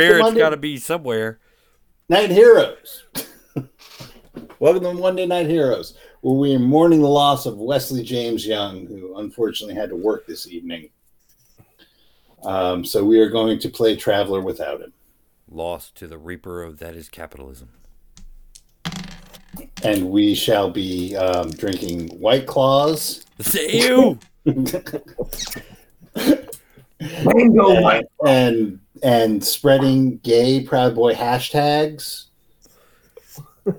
Because 0.00 0.16
his 0.16 0.22
Welcome 0.22 0.34
to 0.34 0.34
spirit's 0.34 0.34
Monday- 0.34 0.40
got 0.40 0.50
to 0.50 0.56
be 0.56 0.76
somewhere. 0.78 1.38
Night 2.08 2.30
Heroes. 2.30 3.04
Welcome 4.58 4.82
to 4.82 4.94
Monday 4.94 5.26
Night 5.26 5.46
Heroes, 5.46 5.94
where 6.22 6.34
we 6.34 6.54
are 6.54 6.58
mourning 6.58 7.02
the 7.02 7.08
loss 7.08 7.44
of 7.46 7.58
Wesley 7.58 8.02
James 8.02 8.46
Young, 8.46 8.86
who 8.86 9.18
unfortunately 9.18 9.74
had 9.74 9.90
to 9.90 9.96
work 9.96 10.26
this 10.26 10.48
evening. 10.48 10.88
Um, 12.42 12.84
so 12.84 13.04
we 13.04 13.20
are 13.20 13.28
going 13.28 13.58
to 13.58 13.68
play 13.68 13.94
Traveller 13.96 14.40
without 14.40 14.80
him. 14.80 14.92
Lost 15.50 15.94
to 15.96 16.06
the 16.06 16.16
reaper 16.18 16.62
of 16.62 16.78
that 16.78 16.94
is 16.96 17.08
capitalism. 17.10 17.68
And 19.82 20.10
we 20.10 20.34
shall 20.34 20.70
be 20.70 21.14
um, 21.16 21.50
drinking 21.50 22.08
White 22.18 22.46
Claws 22.46 23.24
Ew! 23.54 24.18
Mango 27.24 27.70
and, 27.70 27.82
Mike. 27.82 28.06
and 28.26 28.80
and 29.02 29.42
spreading 29.44 30.18
gay 30.18 30.62
Proud 30.62 30.94
Boy 30.94 31.14
hashtags 31.14 32.26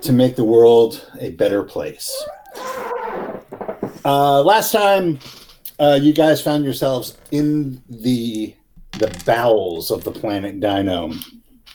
to 0.00 0.12
make 0.12 0.36
the 0.36 0.44
world 0.44 1.10
a 1.20 1.30
better 1.30 1.62
place. 1.62 2.24
Uh, 4.04 4.42
last 4.42 4.72
time, 4.72 5.18
uh, 5.80 5.98
you 6.00 6.12
guys 6.12 6.40
found 6.40 6.64
yourselves 6.64 7.18
in 7.30 7.82
the 7.88 8.54
the 8.92 9.22
bowels 9.26 9.90
of 9.90 10.04
the 10.04 10.12
planet 10.12 10.58
Dinome. 10.60 11.22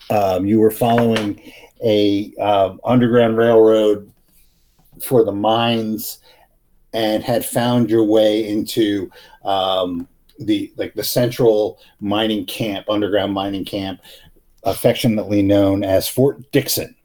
Um, 0.10 0.46
you 0.46 0.60
were 0.60 0.72
following 0.72 1.40
a 1.84 2.34
uh, 2.40 2.76
underground 2.84 3.38
railroad 3.38 4.12
for 5.04 5.24
the 5.24 5.32
mines 5.32 6.20
and 6.94 7.24
had 7.24 7.46
found 7.46 7.90
your 7.90 8.04
way 8.04 8.48
into 8.48 9.10
um, 9.44 10.08
the 10.46 10.72
like 10.78 10.94
the 10.94 11.04
central 11.04 11.80
mining 12.00 12.46
camp, 12.46 12.90
underground 12.90 13.34
mining 13.34 13.66
camp, 13.66 14.02
affectionately 14.64 15.42
known 15.42 15.84
as 15.84 16.08
Fort 16.08 16.52
Dixon. 16.52 16.96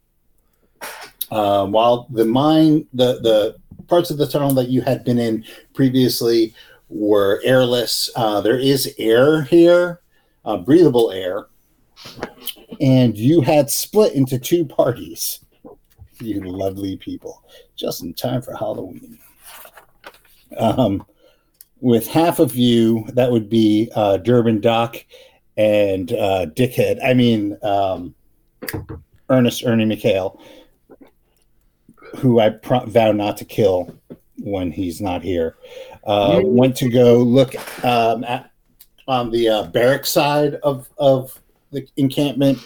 Um, 1.31 1.73
while 1.73 2.07
the 2.11 2.25
mine, 2.25 2.87
the 2.93 3.21
the 3.21 3.57
parts 3.89 4.11
of 4.11 4.19
the 4.19 4.27
tunnel 4.27 4.53
that 4.55 4.69
you 4.69 4.81
had 4.83 5.05
been 5.05 5.19
in 5.19 5.45
previously 5.75 6.55
were 6.89 7.41
airless, 7.45 8.11
uh, 8.17 8.41
there 8.41 8.59
is 8.59 8.95
air 8.99 9.43
here, 9.43 10.01
uh, 10.45 10.57
breathable 10.57 11.11
air, 11.11 11.47
and 12.81 13.17
you 13.17 13.41
had 13.41 13.71
split 13.71 14.13
into 14.15 14.39
two 14.39 14.65
parties. 14.65 15.41
You 16.21 16.41
lovely 16.41 16.97
people, 16.97 17.43
just 17.75 18.03
in 18.03 18.15
time 18.15 18.41
for 18.41 18.57
Halloween. 18.57 19.19
Um, 20.57 21.05
with 21.81 22.07
half 22.07 22.39
of 22.39 22.57
you, 22.57 23.05
that 23.15 23.31
would 23.31 23.49
be 23.49 23.91
uh, 23.95 24.17
Durban 24.19 24.61
Doc 24.61 24.97
and 25.57 26.13
uh, 26.13 26.47
Dickhead. 26.47 26.99
I 27.05 27.15
mean, 27.15 27.57
um, 27.63 28.15
Ernest 29.29 29.65
Ernie 29.65 29.85
McHale, 29.85 30.41
who 32.17 32.41
I 32.41 32.55
vow 32.87 33.13
not 33.13 33.37
to 33.39 33.45
kill 33.45 33.95
when 34.39 34.71
he's 34.71 35.01
not 35.01 35.23
here. 35.23 35.57
Uh, 36.05 36.41
went 36.45 36.77
to 36.77 36.89
go 36.89 37.19
look 37.19 37.55
um, 37.85 38.25
at 38.25 38.51
on 39.09 39.31
the 39.31 39.49
uh, 39.49 39.63
barrack 39.65 40.07
side 40.07 40.55
of 40.63 40.89
of 40.99 41.41
the 41.73 41.87
encampment, 41.97 42.59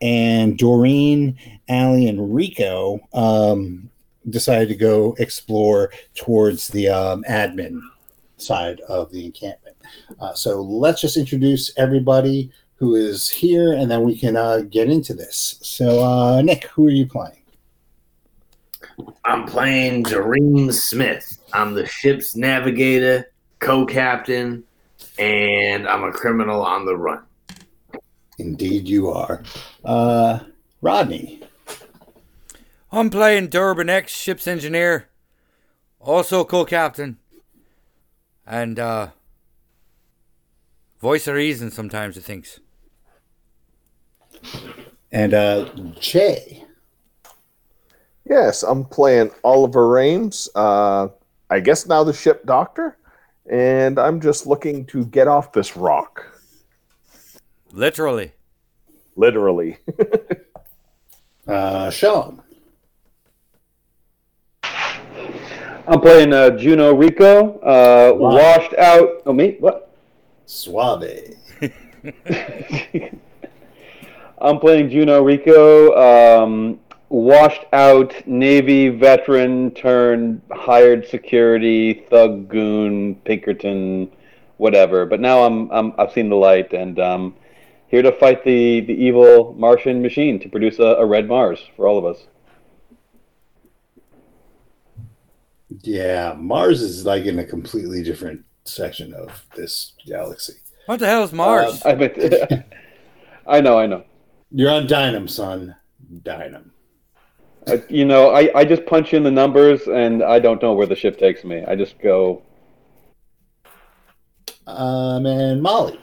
and 0.00 0.56
Doreen, 0.56 1.36
Allie, 1.68 2.08
and 2.08 2.34
Rico 2.34 3.00
um, 3.12 3.90
decided 4.30 4.68
to 4.68 4.76
go 4.76 5.14
explore 5.18 5.90
towards 6.14 6.68
the 6.68 6.88
um, 6.88 7.24
admin 7.28 7.80
side 8.40 8.80
of 8.88 9.10
the 9.10 9.24
encampment. 9.24 9.76
Uh, 10.20 10.34
so 10.34 10.60
let's 10.62 11.00
just 11.00 11.16
introduce 11.16 11.72
everybody 11.76 12.50
who 12.76 12.94
is 12.94 13.28
here, 13.28 13.72
and 13.72 13.90
then 13.90 14.02
we 14.02 14.16
can 14.16 14.36
uh, 14.36 14.60
get 14.70 14.88
into 14.88 15.12
this. 15.12 15.58
So, 15.62 16.02
uh, 16.02 16.40
Nick, 16.42 16.64
who 16.66 16.86
are 16.86 16.90
you 16.90 17.06
playing? 17.06 17.42
I'm 19.24 19.46
playing 19.46 20.04
Doreen 20.04 20.72
Smith. 20.72 21.38
I'm 21.52 21.74
the 21.74 21.86
ship's 21.86 22.36
navigator, 22.36 23.32
co-captain, 23.58 24.64
and 25.18 25.88
I'm 25.88 26.04
a 26.04 26.12
criminal 26.12 26.62
on 26.62 26.86
the 26.86 26.96
run. 26.96 27.24
Indeed, 28.38 28.86
you 28.86 29.10
are. 29.10 29.42
Uh, 29.84 30.40
Rodney. 30.80 31.42
I'm 32.90 33.10
playing 33.10 33.48
Durban 33.48 33.90
X, 33.90 34.12
ship's 34.12 34.46
engineer, 34.46 35.08
also 36.00 36.44
co-captain, 36.44 37.18
and 38.48 38.78
uh, 38.78 39.08
voice 41.00 41.28
of 41.28 41.34
reason 41.34 41.70
sometimes. 41.70 42.16
It 42.16 42.24
thinks. 42.24 42.58
And 45.12 45.34
uh, 45.34 45.68
Jay. 46.00 46.64
Yes, 48.28 48.62
I'm 48.62 48.84
playing 48.84 49.30
Oliver 49.44 49.88
Rames. 49.88 50.48
Uh, 50.54 51.08
I 51.50 51.60
guess 51.60 51.86
now 51.86 52.04
the 52.04 52.12
ship 52.12 52.44
doctor, 52.44 52.98
and 53.50 53.98
I'm 53.98 54.20
just 54.20 54.46
looking 54.46 54.84
to 54.86 55.06
get 55.06 55.28
off 55.28 55.52
this 55.52 55.76
rock, 55.76 56.26
Literally. 57.72 58.32
literally. 59.16 59.78
Uh, 61.46 61.88
Sean. 61.88 62.42
I'm 65.88 66.00
playing 66.00 66.32
uh, 66.34 66.50
Juno 66.50 66.94
Rico, 66.94 67.58
uh, 67.60 68.12
Wow. 68.14 68.34
washed 68.36 68.74
out. 68.74 69.22
Oh, 69.24 69.32
me? 69.32 69.56
What? 69.58 69.90
Suave. 70.44 71.02
I'm 74.40 74.58
playing 74.60 74.90
Juno 74.90 75.22
Rico, 75.22 75.94
um, 75.96 76.78
washed 77.08 77.64
out 77.72 78.14
Navy 78.26 78.88
veteran 78.90 79.70
turned 79.72 80.42
hired 80.52 81.06
security 81.08 82.04
thug 82.10 82.48
goon 82.48 83.14
Pinkerton, 83.24 84.10
whatever. 84.58 85.06
But 85.06 85.20
now 85.20 85.42
I'm, 85.42 85.70
I'm 85.70 85.92
I've 85.98 86.12
seen 86.12 86.28
the 86.28 86.36
light 86.36 86.72
and 86.72 87.00
um, 87.00 87.34
here 87.88 88.02
to 88.02 88.12
fight 88.12 88.44
the 88.44 88.80
the 88.80 88.92
evil 88.94 89.54
Martian 89.58 90.02
machine 90.02 90.38
to 90.40 90.48
produce 90.48 90.78
a, 90.78 90.84
a 90.98 91.06
red 91.06 91.26
Mars 91.26 91.58
for 91.76 91.88
all 91.88 91.98
of 91.98 92.04
us. 92.04 92.26
Yeah, 95.82 96.34
Mars 96.36 96.80
is 96.80 97.04
like 97.04 97.24
in 97.24 97.38
a 97.38 97.44
completely 97.44 98.02
different 98.02 98.44
section 98.64 99.12
of 99.14 99.44
this 99.54 99.94
galaxy. 100.06 100.54
What 100.86 101.00
the 101.00 101.06
hell 101.06 101.24
is 101.24 101.32
Mars? 101.32 101.82
I 101.82 101.94
bet. 101.94 102.66
I 103.46 103.60
know, 103.60 103.78
I 103.78 103.86
know. 103.86 104.04
You're 104.50 104.70
on 104.70 104.86
Dynam, 104.86 105.28
son. 105.28 105.74
Dynam. 106.22 106.70
I, 107.66 107.82
you 107.88 108.04
know, 108.06 108.30
I, 108.30 108.50
I 108.58 108.64
just 108.64 108.86
punch 108.86 109.12
in 109.12 109.22
the 109.22 109.30
numbers 109.30 109.86
and 109.88 110.22
I 110.22 110.38
don't 110.38 110.62
know 110.62 110.72
where 110.72 110.86
the 110.86 110.96
ship 110.96 111.18
takes 111.18 111.44
me. 111.44 111.64
I 111.66 111.76
just 111.76 111.98
go. 111.98 112.42
Um, 114.66 115.26
and 115.26 115.62
Molly. 115.62 116.00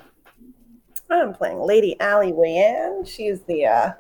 I'm 1.09 1.33
playing 1.33 1.59
Lady 1.59 2.00
Allie 2.00 2.33
Wayan. 2.33 3.07
She's 3.07 3.41
the 3.41 3.65
uh, 3.65 3.91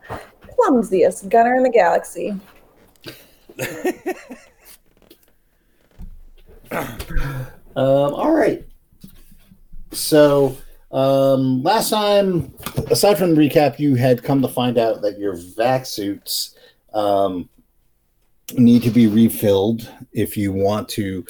clumsiest 0.55 1.29
gunner 1.29 1.55
in 1.55 1.63
the 1.63 1.69
galaxy. 1.69 2.39
Um, 7.77 8.13
all 8.13 8.31
right. 8.31 8.63
So 9.91 10.55
um, 10.91 11.61
last 11.61 11.89
time, 11.89 12.53
aside 12.89 13.17
from 13.17 13.35
the 13.35 13.41
recap, 13.41 13.79
you 13.79 13.95
had 13.95 14.23
come 14.23 14.41
to 14.41 14.47
find 14.47 14.77
out 14.77 15.01
that 15.01 15.19
your 15.19 15.35
vac 15.35 15.85
suits 15.85 16.55
um, 16.93 17.49
need 18.57 18.81
to 18.83 18.91
be 18.91 19.07
refilled 19.07 19.91
if 20.13 20.37
you 20.37 20.53
want 20.53 20.87
to 20.89 21.25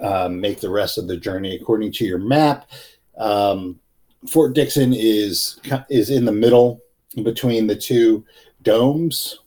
um, 0.00 0.40
make 0.40 0.60
the 0.60 0.70
rest 0.70 0.96
of 0.96 1.06
the 1.06 1.18
journey 1.18 1.54
according 1.54 1.92
to 1.92 2.06
your 2.06 2.18
map. 2.18 2.70
Um, 3.18 3.78
Fort 4.26 4.54
Dixon 4.54 4.94
is 4.94 5.60
is 5.88 6.10
in 6.10 6.24
the 6.24 6.32
middle 6.32 6.80
between 7.22 7.66
the 7.66 7.76
two 7.76 8.24
domes 8.62 9.40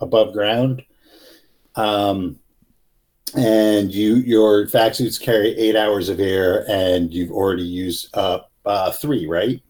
above 0.00 0.32
ground. 0.32 0.82
Um, 1.74 2.38
and 3.34 3.92
you 3.92 4.16
your 4.16 4.66
vac 4.68 4.94
suits 4.94 5.18
carry 5.18 5.48
eight 5.58 5.76
hours 5.76 6.08
of 6.08 6.20
air, 6.20 6.64
and 6.68 7.12
you've 7.12 7.32
already 7.32 7.64
used 7.64 8.16
up 8.16 8.50
uh, 8.64 8.92
three, 8.92 9.26
right? 9.26 9.62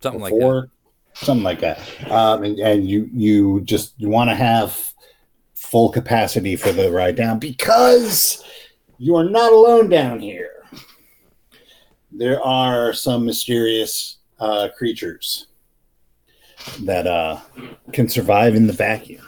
Something 0.00 0.20
like 0.20 0.30
Four, 0.30 0.60
that. 0.62 0.70
something 1.14 1.44
like 1.44 1.60
that. 1.60 1.80
Um, 2.10 2.44
and, 2.44 2.58
and 2.58 2.88
you 2.88 3.08
you 3.12 3.60
just 3.62 3.94
you 3.98 4.08
want 4.08 4.30
to 4.30 4.36
have 4.36 4.92
full 5.54 5.90
capacity 5.90 6.56
for 6.56 6.72
the 6.72 6.90
ride 6.90 7.16
down 7.16 7.38
because 7.38 8.44
you 8.98 9.16
are 9.16 9.24
not 9.24 9.52
alone 9.52 9.88
down 9.88 10.20
here. 10.20 10.50
There 12.12 12.40
are 12.42 12.92
some 12.92 13.24
mysterious 13.24 14.18
uh, 14.38 14.68
creatures 14.76 15.48
that 16.80 17.06
uh, 17.06 17.40
can 17.92 18.08
survive 18.08 18.54
in 18.54 18.66
the 18.66 18.72
vacuum. 18.72 19.26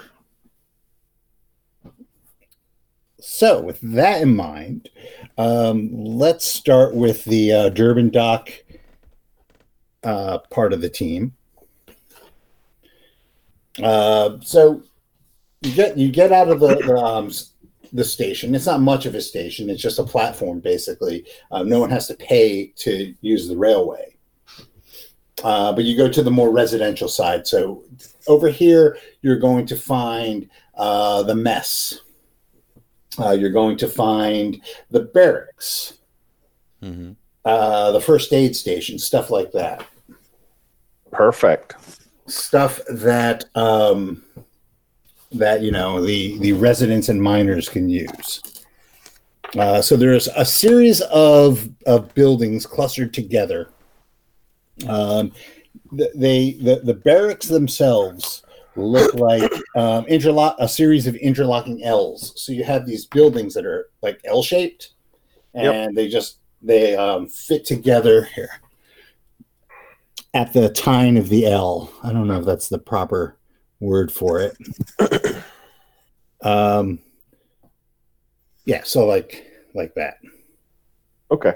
So, 3.29 3.61
with 3.61 3.81
that 3.81 4.23
in 4.23 4.37
mind, 4.37 4.89
um, 5.37 5.91
let's 5.93 6.47
start 6.47 6.95
with 6.95 7.25
the 7.25 7.53
uh, 7.53 7.69
Durban 7.71 8.11
Dock 8.11 8.51
uh, 10.05 10.39
part 10.51 10.73
of 10.73 10.81
the 10.81 10.89
team. 10.89 11.35
Uh, 13.83 14.39
so 14.43 14.81
you 15.63 15.75
get 15.75 15.99
you 15.99 16.09
get 16.09 16.31
out 16.31 16.49
of 16.49 16.61
the 16.61 16.77
the, 16.77 16.97
um, 16.97 17.33
the 17.93 18.05
station. 18.05 18.55
It's 18.55 18.67
not 18.67 18.81
much 18.81 19.07
of 19.07 19.17
a 19.17 19.21
station. 19.21 19.71
It's 19.71 19.83
just 19.83 19.99
a 19.99 20.05
platform, 20.05 20.61
basically. 20.61 21.27
Uh, 21.51 21.65
no 21.65 21.81
one 21.81 21.91
has 21.91 22.07
to 22.07 22.15
pay 22.15 22.69
to 22.77 23.13
use 23.23 23.49
the 23.49 23.57
railway. 23.57 24.17
Uh, 25.43 25.73
but 25.73 25.83
you 25.83 25.97
go 25.97 26.09
to 26.09 26.23
the 26.23 26.31
more 26.31 26.53
residential 26.53 27.09
side. 27.09 27.45
So 27.45 27.83
over 28.29 28.49
here, 28.49 28.99
you're 29.23 29.41
going 29.41 29.67
to 29.67 29.77
find 29.77 30.49
uh, 30.77 31.25
the 31.25 31.35
mess. 31.35 32.03
Uh, 33.19 33.31
you're 33.31 33.51
going 33.51 33.77
to 33.79 33.89
find 33.89 34.61
the 34.91 35.01
barracks, 35.01 35.95
hmm 36.83 37.13
uh, 37.47 37.93
the 37.93 38.01
first 38.01 38.33
aid 38.33 38.57
station, 38.57 38.99
stuff 38.99 39.31
like 39.31 39.53
that. 39.53 39.87
Perfect. 41.13 41.77
Stuff 42.27 42.81
that 42.91 43.45
um, 43.55 44.25
that 45.31 45.63
you 45.63 45.71
know 45.71 46.05
the 46.05 46.39
the 46.39 46.53
residents 46.53 47.09
and 47.09 47.23
miners 47.23 47.69
can 47.69 47.89
use. 47.89 48.43
Uh, 49.57 49.81
so 49.81 49.97
there's 49.97 50.27
a 50.37 50.45
series 50.45 51.01
of 51.03 51.69
of 51.87 52.13
buildings 52.15 52.67
clustered 52.67 53.15
together. 53.15 53.71
Um, 54.89 55.33
they 55.93 56.55
the 56.55 56.81
the 56.83 56.95
barracks 56.95 57.47
themselves 57.47 58.43
look 58.77 59.15
like 59.15 59.51
um, 59.77 60.05
interlock 60.07 60.57
a 60.59 60.69
series 60.69 61.07
of 61.07 61.15
interlocking 61.17 61.83
L's. 61.85 62.33
So 62.41 62.53
you 62.53 62.65
have 62.65 62.87
these 62.87 63.07
buildings 63.07 63.55
that 63.55 63.65
are 63.67 63.89
like 64.03 64.21
L 64.25 64.43
shaped, 64.43 64.91
and 65.55 65.65
Yep. 65.65 65.91
they 65.95 66.09
just 66.09 66.39
they 66.63 66.97
um, 66.97 67.27
fit 67.27 67.65
together 67.65 68.25
here 68.25 68.51
at 70.35 70.53
the 70.53 70.69
tine 70.69 71.17
of 71.17 71.29
the 71.29 71.47
L. 71.47 71.93
I 72.03 72.13
don't 72.13 72.27
know 72.27 72.39
if 72.41 72.45
that's 72.47 72.69
the 72.69 72.79
proper 72.79 73.37
word 73.81 74.11
for 74.13 74.41
it. 74.41 75.37
um, 76.43 76.99
yeah, 78.65 78.83
so 78.85 79.07
like 79.07 79.47
like 79.75 79.95
that. 79.95 80.19
Okay. 81.31 81.55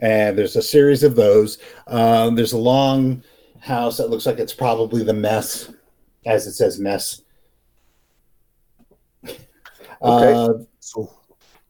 and 0.00 0.36
there's 0.36 0.56
a 0.56 0.62
series 0.62 1.02
of 1.02 1.14
those. 1.16 1.58
Um, 1.86 2.34
there's 2.34 2.52
a 2.52 2.58
long 2.58 3.22
house 3.62 3.96
that 3.96 4.10
looks 4.10 4.26
like 4.26 4.38
it's 4.38 4.52
probably 4.52 5.02
the 5.04 5.12
mess, 5.14 5.72
as 6.26 6.46
it 6.46 6.52
says 6.52 6.78
mess. 6.78 7.22
Uh, 10.02 10.54
So 10.80 11.08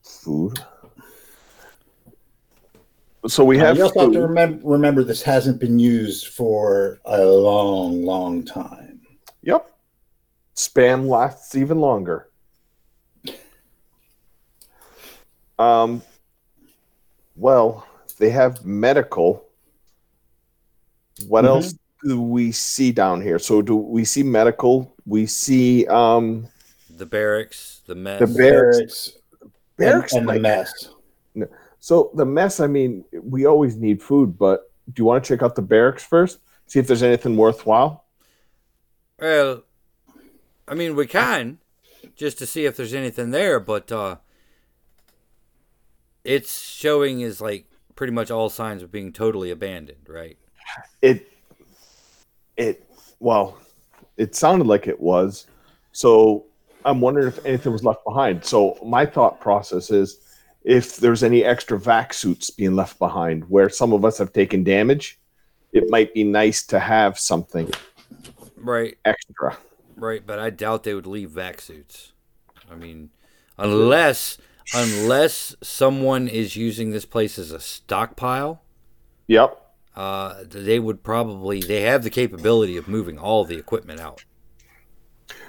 food. 0.02 0.58
So 3.26 3.44
we 3.44 3.60
uh, 3.60 3.66
have 3.66 3.76
you 3.76 3.82
also 3.84 4.00
have 4.00 4.12
to 4.12 4.18
food. 4.20 4.26
remember, 4.28 4.60
remember 4.66 5.04
this 5.04 5.20
hasn't 5.22 5.60
been 5.60 5.78
used 5.78 6.28
for 6.28 6.98
a 7.04 7.22
long, 7.22 8.04
long 8.06 8.42
time. 8.42 9.02
Yep. 9.42 9.70
Spam 10.56 11.06
lasts 11.06 11.54
even 11.54 11.78
longer. 11.78 12.30
Um, 15.58 16.00
well, 17.36 17.86
they 18.18 18.30
have 18.30 18.64
medical. 18.64 19.44
What 21.28 21.44
Mhm. 21.44 21.48
else 21.48 21.74
do 22.04 22.20
we 22.20 22.52
see 22.52 22.92
down 22.92 23.20
here? 23.20 23.38
So 23.38 23.62
do 23.62 23.76
we 23.76 24.04
see 24.04 24.22
medical? 24.22 24.94
We 25.06 25.26
see 25.26 25.86
um 25.86 26.46
The 26.96 27.06
barracks, 27.06 27.80
the 27.86 27.94
mess. 27.94 28.20
The 28.20 28.26
barracks. 28.26 29.12
Barracks, 29.76 30.12
barracks. 30.12 30.12
and, 30.12 30.20
and 30.20 30.28
the 30.28 30.32
like- 30.32 30.42
mess. 30.42 30.88
so 31.80 32.10
the 32.14 32.24
mess. 32.26 32.60
I 32.60 32.66
mean, 32.66 33.04
we 33.12 33.46
always 33.46 33.76
need 33.76 34.02
food, 34.02 34.38
but 34.38 34.70
do 34.92 35.00
you 35.00 35.04
want 35.04 35.24
to 35.24 35.28
check 35.28 35.42
out 35.42 35.54
the 35.54 35.62
barracks 35.62 36.04
first? 36.04 36.38
See 36.66 36.78
if 36.78 36.86
there's 36.86 37.02
anything 37.02 37.36
worthwhile. 37.36 38.04
Well, 39.20 39.62
I 40.66 40.74
mean, 40.74 40.94
we 40.96 41.06
can 41.06 41.58
just 42.16 42.38
to 42.38 42.46
see 42.46 42.64
if 42.66 42.76
there's 42.76 42.94
anything 42.94 43.30
there, 43.30 43.58
but 43.60 43.90
uh 43.92 44.16
it's 46.24 46.60
showing 46.62 47.20
is 47.20 47.40
like 47.40 47.66
pretty 47.96 48.12
much 48.12 48.30
all 48.30 48.48
signs 48.48 48.82
of 48.82 48.90
being 48.92 49.12
totally 49.12 49.50
abandoned, 49.50 50.08
right? 50.08 50.38
it 51.02 51.28
it 52.62 52.90
well 53.20 53.58
it 54.16 54.34
sounded 54.34 54.66
like 54.66 54.86
it 54.86 55.00
was. 55.00 55.46
So 55.92 56.46
i'm 56.84 57.00
wondering 57.00 57.28
if 57.28 57.44
anything 57.46 57.72
was 57.72 57.84
left 57.84 58.04
behind. 58.04 58.44
So 58.44 58.78
my 58.84 59.06
thought 59.06 59.40
process 59.40 59.90
is 59.90 60.18
if 60.64 60.96
there's 60.96 61.22
any 61.22 61.44
extra 61.44 61.78
vac 61.78 62.14
suits 62.14 62.50
being 62.50 62.76
left 62.76 62.98
behind 62.98 63.48
where 63.48 63.68
some 63.68 63.92
of 63.92 64.04
us 64.04 64.18
have 64.18 64.32
taken 64.32 64.62
damage 64.64 65.18
it 65.72 65.84
might 65.88 66.12
be 66.12 66.22
nice 66.22 66.66
to 66.66 66.78
have 66.78 67.18
something 67.18 67.70
Right, 68.62 68.96
extra. 69.04 69.56
Right, 69.96 70.24
but 70.24 70.38
I 70.38 70.50
doubt 70.50 70.84
they 70.84 70.94
would 70.94 71.06
leave 71.06 71.30
vac 71.30 71.60
suits. 71.60 72.12
I 72.70 72.76
mean, 72.76 73.10
unless 73.58 74.38
unless 74.72 75.56
someone 75.62 76.28
is 76.28 76.54
using 76.54 76.92
this 76.92 77.04
place 77.04 77.38
as 77.38 77.50
a 77.50 77.58
stockpile, 77.60 78.62
yep 79.26 79.61
uh 79.96 80.42
they 80.48 80.78
would 80.78 81.02
probably 81.02 81.60
they 81.60 81.82
have 81.82 82.02
the 82.02 82.10
capability 82.10 82.76
of 82.76 82.88
moving 82.88 83.18
all 83.18 83.44
the 83.44 83.56
equipment 83.56 84.00
out. 84.00 84.24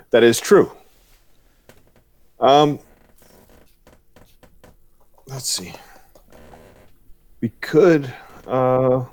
that 0.10 0.24
is 0.24 0.40
true 0.40 0.72
um 2.40 2.80
let's 5.28 5.50
see 5.50 5.74
we 7.42 7.50
could 7.62 8.14
uh 8.48 9.04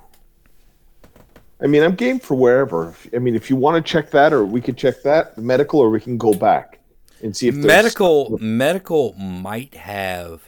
I 1.63 1.67
mean, 1.67 1.83
I'm 1.83 1.95
game 1.95 2.19
for 2.19 2.35
wherever. 2.35 2.95
I 3.15 3.19
mean, 3.19 3.35
if 3.35 3.51
you 3.51 3.57
want 3.57 3.85
to 3.85 3.93
check 3.93 4.11
that, 4.13 4.33
or 4.33 4.45
we 4.45 4.61
could 4.61 4.77
check 4.77 5.03
that 5.03 5.37
medical, 5.37 5.81
or 5.81 5.91
we 5.91 6.01
can 6.01 6.17
go 6.17 6.33
back 6.33 6.81
and 7.23 7.37
see 7.37 7.49
if 7.49 7.55
medical 7.55 8.39
medical 8.41 9.13
might 9.15 9.75
have 9.75 10.41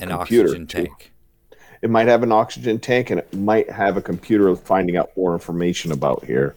an 0.00 0.08
computer, 0.08 0.48
oxygen 0.48 0.66
too. 0.66 0.88
It 1.82 1.90
might 1.90 2.08
have 2.08 2.22
an 2.22 2.30
oxygen 2.32 2.78
tank, 2.78 3.10
and 3.10 3.20
it 3.20 3.32
might 3.34 3.70
have 3.70 3.96
a 3.96 4.02
computer 4.02 4.54
finding 4.54 4.96
out 4.96 5.10
more 5.16 5.32
information 5.32 5.92
about 5.92 6.24
here. 6.24 6.54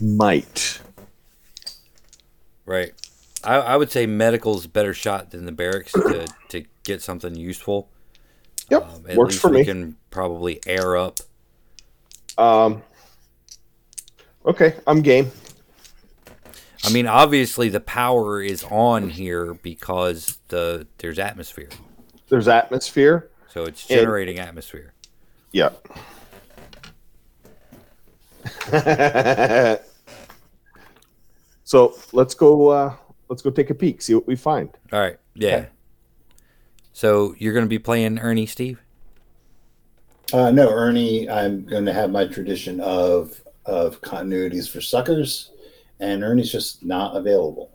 Might. 0.00 0.80
Right. 2.64 2.92
I, 3.44 3.56
I 3.56 3.76
would 3.76 3.90
say 3.90 4.06
medical's 4.06 4.64
a 4.66 4.68
better 4.68 4.94
shot 4.94 5.30
than 5.32 5.46
the 5.46 5.52
barracks 5.52 5.92
to, 5.92 6.26
to 6.50 6.64
get 6.84 7.02
something 7.02 7.34
useful. 7.34 7.88
Yep, 8.70 8.82
Um, 8.88 9.04
at 9.08 9.16
works 9.16 9.32
least 9.34 9.42
for 9.42 9.50
we 9.50 9.58
me. 9.58 9.64
can 9.64 9.96
probably 10.10 10.60
air 10.66 10.96
up. 10.96 11.18
Um. 12.38 12.82
Okay, 14.46 14.74
I'm 14.86 15.02
game. 15.02 15.30
I 16.84 16.90
mean, 16.90 17.06
obviously 17.06 17.68
the 17.68 17.80
power 17.80 18.40
is 18.42 18.64
on 18.64 19.08
here 19.10 19.54
because 19.54 20.38
the 20.48 20.86
there's 20.98 21.18
atmosphere, 21.18 21.68
There's 22.28 22.48
atmosphere. 22.48 23.28
So 23.52 23.64
it's 23.64 23.88
And- 23.90 24.00
generating 24.00 24.38
atmosphere. 24.38 24.92
Yeah. 25.52 25.70
so 31.64 31.94
let's 32.12 32.34
go. 32.34 32.68
Uh, 32.68 32.94
let's 33.28 33.42
go 33.42 33.50
take 33.50 33.68
a 33.70 33.74
peek. 33.74 34.00
See 34.00 34.14
what 34.14 34.26
we 34.26 34.36
find. 34.36 34.70
All 34.92 35.00
right. 35.00 35.18
Yeah. 35.34 35.66
So 36.94 37.34
you're 37.38 37.52
going 37.52 37.64
to 37.66 37.68
be 37.68 37.78
playing 37.78 38.18
Ernie, 38.18 38.46
Steve? 38.46 38.80
Uh, 40.32 40.50
no, 40.50 40.70
Ernie, 40.70 41.28
I'm 41.28 41.64
going 41.66 41.84
to 41.84 41.92
have 41.92 42.10
my 42.10 42.26
tradition 42.26 42.80
of 42.80 43.40
of 43.66 44.00
continuities 44.00 44.68
for 44.68 44.80
suckers, 44.80 45.50
and 46.00 46.24
Ernie's 46.24 46.50
just 46.50 46.82
not 46.84 47.14
available. 47.16 47.70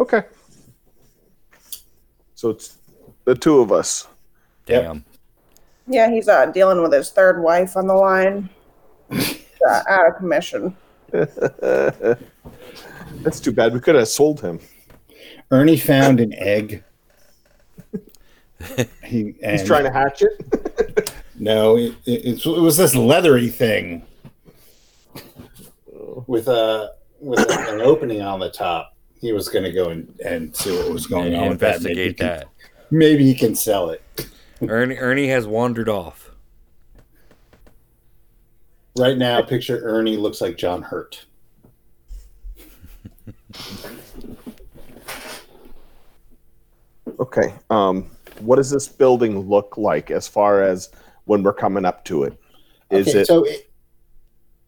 Okay. 0.00 0.22
So 2.36 2.50
it's 2.50 2.78
the 3.24 3.34
two 3.34 3.58
of 3.58 3.72
us. 3.72 4.06
Yep. 4.68 4.82
Damn. 4.82 5.04
Yeah, 5.88 6.10
he's 6.10 6.28
uh, 6.28 6.46
dealing 6.46 6.82
with 6.82 6.92
his 6.92 7.10
third 7.10 7.42
wife 7.42 7.76
on 7.76 7.86
the 7.86 7.94
line. 7.94 8.50
uh, 9.10 9.82
out 9.88 10.08
of 10.08 10.16
commission. 10.16 10.76
That's 11.10 12.20
too 13.40 13.52
bad. 13.52 13.72
We 13.72 13.80
could 13.80 13.94
have 13.94 14.08
sold 14.08 14.40
him. 14.40 14.60
Ernie 15.50 15.78
found 15.78 16.20
an 16.20 16.34
egg. 16.34 16.84
he, 19.04 19.34
and 19.42 19.52
He's 19.58 19.64
trying 19.64 19.84
to 19.84 19.90
hatch 19.90 20.22
it. 20.22 21.12
No, 21.38 21.76
it, 21.76 21.94
it, 22.04 22.44
it 22.44 22.60
was 22.60 22.76
this 22.76 22.94
leathery 22.94 23.48
thing 23.48 24.02
with 26.26 26.48
a 26.48 26.92
with 27.20 27.38
a, 27.38 27.74
an 27.74 27.80
opening 27.80 28.20
on 28.20 28.40
the 28.40 28.50
top. 28.50 28.94
He 29.20 29.32
was 29.32 29.48
going 29.48 29.64
to 29.64 29.72
go 29.72 29.88
and, 29.88 30.14
and 30.24 30.54
see 30.54 30.76
what 30.76 30.92
was 30.92 31.06
going 31.06 31.32
And 31.32 31.36
on 31.36 31.48
with 31.50 31.60
that. 31.60 31.80
Maybe 31.82 31.94
he 31.94 32.06
investigate 32.06 32.18
can- 32.18 32.26
that. 32.26 32.48
Maybe 32.90 33.24
he 33.24 33.34
can 33.34 33.54
sell 33.54 33.90
it. 33.90 34.02
Ernie 34.66 34.96
Ernie 34.96 35.28
has 35.28 35.46
wandered 35.46 35.88
off. 35.88 36.30
Right 38.96 39.16
now, 39.16 39.40
picture 39.42 39.80
Ernie 39.84 40.16
looks 40.16 40.40
like 40.40 40.56
John 40.56 40.82
Hurt. 40.82 41.24
Okay. 47.20 47.54
Um, 47.70 48.10
what 48.40 48.56
does 48.56 48.70
this 48.70 48.88
building 48.88 49.40
look 49.48 49.76
like 49.76 50.10
as 50.10 50.28
far 50.28 50.62
as 50.62 50.90
when 51.24 51.42
we're 51.42 51.52
coming 51.52 51.84
up 51.84 52.04
to 52.06 52.24
it? 52.24 52.38
Is 52.90 53.08
okay, 53.08 53.20
it 53.20 53.26
so 53.26 53.44
it, 53.44 53.70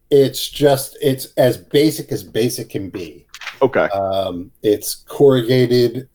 it's 0.09 0.49
just 0.49 0.97
it's 1.01 1.27
as 1.37 1.57
basic 1.57 2.11
as 2.11 2.23
basic 2.23 2.69
can 2.69 2.89
be. 2.89 3.25
okay? 3.61 3.87
Um, 3.89 4.51
it's 4.61 4.95
corrugated 4.95 6.07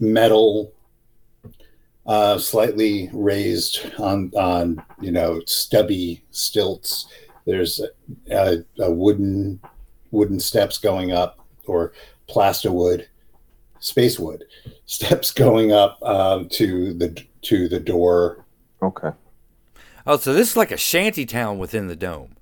metal, 0.00 0.72
uh, 2.08 2.38
slightly 2.38 3.10
raised 3.12 3.80
on 3.98 4.32
on 4.36 4.82
you 5.00 5.12
know 5.12 5.40
stubby 5.46 6.22
stilts. 6.30 7.06
There's 7.46 7.80
a, 8.30 8.64
a 8.80 8.90
wooden 8.90 9.60
wooden 10.10 10.40
steps 10.40 10.78
going 10.78 11.12
up 11.12 11.38
or 11.66 11.92
plaster 12.26 12.72
wood, 12.72 13.08
space 13.78 14.18
wood 14.18 14.44
steps 14.86 15.30
going 15.30 15.72
up 15.72 16.02
um, 16.02 16.48
to 16.50 16.92
the 16.94 17.22
to 17.42 17.68
the 17.68 17.78
door. 17.80 18.44
Okay. 18.82 19.10
Oh, 20.06 20.16
so 20.16 20.32
this 20.32 20.50
is 20.50 20.56
like 20.56 20.70
a 20.72 20.76
shanty 20.78 21.26
town 21.26 21.58
within 21.58 21.86
the 21.88 21.96
dome. 21.96 22.34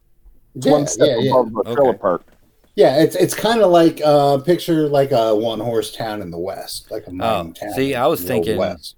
It's 0.54 0.66
one 0.66 0.86
step 0.86 1.18
above 1.18 1.52
the 1.52 1.60
Okay. 1.66 1.98
park. 1.98 2.24
Yeah, 2.76 3.00
it's 3.02 3.16
it's 3.16 3.34
kind 3.34 3.60
of 3.62 3.70
like 3.70 4.00
uh, 4.04 4.38
picture 4.38 4.88
like 4.88 5.10
a 5.10 5.34
one 5.34 5.58
horse 5.60 5.90
town 5.92 6.22
in 6.22 6.30
the 6.30 6.38
west, 6.38 6.90
like 6.90 7.06
a 7.06 7.10
mining 7.10 7.54
Oh, 7.56 7.66
town. 7.66 7.74
see, 7.74 7.94
I 7.94 8.06
was 8.06 8.22
thinking- 8.22 8.56
West. 8.58 8.94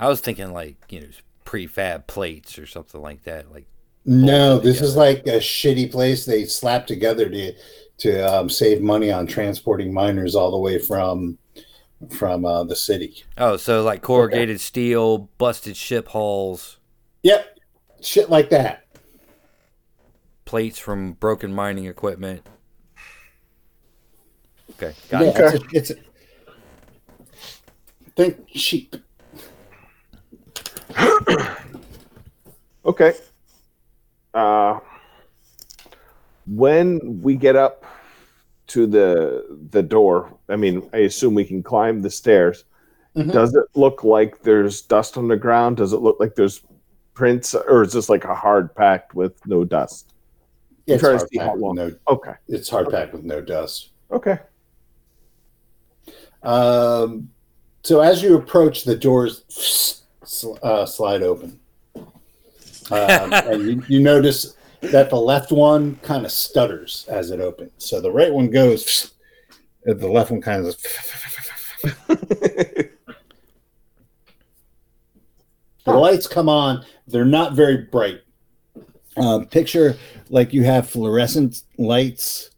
I 0.00 0.08
was 0.08 0.20
thinking 0.20 0.52
like 0.52 0.76
you 0.88 1.00
know 1.00 1.06
prefab 1.44 2.06
plates 2.06 2.58
or 2.58 2.66
something 2.66 3.00
like 3.00 3.22
that. 3.24 3.52
Like 3.52 3.66
No, 4.04 4.58
this 4.58 4.80
is 4.80 4.96
like 4.96 5.26
a 5.26 5.38
shitty 5.38 5.90
place 5.92 6.24
they 6.24 6.44
slapped 6.44 6.88
together 6.88 7.28
to 7.28 7.52
to 7.98 8.20
um, 8.34 8.48
save 8.48 8.80
money 8.80 9.12
on 9.12 9.26
transporting 9.26 9.92
miners 9.92 10.34
all 10.34 10.50
the 10.50 10.58
way 10.58 10.78
from 10.78 11.36
from 12.16 12.46
uh, 12.46 12.64
the 12.64 12.74
city. 12.74 13.24
oh, 13.36 13.58
so 13.58 13.82
like 13.82 14.00
corrugated 14.00 14.58
steel, 14.60 15.28
busted 15.36 15.76
ship 15.76 16.08
hulls, 16.08 16.78
Yep, 17.22 17.58
shit 18.00 18.30
like 18.30 18.48
that. 18.48 18.86
plates 20.46 20.78
from 20.78 21.12
broken 21.12 21.52
mining 21.52 21.84
equipment. 21.84 22.46
Okay, 24.70 24.94
got 25.10 25.24
yeah, 25.24 25.54
it. 25.54 25.62
it's, 25.72 25.90
it's 25.90 26.00
think 28.16 28.46
cheap. 28.48 28.96
Okay. 32.86 33.12
Uh, 34.32 34.78
when 36.46 37.20
we 37.22 37.36
get 37.36 37.54
up 37.54 37.84
to 38.68 38.86
the 38.86 39.44
the 39.70 39.82
door, 39.82 40.32
I 40.48 40.56
mean, 40.56 40.88
I 40.92 40.98
assume 40.98 41.34
we 41.34 41.44
can 41.44 41.62
climb 41.62 42.00
the 42.00 42.10
stairs. 42.10 42.64
Mhm. 43.14 43.32
Does 43.32 43.54
it 43.54 43.64
look 43.74 44.02
like 44.02 44.42
there's 44.42 44.80
dust 44.80 45.18
on 45.18 45.28
the 45.28 45.36
ground? 45.36 45.76
Does 45.76 45.92
it 45.92 45.98
look 45.98 46.18
like 46.20 46.34
there's 46.36 46.62
prints, 47.12 47.54
or 47.54 47.82
is 47.82 47.92
this 47.92 48.08
like 48.08 48.24
a 48.24 48.34
hard 48.34 48.74
packed 48.74 49.14
with 49.14 49.44
no 49.46 49.64
dust? 49.64 50.14
It's 50.86 51.02
trying 51.02 51.18
to 51.18 51.18
hard 51.18 51.30
packed 51.32 51.52
with 51.54 51.62
long. 51.62 51.74
no. 51.74 51.92
Okay. 52.08 52.32
It's 52.48 52.68
hard 52.70 52.88
packed 52.90 53.12
with 53.12 53.24
no 53.24 53.40
dust. 53.42 53.90
Okay. 54.10 54.38
Um, 56.42 57.28
so 57.82 58.00
as 58.00 58.22
you 58.22 58.36
approach, 58.36 58.84
the 58.84 58.96
doors 58.96 59.99
sl- 60.24 60.58
uh, 60.62 60.86
slide 60.86 61.22
open, 61.22 61.58
um, 61.96 62.06
and 62.90 63.62
you, 63.62 63.82
you 63.88 64.00
notice 64.00 64.56
that 64.80 65.10
the 65.10 65.16
left 65.16 65.52
one 65.52 65.96
kind 65.96 66.24
of 66.24 66.32
stutters 66.32 67.06
as 67.08 67.30
it 67.30 67.40
opens. 67.40 67.72
So 67.78 68.00
the 68.00 68.12
right 68.12 68.32
one 68.32 68.50
goes, 68.50 69.12
and 69.84 70.00
the 70.00 70.08
left 70.08 70.30
one 70.30 70.40
kind 70.40 70.66
of. 70.66 70.76
The 75.84 75.92
lights 75.92 76.26
come 76.26 76.48
on. 76.48 76.84
They're 77.06 77.24
not 77.24 77.54
very 77.54 77.78
bright. 77.78 78.20
Um, 79.16 79.46
picture 79.46 79.96
like 80.28 80.52
you 80.52 80.62
have 80.62 80.88
fluorescent 80.88 81.62
lights, 81.78 82.50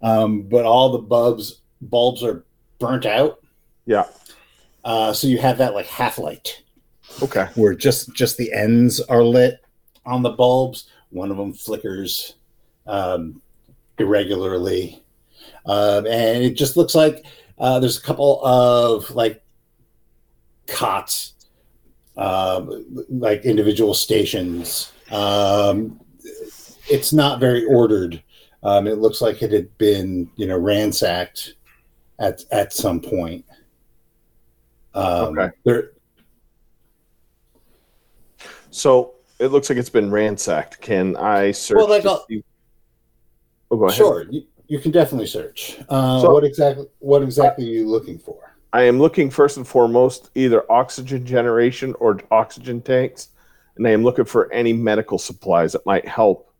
um, 0.00 0.42
but 0.42 0.64
all 0.64 0.92
the 0.92 0.98
bulbs 0.98 1.60
bulbs 1.82 2.22
are 2.22 2.44
burnt 2.78 3.04
out. 3.04 3.40
Yeah. 3.84 4.04
Uh, 4.84 5.12
so 5.12 5.26
you 5.26 5.38
have 5.38 5.58
that 5.58 5.74
like 5.74 5.86
half 5.86 6.18
light 6.18 6.62
Okay. 7.22 7.46
where 7.54 7.74
just 7.74 8.12
just 8.12 8.36
the 8.36 8.52
ends 8.52 9.00
are 9.00 9.22
lit 9.22 9.60
on 10.06 10.22
the 10.22 10.30
bulbs. 10.30 10.88
One 11.10 11.30
of 11.30 11.36
them 11.36 11.52
flickers 11.52 12.34
um, 12.86 13.40
irregularly, 13.98 15.02
um, 15.66 16.06
and 16.06 16.42
it 16.42 16.54
just 16.54 16.76
looks 16.76 16.94
like 16.94 17.24
uh, 17.58 17.80
there's 17.80 17.98
a 17.98 18.02
couple 18.02 18.44
of 18.44 19.10
like 19.10 19.42
cots, 20.66 21.34
um, 22.16 22.84
like 23.08 23.44
individual 23.44 23.94
stations. 23.94 24.92
Um, 25.10 26.00
it's 26.88 27.12
not 27.12 27.40
very 27.40 27.64
ordered. 27.64 28.22
Um, 28.62 28.86
it 28.86 28.98
looks 28.98 29.20
like 29.20 29.42
it 29.42 29.52
had 29.52 29.76
been, 29.78 30.30
you 30.36 30.46
know, 30.46 30.58
ransacked 30.58 31.54
at 32.18 32.42
at 32.50 32.72
some 32.72 33.00
point. 33.00 33.44
Um, 34.94 35.38
Okay. 35.38 35.54
There, 35.64 35.90
So 38.70 39.14
it 39.38 39.48
looks 39.48 39.68
like 39.68 39.78
it's 39.78 39.90
been 39.90 40.10
ransacked. 40.10 40.80
Can 40.80 41.16
I 41.16 41.52
search? 41.52 41.76
Well, 41.76 41.88
like, 41.88 42.02
to 42.02 42.10
uh, 42.12 42.18
see- 42.28 42.44
oh, 43.70 43.76
go 43.76 43.84
ahead. 43.86 43.96
Sure, 43.96 44.26
you, 44.30 44.42
you 44.66 44.78
can 44.78 44.90
definitely 44.90 45.26
search. 45.26 45.78
Uh, 45.88 46.20
So- 46.20 46.32
what 46.32 46.44
exactly? 46.44 46.86
What 46.98 47.22
exactly 47.22 47.66
are 47.66 47.72
you 47.72 47.88
looking 47.88 48.18
for? 48.18 48.54
I 48.72 48.82
am 48.82 48.98
looking 48.98 49.30
first 49.30 49.56
and 49.56 49.66
foremost 49.66 50.30
either 50.34 50.70
oxygen 50.70 51.24
generation 51.24 51.94
or 52.00 52.20
oxygen 52.30 52.82
tanks, 52.82 53.28
and 53.76 53.86
I 53.86 53.90
am 53.90 54.04
looking 54.04 54.26
for 54.26 54.52
any 54.52 54.74
medical 54.74 55.18
supplies 55.18 55.72
that 55.72 55.86
might 55.86 56.06
help. 56.06 56.52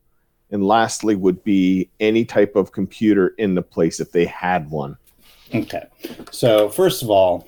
And 0.51 0.65
lastly, 0.65 1.15
would 1.15 1.45
be 1.45 1.91
any 2.01 2.25
type 2.25 2.57
of 2.57 2.73
computer 2.73 3.35
in 3.37 3.55
the 3.55 3.61
place 3.61 4.01
if 4.01 4.11
they 4.11 4.25
had 4.25 4.71
one. 4.71 4.97
Okay, 5.55 5.85
so 6.31 6.71
first 6.71 7.03
of 7.03 7.11
all, 7.11 7.47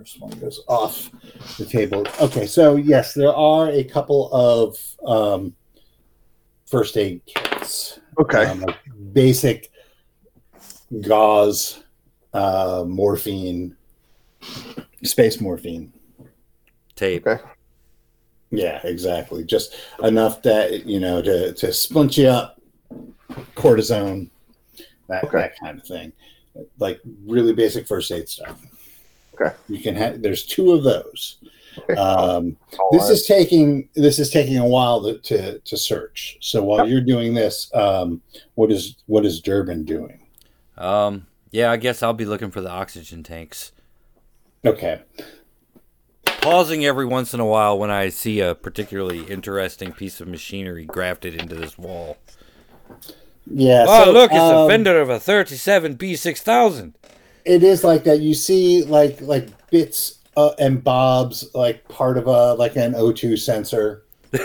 first 0.00 0.18
one 0.18 0.30
goes 0.38 0.64
off 0.66 1.10
the 1.58 1.66
table. 1.66 2.06
Okay, 2.22 2.46
so 2.46 2.76
yes, 2.76 3.12
there 3.12 3.34
are 3.34 3.68
a 3.68 3.84
couple 3.84 4.32
of 4.32 4.78
um, 5.06 5.54
first 6.66 6.96
aid 6.96 7.20
kits. 7.26 8.00
Okay. 8.18 8.46
um, 8.46 8.62
like 8.62 8.78
basic 9.12 9.70
gauze, 11.02 11.84
uh, 12.32 12.84
morphine, 12.88 13.76
space 15.02 15.38
morphine. 15.38 15.92
Tape. 16.96 17.26
Okay. 17.26 17.42
Yeah, 18.50 18.80
exactly. 18.82 19.44
Just 19.44 19.76
enough 20.02 20.40
that 20.42 20.86
you 20.86 20.98
know 20.98 21.20
to 21.20 21.52
to 21.52 21.72
splint 21.74 22.16
you 22.16 22.28
up, 22.28 22.58
cortisone, 23.54 24.30
that 25.08 25.24
Okay. 25.24 25.38
that 25.40 25.60
kind 25.60 25.78
of 25.78 25.86
thing. 25.86 26.10
Like 26.78 27.00
really 27.26 27.52
basic 27.52 27.86
first 27.86 28.10
aid 28.10 28.30
stuff. 28.30 28.58
Okay. 29.40 29.54
You 29.68 29.80
can 29.80 29.94
have. 29.94 30.22
There's 30.22 30.44
two 30.44 30.72
of 30.72 30.82
those. 30.84 31.38
Okay. 31.78 31.94
Um, 31.94 32.56
All 32.78 32.90
this 32.92 33.02
right. 33.02 33.12
is 33.12 33.26
taking 33.26 33.88
this 33.94 34.18
is 34.18 34.30
taking 34.30 34.58
a 34.58 34.66
while 34.66 35.02
to 35.02 35.18
to, 35.18 35.58
to 35.60 35.76
search. 35.76 36.36
So 36.40 36.62
while 36.62 36.78
Yep. 36.80 36.88
you're 36.88 37.00
doing 37.00 37.34
this, 37.34 37.70
um, 37.74 38.20
what 38.54 38.70
is 38.72 38.96
what 39.06 39.24
is 39.24 39.40
Durbin 39.40 39.84
doing? 39.84 40.26
Um, 40.76 41.26
yeah, 41.52 41.70
I 41.70 41.76
guess 41.76 42.02
I'll 42.02 42.12
be 42.12 42.24
looking 42.24 42.50
for 42.50 42.60
the 42.60 42.70
oxygen 42.70 43.22
tanks. 43.22 43.72
Okay. 44.64 45.00
Pausing 46.24 46.84
every 46.84 47.04
once 47.04 47.34
in 47.34 47.40
a 47.40 47.46
while 47.46 47.78
when 47.78 47.90
I 47.90 48.08
see 48.08 48.40
a 48.40 48.54
particularly 48.54 49.24
interesting 49.24 49.92
piece 49.92 50.20
of 50.20 50.28
machinery 50.28 50.86
grafted 50.86 51.34
into 51.34 51.54
this 51.54 51.76
wall. 51.76 52.16
Yeah. 53.46 53.84
oh, 53.88 54.04
so, 54.04 54.12
look, 54.12 54.30
it's 54.30 54.40
a 54.40 54.56
um, 54.56 54.68
fender 54.68 55.00
of 55.00 55.10
a 55.10 55.20
37 55.20 55.96
B6000. 55.96 56.94
It 57.44 57.62
is 57.62 57.84
like 57.84 58.04
that. 58.04 58.20
You 58.20 58.34
see 58.34 58.82
like 58.84 59.20
like 59.20 59.48
bits 59.70 60.18
uh, 60.36 60.52
and 60.58 60.82
bobs 60.82 61.48
like 61.54 61.86
part 61.88 62.16
of 62.18 62.26
a 62.26 62.54
like 62.54 62.76
an 62.76 62.92
o2 62.94 63.38
sensor. 63.38 64.04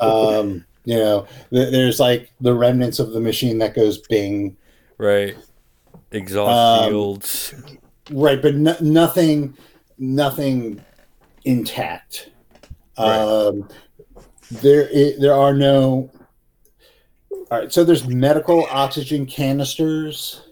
Um 0.00 0.64
you 0.84 0.96
know 0.96 1.26
th- 1.50 1.72
there's 1.72 1.98
like 1.98 2.30
the 2.40 2.54
remnants 2.54 2.98
of 3.00 3.10
the 3.10 3.20
machine 3.20 3.58
that 3.58 3.74
goes 3.74 3.98
bing. 3.98 4.56
Right. 4.96 5.36
Exhaust 6.12 6.84
Um, 6.84 6.90
shields. 6.90 7.54
right 8.12 8.40
but 8.40 8.54
no- 8.54 8.76
nothing 8.80 9.56
nothing 9.98 10.80
intact. 11.44 12.30
Um 12.96 13.68
there 14.50 14.88
there 15.18 15.34
are 15.34 15.52
no 15.52 16.10
all 17.50 17.58
right 17.58 17.72
so 17.72 17.82
there's 17.84 18.06
medical 18.06 18.66
oxygen 18.70 19.26
canisters 19.26 20.42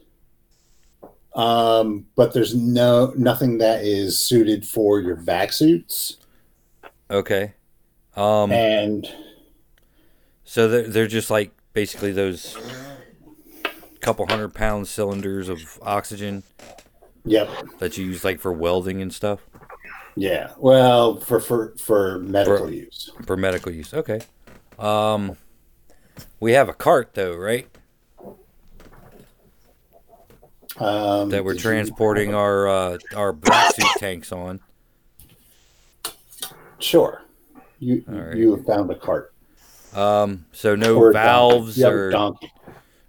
um 1.36 2.06
but 2.16 2.32
there's 2.32 2.54
no 2.54 3.12
nothing 3.16 3.58
that 3.58 3.84
is 3.84 4.18
suited 4.18 4.66
for 4.66 5.00
your 5.00 5.16
vac 5.16 5.52
suits 5.52 6.16
Okay. 7.10 7.52
Um, 8.16 8.50
and 8.50 9.06
so 10.44 10.66
they're, 10.68 10.88
they're 10.88 11.06
just 11.06 11.30
like 11.30 11.52
basically 11.72 12.10
those 12.10 12.56
couple 14.00 14.26
hundred 14.26 14.54
pound 14.54 14.88
cylinders 14.88 15.48
of 15.48 15.78
oxygen 15.82 16.42
Yep. 17.24 17.48
that 17.80 17.96
you 17.98 18.06
use 18.06 18.24
like 18.24 18.40
for 18.40 18.52
welding 18.52 19.02
and 19.02 19.12
stuff 19.12 19.40
Yeah. 20.16 20.52
Well, 20.58 21.20
for 21.20 21.38
for 21.40 21.74
for 21.76 22.18
medical 22.20 22.66
For- 22.66 22.72
use. 22.72 23.10
for 23.26 23.36
medical 23.36 23.70
use. 23.70 23.92
Okay. 23.92 24.20
Um, 24.78 25.36
we 26.40 26.52
have 26.52 26.68
a 26.68 26.74
cart 26.74 27.10
though, 27.14 27.36
right? 27.36 27.68
Um, 30.78 31.30
That 31.30 31.44
we're 31.44 31.52
did 31.54 31.58
you- 31.64 31.70
transporting 31.70 32.34
our 32.34 32.68
uh, 32.68 32.98
our 33.14 33.32
black 33.32 33.74
suit 33.74 33.86
tanks 33.98 34.32
on. 34.32 34.60
Sure. 36.78 37.22
You 37.78 38.04
right. 38.06 38.36
you 38.36 38.54
have 38.54 38.64
found 38.66 38.90
a 38.90 38.94
cart. 38.94 39.32
Um, 39.94 40.46
so 40.52 40.74
no 40.76 40.96
Or 40.96 41.12
valves 41.12 41.82
or 41.82 42.10
donkey. 42.10 42.52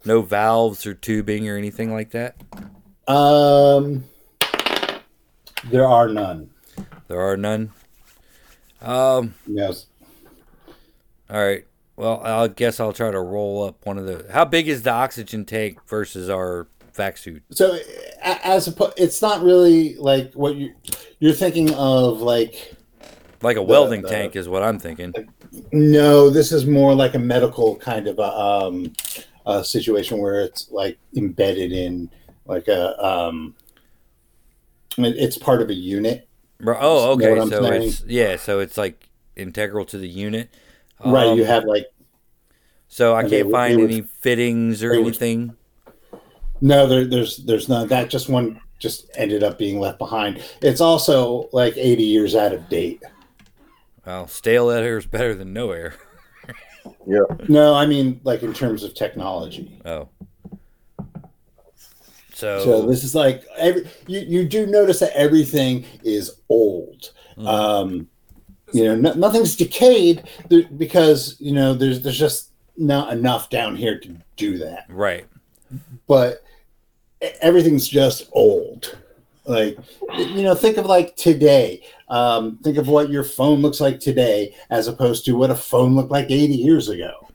no 0.05 0.21
valves 0.21 0.85
or 0.85 0.93
tubing 0.93 1.47
or 1.49 1.57
anything 1.57 1.91
like 1.93 2.11
that. 2.11 2.35
Um, 3.07 4.05
there 5.65 5.85
are 5.85 6.07
none. 6.07 6.49
There 7.07 7.19
are 7.19 7.35
none. 7.37 7.71
Um, 8.81 9.33
Yes. 9.45 9.87
all 11.29 11.43
right. 11.43 11.65
Well, 11.97 12.21
I 12.23 12.47
guess 12.47 12.79
I'll 12.79 12.93
try 12.93 13.09
to 13.11 13.19
roll 13.19 13.63
up 13.63 13.85
one 13.85 13.97
of 13.97 14.05
the. 14.05 14.31
How 14.31 14.45
big 14.45 14.67
is 14.67 14.83
the 14.83 14.91
oxygen 14.91 15.45
tank 15.45 15.79
versus 15.87 16.29
our 16.29 16.67
vac 16.97 17.17
suit? 17.17 17.43
So 17.51 17.79
as 18.21 18.67
a, 18.67 18.93
it's 18.97 19.21
not 19.21 19.41
really 19.43 19.95
like 19.95 20.33
what 20.33 20.55
you 20.55 20.73
you're 21.19 21.33
thinking 21.33 21.73
of. 21.73 22.21
Like 22.21 22.73
Like 23.41 23.57
a 23.57 23.61
welding 23.63 24.03
tank 24.03 24.35
is 24.35 24.49
what 24.49 24.63
I'm 24.63 24.79
thinking. 24.79 25.13
no, 25.71 26.29
this 26.29 26.51
is 26.51 26.65
more 26.65 26.93
like 26.95 27.15
a 27.15 27.19
medical 27.19 27.75
kind 27.77 28.07
of 28.07 28.19
a, 28.19 28.31
um, 28.31 28.93
a 29.45 29.63
situation 29.63 30.17
where 30.19 30.41
it's 30.41 30.69
like 30.71 30.97
embedded 31.15 31.71
in 31.71 32.09
like 32.45 32.67
a 32.67 33.03
um, 33.05 33.55
it's 34.97 35.37
part 35.37 35.61
of 35.61 35.69
a 35.69 35.73
unit. 35.73 36.27
Oh, 36.65 37.11
okay. 37.13 37.29
what 37.29 37.39
I'm 37.39 37.49
So 37.49 37.61
saying? 37.61 37.81
it's 37.83 38.03
yeah. 38.05 38.35
So 38.37 38.59
it's 38.59 38.77
like 38.77 39.09
integral 39.35 39.85
to 39.85 39.97
the 39.97 40.07
unit. 40.09 40.49
right. 41.03 41.27
Um, 41.27 41.37
You 41.37 41.45
have 41.45 41.65
like 41.65 41.87
So 42.87 43.15
I 43.15 43.23
can't 43.23 43.49
find 43.49 43.79
they 43.79 43.83
any 43.83 44.01
fittings 44.01 44.83
or 44.83 44.93
anything. 44.93 45.56
No, 46.61 46.87
there, 46.87 47.05
there's 47.05 47.37
there's 47.37 47.69
none. 47.69 47.87
That 47.87 48.09
just 48.09 48.29
one 48.29 48.59
just 48.79 49.09
ended 49.15 49.43
up 49.43 49.57
being 49.57 49.79
left 49.79 49.97
behind. 49.99 50.43
It's 50.61 50.81
also 50.81 51.49
like 51.51 51.75
80 51.77 52.03
years 52.03 52.35
out 52.35 52.53
of 52.53 52.67
date. 52.69 53.01
Well, 54.05 54.27
stale 54.27 54.69
air 54.69 54.97
is 54.97 55.05
better 55.05 55.33
than 55.35 55.53
no 55.53 55.71
air. 55.71 55.95
Yeah. 57.05 57.19
No, 57.49 57.73
I 57.73 57.85
mean 57.85 58.21
like 58.23 58.43
in 58.43 58.53
terms 58.53 58.83
of 58.83 58.93
technology. 58.93 59.79
Oh. 59.85 60.07
So, 62.33 62.63
So 62.63 62.85
this 62.87 63.03
is 63.03 63.15
like 63.15 63.43
every 63.57 63.89
you, 64.07 64.19
you 64.21 64.47
do 64.47 64.65
notice 64.67 64.99
that 64.99 65.11
everything 65.15 65.85
is 66.03 66.39
old. 66.49 67.11
Mhm. 67.37 67.47
Um, 67.47 68.07
you 68.73 68.83
know, 68.85 68.95
no, 68.95 69.13
nothing's 69.13 69.55
decayed 69.55 70.23
there, 70.49 70.63
because 70.77 71.35
you 71.39 71.51
know 71.53 71.73
there's 71.73 72.01
there's 72.03 72.17
just 72.19 72.51
not 72.77 73.11
enough 73.11 73.49
down 73.49 73.75
here 73.75 73.99
to 73.99 74.15
do 74.35 74.57
that. 74.59 74.85
right. 74.89 75.25
But 76.07 76.43
everything's 77.41 77.87
just 77.87 78.29
old. 78.31 78.97
Like 79.45 79.77
you 80.17 80.43
know, 80.43 80.55
think 80.55 80.77
of 80.77 80.85
like 80.85 81.15
today. 81.15 81.81
Um, 82.09 82.57
think 82.63 82.77
of 82.77 82.87
what 82.87 83.09
your 83.09 83.23
phone 83.23 83.61
looks 83.61 83.79
like 83.79 83.99
today, 83.99 84.53
as 84.69 84.87
opposed 84.87 85.25
to 85.25 85.33
what 85.33 85.51
a 85.51 85.55
phone 85.55 85.95
looked 85.95 86.11
like 86.11 86.29
80 86.29 86.53
years 86.53 86.89
ago. 86.89 87.27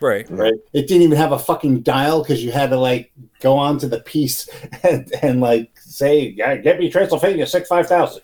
Right. 0.00 0.28
Right? 0.30 0.54
It 0.72 0.88
didn't 0.88 1.02
even 1.02 1.16
have 1.16 1.32
a 1.32 1.38
fucking 1.38 1.82
dial 1.82 2.22
because 2.22 2.44
you 2.44 2.50
had 2.50 2.70
to 2.70 2.76
like 2.76 3.12
go 3.40 3.56
on 3.56 3.78
to 3.78 3.88
the 3.88 4.00
piece 4.00 4.48
and, 4.82 5.12
and 5.22 5.40
like 5.40 5.78
say, 5.78 6.34
"Yeah, 6.36 6.56
"Get 6.56 6.78
me 6.78 6.90
Transylvania 6.90 7.46
six 7.46 7.68
five 7.68 7.86
thousand. 7.86 8.22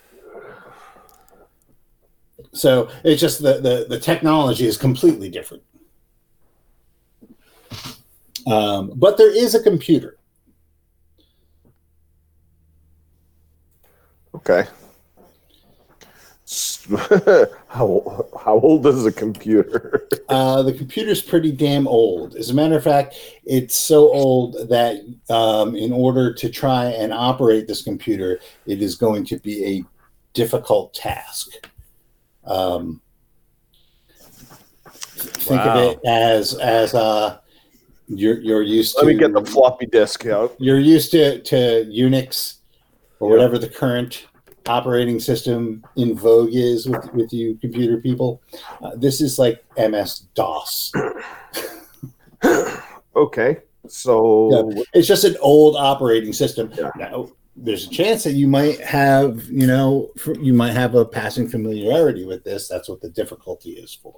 So 2.53 2.90
it's 3.05 3.20
just 3.20 3.42
the, 3.42 3.61
the 3.61 3.87
the 3.88 4.01
technology 4.01 4.66
is 4.66 4.77
completely 4.77 5.29
different. 5.29 5.62
Um, 8.46 8.92
but 8.96 9.16
there 9.18 9.35
is 9.35 9.55
a 9.55 9.62
computer. 9.62 10.18
Okay. 14.38 14.64
how 17.68 18.27
how 18.42 18.59
old 18.61 18.87
is 18.87 19.05
a 19.05 19.12
computer? 19.12 20.07
Uh, 20.29 20.62
the 20.62 20.74
computer's 20.74 21.22
pretty 21.22 21.51
damn 21.51 21.88
old. 21.88 22.37
As 22.37 22.51
a 22.51 22.55
matter 22.55 22.77
of 22.77 22.85
fact, 22.85 23.14
it's 23.46 23.74
so 23.74 24.11
old 24.12 24.68
that 24.68 24.96
um, 25.31 25.74
in 25.74 25.90
order 25.90 26.35
to 26.35 26.51
try 26.51 26.85
and 26.85 27.14
operate 27.14 27.66
this 27.66 27.83
computer, 27.83 28.38
it 28.66 28.83
is 28.83 28.94
going 28.94 29.24
to 29.24 29.38
be 29.38 29.64
a 29.64 29.85
difficult 30.35 30.92
task. 30.92 31.48
Um, 32.44 33.01
think 34.85 35.64
Wow. 35.64 35.79
of 35.79 35.83
it 35.92 35.98
as 36.07 36.53
as 36.59 36.92
uh, 36.94 37.38
you're 38.09 38.38
you're 38.40 38.62
used 38.62 38.98
to. 38.98 39.07
Let 39.07 39.14
me 39.14 39.18
get 39.18 39.33
the 39.33 39.46
floppy 39.46 39.87
disk 39.87 40.27
out. 40.27 40.55
You're 40.59 40.79
used 40.79 41.11
to 41.12 41.40
to 41.40 41.57
Unix 41.90 42.57
or 43.18 43.31
Yeah. 43.31 43.37
whatever 43.37 43.57
the 43.57 43.70
current 43.70 44.27
operating 44.69 45.19
system 45.19 45.85
in 45.97 46.15
vogue 46.15 46.51
is 46.53 46.89
with, 46.89 47.13
with 47.15 47.33
you 47.33 47.57
computer 47.57 47.99
people. 47.99 48.43
Uh, 48.83 48.93
this 48.97 49.21
is 49.21 49.39
like 49.39 49.65
MS 49.77 50.21
DOS. 50.35 50.93
Okay. 53.19 53.59
So 53.89 54.73
It's 54.93 55.09
just 55.09 55.25
an 55.25 55.37
old 55.41 55.77
operating 55.77 56.33
system. 56.33 56.71
Yeah. 56.75 56.91
Now, 56.97 57.31
there's 57.57 57.87
a 57.87 57.91
chance 57.91 58.23
that 58.25 58.35
you 58.35 58.47
might 58.47 58.81
have, 58.81 59.45
you 59.51 59.67
know, 59.67 60.11
you 60.41 60.55
might 60.55 60.73
have 60.73 60.95
a 60.95 61.05
passing 61.05 61.49
familiarity 61.49 62.25
with 62.25 62.45
this. 62.45 62.69
That's 62.69 62.89
what 62.89 63.01
the 63.01 63.11
difficulty 63.11 63.71
is 63.71 63.93
for. 63.93 64.15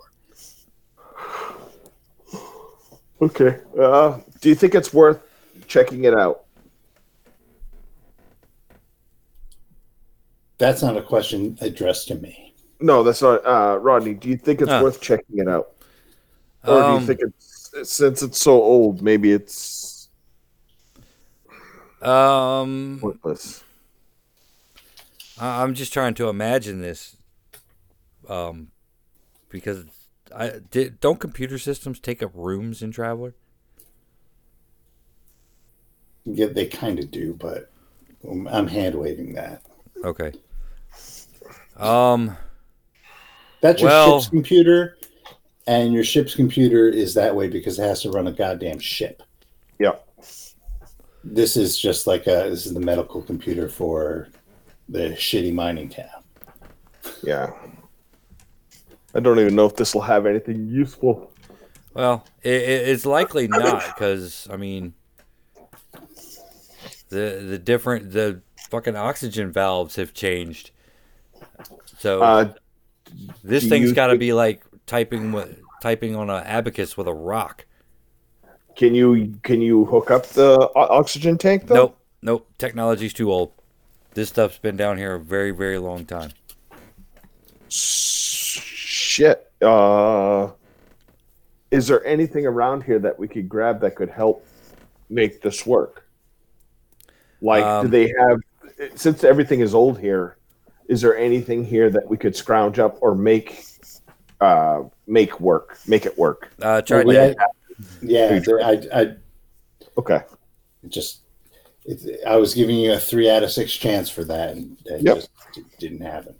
okay. 3.22 3.60
Uh, 3.78 4.18
do 4.40 4.50
you 4.50 4.54
think 4.54 4.74
it's 4.74 4.92
worth 4.92 5.22
checking 5.66 6.04
it 6.04 6.14
out? 6.14 6.44
That's 10.60 10.82
not 10.82 10.96
a 10.96 11.02
question 11.02 11.56
addressed 11.62 12.08
to 12.08 12.16
me. 12.16 12.54
No, 12.80 13.02
that's 13.02 13.22
not. 13.22 13.44
Uh, 13.46 13.78
Rodney, 13.78 14.12
do 14.14 14.28
you 14.28 14.36
think 14.36 14.60
it's 14.60 14.70
Huh. 14.70 14.82
worth 14.82 15.00
checking 15.00 15.38
it 15.38 15.48
out, 15.48 15.72
or 16.66 16.82
do 16.82 16.88
Um, 16.88 17.00
you 17.00 17.06
think 17.06 17.20
it's 17.22 17.90
since 17.90 18.22
it's 18.22 18.38
so 18.38 18.52
old, 18.62 19.00
maybe 19.02 19.32
it's 19.32 20.08
Um, 22.02 22.98
pointless? 23.00 23.64
I- 25.38 25.62
I'm 25.62 25.74
just 25.74 25.92
trying 25.94 26.12
to 26.14 26.28
imagine 26.28 26.82
this, 26.82 27.16
um, 28.28 28.68
because 29.48 29.84
I 30.34 30.60
did. 30.70 31.00
Don't 31.00 31.18
computer 31.20 31.58
systems 31.58 32.00
take 32.00 32.22
up 32.22 32.32
rooms 32.34 32.82
in 32.82 32.90
Traveller? 32.92 33.34
Yeah, 36.26 36.46
they 36.46 36.66
kind 36.66 36.98
of 36.98 37.10
do, 37.10 37.34
but 37.34 37.70
um, 38.28 38.46
I'm 38.48 38.66
hand 38.66 38.94
waving 38.94 39.32
that. 39.34 39.62
Okay. 40.04 40.32
Um. 41.80 42.36
That's 43.60 43.80
your 43.80 43.90
Well- 43.90 44.20
ship's 44.20 44.30
computer, 44.30 44.96
and 45.66 45.92
your 45.92 46.04
ship's 46.04 46.34
computer 46.34 46.88
is 46.88 47.14
that 47.14 47.34
way 47.34 47.48
because 47.48 47.78
it 47.78 47.82
has 47.82 48.02
to 48.02 48.10
run 48.10 48.26
a 48.26 48.32
goddamn 48.32 48.78
ship. 48.78 49.22
Yeah. 49.78 49.96
This 51.22 51.56
is 51.56 51.78
just 51.78 52.06
like 52.06 52.26
a 52.26 52.48
this 52.48 52.64
is 52.64 52.72
the 52.72 52.80
medical 52.80 53.20
computer 53.20 53.68
for 53.68 54.28
the 54.88 55.10
shitty 55.10 55.52
mining 55.52 55.90
town. 55.90 56.24
Yeah. 57.22 57.52
I 59.14 59.20
don't 59.20 59.38
even 59.38 59.54
know 59.54 59.66
if 59.66 59.76
this 59.76 59.94
will 59.94 60.02
have 60.02 60.24
anything 60.24 60.66
useful. 60.68 61.30
Well, 61.94 62.24
it, 62.42 62.52
it, 62.54 62.88
it's 62.88 63.04
likely 63.04 63.48
not 63.48 63.84
because 63.86 64.48
I 64.50 64.56
mean, 64.56 64.94
the 67.10 67.44
the 67.46 67.58
different 67.58 68.12
the 68.12 68.40
fucking 68.70 68.96
oxygen 68.96 69.52
valves 69.52 69.96
have 69.96 70.14
changed. 70.14 70.70
So 72.00 72.22
Uh, 72.22 72.52
this 73.44 73.68
thing's 73.68 73.92
got 73.92 74.06
to 74.06 74.16
be 74.16 74.32
like 74.32 74.64
typing 74.86 75.32
with 75.32 75.60
typing 75.82 76.16
on 76.16 76.30
an 76.30 76.42
abacus 76.44 76.96
with 76.96 77.06
a 77.06 77.12
rock. 77.14 77.66
can 78.74 78.94
you 78.94 79.34
can 79.42 79.60
you 79.60 79.84
hook 79.84 80.10
up 80.10 80.24
the 80.28 80.58
o- 80.58 80.70
oxygen 80.74 81.36
tank 81.36 81.66
though? 81.66 81.74
Nope, 81.74 81.98
nope. 82.22 82.48
Technology's 82.56 83.12
too 83.12 83.30
old. 83.30 83.52
This 84.14 84.30
stuff's 84.30 84.56
been 84.58 84.76
down 84.78 84.96
here 84.96 85.14
a 85.14 85.20
very, 85.20 85.50
very 85.50 85.76
long 85.78 86.06
time. 86.06 86.30
Shit. 87.68 89.50
Uh, 89.60 90.50
is 91.70 91.86
there 91.86 92.04
anything 92.06 92.46
around 92.46 92.82
here 92.82 92.98
that 92.98 93.18
we 93.18 93.28
could 93.28 93.48
grab 93.48 93.80
that 93.82 93.94
could 93.94 94.08
help 94.08 94.46
make 95.10 95.42
this 95.42 95.66
work? 95.66 96.06
Like, 97.42 97.62
do 97.62 97.68
Um, 97.68 97.90
they 97.90 98.12
have? 98.18 98.38
Since 98.94 99.24
everything 99.24 99.60
is 99.60 99.74
old 99.74 99.98
here, 99.98 100.36
is 100.90 101.00
there 101.00 101.16
anything 101.16 101.64
here 101.64 101.88
that 101.88 102.10
we 102.10 102.16
could 102.16 102.34
scrounge 102.34 102.80
up 102.80 102.98
or 103.00 103.14
make 103.14 103.64
uh, 104.40 104.82
make 105.06 105.38
work, 105.38 105.78
make 105.86 106.04
it 106.04 106.18
work? 106.18 106.50
Uh, 106.60 106.82
tried 106.82 107.06
we 107.06 107.14
to, 107.14 107.36
yeah, 108.02 108.40
there- 108.40 108.60
I, 108.60 108.82
I 108.92 109.14
Okay. 109.96 110.20
It 110.82 110.88
just, 110.88 111.20
it, 111.84 112.20
I 112.26 112.36
was 112.36 112.54
giving 112.54 112.76
you 112.76 112.94
a 112.94 112.98
three 112.98 113.30
out 113.30 113.44
of 113.44 113.52
six 113.52 113.72
chance 113.72 114.10
for 114.10 114.24
that, 114.24 114.56
and 114.56 114.76
it 114.86 115.02
Yep. 115.02 115.16
just 115.16 115.30
d- 115.54 115.62
didn't 115.78 116.00
happen. 116.00 116.34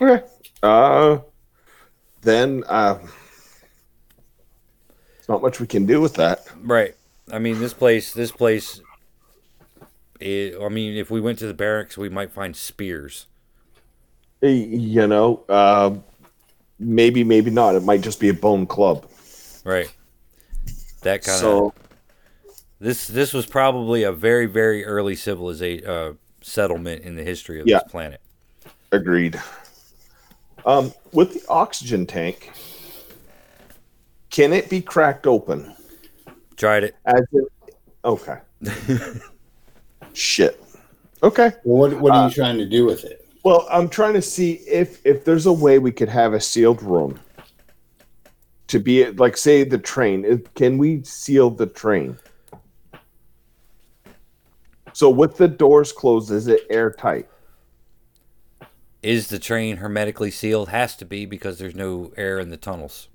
Okay. 0.00 0.26
Uh, 0.62 1.18
then 2.20 2.64
uh, 2.68 2.98
there's 2.98 3.08
not 5.28 5.40
much 5.40 5.60
we 5.60 5.66
can 5.66 5.86
do 5.86 6.00
with 6.00 6.14
that. 6.14 6.46
Right. 6.60 6.94
I 7.32 7.38
mean, 7.38 7.58
this 7.58 7.72
place. 7.72 8.12
This 8.12 8.32
place. 8.32 8.82
i 10.20 10.52
I 10.60 10.68
mean, 10.68 10.96
if 10.96 11.10
we 11.10 11.20
went 11.20 11.38
to 11.38 11.46
the 11.46 11.54
barracks, 11.54 11.96
we 11.96 12.10
might 12.10 12.32
find 12.32 12.54
spears. 12.54 13.28
You 14.42 15.06
know, 15.06 15.44
uh, 15.48 15.94
maybe, 16.80 17.22
maybe 17.22 17.50
not. 17.50 17.76
It 17.76 17.84
might 17.84 18.00
just 18.00 18.18
be 18.18 18.28
a 18.28 18.34
bone 18.34 18.66
club. 18.66 19.06
Right. 19.64 19.90
That 21.02 21.22
kind 21.22 21.34
of. 21.36 21.40
So 21.40 21.74
This 22.80 23.06
this 23.06 23.32
was 23.32 23.46
probably 23.46 24.02
a 24.02 24.10
very 24.12 24.46
very 24.46 24.84
early 24.84 25.14
civilization 25.14 25.86
uh, 25.88 26.12
settlement 26.40 27.02
in 27.04 27.14
the 27.14 27.22
history 27.22 27.60
of 27.60 27.68
Yeah. 27.68 27.78
this 27.84 27.90
planet. 27.92 28.20
agreed. 28.90 29.40
Um, 30.66 30.92
with 31.12 31.32
the 31.34 31.42
oxygen 31.48 32.04
tank, 32.06 32.50
can 34.30 34.52
it 34.52 34.68
be 34.68 34.80
cracked 34.80 35.26
open? 35.26 35.74
Tried 36.56 36.84
it. 36.84 36.96
As 37.04 37.22
in, 37.32 37.46
okay. 38.04 38.38
Shit. 40.12 40.62
Okay. 41.22 41.52
Well, 41.64 41.90
what 41.90 42.00
what 42.00 42.12
are 42.12 42.24
Uh, 42.24 42.28
you 42.28 42.34
trying 42.34 42.58
to 42.58 42.66
do 42.66 42.84
with 42.86 43.04
it? 43.04 43.21
Well, 43.42 43.66
I'm 43.70 43.88
trying 43.88 44.14
to 44.14 44.22
see 44.22 44.52
if 44.68 45.04
if 45.04 45.24
there's 45.24 45.46
a 45.46 45.52
way 45.52 45.78
we 45.78 45.92
could 45.92 46.08
have 46.08 46.32
a 46.32 46.40
sealed 46.40 46.82
room 46.82 47.18
to 48.68 48.78
be 48.78 49.10
like 49.10 49.36
say 49.36 49.64
the 49.64 49.78
train. 49.78 50.44
Can 50.54 50.78
we 50.78 51.02
seal 51.02 51.50
the 51.50 51.66
train? 51.66 52.18
So 54.92 55.10
with 55.10 55.36
the 55.36 55.48
doors 55.48 55.92
closed, 55.92 56.30
is 56.30 56.46
it 56.46 56.66
airtight? 56.70 57.28
Is 59.02 59.28
the 59.28 59.38
train 59.38 59.78
hermetically 59.78 60.30
sealed? 60.30 60.68
Has 60.68 60.94
to 60.96 61.04
be 61.04 61.26
because 61.26 61.58
there's 61.58 61.74
no 61.74 62.12
air 62.16 62.38
in 62.38 62.50
the 62.50 62.56
tunnels. 62.56 63.08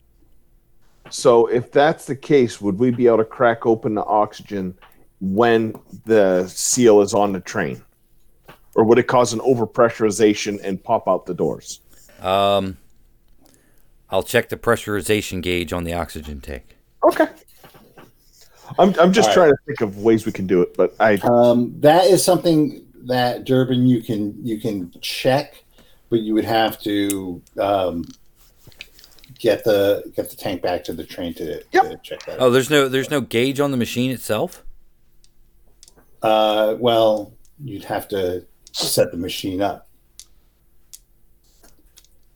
So 1.10 1.48
if 1.48 1.72
that's 1.72 2.06
the 2.06 2.16
case, 2.16 2.60
would 2.60 2.78
we 2.78 2.92
be 2.92 3.08
able 3.08 3.18
to 3.18 3.26
crack 3.26 3.66
open 3.66 3.96
the 3.96 4.04
oxygen 4.04 4.78
when 5.22 5.74
the 6.06 6.48
seal 6.48 7.00
is 7.00 7.14
on 7.14 7.32
the 7.32 7.40
train? 7.40 7.82
Or 8.78 8.84
would 8.84 9.00
it 9.00 9.08
cause 9.08 9.34
an 9.34 9.40
overpressurization 9.40 10.60
and 10.64 10.82
pop 10.82 11.08
out 11.08 11.26
the 11.26 11.34
doors? 11.34 11.82
Um, 12.22 12.78
I'll 14.12 14.22
check 14.22 14.50
the 14.50 14.56
pressurization 14.56 15.42
gauge 15.42 15.74
on 15.74 15.84
the 15.84 15.94
oxygen 15.94 16.40
tank. 16.42 16.78
Okay. 17.04 17.26
I'm, 18.78 18.94
I'm 19.00 19.12
just 19.12 19.30
All 19.30 19.36
right. 19.36 19.48
trying 19.48 19.52
to 19.52 19.58
think 19.66 19.82
of 19.82 19.98
ways 19.98 20.28
we 20.28 20.32
can 20.32 20.46
do 20.46 20.62
it, 20.62 20.78
but 20.78 20.96
I 21.00 21.16
Um, 21.24 21.74
that 21.80 22.06
is 22.06 22.24
something 22.24 22.86
that 23.06 23.46
Durbin 23.46 23.88
you 23.88 24.04
can 24.04 24.36
you 24.46 24.60
can 24.60 24.94
check, 25.02 25.64
but 26.10 26.20
you 26.20 26.36
would 26.36 26.46
have 26.46 26.80
to 26.82 27.42
um, 27.60 28.06
get 29.40 29.64
the 29.64 30.12
get 30.16 30.30
the 30.30 30.36
tank 30.36 30.62
back 30.62 30.84
to 30.84 30.94
the 30.94 31.04
train 31.04 31.34
to, 31.36 31.64
to 31.64 32.00
check 32.04 32.24
that. 32.28 32.40
Oh, 32.40 32.52
there's 32.52 32.70
no 32.70 32.88
there's 32.88 33.10
no 33.10 33.22
gauge 33.22 33.60
on 33.60 33.72
the 33.72 33.78
machine 33.78 34.12
itself. 34.12 34.64
Uh, 36.22 36.76
well, 36.78 37.34
you'd 37.64 37.86
have 37.86 38.08
to 38.10 38.46
set 38.86 39.12
the 39.12 39.18
machine 39.18 39.62
up. 39.62 39.88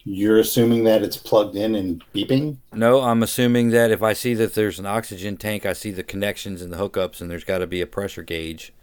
You're 0.04 0.40
assuming 0.40 0.84
that 0.86 1.04
it's 1.04 1.18
plugged 1.18 1.56
in 1.56 1.76
and 1.76 2.04
beeping. 2.14 2.58
No, 2.74 3.02
I'm 3.02 3.22
assuming 3.22 3.70
that 3.70 3.92
if 3.92 4.02
I 4.02 4.14
see 4.14 4.34
that 4.34 4.56
there's 4.56 4.80
an 4.80 4.88
oxygen 4.88 5.38
tank, 5.38 5.64
I 5.64 5.74
see 5.74 5.92
the 5.92 6.02
connections 6.02 6.64
and 6.64 6.74
the 6.74 6.78
hookups, 6.78 7.22
and 7.22 7.30
there's 7.30 7.44
got 7.44 7.60
to 7.60 7.68
be 7.68 7.82
a 7.82 7.88
pressure 7.88 8.24
gauge 8.24 8.74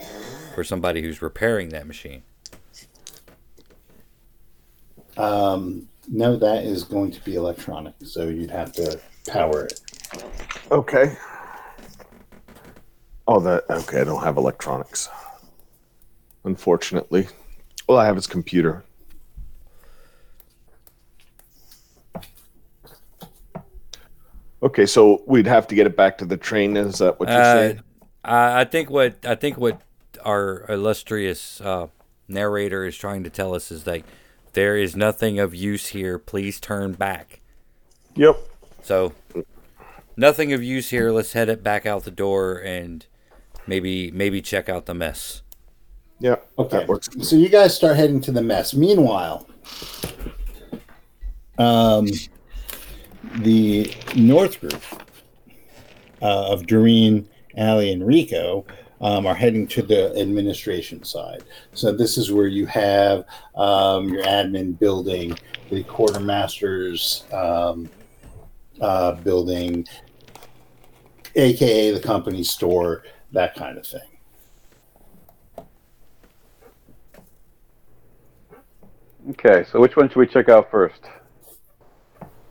for 0.54 0.62
somebody 0.62 1.02
who's 1.02 1.20
repairing 1.20 1.70
that 1.70 1.88
machine. 1.88 2.22
Um, 5.16 5.88
no, 6.06 6.36
that 6.36 6.62
is 6.62 6.84
going 6.84 7.10
to 7.10 7.24
be 7.24 7.34
electronic, 7.34 7.94
so 8.04 8.28
you'd 8.28 8.52
have 8.52 8.72
to 8.74 9.00
power 9.26 9.64
it. 9.64 9.80
Okay. 10.70 11.16
Oh, 13.26 13.40
that 13.40 13.64
okay. 13.68 14.02
I 14.02 14.04
don't 14.04 14.22
have 14.22 14.36
electronics, 14.36 15.08
unfortunately. 16.44 17.26
Well, 17.88 17.98
I 17.98 18.04
have 18.04 18.16
his 18.16 18.26
computer. 18.26 18.84
Okay, 24.62 24.86
so 24.86 25.22
we'd 25.26 25.46
have 25.46 25.66
to 25.68 25.74
get 25.74 25.86
it 25.86 25.96
back 25.96 26.18
to 26.18 26.24
the 26.24 26.36
train. 26.36 26.76
Is 26.76 26.98
that 26.98 27.18
what 27.18 27.28
you're 27.28 27.38
Uh, 27.40 27.54
saying? 27.54 27.80
I 28.24 28.60
I 28.62 28.64
think 28.64 28.90
what 28.90 29.24
I 29.24 29.34
think 29.36 29.56
what 29.56 29.80
our 30.24 30.66
illustrious 30.68 31.60
uh, 31.60 31.86
narrator 32.26 32.84
is 32.84 32.96
trying 32.96 33.22
to 33.24 33.30
tell 33.30 33.54
us 33.54 33.70
is 33.70 33.86
like 33.86 34.04
there 34.54 34.76
is 34.76 34.96
nothing 34.96 35.38
of 35.38 35.54
use 35.54 35.88
here. 35.88 36.18
Please 36.18 36.58
turn 36.58 36.92
back. 36.92 37.40
Yep. 38.16 38.36
So 38.82 39.12
nothing 40.16 40.52
of 40.52 40.62
use 40.62 40.90
here. 40.90 41.12
Let's 41.12 41.34
head 41.34 41.48
it 41.48 41.62
back 41.62 41.86
out 41.86 42.02
the 42.02 42.10
door 42.10 42.56
and 42.60 43.06
maybe 43.66 44.10
maybe 44.10 44.42
check 44.42 44.68
out 44.68 44.86
the 44.86 44.94
mess. 44.94 45.42
Yeah. 46.20 46.36
Okay. 46.58 46.86
So 47.20 47.36
you 47.36 47.48
guys 47.48 47.74
start 47.76 47.96
heading 47.96 48.20
to 48.22 48.32
the 48.32 48.42
mess. 48.42 48.74
Meanwhile, 48.74 49.46
um, 51.58 52.08
the 53.38 53.94
North 54.16 54.60
group 54.60 54.82
uh, 56.20 56.52
of 56.52 56.66
Doreen, 56.66 57.28
Allie, 57.56 57.92
and 57.92 58.04
Rico 58.06 58.66
um, 59.00 59.26
are 59.26 59.34
heading 59.34 59.66
to 59.68 59.82
the 59.82 60.16
administration 60.18 61.04
side. 61.04 61.44
So 61.74 61.92
this 61.92 62.18
is 62.18 62.32
where 62.32 62.46
you 62.46 62.66
have 62.66 63.24
um, 63.54 64.08
your 64.08 64.24
admin 64.24 64.78
building, 64.78 65.38
the 65.70 65.84
quartermaster's 65.84 67.24
um, 67.32 67.88
uh, 68.80 69.12
building, 69.12 69.86
aka 71.36 71.92
the 71.92 72.00
company 72.00 72.42
store, 72.42 73.04
that 73.32 73.54
kind 73.54 73.78
of 73.78 73.86
thing. 73.86 74.07
Okay, 79.30 79.64
so 79.70 79.78
which 79.80 79.96
one 79.96 80.08
should 80.08 80.16
we 80.18 80.26
check 80.26 80.48
out 80.48 80.70
first? 80.70 81.02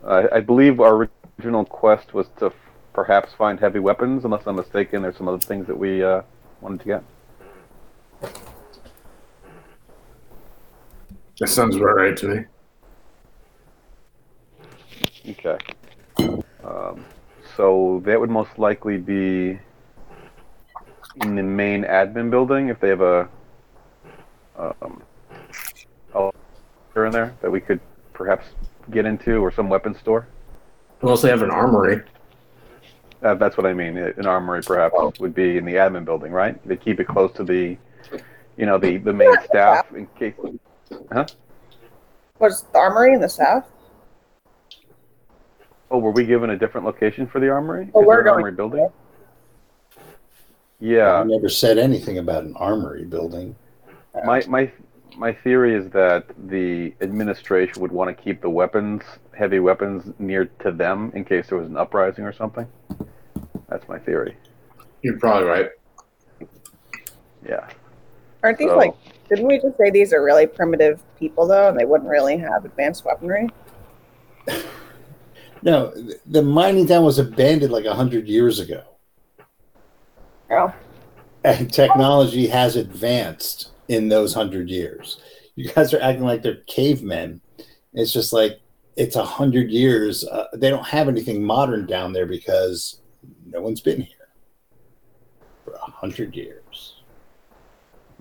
I 0.06 0.28
I 0.34 0.40
believe 0.40 0.80
our 0.80 1.08
original 1.38 1.64
quest 1.64 2.14
was 2.14 2.28
to 2.38 2.46
f- 2.46 2.52
perhaps 2.92 3.32
find 3.34 3.58
heavy 3.58 3.80
weapons. 3.80 4.24
Unless 4.24 4.46
I'm 4.46 4.56
mistaken, 4.56 5.02
there's 5.02 5.16
some 5.16 5.26
other 5.26 5.38
things 5.38 5.66
that 5.66 5.76
we 5.76 6.04
uh, 6.04 6.22
wanted 6.60 6.80
to 6.80 6.86
get. 6.86 7.02
That 11.40 11.48
sounds 11.48 11.76
about 11.76 11.96
right 11.96 12.16
to 12.16 12.28
me. 12.28 12.44
Okay. 15.30 15.58
Um, 16.64 17.04
so 17.56 18.02
that 18.04 18.20
would 18.20 18.30
most 18.30 18.58
likely 18.58 18.98
be 18.98 19.58
in 21.22 21.34
the 21.34 21.42
main 21.42 21.82
admin 21.84 22.30
building 22.30 22.68
if 22.68 22.78
they 22.80 22.88
have 22.88 23.00
a 23.00 23.28
um, 24.56 25.02
in 26.96 27.12
there 27.12 27.34
that 27.42 27.50
we 27.50 27.60
could 27.60 27.80
perhaps 28.12 28.46
get 28.90 29.06
into 29.06 29.36
or 29.36 29.52
some 29.52 29.68
weapon 29.68 29.94
store. 29.94 30.26
Unless 31.02 31.22
they 31.22 31.28
have 31.30 31.42
an 31.42 31.50
armory. 31.50 32.02
Uh, 33.22 33.34
that's 33.34 33.56
what 33.56 33.66
I 33.66 33.72
mean. 33.74 33.96
An 33.96 34.26
armory 34.26 34.62
perhaps 34.62 35.18
would 35.20 35.34
be 35.34 35.56
in 35.58 35.64
the 35.64 35.74
admin 35.74 36.04
building, 36.04 36.32
right? 36.32 36.56
They 36.66 36.76
keep 36.76 37.00
it 37.00 37.06
close 37.08 37.32
to 37.34 37.44
the, 37.44 37.76
you 38.56 38.66
know, 38.66 38.78
the 38.78 38.96
the 38.98 39.12
main 39.12 39.34
staff 39.44 39.92
in 39.92 40.06
case. 40.18 40.34
Huh? 41.12 41.26
Was 42.38 42.64
the 42.72 42.78
armory 42.78 43.14
in 43.14 43.20
the 43.20 43.28
south? 43.28 43.64
Oh, 45.90 45.98
were 45.98 46.10
we 46.12 46.24
given 46.24 46.50
a 46.50 46.56
different 46.58 46.86
location 46.86 47.26
for 47.26 47.40
the 47.40 47.48
armory? 47.48 47.90
Oh, 47.94 48.02
Is 48.02 48.06
we're 48.06 48.14
there 48.14 48.20
an 48.20 48.24
going- 48.26 48.34
armory 48.36 48.52
building. 48.52 48.88
Yeah, 50.80 51.14
I 51.14 51.24
never 51.24 51.48
said 51.48 51.76
anything 51.78 52.18
about 52.18 52.44
an 52.44 52.54
armory 52.56 53.04
building. 53.04 53.56
my 54.24 54.42
my 54.48 54.70
my 55.18 55.32
theory 55.32 55.74
is 55.74 55.90
that 55.90 56.24
the 56.48 56.94
administration 57.00 57.82
would 57.82 57.90
want 57.92 58.16
to 58.16 58.22
keep 58.22 58.40
the 58.40 58.48
weapons, 58.48 59.02
heavy 59.36 59.58
weapons, 59.58 60.14
near 60.18 60.46
to 60.60 60.70
them 60.70 61.10
in 61.14 61.24
case 61.24 61.48
there 61.48 61.58
was 61.58 61.66
an 61.68 61.76
uprising 61.76 62.24
or 62.24 62.32
something. 62.32 62.66
That's 63.68 63.86
my 63.88 63.98
theory. 63.98 64.36
You're 65.02 65.18
probably 65.18 65.48
right. 65.48 65.70
Yeah. 67.46 67.68
Aren't 68.42 68.58
these 68.58 68.68
So- 68.70 68.76
like? 68.76 68.94
Didn't 69.28 69.46
we 69.46 69.58
just 69.60 69.76
say 69.76 69.90
these 69.90 70.14
are 70.14 70.22
really 70.24 70.46
primitive 70.46 71.02
people 71.18 71.46
though, 71.46 71.68
and 71.68 71.78
they 71.78 71.84
wouldn't 71.84 72.08
really 72.08 72.38
have 72.38 72.64
advanced 72.64 73.04
weaponry? 73.04 73.48
No, 75.60 75.92
the 76.24 76.40
mining 76.40 76.86
town 76.86 77.02
was 77.02 77.18
abandoned 77.18 77.72
like 77.72 77.84
a 77.84 77.92
hundred 77.92 78.28
years 78.28 78.60
ago, 78.60 78.84
Oh, 80.52 80.72
and 81.42 81.72
technology 81.72 82.46
has 82.46 82.76
advanced 82.76 83.72
in 83.88 84.08
those 84.08 84.34
hundred 84.34 84.70
years. 84.70 85.20
You 85.54 85.70
guys 85.72 85.92
are 85.92 86.00
acting 86.00 86.24
like 86.24 86.42
they're 86.42 86.62
cavemen. 86.66 87.40
It's 87.92 88.12
just 88.12 88.32
like 88.32 88.60
it's 88.96 89.16
a 89.16 89.24
hundred 89.24 89.70
years. 89.70 90.24
Uh, 90.24 90.46
they 90.54 90.70
don't 90.70 90.86
have 90.86 91.08
anything 91.08 91.42
modern 91.42 91.86
down 91.86 92.12
there 92.12 92.26
because 92.26 93.00
no 93.46 93.60
one's 93.60 93.80
been 93.80 94.02
here 94.02 94.28
for 95.64 95.72
a 95.72 95.90
hundred 95.90 96.34
years. 96.36 97.02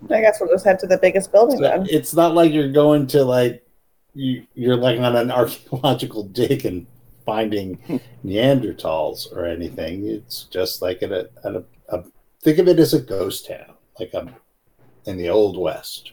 I 0.10 0.22
guess 0.22 0.38
we'll 0.40 0.50
just 0.50 0.66
head 0.66 0.80
to 0.80 0.88
the 0.88 0.98
biggest 0.98 1.32
building 1.32 1.58
So 1.58 1.64
then. 1.64 1.88
it's 1.90 2.14
not 2.14 2.36
like 2.36 2.52
you're 2.52 2.72
going 2.72 3.08
to 3.08 3.24
like 3.24 3.66
you 4.14 4.46
you're 4.54 4.76
like 4.76 5.00
on 5.00 5.16
an 5.16 5.32
archaeological 5.42 6.24
dig 6.24 6.66
and 6.66 6.86
finding 7.26 7.78
Neanderthals 8.26 9.32
or 9.36 9.46
anything. 9.46 10.08
It's 10.08 10.46
just 10.46 10.82
like 10.82 11.02
a, 11.02 11.30
at 11.44 11.56
a, 11.56 11.64
a 11.90 12.04
think 12.42 12.58
of 12.60 12.68
it 12.68 12.80
as 12.80 12.94
a 12.94 13.02
ghost 13.02 13.48
town, 13.48 13.74
like 14.00 14.14
a 14.14 14.34
in 15.08 15.18
the 15.18 15.30
old 15.30 15.58
west, 15.58 16.12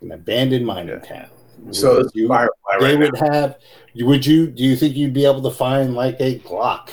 an 0.00 0.10
abandoned 0.12 0.66
mining 0.66 1.00
town. 1.00 1.28
So 1.70 1.96
Would 1.96 2.06
it's 2.06 2.14
you, 2.16 2.26
they 2.28 2.34
right 2.34 2.48
now. 2.80 2.98
would 2.98 3.16
have. 3.18 3.58
Would 3.96 4.24
you? 4.26 4.46
Do 4.48 4.64
you 4.64 4.74
think 4.76 4.96
you'd 4.96 5.12
be 5.12 5.24
able 5.26 5.42
to 5.42 5.50
find 5.50 5.94
like 5.94 6.16
a 6.18 6.38
Glock 6.40 6.90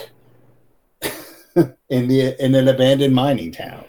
in 1.89 2.07
the 2.07 2.35
in 2.43 2.53
an 2.53 2.67
abandoned 2.67 3.15
mining 3.15 3.51
town, 3.51 3.85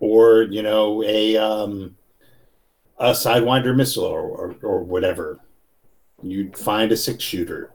or 0.00 0.42
you 0.42 0.62
know 0.62 1.02
a 1.02 1.36
um, 1.36 1.96
a 2.98 3.10
sidewinder 3.10 3.74
missile 3.74 4.04
or, 4.04 4.20
or 4.20 4.56
or 4.62 4.82
whatever? 4.84 5.40
You'd 6.22 6.56
find 6.56 6.90
a 6.92 6.96
six 6.96 7.22
shooter, 7.22 7.70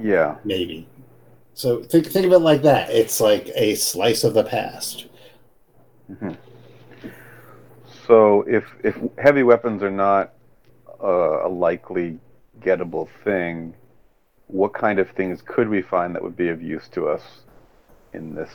Yeah. 0.00 0.36
maybe. 0.44 0.88
So 1.54 1.82
think 1.82 2.06
think 2.06 2.24
of 2.26 2.32
it 2.32 2.38
like 2.38 2.62
that. 2.62 2.88
It's 2.90 3.20
like 3.20 3.50
a 3.54 3.74
slice 3.74 4.24
of 4.24 4.32
the 4.34 4.44
past. 4.44 5.06
So 8.06 8.42
if 8.42 8.64
if 8.82 8.96
heavy 9.18 9.42
weapons 9.42 9.82
are 9.82 9.90
not 9.90 10.34
uh, 11.02 11.46
a 11.46 11.48
likely 11.48 12.18
gettable 12.60 13.08
thing, 13.24 13.74
what 14.46 14.74
kind 14.74 14.98
of 14.98 15.10
things 15.10 15.42
could 15.42 15.68
we 15.68 15.82
find 15.82 16.14
that 16.14 16.22
would 16.22 16.36
be 16.36 16.48
of 16.48 16.62
use 16.62 16.88
to 16.88 17.08
us 17.08 17.22
in 18.12 18.34
this 18.34 18.50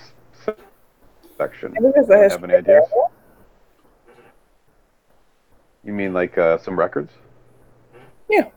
section? 1.37 1.73
I 1.77 1.81
think 1.81 1.95
there's 1.95 2.07
Do 2.07 2.13
you 2.15 2.29
have 2.29 2.43
any 2.43 2.53
history 2.53 2.73
ideas? 2.75 2.89
You 5.83 5.93
mean 5.93 6.13
like 6.13 6.37
uh, 6.37 6.57
some 6.57 6.77
records? 6.77 7.11
Yeah, 8.29 8.49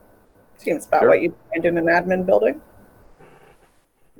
seems 0.58 0.86
about 0.86 1.02
Sure. 1.02 1.08
what 1.10 1.22
you 1.22 1.34
find 1.50 1.64
in 1.64 1.78
an 1.78 1.86
admin 1.86 2.26
building. 2.26 2.60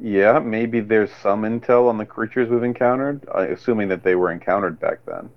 Yeah, 0.01 0.39
maybe 0.39 0.81
there's 0.81 1.13
some 1.13 1.43
intel 1.43 1.89
on 1.89 1.99
the 1.99 2.07
creatures 2.07 2.49
we've 2.49 2.63
encountered, 2.63 3.25
assuming 3.35 3.89
that 3.89 4.03
they 4.03 4.15
were 4.15 4.33
encountered 4.33 4.81
back 4.81 5.05
then. 5.07 5.31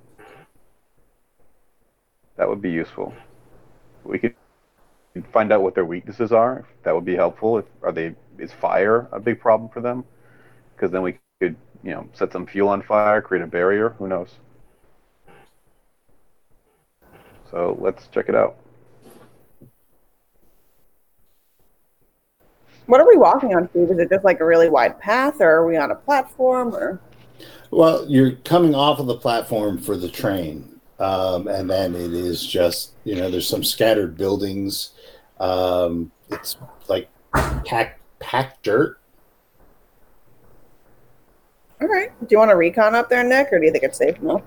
That 2.37 2.47
would 2.49 2.61
be 2.61 2.71
useful. 2.71 3.13
We 4.03 4.19
could 4.19 4.35
find 5.33 5.51
out 5.51 5.61
what 5.61 5.75
their 5.75 5.85
weaknesses 5.85 6.31
are. 6.31 6.65
That 6.83 6.95
would 6.95 7.05
be 7.05 7.15
helpful. 7.15 7.57
If, 7.59 7.65
are 7.83 7.91
they 7.91 8.15
is 8.37 8.51
fire 8.53 9.07
a 9.11 9.19
big 9.19 9.39
problem 9.39 9.69
for 9.69 9.81
them? 9.81 10.03
Because 10.75 10.91
then 10.91 11.01
we 11.01 11.19
could, 11.39 11.55
you 11.83 11.91
know, 11.91 12.09
set 12.13 12.31
some 12.33 12.45
fuel 12.45 12.69
on 12.69 12.81
fire, 12.81 13.21
create 13.21 13.43
a 13.43 13.47
barrier. 13.47 13.89
Who 13.97 14.07
knows? 14.07 14.35
So 17.51 17.77
let's 17.79 18.07
check 18.07 18.29
it 18.29 18.35
out. 18.35 18.57
What 22.87 23.01
are 23.01 23.07
we 23.07 23.17
walking 23.17 23.55
on, 23.55 23.69
Steve? 23.69 23.91
Is 23.91 23.97
it 23.97 24.09
just 24.09 24.23
like 24.23 24.39
a 24.39 24.45
really 24.45 24.69
wide 24.69 24.99
path, 24.99 25.41
or 25.41 25.49
are 25.49 25.67
we 25.67 25.75
on 25.77 25.91
a 25.91 25.95
platform? 25.95 26.75
Or 26.75 26.99
Well, 27.71 28.05
you're 28.07 28.33
coming 28.43 28.75
off 28.75 28.99
of 28.99 29.07
the 29.07 29.17
platform 29.17 29.79
for 29.79 29.97
the 29.97 30.09
train, 30.09 30.79
um, 30.99 31.47
and 31.47 31.69
then 31.69 31.95
it 31.95 32.13
is 32.13 32.45
just 32.45 32.93
you 33.03 33.15
know 33.15 33.29
there's 33.29 33.47
some 33.47 33.63
scattered 33.63 34.17
buildings. 34.17 34.91
Um, 35.39 36.11
it's 36.29 36.57
like 36.87 37.09
packed 37.65 38.01
packed 38.19 38.63
dirt. 38.63 38.99
all 41.81 41.87
right, 41.87 42.11
do 42.21 42.27
you 42.29 42.37
want 42.37 42.51
to 42.51 42.55
recon 42.55 42.95
up 42.95 43.09
there, 43.09 43.23
Nick, 43.23 43.51
or 43.51 43.59
do 43.59 43.65
you 43.65 43.71
think 43.71 43.83
it's 43.83 43.97
safe 43.97 44.17
enough? 44.19 44.43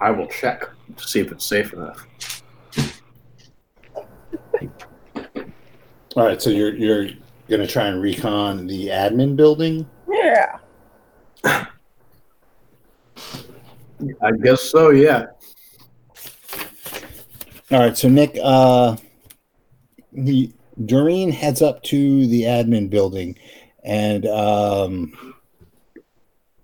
I 0.00 0.10
will 0.10 0.26
check 0.26 0.68
to 0.96 1.08
see 1.08 1.20
if 1.20 1.30
it's 1.30 1.46
safe 1.46 1.72
enough. 1.72 2.33
All 6.16 6.24
right, 6.24 6.40
so 6.40 6.50
you're 6.50 6.74
you're 6.76 7.08
gonna 7.48 7.66
try 7.66 7.86
and 7.88 8.00
recon 8.00 8.68
the 8.68 8.86
admin 8.86 9.34
building. 9.34 9.88
Yeah. 10.08 10.58
I 14.22 14.32
guess 14.40 14.62
so. 14.62 14.90
Yeah. 14.90 15.26
All 17.72 17.80
right, 17.80 17.96
so 17.96 18.08
Nick, 18.08 18.38
uh, 18.40 18.96
the 20.12 20.52
Doreen 20.84 21.32
heads 21.32 21.62
up 21.62 21.82
to 21.84 22.26
the 22.28 22.42
admin 22.42 22.88
building 22.88 23.36
and 23.82 24.24
um, 24.26 25.34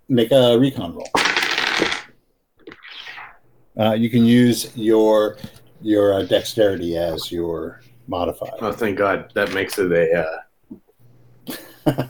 make 0.07 0.31
a 0.31 0.57
recon 0.57 0.95
roll. 0.95 1.09
Uh, 3.77 3.93
you 3.93 4.09
can 4.09 4.23
use 4.23 4.71
your 4.77 5.37
your 5.81 6.13
uh, 6.13 6.23
dexterity 6.23 6.95
as 6.97 7.31
your 7.31 7.81
modifier. 8.11 8.51
Oh, 8.59 8.71
thank 8.71 8.97
God. 8.97 9.31
That 9.33 9.53
makes 9.53 9.79
it 9.79 9.91
a. 9.91 10.27
Uh, 10.27 11.47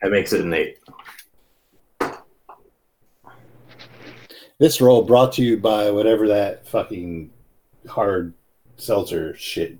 that 0.00 0.10
makes 0.10 0.32
it 0.32 0.40
an 0.40 0.54
eight. 0.54 0.78
This 4.58 4.80
roll 4.80 5.02
brought 5.02 5.32
to 5.34 5.42
you 5.42 5.58
by 5.58 5.90
whatever 5.90 6.28
that 6.28 6.66
fucking 6.66 7.30
hard 7.88 8.32
seltzer 8.76 9.34
shit 9.36 9.76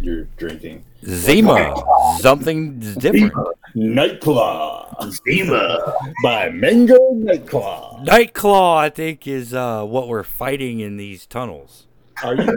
you're 0.00 0.24
drinking. 0.36 0.84
Zima, 1.04 1.74
something 2.20 2.78
different. 2.78 3.32
Nightclaw 3.74 5.10
Zima. 5.10 5.94
by 6.22 6.50
Mango 6.50 7.14
Nightclaw. 7.14 8.04
Nightclaw, 8.04 8.76
I 8.76 8.90
think, 8.90 9.26
is 9.26 9.54
uh, 9.54 9.84
what 9.84 10.08
we're 10.08 10.22
fighting 10.22 10.80
in 10.80 10.98
these 10.98 11.26
tunnels. 11.26 11.86
Are 12.22 12.34
you 12.34 12.56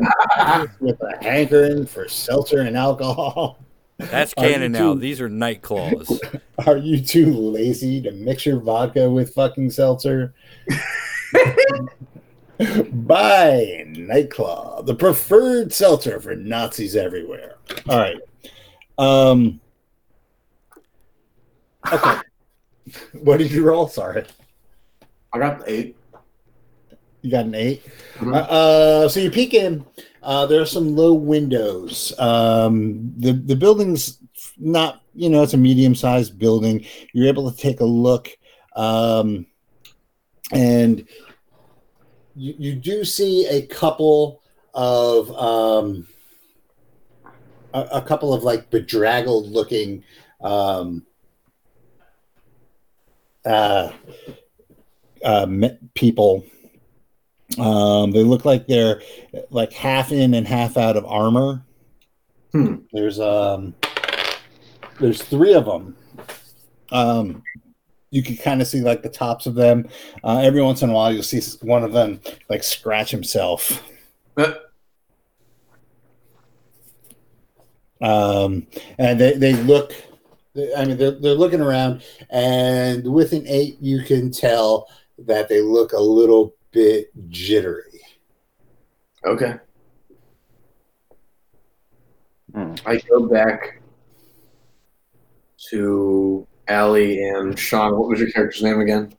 with 0.79 0.99
a 1.01 1.17
hankering 1.23 1.85
for 1.85 2.07
seltzer 2.07 2.61
and 2.61 2.77
alcohol? 2.77 3.59
That's 3.97 4.33
Are 4.37 4.43
canon 4.47 4.71
now. 4.71 4.93
too- 4.93 4.99
These 4.99 5.21
are 5.21 5.29
Nightclaws. 5.29 6.19
Are 6.67 6.77
you 6.77 6.99
too 7.01 7.31
lazy 7.33 8.01
to 8.01 8.11
mix 8.11 8.45
your 8.45 8.59
vodka 8.59 9.09
with 9.09 9.33
fucking 9.33 9.69
seltzer? 9.71 10.33
Buy 12.59 13.83
Nightclaw, 13.89 14.85
the 14.85 14.95
preferred 14.95 15.73
seltzer 15.73 16.19
for 16.19 16.35
Nazis 16.35 16.95
everywhere. 16.95 17.55
All 17.89 17.97
right. 17.97 18.19
Um. 18.97 19.59
Okay. 21.91 22.19
what 23.21 23.37
did 23.37 23.51
you 23.51 23.63
roll? 23.65 23.87
Sorry, 23.87 24.23
I 25.33 25.39
got 25.39 25.59
the 25.65 25.71
eight. 25.71 25.97
You 27.23 27.31
got 27.31 27.45
an 27.45 27.55
8 27.55 27.81
Mhm. 28.19 28.35
Uh, 28.35 28.37
uh, 28.37 29.09
so 29.09 29.19
you 29.19 29.31
peek 29.31 29.53
in. 29.55 29.83
Uh, 30.21 30.45
there 30.45 30.61
are 30.61 30.65
some 30.65 30.95
low 30.95 31.13
windows. 31.13 32.13
Um, 32.19 33.11
the 33.17 33.33
the 33.33 33.55
building's 33.55 34.19
not, 34.57 35.01
you 35.15 35.29
know, 35.29 35.41
it's 35.41 35.53
a 35.53 35.57
medium 35.57 35.95
sized 35.95 36.37
building. 36.37 36.85
You're 37.11 37.27
able 37.27 37.51
to 37.51 37.57
take 37.57 37.79
a 37.79 37.85
look, 37.85 38.29
um, 38.75 39.47
and 40.51 41.07
you, 42.35 42.53
you 42.57 42.75
do 42.75 43.03
see 43.03 43.47
a 43.47 43.65
couple 43.65 44.41
of 44.73 45.31
um, 45.35 46.07
a, 47.73 47.81
a 47.93 48.01
couple 48.01 48.33
of 48.33 48.43
like 48.43 48.69
bedraggled 48.69 49.49
looking 49.49 50.03
um, 50.41 51.05
uh, 53.45 53.91
uh, 55.23 55.47
people. 55.95 56.45
Um, 57.59 58.11
they 58.11 58.23
look 58.23 58.45
like 58.45 58.67
they're 58.67 59.01
like 59.49 59.73
half 59.73 60.11
in 60.11 60.33
and 60.33 60.47
half 60.47 60.77
out 60.77 60.97
of 60.97 61.05
armor. 61.05 61.63
Hmm. 62.51 62.77
There's 62.91 63.19
um, 63.19 63.75
there's 64.99 65.21
three 65.21 65.53
of 65.53 65.65
them. 65.65 65.95
Um, 66.91 67.43
you 68.11 68.21
can 68.21 68.37
kind 68.37 68.61
of 68.61 68.67
see 68.67 68.81
like 68.81 69.01
the 69.01 69.09
tops 69.09 69.45
of 69.45 69.55
them. 69.55 69.87
Uh, 70.23 70.41
every 70.43 70.61
once 70.61 70.81
in 70.81 70.89
a 70.89 70.93
while, 70.93 71.11
you'll 71.11 71.23
see 71.23 71.41
one 71.61 71.83
of 71.83 71.93
them 71.93 72.19
like 72.49 72.63
scratch 72.63 73.11
himself. 73.11 73.83
Uh, 74.37 74.53
Um, 78.03 78.67
and 78.99 79.17
they, 79.17 79.33
they 79.37 79.53
look, 79.53 79.93
I 80.77 80.83
mean, 80.83 80.97
they're, 80.97 81.11
they're 81.11 81.33
looking 81.33 81.61
around, 81.61 82.03
and 82.29 83.11
with 83.11 83.31
an 83.31 83.45
eight, 83.47 83.77
you 83.79 84.03
can 84.03 84.29
tell 84.29 84.87
that 85.19 85.47
they 85.47 85.61
look 85.61 85.93
a 85.93 85.99
little 85.99 86.53
bit 86.73 87.11
jittery. 87.29 88.01
okay. 89.25 89.55
Hmm. 92.53 92.75
I 92.85 92.97
go 93.09 93.27
back 93.27 93.81
to 95.69 96.45
Allie 96.67 97.27
and 97.27 97.57
Sean. 97.57 97.97
What 97.97 98.09
was 98.09 98.19
your 98.19 98.29
character's 98.31 98.61
name 98.61 98.79
again? 98.79 99.15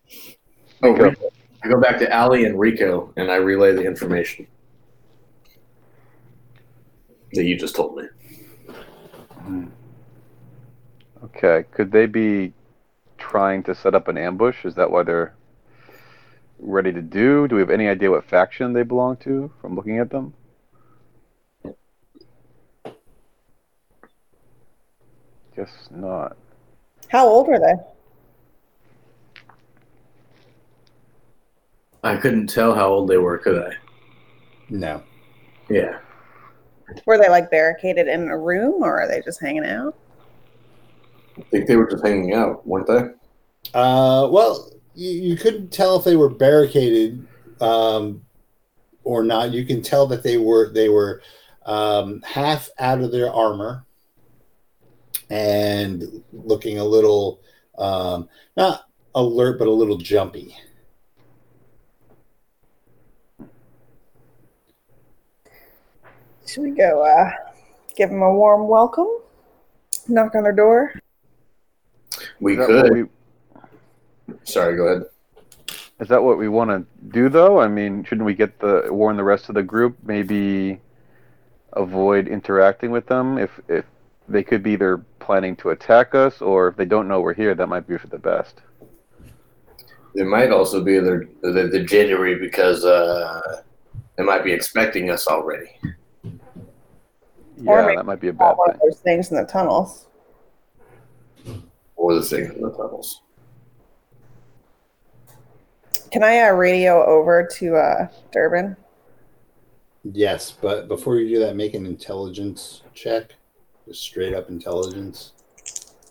Oh, 0.83 0.93
Rico. 0.93 1.05
Rico. 1.11 1.31
I 1.65 1.69
go 1.69 1.81
back 1.81 1.99
to 2.01 2.13
Allie 2.13 2.45
and 2.45 2.61
Rico, 2.61 3.13
and 3.17 3.31
I 3.31 3.37
relay 3.37 3.73
the 3.73 3.85
information 3.85 4.47
that 7.33 7.45
you 7.45 7.57
just 7.57 7.75
told 7.75 7.97
me. 7.97 9.65
Okay. 11.25 11.65
Could 11.73 11.91
they 11.91 12.07
be 12.07 12.53
trying 13.19 13.63
to 13.65 13.75
set 13.75 13.95
up 13.95 14.09
an 14.09 14.19
ambush? 14.19 14.65
Is 14.65 14.75
that 14.75 14.91
why 14.91 15.03
they're 15.03 15.35
ready 16.65 16.93
to 16.93 17.03
do? 17.03 17.47
Do 17.47 17.57
we 17.57 17.61
have 17.61 17.71
any 17.71 17.89
idea 17.89 18.11
what 18.11 18.25
faction 18.25 18.73
they 18.73 18.83
belong 18.83 19.17
to 19.19 19.53
from 19.61 19.77
looking 19.77 19.99
at 19.99 20.11
them? 20.11 20.35
Guess 25.57 25.89
not. 25.91 26.37
How 27.09 27.29
old 27.29 27.49
are 27.49 27.61
they? 27.61 27.75
I 32.03 32.17
couldn't 32.17 32.49
tell 32.49 32.75
how 32.75 32.89
old 32.89 33.09
they 33.09 33.19
were, 33.19 33.39
could 33.39 33.63
I? 33.63 33.73
No. 34.69 35.03
Yeah. 35.71 35.99
Were 37.07 37.19
they 37.19 37.29
like 37.29 37.51
barricaded 37.51 38.09
in 38.09 38.29
a 38.29 38.39
room 38.39 38.83
or 38.83 39.01
are 39.01 39.09
they 39.09 39.23
just 39.23 39.41
hanging 39.41 39.65
out? 39.65 39.97
I 41.39 41.43
think 41.43 41.67
they 41.67 41.77
were 41.77 41.89
just 41.89 42.05
hanging 42.05 42.35
out, 42.35 42.67
weren't 42.67 42.87
they? 42.87 43.03
Uh, 43.73 44.29
well, 44.31 44.71
you, 44.95 45.11
you 45.11 45.37
couldn't 45.37 45.71
tell 45.71 45.97
if 45.97 46.05
they 46.05 46.17
were 46.17 46.29
barricaded 46.29 47.27
um, 47.61 48.23
or 49.03 49.25
not. 49.25 49.53
You 49.53 49.65
can 49.65 49.83
tell 49.83 50.07
that 50.09 50.23
they 50.23 50.39
were 50.39 50.73
they 50.73 50.89
were 50.89 51.23
um, 51.67 52.23
half 52.23 52.69
out 52.79 53.01
of 53.01 53.13
their 53.13 53.33
armor 53.33 53.85
and 55.31 56.23
looking 56.33 56.79
a 56.79 56.85
little 56.85 57.41
um, 57.79 58.29
not 58.57 58.89
alert, 59.15 59.59
but 59.59 59.69
a 59.69 59.73
little 59.73 59.97
jumpy. 59.97 60.57
Should 66.47 66.63
we 66.63 66.71
go 66.71 67.03
uh, 67.03 67.31
give 67.97 68.11
them 68.11 68.23
a 68.23 68.33
warm 68.33 68.69
welcome? 68.69 69.09
Knock 70.07 70.35
on 70.35 70.43
their 70.43 70.53
door? 70.53 70.95
We 72.39 72.53
Is 72.53 72.59
that 72.59 72.69
what 72.69 72.85
could. 72.85 72.93
we, 72.93 73.05
Sorry, 74.45 74.77
go 74.77 74.85
ahead. 74.87 75.07
is 76.01 76.09
that 76.09 76.23
what 76.23 76.39
we 76.39 76.49
want 76.49 76.71
to 76.71 76.85
do, 77.09 77.29
though? 77.29 77.61
I 77.61 77.69
mean, 77.69 78.05
shouldn't 78.05 78.27
we 78.27 78.35
get 78.35 78.59
the 78.59 78.89
warn 78.91 79.17
the 79.17 79.25
rest 79.25 79.49
of 79.49 79.55
the 79.55 79.63
group? 79.63 79.97
Maybe 80.03 80.81
avoid 81.75 82.29
interacting 82.29 82.91
with 82.91 83.07
them 83.07 83.37
if 83.39 83.51
if 83.69 83.85
they 84.29 84.43
could 84.43 84.63
be 84.63 84.73
either 84.73 84.99
planning 85.19 85.55
to 85.57 85.71
attack 85.71 86.15
us 86.15 86.41
or 86.41 86.69
if 86.69 86.77
they 86.77 86.85
don't 86.85 87.09
know 87.09 87.21
we're 87.21 87.35
here. 87.35 87.55
That 87.55 87.69
might 87.69 87.87
be 87.87 87.99
for 87.99 88.07
the 88.09 88.19
best. 88.19 88.63
They 90.15 90.23
might 90.25 90.51
also 90.51 90.83
be 90.83 90.99
the 91.01 91.29
the, 91.43 91.69
the 91.71 91.83
jittery 91.85 92.37
because 92.39 92.85
uh, 92.85 93.63
they 94.17 94.23
might 94.25 94.45
be 94.45 94.53
expecting 94.53 95.11
us 95.11 95.27
already. 95.27 95.71
Yeah, 97.57 97.93
that 97.97 98.07
might 98.07 98.21
be 98.21 98.29
a 98.29 98.33
bad 98.33 98.57
One 98.57 98.71
thing. 98.71 98.75
of 98.77 98.81
those 98.81 99.01
things 99.01 99.31
in 99.31 99.37
the 99.37 99.45
tunnels. 99.45 100.07
Or 101.97 102.15
the 102.15 102.23
thing 102.23 102.47
in 102.47 102.61
the 102.63 102.71
tunnels. 102.71 103.23
Can 106.15 106.23
I 106.23 106.43
uh, 106.43 106.53
radio 106.53 107.05
over 107.05 107.45
to 107.55 107.75
uh, 107.75 108.07
Durbin? 108.31 108.77
Yes, 110.05 110.53
but 110.53 110.87
before 110.87 111.17
you 111.17 111.29
do 111.29 111.41
that, 111.41 111.57
make 111.57 111.75
an 111.75 111.87
intelligence 111.87 112.83
check. 112.95 113.35
Just 113.89 114.03
straight 114.03 114.33
up 114.33 114.49
intelligence. 114.49 115.33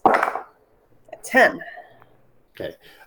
At 0.03 1.23
10. 1.23 1.57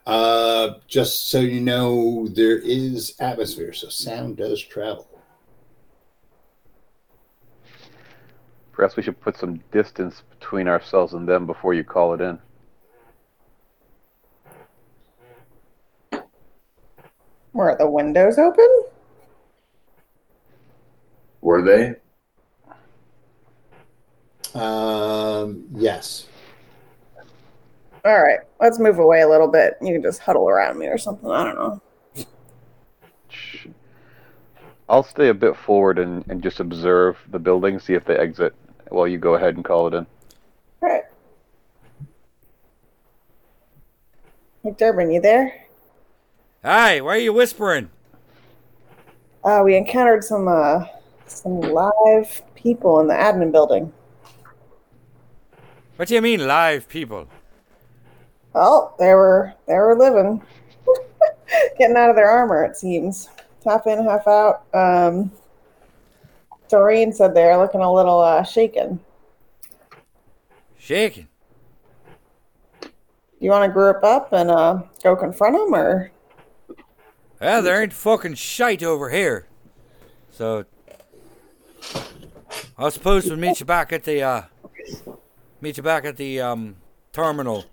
Uh, 0.06 0.70
just 0.88 1.28
so 1.28 1.40
you 1.40 1.61
know, 1.61 2.28
there 2.28 2.56
is 2.61 3.14
atmosphere, 3.20 3.74
so 3.74 3.90
sound 3.90 4.38
does 4.38 4.62
travel. 4.62 5.06
Perhaps 8.72 8.96
we 8.96 9.02
should 9.02 9.20
put 9.20 9.37
some 9.37 9.61
distance 9.70 10.22
between 10.30 10.66
ourselves 10.66 11.12
and 11.12 11.28
them 11.28 11.44
before 11.44 11.74
you 11.74 11.85
call 11.85 12.14
it 12.14 12.22
in. 12.22 12.38
Were 17.57 17.75
the 17.75 17.88
windows 17.88 18.37
open? 18.37 18.69
Were 21.40 21.62
they? 21.62 21.95
Um, 24.55 25.64
yes. 25.75 26.27
All 28.05 28.23
right, 28.23 28.40
let's 28.61 28.79
move 28.79 28.99
away 28.99 29.23
a 29.23 29.29
little 29.29 29.49
bit. 29.49 29.79
You 29.81 29.95
can 29.95 30.03
just 30.03 30.21
huddle 30.21 30.51
around 30.51 30.79
me 30.79 30.88
or 30.88 30.99
something. 30.99 31.31
I 31.31 31.45
don't 31.45 31.55
know. 31.55 31.81
I'll 34.90 35.03
stay 35.03 35.29
a 35.31 35.35
bit 35.35 35.57
forward 35.57 35.99
and, 35.99 36.27
and 36.29 36.42
just 36.42 36.61
observe 36.61 37.16
the 37.31 37.38
building, 37.38 37.79
see 37.79 37.95
if 37.95 38.05
they 38.05 38.16
exit 38.16 38.55
while 38.90 39.09
you 39.09 39.16
go 39.16 39.35
ahead 39.35 39.57
and 39.57 39.64
call 39.64 39.87
it 39.87 39.95
in. 39.95 40.07
All 40.83 40.88
right. 40.90 41.05
Hey, 44.62 44.75
Durbin, 44.77 45.11
you 45.11 45.23
there? 45.23 45.65
Hi, 46.66 47.00
why 47.00 47.14
are 47.14 47.20
you 47.20 47.33
whispering? 47.33 47.90
Uh, 49.44 49.62
we 49.64 49.76
encountered 49.76 50.24
some 50.24 50.48
uh, 50.48 50.87
some 51.29 51.61
live 51.61 52.42
people 52.57 52.98
in 52.98 53.07
the 53.07 53.14
admin 53.14 53.52
building. 53.52 53.92
What 55.94 56.09
do 56.09 56.16
you 56.16 56.20
mean, 56.20 56.44
live 56.44 56.88
people? 56.88 57.29
Well, 58.52 58.96
they 58.98 59.14
were 59.14 59.55
they 59.68 59.74
were 59.74 59.96
living, 59.96 60.42
getting 61.79 61.96
out 61.96 62.11
of 62.11 62.16
their 62.16 62.29
armor. 62.29 62.64
It 62.64 62.76
seems 62.76 63.29
half 63.64 63.87
in, 63.87 64.05
half 64.05 64.26
out. 64.26 64.64
Um, 64.74 65.31
Doreen 66.68 67.12
said 67.12 67.33
they're 67.33 67.57
looking 67.59 67.81
a 67.81 67.94
little 67.94 68.18
uh, 68.18 68.42
shaken. 68.42 68.98
Shaking. 70.76 71.29
You 73.38 73.50
want 73.50 73.70
to 73.70 73.72
group 73.72 74.02
up 74.02 74.33
and 74.33 74.50
uh, 74.50 74.83
go 75.05 75.14
confront 75.14 75.55
them, 75.55 75.72
or 75.72 76.11
Well, 77.40 77.62
there 77.62 77.83
ain't 77.83 77.92
fucking 77.92 78.35
shite 78.35 78.83
over 78.83 79.11
here. 79.11 79.46
So, 80.31 80.64
I 82.79 82.88
suppose 82.88 83.27
we'll 83.27 83.37
meet 83.37 83.61
you 83.61 83.66
back 83.66 83.92
at 83.92 84.05
the, 84.05 84.22
uh, 84.22 84.42
meet 85.61 85.77
you 85.77 85.83
back 85.83 86.05
at 86.05 86.16
the, 86.16 86.40
um, 86.40 86.77
terminal. 87.12 87.64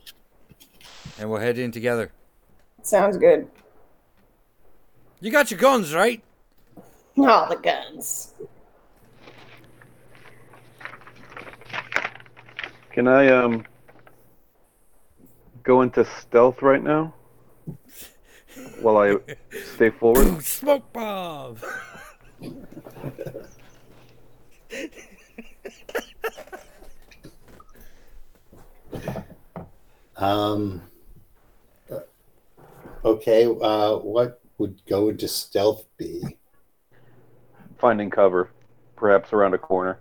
And 1.20 1.30
we'll 1.30 1.40
head 1.40 1.58
in 1.58 1.72
together. 1.72 2.12
sounds 2.82 3.18
good? 3.18 3.48
You 5.20 5.32
got 5.32 5.52
your 5.52 5.60
guns, 5.60 5.94
right? 5.94 6.22
All 7.18 7.48
the 7.48 7.56
guns. 7.56 8.34
Can 12.92 13.08
I 13.08 13.28
um 13.30 13.66
go 15.64 15.82
into 15.82 16.06
stealth 16.06 16.62
right 16.62 16.84
now? 16.84 17.14
While 18.82 18.98
I 18.98 19.16
stay 19.76 19.90
forward? 19.90 20.44
Smoke 20.44 20.92
bomb! 20.94 21.58
Um, 30.24 30.82
uh, 31.92 32.00
okay. 33.04 33.46
Uh, 33.46 33.98
what 33.98 34.40
would 34.58 34.82
go 34.88 35.10
into 35.10 35.28
stealth 35.28 35.86
be? 35.98 36.38
Finding 37.78 38.10
cover, 38.10 38.50
perhaps 38.96 39.34
around 39.34 39.54
a 39.54 39.58
corner. 39.58 40.00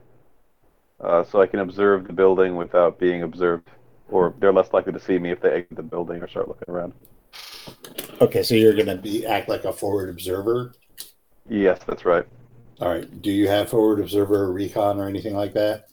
Uh, 1.00 1.24
so 1.24 1.40
I 1.40 1.46
can 1.46 1.58
observe 1.58 2.06
the 2.06 2.12
building 2.12 2.54
without 2.54 3.00
being 3.00 3.22
observed. 3.22 3.68
Or 4.08 4.34
they're 4.38 4.52
less 4.52 4.72
likely 4.72 4.92
to 4.92 5.00
see 5.00 5.18
me 5.18 5.32
if 5.32 5.40
they 5.40 5.50
exit 5.50 5.76
the 5.76 5.82
building 5.82 6.22
or 6.22 6.28
start 6.28 6.46
looking 6.46 6.72
around. 6.72 6.92
Okay, 8.22 8.44
so 8.44 8.54
you're 8.54 8.72
gonna 8.76 8.96
be 8.96 9.26
act 9.26 9.48
like 9.48 9.64
a 9.64 9.72
forward 9.72 10.08
observer. 10.08 10.74
Yes, 11.48 11.80
that's 11.84 12.04
right. 12.04 12.24
All 12.80 12.88
right. 12.88 13.20
Do 13.20 13.32
you 13.32 13.48
have 13.48 13.68
forward 13.68 13.98
observer 13.98 14.44
or 14.44 14.52
recon 14.52 15.00
or 15.00 15.08
anything 15.08 15.34
like 15.34 15.52
that? 15.54 15.88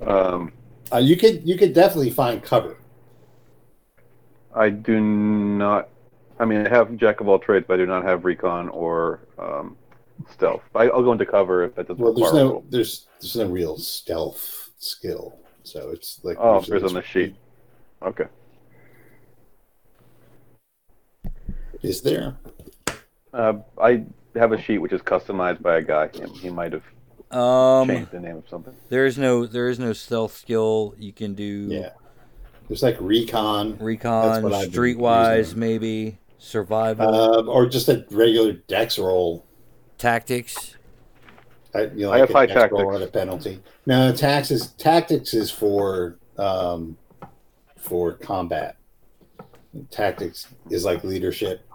Um, 0.00 0.52
Uh, 0.92 0.98
you 0.98 1.16
could 1.16 1.46
you 1.46 1.58
could 1.58 1.72
definitely 1.72 2.10
find 2.10 2.40
cover. 2.42 2.76
I 4.54 4.70
do 4.70 5.00
not. 5.00 5.88
I 6.38 6.44
mean, 6.44 6.64
I 6.64 6.68
have 6.68 6.96
jack 6.96 7.20
of 7.20 7.28
all 7.28 7.40
trades, 7.40 7.64
but 7.66 7.74
I 7.74 7.76
do 7.78 7.86
not 7.86 8.04
have 8.04 8.24
recon 8.24 8.68
or 8.68 9.20
um, 9.36 9.76
stealth. 10.30 10.62
I, 10.76 10.84
I'll 10.84 11.02
go 11.02 11.10
into 11.12 11.26
cover 11.26 11.64
if 11.64 11.74
that 11.74 11.88
doesn't 11.88 12.02
Well, 12.02 12.12
there's 12.14 12.32
no 12.32 12.64
there's 12.70 13.06
there's 13.20 13.34
no 13.34 13.46
real 13.46 13.76
stealth 13.78 14.70
skill, 14.78 15.36
so 15.64 15.90
it's 15.90 16.20
like 16.22 16.36
Oh, 16.40 16.60
there's 16.60 16.84
on 16.84 16.94
the 16.94 17.02
sheet. 17.02 17.34
Okay. 18.02 18.26
Is 21.82 22.00
there? 22.02 22.36
Uh, 23.32 23.54
I 23.80 24.04
have 24.34 24.52
a 24.52 24.60
sheet 24.60 24.78
which 24.78 24.92
is 24.92 25.00
customized 25.02 25.62
by 25.62 25.78
a 25.78 25.82
guy. 25.82 26.08
He, 26.12 26.24
he 26.40 26.50
might 26.50 26.72
have 26.72 26.82
Um, 27.36 27.88
changed 27.88 28.10
the 28.12 28.20
name 28.20 28.36
of 28.36 28.48
something. 28.48 28.74
there 28.88 29.06
is 29.06 29.18
no, 29.18 29.46
there 29.46 29.68
is 29.68 29.78
no 29.78 29.92
stealth 29.92 30.36
skill. 30.36 30.94
You 30.98 31.12
can 31.12 31.34
do 31.34 31.68
Yeah. 31.70 31.90
There's 32.68 32.82
like 32.82 32.96
recon, 33.00 33.76
recon, 33.78 34.42
what 34.42 34.52
I've 34.52 34.72
been 34.72 34.80
streetwise, 34.80 35.54
maybe 35.54 36.18
survival, 36.38 37.14
um, 37.14 37.48
or 37.48 37.66
just 37.66 37.88
a 37.88 38.04
regular 38.10 38.54
dex 38.54 38.98
roll. 38.98 39.44
tactics. 39.98 40.74
I, 41.74 41.82
you 41.94 42.06
know, 42.06 42.12
I 42.12 42.18
have 42.18 42.30
a 42.30 42.32
high 42.32 42.46
dex 42.46 42.72
roll 42.72 42.90
tactics. 42.90 43.08
a 43.08 43.12
penalty. 43.12 43.62
No, 43.86 44.12
taxes 44.12 44.68
tactics 44.78 45.32
is 45.32 45.48
for 45.50 46.16
um, 46.38 46.96
for 47.76 48.14
combat. 48.14 48.76
Tactics 49.90 50.48
is 50.70 50.84
like 50.84 51.04
leadership. 51.04 51.65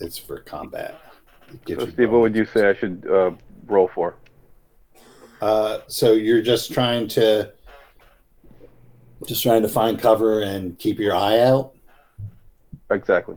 It's 0.00 0.18
for 0.18 0.40
combat. 0.40 1.00
It 1.68 1.78
So, 1.78 1.86
Steve, 1.88 2.10
what 2.10 2.20
would 2.20 2.36
you 2.36 2.44
say 2.44 2.68
I 2.68 2.74
should 2.74 3.06
uh, 3.10 3.32
roll 3.66 3.90
for? 3.94 4.16
Uh, 5.40 5.80
so 5.88 6.12
you're 6.12 6.42
just 6.42 6.72
trying 6.72 7.08
to 7.08 7.52
just 9.26 9.42
trying 9.42 9.62
to 9.62 9.68
find 9.68 9.98
cover 9.98 10.42
and 10.42 10.78
keep 10.78 10.98
your 10.98 11.14
eye 11.14 11.40
out. 11.40 11.74
Exactly. 12.90 13.36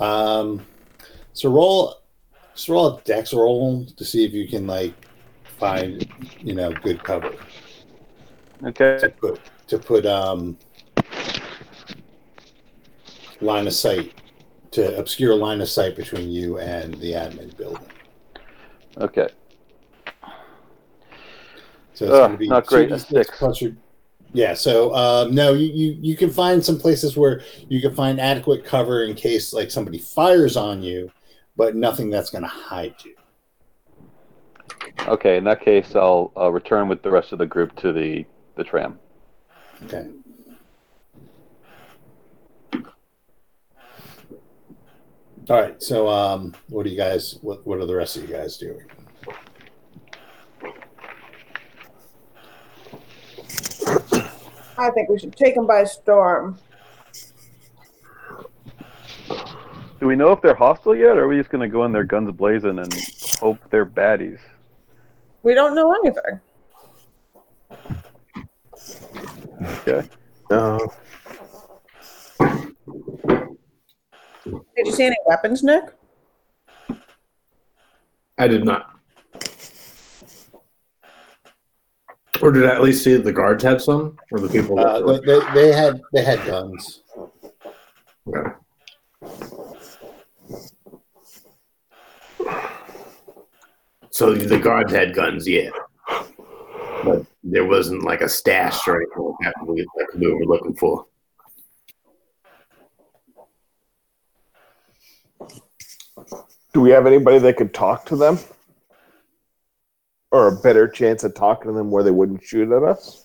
Um, 0.00 0.64
so 1.32 1.50
roll, 1.50 2.02
just 2.54 2.68
roll 2.68 2.96
a 2.96 3.02
dex 3.02 3.34
roll 3.34 3.84
to 3.84 4.04
see 4.04 4.24
if 4.24 4.32
you 4.32 4.48
can 4.48 4.66
like 4.66 4.94
find, 5.58 6.06
you 6.40 6.54
know, 6.54 6.72
good 6.72 7.02
cover 7.02 7.34
Okay. 8.64 8.98
to 8.98 9.08
put 9.10 9.40
to 9.68 9.78
put 9.78 10.06
um 10.06 10.56
line 13.40 13.66
of 13.66 13.72
sight 13.72 14.14
to 14.74 14.98
obscure 14.98 15.32
a 15.32 15.36
line 15.36 15.60
of 15.60 15.68
sight 15.68 15.96
between 15.96 16.30
you 16.30 16.58
and 16.58 16.94
the 16.94 17.12
admin 17.12 17.56
building. 17.56 17.86
Okay. 18.98 19.28
So 21.94 22.04
it's 22.06 22.12
Ugh, 22.12 22.20
going 22.20 22.32
to 22.32 22.38
be 22.38 22.48
not 22.48 22.66
great, 22.66 22.90
a 22.90 22.96
2d6 22.96 23.06
six. 23.08 23.38
plus 23.38 23.60
your- 23.62 23.72
yeah. 24.32 24.52
So 24.54 24.92
um, 24.96 25.32
no, 25.32 25.52
you, 25.52 25.72
you 25.72 25.96
you 26.00 26.16
can 26.16 26.28
find 26.28 26.64
some 26.64 26.76
places 26.76 27.16
where 27.16 27.42
you 27.68 27.80
can 27.80 27.94
find 27.94 28.20
adequate 28.20 28.64
cover 28.64 29.04
in 29.04 29.14
case 29.14 29.52
like 29.52 29.70
somebody 29.70 29.98
fires 29.98 30.56
on 30.56 30.82
you, 30.82 31.08
but 31.56 31.76
nothing 31.76 32.10
that's 32.10 32.30
going 32.30 32.42
to 32.42 32.48
hide 32.48 32.96
you. 33.04 33.14
Okay. 35.06 35.36
In 35.36 35.44
that 35.44 35.60
case, 35.60 35.94
I'll 35.94 36.32
uh, 36.36 36.50
return 36.50 36.88
with 36.88 37.02
the 37.02 37.10
rest 37.12 37.30
of 37.30 37.38
the 37.38 37.46
group 37.46 37.76
to 37.76 37.92
the 37.92 38.26
the 38.56 38.64
tram. 38.64 38.98
Okay. 39.84 40.08
All 45.50 45.60
right. 45.60 45.82
So 45.82 46.08
um, 46.08 46.54
what 46.68 46.84
do 46.84 46.90
you 46.90 46.96
guys? 46.96 47.38
What 47.42 47.66
what 47.66 47.78
are 47.78 47.86
the 47.86 47.94
rest 47.94 48.16
of 48.16 48.28
you 48.28 48.34
guys 48.34 48.56
doing? 48.56 48.86
I 54.76 54.90
think 54.90 55.08
we 55.08 55.18
should 55.18 55.36
take 55.36 55.54
them 55.54 55.66
by 55.66 55.84
storm. 55.84 56.58
Do 60.00 60.08
we 60.08 60.16
know 60.16 60.32
if 60.32 60.40
they're 60.42 60.54
hostile 60.54 60.96
yet, 60.96 61.16
or 61.16 61.24
are 61.24 61.28
we 61.28 61.36
just 61.36 61.50
going 61.50 61.62
to 61.62 61.72
go 61.72 61.84
in 61.84 61.92
there 61.92 62.04
guns 62.04 62.30
blazing 62.32 62.78
and 62.78 62.92
hope 63.38 63.58
they're 63.70 63.86
baddies? 63.86 64.40
We 65.42 65.54
don't 65.54 65.74
know 65.74 65.92
anything. 65.92 66.40
Okay. 69.62 70.08
Uh, 70.50 70.78
Did 74.44 74.86
you 74.86 74.92
see 74.92 75.04
any 75.04 75.16
weapons, 75.26 75.62
Nick? 75.62 75.84
I 78.38 78.48
did 78.48 78.64
not. 78.64 78.90
Or 82.42 82.50
did 82.50 82.66
I 82.66 82.74
at 82.74 82.82
least 82.82 83.04
see 83.04 83.16
the 83.16 83.32
guards 83.32 83.62
had 83.62 83.80
some? 83.80 84.16
Or 84.32 84.40
the 84.40 84.48
people 84.48 84.76
that 84.76 84.86
Uh, 84.86 85.00
were- 85.02 85.20
they, 85.20 85.38
they, 85.38 85.54
they 85.68 85.72
had 85.72 86.00
they 86.12 86.22
had 86.24 86.44
guns. 86.46 87.02
Okay. 88.28 88.50
So 94.10 94.34
the 94.34 94.58
guards 94.58 94.92
had 94.92 95.14
guns, 95.14 95.48
yeah. 95.48 95.70
But 97.04 97.26
there 97.42 97.64
wasn't 97.64 98.04
like 98.04 98.20
a 98.20 98.28
stash 98.28 98.86
or 98.86 98.96
anything 98.96 99.22
like 99.40 99.54
that 99.54 99.66
we, 99.66 99.86
that 99.96 100.08
we 100.18 100.32
were 100.32 100.44
looking 100.46 100.74
for. 100.76 101.06
Do 106.74 106.80
we 106.80 106.90
have 106.90 107.06
anybody 107.06 107.38
that 107.38 107.56
could 107.56 107.72
talk 107.72 108.04
to 108.06 108.16
them? 108.16 108.38
Or 110.32 110.48
a 110.48 110.56
better 110.60 110.88
chance 110.88 111.22
of 111.22 111.34
talking 111.34 111.70
to 111.70 111.72
them 111.72 111.90
where 111.92 112.02
they 112.02 112.10
wouldn't 112.10 112.42
shoot 112.42 112.70
at 112.72 112.82
us? 112.82 113.24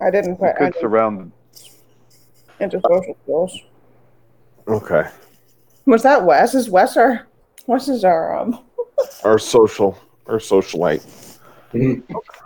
I 0.00 0.10
didn't 0.10 0.40
We 0.40 0.48
put 0.48 0.56
could 0.56 0.74
surround. 0.80 1.32
into 2.60 2.80
social 2.80 3.16
skills. 3.22 3.60
Okay. 4.66 5.08
Was 5.86 6.02
that 6.02 6.24
Wes? 6.24 6.54
Is 6.54 6.68
Wes 6.70 6.96
our 6.96 7.26
Wes 7.66 7.88
is 7.88 8.04
our 8.04 8.38
um 8.38 8.64
Our 9.24 9.38
social, 9.38 9.98
our 10.26 10.38
socialite. 10.38 11.04
Mhm. 11.72 12.02
Okay. 12.14 12.37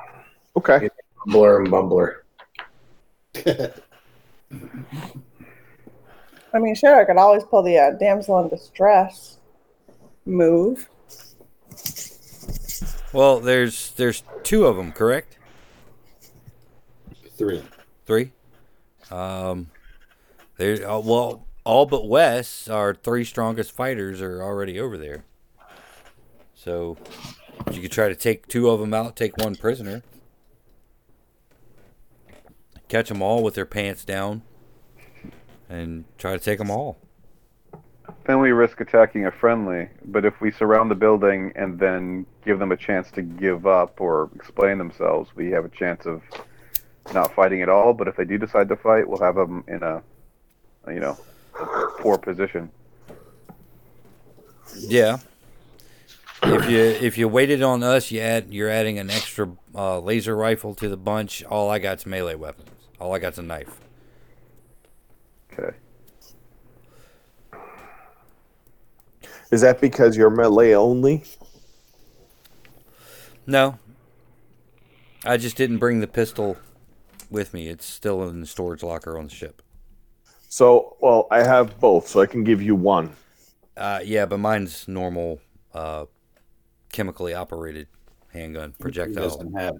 Bumbler 0.57 1.61
and 1.61 1.69
bumbler. 1.69 2.17
I 6.55 6.59
mean 6.59 6.75
sure 6.75 7.01
I 7.01 7.05
could 7.05 7.17
always 7.17 7.45
pull 7.45 7.63
the 7.63 7.79
uh, 7.79 7.91
damsel 7.93 8.41
in 8.41 8.49
distress 8.49 9.39
move. 10.27 10.89
Well, 13.13 13.41
there's 13.41 13.93
there's 13.93 14.23
two 14.43 14.67
of 14.67 14.77
them, 14.77 14.93
correct? 14.93 15.39
Three. 17.37 17.63
Three. 18.07 18.33
Um, 19.11 19.71
there. 20.57 20.89
Uh, 20.89 20.99
well, 21.01 21.47
all 21.65 21.87
but 21.87 22.09
Wes, 22.09 22.69
our 22.69 22.95
three 22.95 23.25
strongest 23.25 23.73
fighters, 23.73 24.21
are 24.21 24.43
already 24.43 24.81
over 24.81 24.97
there. 24.97 25.25
So 26.55 26.97
you 27.71 27.83
could 27.83 27.93
try 27.93 28.09
to 28.09 28.15
take 28.15 28.47
two 28.47 28.71
of 28.71 28.81
them 28.81 28.95
out, 28.95 29.17
take 29.17 29.37
one 29.37 29.57
prisoner, 29.57 30.03
catch 32.93 33.09
them 33.09 33.23
all 33.23 33.43
with 33.43 33.55
their 33.55 33.65
pants 33.65 34.05
down, 34.05 34.43
and 35.71 36.05
try 36.19 36.35
to 36.35 36.39
take 36.39 36.59
them 36.59 36.71
all. 36.71 36.99
Then 38.27 38.39
we 38.39 38.53
risk 38.53 38.83
attacking 38.83 39.25
a 39.25 39.33
friendly. 39.33 39.89
But 40.05 40.27
if 40.27 40.39
we 40.43 40.53
surround 40.53 40.91
the 40.91 40.95
building 40.95 41.53
and 41.57 41.79
then 41.79 42.27
give 42.45 42.59
them 42.59 42.71
a 42.71 42.77
chance 42.77 43.11
to 43.13 43.23
give 43.23 43.67
up 43.67 43.99
or 43.99 44.31
explain 44.37 44.77
themselves, 44.77 45.31
we 45.35 45.51
have 45.53 45.65
a 45.65 45.71
chance 45.71 46.05
of 46.05 46.21
not 47.15 47.35
fighting 47.35 47.63
at 47.63 47.71
all. 47.71 47.95
But 47.95 48.09
if 48.09 48.17
they 48.17 48.27
do 48.27 48.37
decide 48.37 48.69
to 48.69 48.77
fight, 48.77 49.09
we'll 49.09 49.23
have 49.23 49.37
them 49.37 49.65
in 49.67 49.83
a, 49.83 50.03
you 50.89 51.01
know, 51.01 51.17
poor 51.99 52.19
position. 52.19 52.71
Yeah. 54.77 55.19
If 56.43 56.69
you 56.69 56.79
if 56.79 57.17
you 57.19 57.29
waited 57.29 57.63
on 57.63 57.83
us, 57.83 58.11
you 58.11 58.21
add 58.21 58.53
you're 58.53 58.69
adding 58.69 58.99
an 58.99 59.11
extra 59.11 59.51
uh, 59.75 60.01
laser 60.01 60.37
rifle 60.37 60.75
to 60.75 60.89
the 60.89 60.97
bunch. 60.97 61.43
All 61.45 61.71
I 61.71 61.79
got's 61.79 62.05
melee 62.05 62.35
weapons. 62.35 62.72
All 63.03 63.13
I 63.13 63.19
got's 63.19 63.39
a 63.39 63.43
knife. 63.43 63.81
Okay. 65.53 65.77
Is 69.51 69.61
that 69.63 69.81
because 69.81 70.17
you're 70.17 70.31
melee 70.31 70.75
only? 70.75 71.25
No. 73.45 73.77
I 75.25 75.37
just 75.37 75.57
didn't 75.57 75.79
bring 75.79 75.99
the 75.99 76.07
pistol 76.07 76.57
with 77.29 77.53
me. 77.53 77.67
It's 77.67 77.85
still 77.85 78.23
in 78.29 78.41
the 78.41 78.47
storage 78.47 78.85
locker 78.85 79.19
on 79.19 79.25
the 79.25 79.35
ship. 79.35 79.63
So, 80.49 80.97
well, 81.01 81.27
I 81.33 81.43
have 81.43 81.81
both, 81.81 82.07
so 82.07 82.21
I 82.21 82.27
can 82.27 82.45
give 82.45 82.63
you 82.63 82.77
one. 82.77 83.17
Uh, 83.77 83.99
yeah, 84.05 84.27
but 84.27 84.39
mine's 84.39 84.87
normal, 84.87 85.41
uh, 85.75 86.05
chemically 86.93 87.35
operated 87.35 87.89
handgun 88.33 88.75
He 88.79 88.81
projectile. 88.83 89.25
doesn't 89.25 89.55
have 89.55 89.75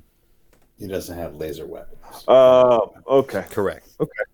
he 0.83 0.89
doesn't 0.89 1.17
have 1.17 1.37
laser 1.37 1.65
weapons. 1.65 2.25
Uh, 2.27 2.81
okay. 3.07 3.47
Correct. 3.51 3.89
Okay. 4.01 4.25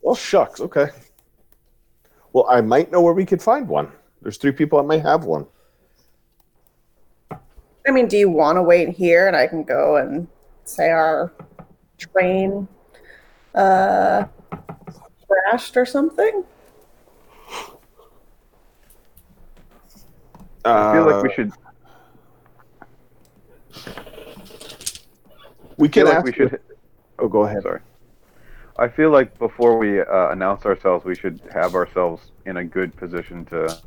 Well, 0.00 0.14
shucks. 0.14 0.60
Okay. 0.60 0.86
Well, 2.32 2.46
I 2.48 2.60
might 2.60 2.92
know 2.92 3.00
where 3.00 3.12
we 3.12 3.26
could 3.26 3.42
find 3.42 3.66
one. 3.66 3.90
There's 4.22 4.36
three 4.36 4.52
people 4.52 4.78
that 4.78 4.86
might 4.86 5.02
have 5.02 5.24
one. 5.24 5.46
I 7.32 7.90
mean, 7.90 8.06
do 8.06 8.16
you 8.16 8.28
want 8.30 8.56
to 8.56 8.62
wait 8.62 8.90
here 8.90 9.26
and 9.26 9.36
I 9.36 9.48
can 9.48 9.64
go 9.64 9.96
and 9.96 10.28
say 10.64 10.90
our 10.90 11.32
train 11.98 12.68
uh 13.56 14.26
crashed 15.26 15.76
or 15.76 15.86
something? 15.86 16.44
I 20.64 20.92
feel 20.92 21.04
like 21.04 21.16
Uh, 21.16 21.20
we 21.22 21.32
should. 21.32 21.52
We 25.76 25.88
I 25.88 25.90
can 25.90 26.06
feel 26.06 26.14
like 26.14 26.24
we 26.24 26.32
should. 26.32 26.60
Oh, 27.18 27.28
go 27.28 27.44
ahead. 27.44 27.62
Sorry. 27.62 27.80
I 28.76 28.88
feel 28.88 29.10
like 29.10 29.38
before 29.38 29.78
we 29.78 30.00
uh, 30.00 30.30
announce 30.30 30.66
ourselves, 30.66 31.04
we 31.04 31.14
should 31.14 31.40
have 31.52 31.74
ourselves 31.74 32.32
in 32.44 32.56
a 32.56 32.64
good 32.64 32.96
position 32.96 33.44
to, 33.46 33.80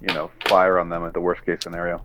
you 0.00 0.14
know, 0.14 0.30
fire 0.46 0.78
on 0.78 0.88
them 0.88 1.04
at 1.04 1.12
the 1.12 1.20
worst 1.20 1.44
case 1.44 1.58
scenario. 1.62 2.02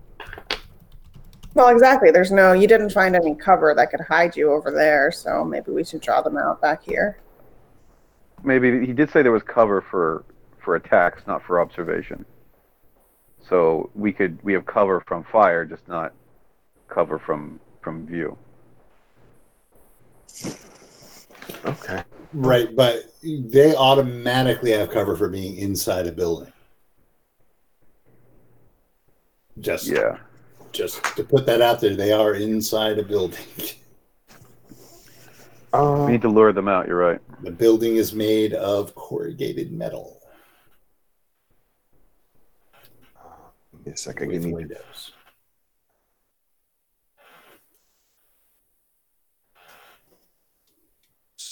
Well, 1.54 1.68
exactly. 1.68 2.12
There's 2.12 2.32
no 2.32 2.54
you 2.54 2.68
didn't 2.68 2.92
find 2.92 3.16
any 3.16 3.36
cover 3.36 3.74
that 3.76 3.92
could 3.92 4.00
hide 4.02 4.36
you 4.36 4.52
over 4.52 4.72
there, 4.72 5.12
so 5.12 5.44
maybe 5.44 5.72
we 5.72 5.84
should 5.84 6.02
draw 6.02 6.22
them 6.22 6.38
out 6.38 6.62
back 6.62 6.84
here. 6.84 7.20
maybe 8.44 8.86
he 8.86 8.94
did 8.94 9.12
say 9.12 9.22
there 9.22 9.32
was 9.32 9.44
cover 9.44 9.82
for 9.82 10.24
for 10.60 10.76
attacks, 10.76 11.24
not 11.28 11.44
for 11.44 11.60
observation. 11.60 12.26
So 13.48 13.90
we 13.96 14.14
could 14.14 14.40
we 14.44 14.54
have 14.54 14.66
cover 14.66 15.04
from 15.08 15.24
fire, 15.26 15.66
just 15.66 15.88
not 15.88 16.14
cover 16.92 17.18
from 17.18 17.60
from 17.82 18.06
view. 18.06 18.38
Okay. 21.66 22.04
Right, 22.34 22.76
but 22.76 23.14
they 23.24 23.76
automatically 23.76 24.72
have 24.72 24.92
cover 24.92 25.16
for 25.18 25.28
being 25.30 25.58
inside 25.58 26.08
a 26.08 26.12
building. 26.12 26.52
Just 29.60 29.88
Yeah. 29.88 30.18
just 30.72 31.04
to 31.16 31.24
put 31.24 31.46
that 31.48 31.62
out 31.62 31.82
there, 31.82 31.96
they 31.96 32.14
are 32.14 32.36
inside 32.36 33.00
a 33.00 33.04
building. 33.04 33.46
Uh, 35.74 36.04
We 36.06 36.14
need 36.14 36.22
to 36.22 36.30
lure 36.30 36.54
them 36.54 36.68
out. 36.68 36.88
You're 36.88 36.98
right. 36.98 37.20
The 37.44 37.52
building 37.52 37.96
is 37.96 38.14
made 38.14 38.54
of 38.54 38.94
corrugated 38.96 39.72
metal 39.72 40.22
give 43.84 43.86
me 43.86 43.94
a 43.94 43.98
second. 43.98 44.30
Give 44.30 44.44
me 44.44 44.54
windows. 44.54 45.12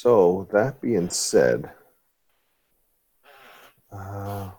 So 0.01 0.47
that 0.53 0.79
being 0.79 1.09
said, 1.09 1.69
uh, 3.91 4.49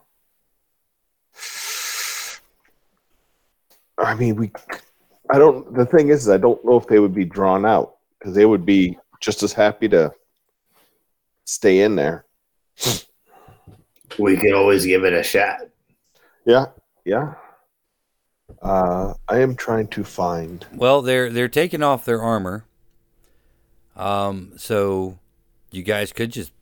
I 3.96 4.14
mean, 4.16 4.36
we. 4.36 4.52
I 5.30 5.38
don't. 5.38 5.74
The 5.74 5.86
thing 5.86 6.10
is, 6.10 6.28
I 6.28 6.36
don't 6.36 6.62
know 6.62 6.76
if 6.76 6.86
they 6.88 6.98
would 6.98 7.14
be 7.14 7.24
drawn 7.24 7.64
out 7.64 7.96
because 8.18 8.34
they 8.34 8.44
would 8.44 8.66
be 8.66 8.98
just 9.22 9.42
as 9.42 9.54
happy 9.54 9.88
to 9.88 10.12
stay 11.46 11.80
in 11.80 11.96
there. 11.96 12.26
We 14.18 14.36
could 14.36 14.52
always 14.52 14.84
give 14.84 15.04
it 15.04 15.14
a 15.14 15.22
shot. 15.22 15.60
Yeah, 16.44 16.66
yeah. 17.06 17.32
Uh, 18.60 19.14
I 19.26 19.38
am 19.38 19.56
trying 19.56 19.88
to 19.88 20.04
find. 20.04 20.66
Well, 20.74 21.00
they're 21.00 21.30
they're 21.30 21.48
taking 21.48 21.82
off 21.82 22.04
their 22.04 22.20
armor. 22.20 22.66
Um, 23.96 24.52
so 24.56 25.19
you 25.70 25.82
guys 25.82 26.12
could 26.12 26.32
just 26.32 26.52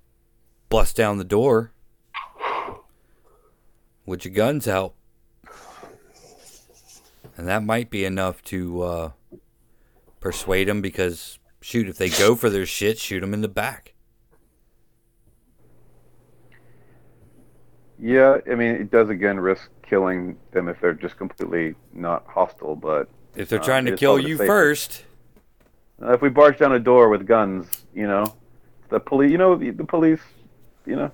bust 0.68 0.96
down 0.96 1.18
the 1.18 1.24
door 1.24 1.72
with 4.06 4.24
your 4.24 4.34
guns 4.34 4.66
out, 4.68 4.94
and 7.36 7.46
that 7.46 7.62
might 7.62 7.90
be 7.90 8.04
enough 8.04 8.42
to 8.44 8.82
uh, 8.82 9.10
persuade 10.20 10.68
them. 10.68 10.80
Because 10.80 11.38
shoot, 11.60 11.88
if 11.88 11.98
they 11.98 12.08
go 12.08 12.34
for 12.34 12.50
their 12.50 12.66
shit, 12.66 12.98
shoot 12.98 13.20
them 13.20 13.34
in 13.34 13.40
the 13.40 13.48
back. 13.48 13.94
Yeah, 18.00 18.38
I 18.50 18.54
mean, 18.54 18.76
it 18.76 18.90
does 18.90 19.08
again 19.08 19.40
risk 19.40 19.70
killing 19.82 20.36
them 20.52 20.68
if 20.68 20.80
they're 20.80 20.94
just 20.94 21.16
completely 21.16 21.74
not 21.92 22.24
hostile. 22.28 22.76
But 22.76 23.08
If 23.34 23.48
they're 23.48 23.60
Uh, 23.60 23.64
trying 23.64 23.86
to 23.86 23.96
kill 23.96 24.18
you 24.20 24.36
first, 24.36 25.04
uh, 26.00 26.12
if 26.12 26.22
we 26.22 26.28
barge 26.28 26.58
down 26.58 26.72
a 26.72 26.78
door 26.78 27.08
with 27.08 27.26
guns, 27.26 27.84
you 27.92 28.06
know, 28.06 28.24
the 28.88 29.00
police, 29.00 29.30
you 29.30 29.38
know, 29.38 29.56
the, 29.56 29.70
the 29.70 29.84
police, 29.84 30.20
you 30.86 30.96
know, 30.96 31.10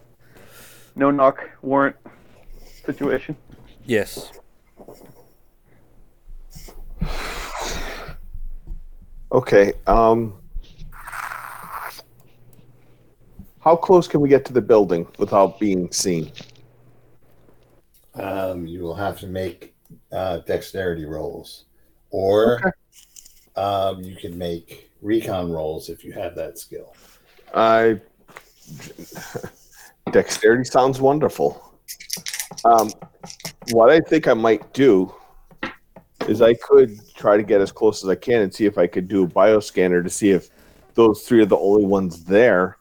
no 0.97 1.11
knock 1.11 1.51
warrant 1.63 1.97
situation. 2.85 3.37
yes. 3.85 4.33
Okay. 9.33 9.73
Um, 9.89 10.35
how 13.59 13.75
close 13.75 14.07
can 14.07 14.21
we 14.21 14.29
get 14.29 14.45
to 14.45 14.53
the 14.53 14.61
building 14.61 15.09
without 15.19 15.59
being 15.59 15.91
seen? 15.91 16.31
Um, 18.15 18.65
you 18.67 18.83
will 18.83 18.95
have 18.95 19.19
to 19.21 19.27
make 19.27 19.75
uh, 20.13 20.39
dexterity 20.47 21.05
rolls, 21.05 21.65
or 22.11 22.75
um, 23.57 24.03
you 24.03 24.15
can 24.15 24.39
make 24.39 24.91
recon 25.03 25.51
rolls 25.51 25.89
if 25.89 26.05
you 26.05 26.13
have 26.13 26.37
that 26.37 26.59
skill. 26.59 26.95
I 27.55 28.01
dexterity 30.11 30.65
sounds 30.65 31.01
wonderful. 31.01 31.73
Um, 32.65 32.93
what 33.71 33.91
I 33.91 34.01
think 34.01 34.29
I 34.29 34.35
might 34.35 34.73
do 34.73 35.15
is 36.29 36.43
I 36.43 36.55
could 36.55 36.99
try 37.15 37.37
to 37.37 37.43
get 37.43 37.61
as 37.61 37.71
close 37.71 38.03
as 38.03 38.11
I 38.11 38.15
can 38.15 38.43
and 38.43 38.53
see 38.53 38.67
if 38.67 38.79
I 38.79 38.87
could 38.87 39.09
do 39.09 39.25
a 39.25 39.29
bioscanner 39.29 40.03
to 40.03 40.11
see 40.11 40.31
if 40.31 40.51
those 40.95 41.23
three 41.23 41.43
are 41.43 41.47
the 41.47 41.57
only 41.57 41.85
ones 41.85 42.25
there. 42.25 42.79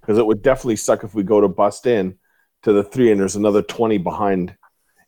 Because 0.00 0.18
it 0.18 0.26
would 0.26 0.42
definitely 0.42 0.76
suck 0.76 1.04
if 1.04 1.14
we 1.14 1.22
go 1.22 1.40
to 1.40 1.48
bust 1.48 1.86
in 1.86 2.16
to 2.62 2.72
the 2.72 2.82
three 2.82 3.10
and 3.10 3.20
there's 3.20 3.36
another 3.36 3.62
twenty 3.62 3.98
behind 3.98 4.54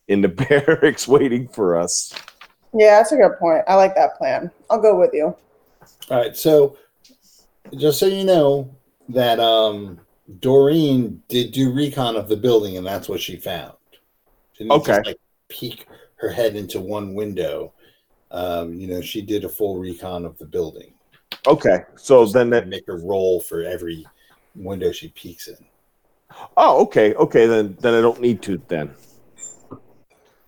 in 0.09 0.21
the 0.21 0.29
barracks 0.49 1.09
waiting 1.09 1.49
for 1.49 1.77
us. 1.77 2.15
Yeah, 2.73 2.99
that's 2.99 3.13
a 3.13 3.17
good 3.17 3.39
point. 3.39 3.63
I 3.69 3.75
like 3.75 3.95
that 3.95 4.17
plan. 4.17 4.51
I'll 4.71 4.81
go 4.81 4.99
with 4.99 5.11
you. 5.13 5.37
All 6.11 6.19
right, 6.19 6.37
so 6.37 6.77
just 7.77 7.99
so 7.99 8.07
you 8.07 8.25
know 8.25 8.75
that 9.09 9.41
um, 9.41 10.01
Doreen 10.41 11.23
did 11.29 11.53
do 11.53 11.73
recon 11.73 12.17
of 12.17 12.29
the 12.29 12.37
building, 12.37 12.77
and 12.77 12.87
that's 12.87 13.09
what 13.09 13.21
she 13.21 13.37
found. 13.37 13.75
She 14.53 14.65
didn't 14.65 14.81
Okay. 14.81 14.93
just, 14.97 15.07
like 15.07 15.21
peek 15.49 15.87
her 16.17 16.31
head 16.31 16.57
into 16.57 16.81
one 16.81 17.15
window. 17.15 17.73
Um, 18.31 18.75
you 18.75 18.89
know, 18.89 19.01
she 19.01 19.23
did 19.23 19.45
a 19.45 19.49
full 19.49 19.79
recon 19.79 20.25
of 20.25 20.37
the 20.39 20.47
building. 20.47 20.93
Okay, 21.47 21.83
so 21.97 22.25
then 22.27 22.51
that 22.51 22.69
make 22.69 22.89
a 22.89 22.95
roll 22.95 23.41
for 23.41 23.63
every 23.63 24.07
window 24.55 24.93
she 24.93 25.09
peeks 25.09 25.49
in. 25.49 25.57
Oh, 26.57 26.81
okay, 26.83 27.15
okay. 27.15 27.47
Then 27.47 27.77
then 27.81 27.95
I 27.95 28.01
don't 28.01 28.21
need 28.21 28.43
to 28.43 28.61
then. 28.69 28.95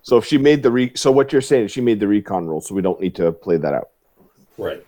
So 0.03 0.17
if 0.17 0.25
she 0.25 0.39
made 0.39 0.63
the 0.63 0.71
re, 0.71 0.93
so 0.95 1.11
what 1.11 1.33
you're 1.33 1.43
saying 1.43 1.67
is 1.67 1.73
she 1.73 1.81
made 1.81 2.01
the 2.01 2.09
recon 2.09 2.47
roll, 2.47 2.61
so 2.61 2.75
we 2.75 2.83
don't 2.83 3.01
need 3.01 3.15
to 3.17 3.33
play 3.33 3.57
that 3.59 3.75
out. 3.75 3.91
Right. 4.57 4.85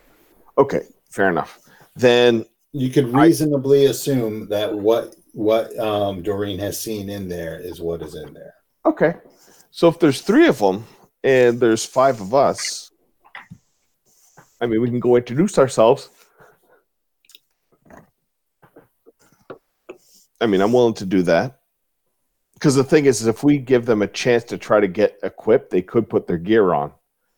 Okay, 0.56 0.82
fair 1.10 1.28
enough. 1.28 1.57
Then 1.98 2.46
You 2.72 2.90
could 2.90 3.12
reasonably 3.14 3.86
assume 3.86 4.48
that 4.48 4.72
what 4.72 5.14
what 5.34 5.76
um, 5.78 6.22
Doreen 6.22 6.58
has 6.58 6.80
seen 6.80 7.08
in 7.08 7.28
there 7.28 7.58
is 7.60 7.80
what 7.80 8.02
is 8.02 8.14
in 8.14 8.32
there. 8.34 8.54
okay, 8.86 9.14
so 9.70 9.88
if 9.88 9.98
there's 9.98 10.20
three 10.22 10.46
of 10.48 10.58
them 10.58 10.84
and 11.22 11.60
there's 11.60 11.84
five 11.84 12.20
of 12.20 12.34
us, 12.34 12.90
I 14.60 14.66
mean 14.66 14.80
we 14.80 14.88
can 14.88 15.00
go 15.00 15.16
introduce 15.16 15.58
ourselves. 15.58 16.08
I 20.40 20.46
mean 20.46 20.60
I'm 20.60 20.72
willing 20.72 20.94
to 20.94 21.06
do 21.06 21.22
that 21.22 21.58
because 22.54 22.74
the 22.76 22.84
thing 22.84 23.06
is, 23.06 23.20
is 23.20 23.26
if 23.26 23.42
we 23.42 23.58
give 23.58 23.86
them 23.86 24.02
a 24.02 24.06
chance 24.08 24.44
to 24.44 24.58
try 24.58 24.80
to 24.80 24.88
get 24.88 25.18
equipped, 25.22 25.70
they 25.70 25.82
could 25.82 26.08
put 26.08 26.26
their 26.26 26.38
gear 26.38 26.74
on. 26.74 26.92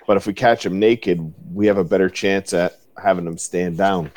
But 0.06 0.16
if 0.16 0.26
we 0.26 0.32
catch 0.32 0.64
them 0.64 0.78
naked, 0.78 1.18
we 1.52 1.66
have 1.66 1.78
a 1.78 1.84
better 1.84 2.08
chance 2.08 2.52
at 2.54 2.78
having 3.02 3.24
them 3.24 3.38
stand 3.38 3.76
down. 3.76 4.10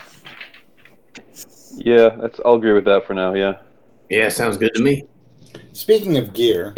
Yeah, 1.75 2.09
that's. 2.09 2.39
I'll 2.45 2.55
agree 2.55 2.73
with 2.73 2.85
that 2.85 3.05
for 3.07 3.13
now. 3.13 3.33
Yeah. 3.33 3.57
Yeah, 4.09 4.29
sounds 4.29 4.57
good 4.57 4.73
to 4.75 4.81
me. 4.81 5.05
Speaking 5.71 6.17
of 6.17 6.33
gear, 6.33 6.75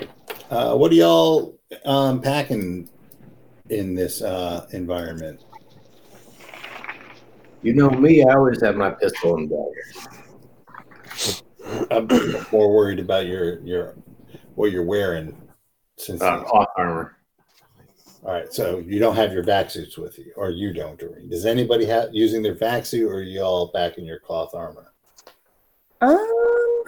uh, 0.49 0.75
what 0.75 0.91
are 0.91 0.95
y'all 0.95 1.59
um, 1.85 2.21
packing 2.21 2.89
in 3.69 3.95
this 3.95 4.21
uh, 4.21 4.67
environment? 4.71 5.43
You 7.61 7.73
know 7.73 7.89
me, 7.89 8.23
I 8.23 8.33
always 8.35 8.61
have 8.61 8.75
my 8.75 8.91
pistol 8.91 9.35
and 9.35 9.49
dagger. 9.49 9.85
I'm 11.91 12.07
more 12.51 12.71
worried 12.73 12.99
about 12.99 13.25
your 13.25 13.59
your 13.61 13.95
what 14.53 14.71
you're 14.71 14.85
wearing. 14.85 15.35
Since 15.97 16.21
Uh, 16.21 16.43
cloth 16.43 16.67
armor. 16.77 17.14
All 18.25 18.33
right, 18.33 18.51
so 18.51 18.79
you 18.79 18.97
don't 18.97 19.15
have 19.15 19.31
your 19.31 19.43
vac 19.43 19.69
suits 19.69 19.99
with 19.99 20.17
you, 20.17 20.33
or 20.35 20.49
you 20.49 20.73
don't, 20.73 20.97
Doreen. 20.97 21.29
Does 21.29 21.45
anybody 21.45 21.85
have 21.85 22.09
using 22.11 22.41
their 22.41 22.55
vac 22.55 22.83
suit, 22.87 23.07
or 23.07 23.17
are 23.17 23.21
you 23.21 23.41
all 23.41 23.67
back 23.67 23.99
in 23.99 24.05
your 24.05 24.17
cloth 24.17 24.55
armor? 24.55 24.91
Um, 26.01 26.83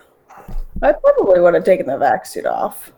I 0.81 0.93
probably 0.93 1.39
would 1.39 1.53
have 1.53 1.63
taken 1.63 1.85
the 1.85 1.95
vac 1.95 2.25
suit 2.25 2.47
off. 2.47 2.91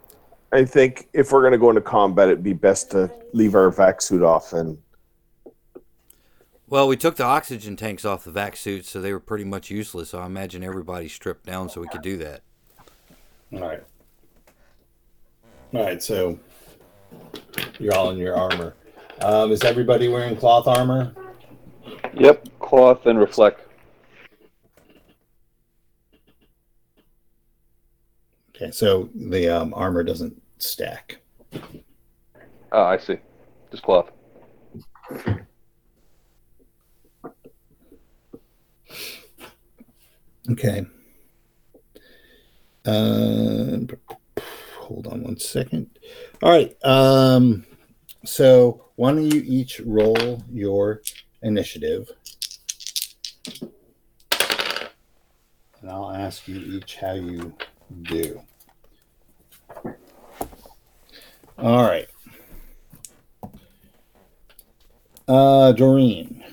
I 0.53 0.63
think 0.63 1.09
if 1.11 1.33
we're 1.33 1.41
going 1.41 1.51
to 1.51 1.57
go 1.57 1.67
into 1.69 1.81
combat, 1.81 2.29
it'd 2.29 2.41
be 2.41 2.53
best 2.53 2.89
to 2.91 3.11
leave 3.33 3.55
our 3.55 3.69
vac 3.71 4.01
suit 4.01 4.23
off 4.23 4.53
and 4.53 4.77
Well, 6.67 6.87
we 6.87 6.95
took 6.95 7.17
the 7.17 7.25
oxygen 7.25 7.75
tanks 7.75 8.05
off 8.05 8.23
the 8.23 8.31
vac 8.31 8.55
suits, 8.55 8.89
so 8.89 9.01
they 9.01 9.11
were 9.11 9.19
pretty 9.19 9.43
much 9.43 9.69
useless. 9.69 10.11
So 10.11 10.19
I 10.19 10.25
imagine 10.25 10.63
everybody 10.63 11.09
stripped 11.09 11.45
down 11.45 11.67
so 11.67 11.81
we 11.81 11.89
could 11.89 12.01
do 12.01 12.15
that. 12.17 12.41
All 13.51 13.59
right. 13.59 13.83
All 15.73 15.83
right, 15.83 16.01
so 16.01 16.39
you're 17.79 17.95
all 17.95 18.11
in 18.11 18.17
your 18.17 18.35
armor. 18.35 18.75
Um, 19.21 19.51
is 19.51 19.63
everybody 19.63 20.07
wearing 20.07 20.35
cloth 20.35 20.67
armor? 20.67 21.13
Yep. 22.13 22.47
Cloth 22.59 23.05
and 23.05 23.19
reflect. 23.19 23.61
Okay, 28.55 28.71
so 28.71 29.09
the 29.15 29.47
um, 29.47 29.73
armor 29.73 30.03
doesn't 30.03 30.41
stack. 30.57 31.21
Oh, 32.71 32.83
I 32.83 32.97
see. 32.97 33.17
Just 33.71 33.83
cloth. 33.83 34.11
Okay. 40.51 40.85
Uh, 42.85 43.77
hold 44.89 45.05
on 45.05 45.21
one 45.21 45.37
second. 45.37 45.87
All 46.41 46.49
right. 46.49 46.75
Um, 46.83 47.63
so 48.25 48.87
why 48.95 49.11
don't 49.11 49.31
you 49.31 49.43
each 49.45 49.79
roll 49.81 50.43
your 50.51 51.01
initiative? 51.43 52.11
And 55.81 55.89
I'll 55.89 56.11
ask 56.11 56.47
you 56.47 56.57
each 56.57 56.95
how 56.95 57.13
you 57.13 57.53
do. 58.01 58.41
All 61.59 61.83
right. 61.83 62.07
Uh, 65.27 65.71
Doreen. 65.73 66.43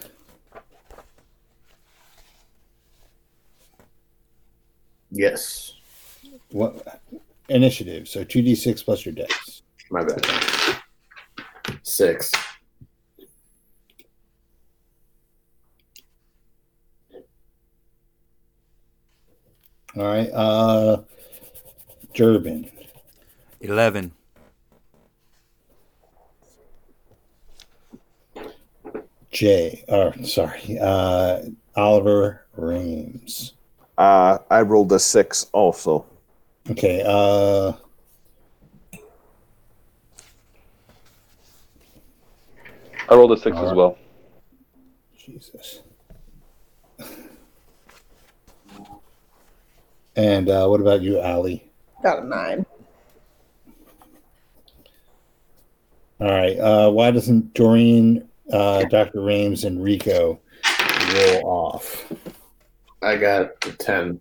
Yes. 5.10 5.72
What 6.50 7.00
initiative? 7.48 8.08
So 8.08 8.24
two 8.24 8.42
d 8.42 8.54
six 8.54 8.82
plus 8.82 9.04
your 9.04 9.14
dex. 9.14 9.62
My 9.90 10.04
bad. 10.04 10.26
Six. 11.82 12.32
All 19.96 20.04
right. 20.04 20.30
Uh, 20.30 21.02
Durbin. 22.14 22.70
11. 23.60 24.12
Jay. 29.30 29.84
Or 29.88 30.12
sorry. 30.22 30.78
Uh, 30.80 31.42
Oliver 31.76 32.44
Rames. 32.56 33.54
Uh, 33.96 34.38
I 34.50 34.60
rolled 34.62 34.92
a 34.92 34.98
six 34.98 35.46
also. 35.52 36.04
Okay. 36.70 37.02
Uh, 37.06 37.72
I 43.08 43.14
rolled 43.14 43.32
a 43.32 43.36
six 43.36 43.56
as 43.56 43.72
well. 43.72 43.96
Jesus. 45.16 45.82
And 50.16 50.48
uh, 50.48 50.66
what 50.66 50.80
about 50.80 51.02
you, 51.02 51.20
Allie? 51.20 51.70
Got 52.02 52.22
a 52.22 52.26
nine. 52.26 52.66
All 56.18 56.30
right. 56.30 56.58
Uh, 56.58 56.90
why 56.90 57.10
doesn't 57.10 57.52
Doreen, 57.54 58.26
uh, 58.50 58.84
Dr. 58.86 59.20
Rames, 59.20 59.64
and 59.64 59.82
Rico 59.82 60.40
roll 61.14 61.42
off? 61.44 62.12
I 63.02 63.16
got 63.16 63.64
a 63.66 63.72
ten. 63.72 64.20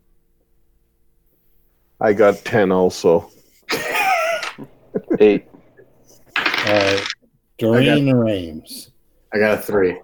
I 2.01 2.13
got 2.13 2.37
ten 2.45 2.71
also. 2.71 3.29
Eight. 5.19 5.45
All 6.37 6.43
right. 6.73 7.03
Doreen 7.57 8.09
and 8.09 8.19
Rames. 8.19 8.91
I 9.33 9.39
got 9.39 9.59
a 9.59 9.61
three. 9.61 9.99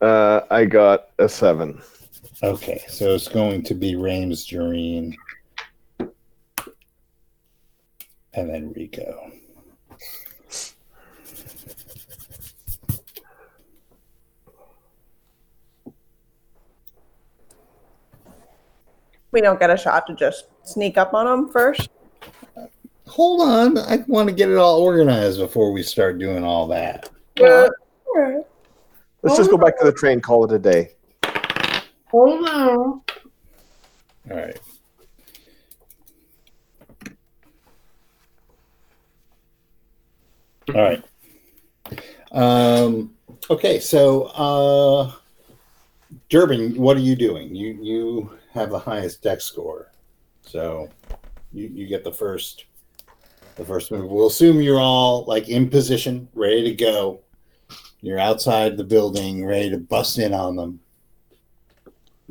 Uh, 0.00 0.40
I 0.50 0.64
got 0.64 1.08
a 1.18 1.28
seven. 1.28 1.80
Okay, 2.42 2.82
so 2.88 3.14
it's 3.14 3.28
going 3.28 3.62
to 3.64 3.74
be 3.74 3.96
Rames, 3.96 4.46
Doreen, 4.46 5.14
and 5.98 6.10
then 8.32 8.72
Rico. 8.72 9.30
We 19.32 19.40
don't 19.40 19.60
get 19.60 19.70
a 19.70 19.76
shot 19.76 20.06
to 20.08 20.14
just 20.14 20.46
sneak 20.70 20.96
up 20.96 21.14
on 21.14 21.26
them 21.26 21.52
first. 21.52 21.88
Hold 23.06 23.42
on, 23.42 23.76
I 23.76 24.04
want 24.06 24.28
to 24.28 24.34
get 24.34 24.48
it 24.48 24.56
all 24.56 24.80
organized 24.80 25.38
before 25.40 25.72
we 25.72 25.82
start 25.82 26.18
doing 26.18 26.44
all 26.44 26.68
that. 26.68 27.10
Yeah. 27.36 27.68
Alright. 28.14 28.44
Let's 29.22 29.36
just 29.36 29.50
go 29.50 29.58
back 29.58 29.78
to 29.80 29.84
the 29.84 29.92
train. 29.92 30.20
Call 30.20 30.44
it 30.44 30.52
a 30.52 30.58
day. 30.58 30.90
Hold 32.06 32.48
on. 32.48 33.02
All 34.30 34.36
right. 34.36 34.58
All 40.74 40.82
right. 40.82 41.02
Um, 42.32 43.12
okay, 43.50 43.80
so 43.80 44.24
uh, 44.34 45.12
Durbin, 46.28 46.76
what 46.76 46.96
are 46.96 47.00
you 47.00 47.16
doing? 47.16 47.54
You 47.54 47.78
you 47.82 48.38
have 48.52 48.70
the 48.70 48.78
highest 48.78 49.22
dex 49.22 49.44
score, 49.44 49.89
so 50.50 50.88
you 51.52 51.68
you 51.72 51.86
get 51.86 52.04
the 52.04 52.12
first 52.12 52.64
the 53.56 53.64
first 53.64 53.90
move. 53.90 54.10
We'll 54.10 54.26
assume 54.26 54.60
you're 54.60 54.80
all 54.80 55.24
like 55.26 55.48
in 55.48 55.68
position, 55.68 56.28
ready 56.34 56.64
to 56.64 56.74
go. 56.74 57.20
You're 58.00 58.18
outside 58.18 58.76
the 58.76 58.84
building, 58.84 59.44
ready 59.44 59.70
to 59.70 59.78
bust 59.78 60.18
in 60.18 60.32
on 60.32 60.56
them. 60.56 60.80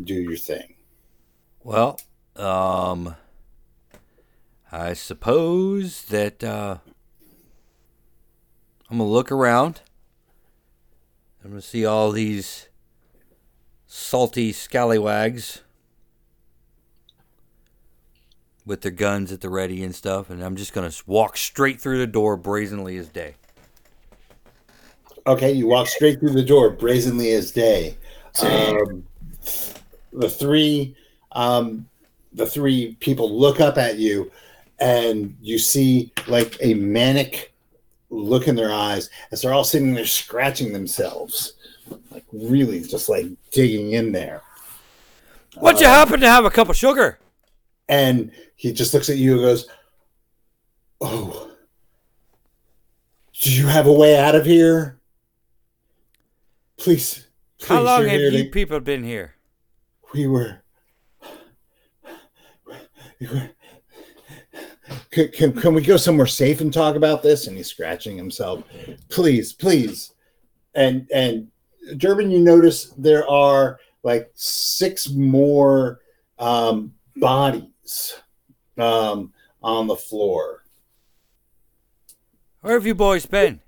Do 0.03 0.15
your 0.15 0.38
thing. 0.38 0.76
Well, 1.63 1.99
um, 2.36 3.15
I 4.72 4.93
suppose 4.93 6.03
that 6.05 6.43
uh, 6.43 6.78
I'm 8.89 8.97
gonna 8.97 9.09
look 9.09 9.32
around. 9.32 9.82
I'm 11.43 11.51
gonna 11.51 11.61
see 11.61 11.86
all 11.86 12.11
these 12.11 12.70
salty 13.86 14.51
scallywags 14.51 15.61
with 18.70 18.82
their 18.82 18.91
guns 18.91 19.32
at 19.32 19.41
the 19.41 19.49
ready 19.49 19.84
and 19.84 19.95
stuff, 19.95 20.30
and 20.30 20.43
I'm 20.43 20.55
just 20.55 20.74
gonna 20.74 20.91
walk 21.07 21.36
straight 21.36 21.82
through 21.82 21.97
the 21.97 22.07
door 22.07 22.38
brazenly 22.38 22.97
as 22.97 23.07
day. 23.07 23.34
Okay, 25.26 25.51
you 25.51 25.67
walk 25.67 25.88
straight 25.88 26.20
through 26.20 26.34
the 26.34 26.43
door, 26.43 26.70
brazenly 26.70 27.32
as 27.32 27.51
day. 27.51 27.97
Um, 28.43 29.03
the 30.13 30.30
three, 30.30 30.95
um, 31.32 31.88
the 32.34 32.45
three 32.45 32.95
people 32.99 33.38
look 33.38 33.59
up 33.59 33.80
at 33.80 33.97
you, 33.97 34.32
and 34.80 35.36
you 35.41 35.57
see 35.57 36.13
like 36.28 36.55
a 36.61 36.76
manic 36.76 37.51
look 38.11 38.47
in 38.47 38.55
their 38.55 38.72
eyes 38.72 39.09
as 39.32 39.41
they're 39.41 39.53
all 39.53 39.63
sitting 39.63 39.95
there 39.95 40.05
scratching 40.05 40.74
themselves, 40.74 41.53
like 42.11 42.26
really 42.32 42.82
just 42.82 43.09
like 43.09 43.26
digging 43.51 43.93
in 43.93 44.11
there. 44.11 44.43
What 45.55 45.82
you 45.82 45.88
happen 45.88 46.20
to 46.20 46.30
have 46.30 46.45
a 46.45 46.51
cup 46.51 46.70
of 46.70 46.76
sugar? 46.76 47.17
And 47.89 48.31
he 48.55 48.71
just 48.71 48.93
looks 48.93 49.09
at 49.09 49.17
you 49.17 49.33
and 49.33 49.41
goes, 49.41 49.67
"Oh, 51.01 51.51
do 53.41 53.51
you 53.51 53.67
have 53.67 53.87
a 53.87 53.93
way 53.93 54.17
out 54.17 54.35
of 54.35 54.45
here? 54.45 54.99
Please." 56.77 57.25
please 57.57 57.67
How 57.67 57.81
long 57.81 58.05
have 58.07 58.21
you 58.21 58.31
to- 58.31 58.49
people 58.51 58.79
been 58.79 59.03
here? 59.03 59.35
we 60.13 60.25
were, 60.27 60.63
we 63.19 63.27
were 63.27 63.49
can, 65.11 65.27
can, 65.27 65.53
can 65.53 65.73
we 65.75 65.81
go 65.83 65.97
somewhere 65.97 66.25
safe 66.25 66.61
and 66.61 66.73
talk 66.73 66.95
about 66.95 67.21
this 67.21 67.45
and 67.45 67.55
he's 67.55 67.67
scratching 67.67 68.17
himself 68.17 68.63
please 69.09 69.53
please 69.53 70.13
and 70.73 71.07
and 71.13 71.47
durbin 71.97 72.31
you 72.31 72.39
notice 72.39 72.85
there 72.97 73.29
are 73.29 73.79
like 74.01 74.31
six 74.33 75.09
more 75.11 75.99
um, 76.39 76.91
bodies 77.17 77.69
um, 78.77 79.33
on 79.61 79.87
the 79.87 79.95
floor. 79.95 80.63
Where 82.61 82.73
have 82.73 82.85
you 82.85 82.95
boys 82.95 83.25
been? 83.25 83.61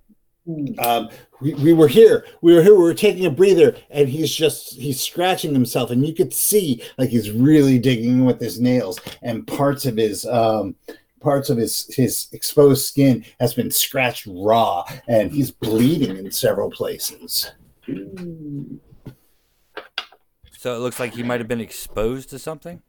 um, 0.80 1.09
we, 1.39 1.53
we 1.55 1.74
were 1.74 1.88
here. 1.88 2.26
We 2.41 2.53
were 2.55 2.63
here. 2.63 2.76
We 2.76 2.84
were 2.84 2.93
taking 2.93 3.26
a 3.26 3.32
breather 3.32 3.76
and 3.89 4.09
he's 4.09 4.34
just 4.34 4.74
he's 4.74 4.99
scratching 4.99 5.53
himself 5.53 5.91
and 5.91 6.05
you 6.05 6.13
could 6.13 6.34
see 6.34 6.84
like 6.97 7.09
he's 7.09 7.32
really 7.32 7.80
digging 7.80 8.26
with 8.26 8.39
his 8.39 8.59
nails 8.59 8.99
and 9.22 9.45
parts 9.45 9.86
of 9.86 9.97
his 9.97 10.26
um 10.26 10.76
parts 11.19 11.49
of 11.49 11.57
his 11.57 11.93
his 11.93 12.28
exposed 12.32 12.86
skin 12.86 13.24
has 13.39 13.53
been 13.53 13.69
scratched 13.69 14.28
raw 14.28 14.84
and 15.07 15.32
he's 15.32 15.51
bleeding 15.51 16.17
in 16.17 16.32
several 16.32 16.72
places. 16.72 17.51
So 20.57 20.76
it 20.76 20.80
looks 20.80 20.99
like 20.99 21.13
he 21.13 21.24
might 21.24 21.39
have 21.39 21.47
been 21.47 21.61
exposed 21.61 22.30
to 22.30 22.39
something. 22.39 22.82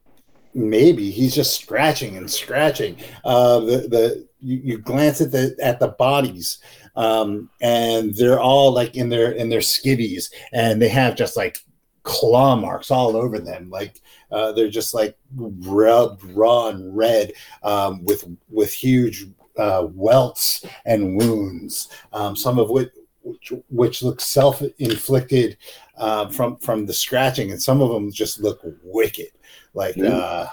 Maybe 0.55 1.11
he's 1.11 1.35
just 1.35 1.61
scratching 1.61 2.17
and 2.17 2.31
scratching. 2.31 2.97
Uh 3.25 3.61
the 3.61 3.77
the 3.89 4.29
you, 4.41 4.61
you 4.65 4.79
glance 4.79 5.21
at 5.21 5.31
the 5.31 5.57
at 5.63 5.79
the 5.79 5.89
bodies 5.89 6.59
um 6.97 7.49
and 7.61 8.15
they're 8.17 8.41
all 8.41 8.73
like 8.73 8.97
in 8.97 9.09
their 9.09 9.33
in 9.33 9.49
their 9.49 9.61
skivvies 9.61 10.31
and 10.53 10.81
they 10.81 10.89
have 10.89 11.17
just 11.17 11.37
like 11.37 11.65
claw 12.03 12.57
marks 12.57 12.91
all 12.91 13.17
over 13.17 13.39
them. 13.39 13.71
Like 13.71 14.01
uh 14.31 14.53
they're 14.53 14.69
just 14.69 14.95
like 14.95 15.17
rubbed 15.37 16.25
raw 16.25 16.69
and 16.69 16.97
red 16.97 17.33
um 17.63 18.05
with 18.05 18.25
with 18.51 18.73
huge 18.73 19.27
uh 19.59 19.87
welts 19.93 20.65
and 20.87 21.17
wounds 21.19 21.89
um 22.15 22.35
some 22.35 22.59
of 22.59 22.71
which 22.71 22.91
which, 23.23 23.53
which 23.69 24.03
look 24.03 24.21
self-inflicted 24.21 25.57
uh, 25.97 26.29
from 26.29 26.57
from 26.57 26.87
the 26.87 26.93
scratching 26.95 27.51
and 27.51 27.63
some 27.63 27.81
of 27.83 27.91
them 27.91 28.11
just 28.11 28.41
look 28.41 28.61
wicked 28.83 29.29
like 29.75 29.97
Yeah. 29.97 30.09
uh 30.17 30.49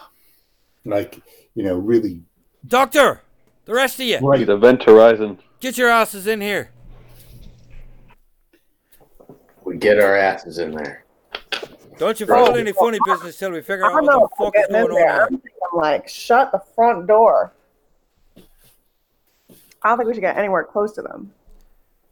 like 0.85 1.21
you 1.55 1.63
know, 1.63 1.75
really 1.77 2.21
Doctor, 2.67 3.21
the 3.65 3.73
rest 3.73 3.99
of 3.99 4.05
you, 4.05 4.19
bright. 4.19 4.45
The 4.47 4.53
Event 4.55 4.83
Horizon. 4.83 5.39
get 5.59 5.77
your 5.77 5.89
asses 5.89 6.27
in 6.27 6.41
here. 6.41 6.71
We 9.63 9.77
get 9.77 9.99
our 9.99 10.15
asses 10.15 10.57
in 10.57 10.71
there. 10.71 11.05
Don't 11.97 12.19
you 12.19 12.25
fool 12.25 12.55
any 12.55 12.71
funny 12.71 12.97
business 13.05 13.37
till 13.37 13.51
we 13.51 13.61
figure 13.61 13.85
I 13.85 13.89
out 13.93 14.05
don't 14.05 14.21
what 14.21 14.29
the 14.31 14.35
fuck 14.45 14.55
is 14.55 14.61
getting 14.67 14.75
in 14.77 14.87
going 14.89 14.95
there. 15.05 15.23
on 15.25 15.41
I'm 15.71 15.77
like, 15.79 16.07
shut 16.07 16.51
the 16.51 16.61
front 16.75 17.07
door. 17.07 17.53
I 19.81 19.89
don't 19.89 19.97
think 19.97 20.07
we 20.07 20.13
should 20.15 20.21
get 20.21 20.37
anywhere 20.37 20.63
close 20.63 20.93
to 20.93 21.01
them. 21.01 21.31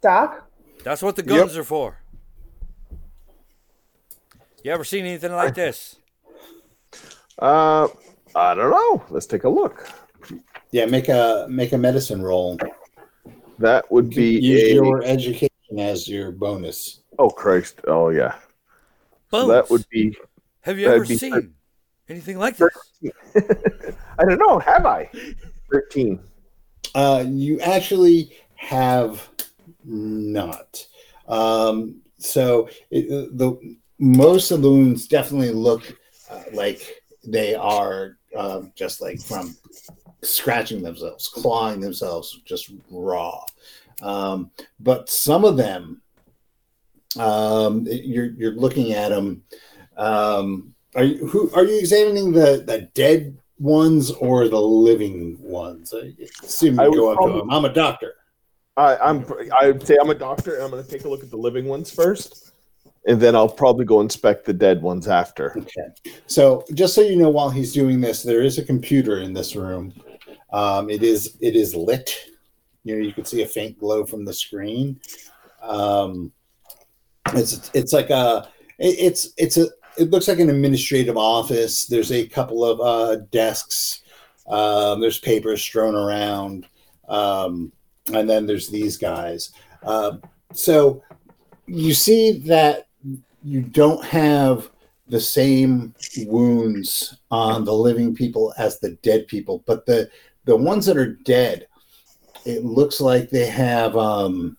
Doc? 0.02 0.48
That's 0.84 1.02
what 1.02 1.16
the 1.16 1.24
guns 1.24 1.58
are 1.58 1.64
for. 1.64 2.00
You 4.64 4.72
ever 4.72 4.84
seen 4.84 5.06
anything 5.06 5.34
like 5.34 5.54
this? 5.54 5.98
Uh, 7.40 7.88
I 8.36 8.56
don't 8.56 8.72
know. 8.72 9.06
Let's 9.10 9.28
take 9.28 9.44
a 9.44 9.50
look. 9.50 9.88
Yeah, 10.72 10.86
make 10.86 11.10
a 11.10 11.46
make 11.50 11.74
a 11.74 11.78
medicine 11.78 12.22
roll. 12.22 12.58
That 13.60 13.90
would 13.92 14.10
be 14.10 14.40
Use 14.40 14.64
a. 14.64 14.74
your 14.74 15.04
education 15.04 15.50
as 15.78 16.08
your 16.08 16.32
bonus. 16.32 17.02
Oh 17.20 17.30
Christ! 17.30 17.82
Oh 17.88 18.10
yeah. 18.10 18.36
So 19.32 19.48
that 19.48 19.70
would 19.70 19.88
be. 19.90 20.18
Have 20.62 20.80
you 20.80 20.88
ever 20.88 21.06
seen 21.06 21.32
thir- 21.32 21.50
anything 22.10 22.38
like 22.38 22.58
this? 22.58 22.70
I 24.20 24.26
don't 24.26 24.40
know. 24.40 24.60
Have 24.60 24.86
I? 24.86 25.10
Thirteen. 25.72 26.20
Uh, 26.96 27.24
you 27.28 27.60
actually 27.62 28.36
have 28.56 29.30
not. 29.84 30.86
Um, 31.28 32.02
so 32.18 32.70
it, 32.90 33.38
the 33.38 33.78
most 34.00 34.52
of 34.52 34.62
the 34.62 34.70
wounds 34.70 35.08
definitely 35.08 35.52
look 35.52 35.84
uh, 36.30 36.44
like 36.54 37.04
they 37.26 37.56
are 37.56 38.18
um, 38.36 38.72
just 38.76 39.02
like 39.02 39.20
from 39.22 39.56
scratching 40.24 40.82
themselves, 40.82 41.28
clawing 41.28 41.80
themselves, 41.80 42.42
just 42.46 42.72
raw. 42.92 43.42
Um, 44.02 44.52
but 44.80 45.10
some 45.10 45.44
of 45.46 45.58
them, 45.58 46.02
um, 47.18 47.88
you're 47.90 48.32
you're 48.32 48.52
looking 48.52 48.94
at 48.94 49.10
them. 49.10 49.44
Um, 49.98 50.76
are 50.96 51.04
you 51.04 51.28
who 51.28 51.52
are 51.54 51.64
you 51.64 51.80
examining 51.80 52.32
the 52.32 52.64
the 52.66 52.90
dead 52.94 53.38
ones 53.60 54.12
or 54.12 54.48
the 54.48 54.62
living 54.62 55.38
ones? 55.42 55.94
I 55.96 56.14
assume 56.44 56.80
I 56.80 56.84
you 56.84 56.92
would 56.92 56.98
go 56.98 57.10
up 57.12 57.16
to 57.16 57.18
probably- 57.24 57.40
them. 57.40 57.52
I'm 57.52 57.66
a 57.66 57.74
doctor. 57.74 58.14
I, 58.76 58.96
I'm. 58.98 59.26
I'd 59.60 59.86
say 59.88 59.98
I'm 60.00 60.12
a 60.12 60.16
doctor, 60.16 60.54
and 60.54 60.64
I'm 60.64 60.70
going 60.70 60.84
to 60.84 60.90
take 60.90 61.06
a 61.06 61.10
look 61.10 61.24
at 61.24 61.32
the 61.32 61.38
living 61.38 61.66
ones 61.66 61.90
first, 61.90 62.52
and 63.08 63.20
then 63.20 63.36
I'll 63.36 63.50
probably 63.50 63.86
go 63.86 64.02
inspect 64.02 64.46
the 64.46 64.54
dead 64.54 64.82
ones 64.82 65.08
after. 65.08 65.58
Okay. 65.58 65.88
So 66.28 66.64
just 66.74 66.94
so 66.94 67.02
you 67.02 67.16
know, 67.16 67.30
while 67.30 67.50
he's 67.50 67.74
doing 67.74 68.02
this, 68.02 68.22
there 68.22 68.44
is 68.44 68.58
a 68.58 68.64
computer 68.66 69.20
in 69.20 69.34
this 69.34 69.56
room. 69.56 69.94
Um, 70.52 70.90
it 70.90 71.02
is 71.04 71.38
it 71.42 71.56
is 71.56 71.74
lit. 71.76 72.16
You 72.84 72.96
know, 72.96 73.02
you 73.04 73.14
can 73.14 73.26
see 73.26 73.42
a 73.42 73.48
faint 73.48 73.80
glow 73.80 74.06
from 74.06 74.24
the 74.26 74.34
screen. 74.34 75.00
Um, 75.62 76.32
it's 77.34 77.72
it's 77.74 77.94
like 77.94 78.10
a 78.10 78.50
it- 78.78 79.00
it's 79.00 79.30
it's 79.38 79.58
a 79.58 79.68
it 79.98 80.12
looks 80.12 80.28
like 80.28 80.40
an 80.40 80.50
administrative 80.50 81.18
office. 81.18 81.88
There's 81.88 82.12
a 82.12 82.28
couple 82.28 82.64
of 82.64 82.80
uh, 82.80 83.24
desks. 83.32 84.02
Um, 84.48 85.02
there's 85.02 85.20
papers 85.20 85.62
strewn 85.62 85.96
around, 85.96 86.68
um, 87.10 87.72
and 88.14 88.30
then 88.30 88.46
there's 88.46 88.70
these 88.70 88.98
guys. 88.98 89.52
Um 89.84 90.22
so 90.54 91.04
you 91.68 91.94
see 91.94 92.40
that 92.46 92.87
you 93.44 93.62
don't 93.62 94.04
have 94.04 94.70
the 95.08 95.20
same 95.22 95.94
wounds 96.26 97.18
on 97.32 97.64
the 97.64 97.74
living 97.74 98.14
people 98.14 98.54
as 98.58 98.80
the 98.80 98.92
dead 99.04 99.28
people, 99.28 99.64
but 99.66 99.86
the 99.86 100.10
the 100.46 100.56
ones 100.56 100.86
that 100.86 100.98
are 100.98 101.14
dead, 101.14 101.68
it 102.46 102.64
looks 102.66 103.00
like 103.02 103.30
they 103.30 103.46
have 103.48 103.96
um 103.98 104.58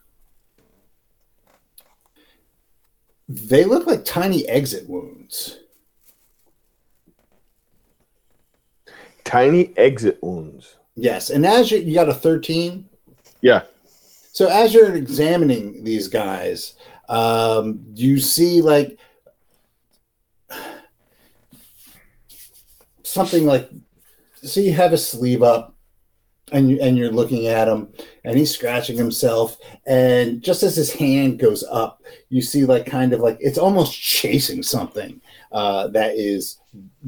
they 3.28 3.64
look 3.64 3.86
like 3.86 4.04
tiny 4.04 4.48
exit 4.48 4.88
wounds. 4.88 5.58
Tiny 9.24 9.74
exit 9.76 10.18
wounds. 10.22 10.76
Yes, 10.96 11.28
and 11.30 11.44
as 11.44 11.70
you, 11.70 11.78
you 11.78 11.94
got 11.94 12.08
a 12.08 12.14
13, 12.14 12.88
Yeah. 13.42 13.62
so 14.32 14.48
as 14.48 14.72
you're 14.72 14.94
examining 14.96 15.84
these 15.84 16.08
guys, 16.08 16.74
um, 17.08 17.80
you 17.94 18.18
see 18.18 18.60
like 18.60 18.98
something 23.02 23.46
like 23.46 23.70
so 24.42 24.60
you 24.60 24.72
have 24.72 24.92
a 24.92 24.98
sleeve 24.98 25.42
up 25.42 25.74
and 26.52 26.70
you 26.70 26.78
and 26.80 26.96
you're 26.96 27.10
looking 27.10 27.46
at 27.46 27.68
him 27.68 27.88
and 28.24 28.38
he's 28.38 28.50
scratching 28.50 28.96
himself 28.96 29.58
and 29.86 30.42
just 30.42 30.62
as 30.62 30.76
his 30.76 30.92
hand 30.92 31.38
goes 31.38 31.64
up 31.70 32.02
you 32.28 32.40
see 32.40 32.64
like 32.64 32.86
kind 32.86 33.12
of 33.12 33.20
like 33.20 33.36
it's 33.40 33.58
almost 33.58 33.92
chasing 33.92 34.62
something 34.62 35.20
uh, 35.52 35.88
that 35.88 36.14
is 36.16 36.60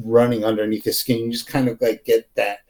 running 0.03 0.45
underneath 0.45 0.85
his 0.85 0.99
skin 0.99 1.25
you 1.25 1.31
just 1.31 1.47
kind 1.47 1.69
of 1.69 1.81
like 1.81 2.05
get 2.05 2.29
that 2.35 2.61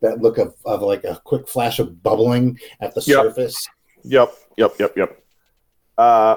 that 0.00 0.20
look 0.20 0.38
of, 0.38 0.54
of 0.64 0.82
like 0.82 1.04
a 1.04 1.20
quick 1.24 1.48
flash 1.48 1.78
of 1.78 2.02
bubbling 2.02 2.58
at 2.80 2.94
the 2.94 3.02
Yep. 3.06 3.22
surface 3.22 3.68
Yep. 4.04 4.32
Yep. 4.56 4.72
Yep. 4.78 4.96
Yep. 4.96 5.24
Uh. 5.98 6.36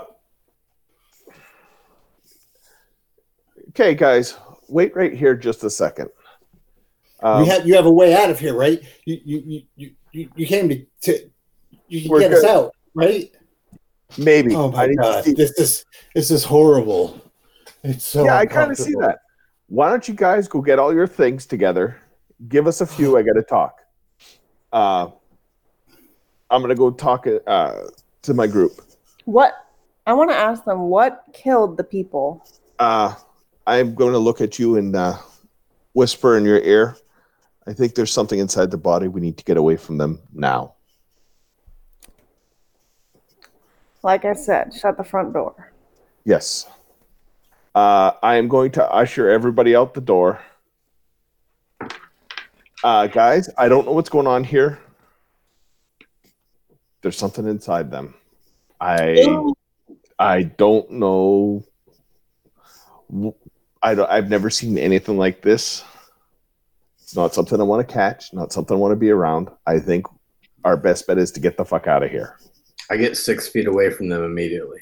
Okay, 3.76 3.96
guys, 3.96 4.38
wait 4.68 4.96
right 4.96 5.14
here 5.14 5.36
just 5.36 5.64
a 5.64 5.70
second. 5.70 6.10
Um, 7.22 7.44
you 7.44 7.50
have 7.50 7.68
you 7.68 7.74
have 7.76 7.88
a 7.88 7.92
way 7.92 8.14
out 8.14 8.30
of 8.30 8.38
here, 8.38 8.54
right? 8.54 8.80
You 9.06 9.20
you 9.24 9.44
you 9.46 9.62
you, 9.76 9.92
you, 10.12 10.30
you 10.36 10.46
came 10.46 10.70
to, 10.70 10.86
to 11.04 11.30
you 11.88 12.02
can 12.02 12.12
We're 12.12 12.20
get 12.20 12.34
us 12.34 12.44
out, 12.44 12.76
right? 12.94 13.32
maybe. 14.18 14.56
Oh 14.56 14.72
my 14.72 14.86
need 14.86 14.98
god, 14.98 15.24
see- 15.24 15.34
this 15.34 15.52
is 15.58 15.86
this 16.14 16.30
is 16.30 16.44
horrible. 16.44 17.20
It's 17.84 18.06
so 18.06 18.26
yeah, 18.26 18.38
I 18.38 18.46
kind 18.46 18.70
of 18.70 18.78
see 18.78 18.94
that. 19.00 19.20
Why 19.68 19.90
don't 19.90 20.08
you 20.08 20.14
guys 20.14 20.48
go 20.48 20.62
get 20.62 20.78
all 20.78 20.94
your 20.94 21.08
things 21.08 21.46
together? 21.48 21.98
Give 22.48 22.68
us 22.68 22.82
a 22.82 22.86
few. 22.86 23.18
I 23.18 23.24
got 23.24 23.34
to 23.34 23.42
talk. 23.42 23.80
Uh, 24.72 25.10
I'm 26.50 26.62
gonna 26.62 26.76
go 26.76 26.92
talk 26.92 27.26
uh, 27.48 27.74
to 28.22 28.34
my 28.34 28.46
group. 28.46 28.82
What? 29.26 29.54
I 30.06 30.14
want 30.14 30.30
to 30.30 30.36
ask 30.36 30.64
them 30.66 30.82
what 30.82 31.24
killed 31.34 31.78
the 31.78 31.84
people. 31.84 32.46
Uh, 32.78 33.16
I'm 33.66 33.96
going 33.96 34.14
to 34.14 34.20
look 34.20 34.42
at 34.42 34.60
you 34.60 34.78
and 34.78 34.96
uh, 34.96 35.18
whisper 35.94 36.38
in 36.38 36.46
your 36.46 36.60
ear. 36.60 36.98
I 37.66 37.74
think 37.74 37.96
there's 37.96 38.12
something 38.12 38.40
inside 38.40 38.72
the 38.72 38.78
body. 38.78 39.08
We 39.08 39.22
need 39.22 39.38
to 39.38 39.44
get 39.44 39.58
away 39.58 39.78
from 39.78 39.98
them 39.98 40.20
now. 40.34 40.74
Like 44.02 44.26
I 44.26 44.34
said, 44.34 44.74
shut 44.74 44.98
the 44.98 45.04
front 45.04 45.34
door. 45.34 45.72
Yes. 46.26 46.68
Uh, 47.74 48.12
I 48.22 48.36
am 48.36 48.50
going 48.50 48.72
to 48.72 48.92
usher 48.92 49.30
everybody 49.30 49.76
out 49.76 49.94
the 49.94 50.02
door. 50.02 50.42
Uh, 52.84 53.08
guys, 53.08 53.50
I 53.58 53.70
don't 53.70 53.86
know 53.86 53.94
what's 53.94 54.10
going 54.10 54.28
on 54.28 54.44
here. 54.44 54.80
There's 57.02 57.18
something 57.18 57.48
inside 57.48 57.90
them. 57.90 58.14
I 58.80 59.26
I 60.20 60.44
don't 60.44 60.90
know. 60.92 61.64
I 63.84 63.96
don't, 63.96 64.10
I've 64.10 64.30
never 64.30 64.50
seen 64.50 64.78
anything 64.78 65.18
like 65.18 65.42
this. 65.42 65.84
It's 67.02 67.16
not 67.16 67.34
something 67.34 67.60
I 67.60 67.64
want 67.64 67.88
to 67.88 67.94
catch. 67.94 68.34
Not 68.34 68.54
something 68.54 68.76
I 68.76 68.80
want 68.80 68.94
to 68.94 68.96
be 68.96 69.10
around. 69.12 69.50
I 69.68 69.78
think 69.78 70.06
our 70.64 70.78
best 70.78 71.06
bet 71.06 71.18
is 71.18 71.32
to 71.34 71.42
get 71.42 71.58
the 71.58 71.66
fuck 71.66 71.86
out 71.86 72.02
of 72.02 72.10
here. 72.10 72.40
I 72.90 72.98
get 72.98 73.18
six 73.18 73.48
feet 73.48 73.68
away 73.68 73.90
from 73.90 74.08
them 74.08 74.24
immediately. 74.24 74.80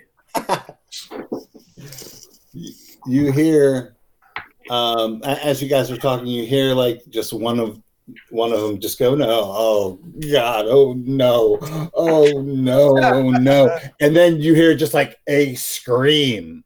You 3.08 3.32
hear 3.32 3.96
um 4.70 5.22
as 5.24 5.62
you 5.62 5.68
guys 5.68 5.90
are 5.90 5.98
talking, 5.98 6.28
you 6.28 6.46
hear 6.46 6.74
like 6.76 7.02
just 7.10 7.34
one 7.34 7.60
of 7.60 7.82
one 8.30 8.52
of 8.54 8.62
them 8.62 8.80
just 8.80 9.00
go, 9.00 9.16
no, 9.16 9.28
oh 9.30 10.00
God, 10.32 10.66
oh 10.68 10.94
no, 10.94 11.58
oh 11.94 12.42
no, 12.44 12.98
oh 13.02 13.32
no. 13.32 13.80
And 14.00 14.16
then 14.16 14.40
you 14.40 14.54
hear 14.54 14.76
just 14.76 14.94
like 14.94 15.18
a 15.28 15.56
scream. 15.56 16.64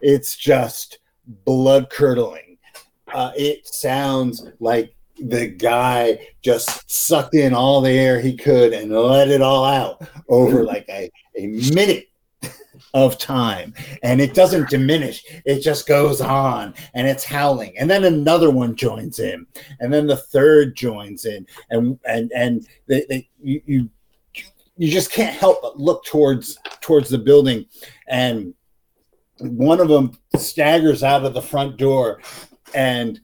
It's 0.00 0.36
just 0.36 0.98
blood 1.26 1.90
curdling. 1.90 2.58
Uh, 3.12 3.32
it 3.36 3.66
sounds 3.66 4.46
like 4.60 4.94
the 5.18 5.46
guy 5.46 6.18
just 6.42 6.90
sucked 6.90 7.34
in 7.34 7.54
all 7.54 7.80
the 7.80 7.90
air 7.90 8.20
he 8.20 8.36
could 8.36 8.72
and 8.72 8.90
let 8.92 9.28
it 9.28 9.40
all 9.40 9.64
out 9.64 10.02
over 10.28 10.64
like 10.64 10.86
a, 10.88 11.10
a 11.38 11.46
minute 11.46 12.08
of 12.94 13.18
time. 13.18 13.74
And 14.02 14.20
it 14.20 14.34
doesn't 14.34 14.70
diminish, 14.70 15.24
it 15.44 15.60
just 15.60 15.86
goes 15.86 16.20
on 16.20 16.74
and 16.94 17.06
it's 17.06 17.24
howling. 17.24 17.76
And 17.78 17.90
then 17.90 18.04
another 18.04 18.50
one 18.50 18.74
joins 18.74 19.18
in, 19.18 19.46
and 19.80 19.92
then 19.92 20.06
the 20.06 20.16
third 20.16 20.76
joins 20.76 21.24
in, 21.24 21.46
and 21.70 21.98
and 22.04 22.32
and 22.34 22.66
they, 22.86 23.04
they 23.08 23.28
you, 23.42 23.62
you 23.66 23.90
you 24.76 24.90
just 24.90 25.12
can't 25.12 25.36
help 25.36 25.62
but 25.62 25.78
look 25.78 26.04
towards 26.04 26.58
towards 26.80 27.08
the 27.08 27.18
building 27.18 27.66
and 28.08 28.54
one 29.38 29.80
of 29.80 29.88
them 29.88 30.16
staggers 30.36 31.02
out 31.02 31.24
of 31.24 31.34
the 31.34 31.42
front 31.42 31.76
door 31.76 32.20
and 32.74 33.20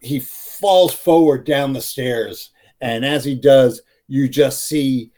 he 0.00 0.20
falls 0.20 0.92
forward 0.92 1.44
down 1.44 1.72
the 1.72 1.80
stairs. 1.80 2.50
And 2.80 3.04
as 3.04 3.24
he 3.24 3.34
does, 3.34 3.82
you 4.08 4.28
just 4.28 4.66
see 4.66 5.10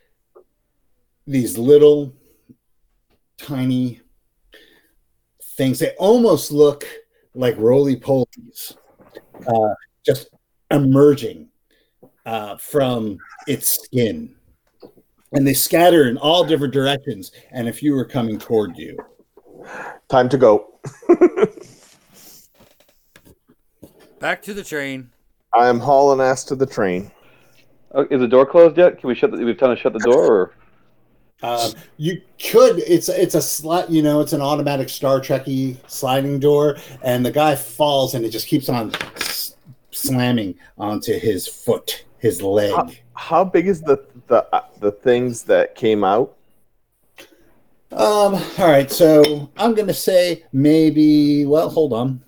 these 1.27 1.59
little 1.59 2.15
tiny 3.39 4.01
things. 5.57 5.79
They 5.79 5.95
almost 5.99 6.53
look 6.53 6.87
like 7.35 7.57
roly 7.59 7.97
polies, 7.97 8.77
uh, 9.47 9.75
just 10.05 10.31
emerging 10.71 11.49
uh, 12.25 12.57
from 12.57 13.19
its 13.49 13.83
skin. 13.83 14.35
And 15.33 15.47
they 15.47 15.55
scatter 15.55 16.09
in 16.09 16.17
all 16.17 16.45
different 16.45 16.73
directions. 16.73 17.33
And 17.51 17.69
if 17.69 17.83
you 17.83 17.95
were 17.95 18.05
coming 18.05 18.39
toward 18.39 18.79
you, 18.79 18.97
Time 20.09 20.29
to 20.29 20.39
go. 20.39 20.73
Back 24.21 24.43
to 24.43 24.55
the 24.55 24.65
train. 24.65 25.11
I 25.53 25.69
am 25.69 25.79
hauling 25.79 26.21
ass 26.21 26.45
to 26.45 26.55
the 26.57 26.67
train. 26.67 27.11
Oh, 27.93 28.07
is 28.11 28.21
the 28.21 28.29
door 28.29 28.45
closed 28.47 28.77
yet? 28.77 28.99
Can 28.99 29.09
we 29.09 29.15
shut? 29.15 29.31
The, 29.31 29.39
we've 29.45 29.57
time 29.57 29.75
to 29.75 29.81
shut 29.81 29.93
the 29.93 29.99
door, 30.01 30.27
or 30.27 30.53
Um, 31.43 31.73
you 31.97 32.21
could. 32.43 32.79
It's 32.81 33.09
it's 33.09 33.35
a 33.35 33.43
slot. 33.43 33.91
You 33.91 34.03
know, 34.03 34.21
it's 34.21 34.33
an 34.33 34.41
automatic 34.43 34.89
Star 34.89 35.21
Trekky 35.21 35.77
sliding 35.87 36.39
door, 36.41 36.77
and 37.03 37.25
the 37.25 37.31
guy 37.31 37.55
falls, 37.55 38.15
and 38.15 38.25
it 38.25 38.31
just 38.31 38.49
keeps 38.49 38.69
on 38.69 38.93
s- 39.17 39.55
slamming 39.93 40.57
onto 40.79 41.19
his 41.19 41.47
foot, 41.47 42.05
his 42.19 42.43
leg. 42.43 42.73
Uh, 42.73 42.87
How 43.15 43.45
big 43.45 43.67
is 43.67 43.81
the 43.83 44.05
the 44.29 44.47
uh, 44.55 44.63
the 44.81 44.93
things 44.93 45.43
that 45.45 45.75
came 45.75 46.05
out? 46.05 46.36
Um. 47.97 48.35
All 48.35 48.69
right. 48.71 48.91
So 48.91 49.51
I'm 49.57 49.75
gonna 49.75 49.95
say 49.95 50.45
maybe. 50.53 51.47
Well, 51.47 51.71
hold 51.71 51.93
on. 51.95 52.23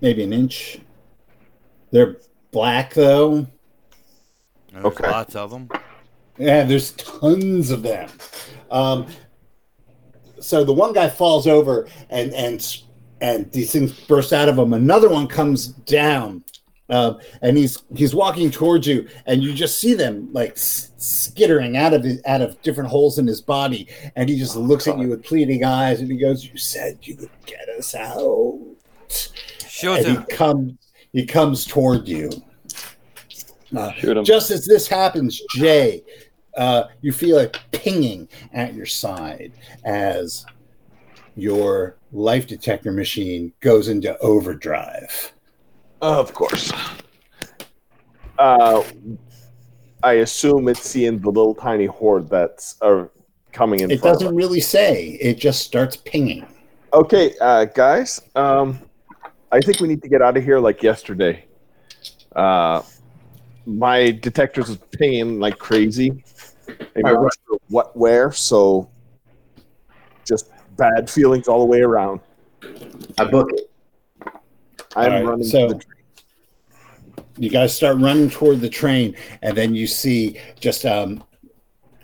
Maybe 0.00 0.22
an 0.22 0.32
inch. 0.32 0.78
They're 1.90 2.16
black 2.50 2.94
though. 2.94 3.46
There's 4.72 4.84
Okay. 4.84 5.08
lots 5.10 5.34
of 5.34 5.50
them. 5.50 5.68
Yeah, 6.38 6.64
there's 6.64 6.92
tons 6.92 7.70
of 7.70 7.82
them. 7.82 8.08
Um, 8.70 9.06
so 10.40 10.62
the 10.62 10.72
one 10.72 10.92
guy 10.92 11.08
falls 11.08 11.46
over, 11.46 11.88
and 12.10 12.32
and 12.34 12.64
and 13.20 13.50
these 13.50 13.72
things 13.72 13.92
burst 14.06 14.32
out 14.32 14.48
of 14.48 14.56
him. 14.58 14.72
Another 14.72 15.08
one 15.08 15.26
comes 15.26 15.66
down, 15.68 16.44
um, 16.90 17.18
and 17.42 17.56
he's 17.56 17.82
he's 17.94 18.14
walking 18.14 18.50
towards 18.50 18.86
you, 18.86 19.08
and 19.26 19.42
you 19.42 19.52
just 19.52 19.78
see 19.78 19.94
them 19.94 20.32
like 20.32 20.52
s- 20.52 20.92
skittering 20.96 21.76
out 21.76 21.92
of 21.92 22.02
his, 22.02 22.20
out 22.26 22.40
of 22.40 22.60
different 22.62 22.88
holes 22.88 23.18
in 23.18 23.26
his 23.26 23.40
body, 23.40 23.88
and 24.16 24.28
he 24.28 24.38
just 24.38 24.56
looks 24.56 24.88
at 24.88 24.98
you 24.98 25.08
with 25.08 25.24
pleading 25.24 25.64
eyes, 25.64 26.00
and 26.00 26.10
he 26.10 26.16
goes, 26.16 26.44
"You 26.44 26.56
said 26.56 26.98
you 27.02 27.16
would 27.16 27.30
get 27.46 27.68
us 27.68 27.94
out." 27.94 28.58
Shoot 29.68 29.98
and 29.98 30.18
he 30.18 30.34
comes 30.34 30.72
he 31.12 31.26
comes 31.26 31.64
toward 31.64 32.08
you. 32.08 32.30
Uh, 33.76 33.92
shoot 33.92 34.16
him? 34.16 34.24
just 34.24 34.50
as 34.50 34.64
this 34.64 34.88
happens, 34.88 35.42
Jay, 35.50 36.02
uh, 36.56 36.84
you 37.02 37.12
feel 37.12 37.38
a 37.38 37.48
pinging 37.70 38.28
at 38.54 38.74
your 38.74 38.86
side 38.86 39.52
as 39.84 40.46
your 41.36 41.96
life 42.12 42.46
detector 42.46 42.90
machine 42.90 43.52
goes 43.60 43.88
into 43.88 44.16
overdrive. 44.18 45.32
Of 46.00 46.32
course. 46.34 46.72
Uh, 48.38 48.82
I 50.02 50.14
assume 50.14 50.68
it's 50.68 50.88
seeing 50.88 51.18
the 51.18 51.28
little 51.28 51.54
tiny 51.54 51.86
horde 51.86 52.28
that's 52.28 52.80
uh, 52.82 53.06
coming 53.52 53.80
in 53.80 53.90
It 53.90 54.00
front 54.00 54.20
doesn't 54.20 54.34
really 54.34 54.60
say, 54.60 55.18
it 55.20 55.38
just 55.38 55.62
starts 55.62 55.96
pinging. 55.96 56.46
Okay, 56.92 57.34
uh, 57.40 57.64
guys, 57.64 58.20
um, 58.36 58.80
I 59.50 59.60
think 59.60 59.80
we 59.80 59.88
need 59.88 60.02
to 60.02 60.08
get 60.08 60.22
out 60.22 60.36
of 60.36 60.44
here 60.44 60.60
like 60.60 60.82
yesterday. 60.82 61.44
Uh, 62.34 62.82
my 63.66 64.12
detectors 64.12 64.68
was 64.68 64.78
pinging 64.92 65.40
like 65.40 65.58
crazy. 65.58 66.24
And 66.94 67.04
All 67.04 67.16
I'm 67.16 67.22
not 67.24 67.32
sure 67.46 67.58
what 67.68 67.96
where, 67.96 68.30
so 68.30 68.88
just 70.24 70.50
bad 70.76 71.10
feelings 71.10 71.48
all 71.48 71.60
the 71.60 71.66
way 71.66 71.80
around. 71.80 72.20
I 73.18 73.24
book 73.24 73.50
it. 73.52 73.70
I'm 74.96 75.12
right, 75.12 75.24
running 75.24 75.44
so- 75.46 75.68
the 75.68 75.74
train. 75.74 75.94
you 77.38 77.50
guys 77.50 77.74
start 77.74 77.98
running 77.98 78.30
toward 78.30 78.60
the 78.60 78.68
train 78.68 79.14
and 79.42 79.56
then 79.56 79.74
you 79.74 79.86
see 79.86 80.38
just 80.60 80.84
um 80.84 81.22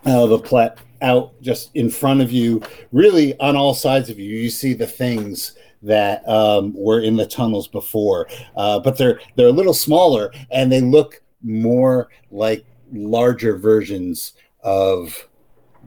uh, 0.07 0.27
the 0.27 0.39
plat 0.39 0.79
out 1.03 1.33
just 1.41 1.71
in 1.75 1.89
front 1.91 2.21
of 2.21 2.31
you 2.31 2.61
really 2.93 3.39
on 3.41 3.57
all 3.57 3.75
sides 3.75 4.11
of 4.11 4.19
you 4.19 4.37
you 4.37 4.51
see 4.51 4.75
the 4.75 4.87
things 4.87 5.57
that 5.83 6.27
um, 6.29 6.73
were 6.75 7.01
in 7.01 7.17
the 7.17 7.27
tunnels 7.27 7.67
before 7.69 8.29
uh, 8.57 8.79
but 8.79 8.97
they're 8.99 9.19
they're 9.35 9.49
a 9.49 9.53
little 9.53 9.75
smaller 9.75 10.31
and 10.51 10.71
they 10.71 10.81
look 10.81 11.23
more 11.43 12.09
like 12.31 12.65
larger 12.93 13.57
versions 13.57 14.35
of 14.63 15.27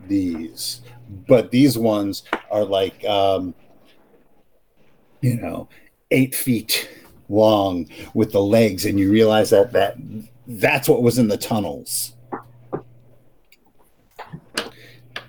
these 0.07 0.81
but 1.27 1.51
these 1.51 1.77
ones 1.77 2.23
are 2.51 2.65
like 2.65 3.03
um, 3.05 3.53
you 5.21 5.35
know 5.37 5.67
eight 6.11 6.35
feet 6.35 6.89
long 7.29 7.87
with 8.13 8.31
the 8.31 8.41
legs 8.41 8.85
and 8.85 8.99
you 8.99 9.11
realize 9.11 9.49
that 9.49 9.73
that 9.73 9.97
that's 10.47 10.87
what 10.87 11.03
was 11.03 11.17
in 11.17 11.27
the 11.27 11.37
tunnels. 11.37 12.13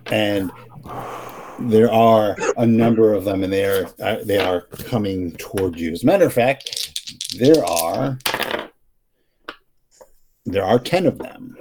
And 0.07 0.51
there 1.59 1.93
are 1.93 2.37
a 2.57 2.65
number 2.65 3.13
of 3.13 3.25
them 3.25 3.43
and 3.43 3.53
they 3.53 3.65
are 3.65 3.91
uh, 4.01 4.17
they 4.25 4.39
are 4.39 4.63
coming 4.87 5.33
toward 5.33 5.79
you. 5.79 5.93
As 5.93 6.03
a 6.03 6.07
matter 6.07 6.27
of 6.27 6.33
fact 6.33 7.37
there 7.39 7.65
are 7.65 8.19
there 10.47 10.65
are 10.65 10.79
10 10.79 11.07
of 11.07 11.19
them. 11.19 11.59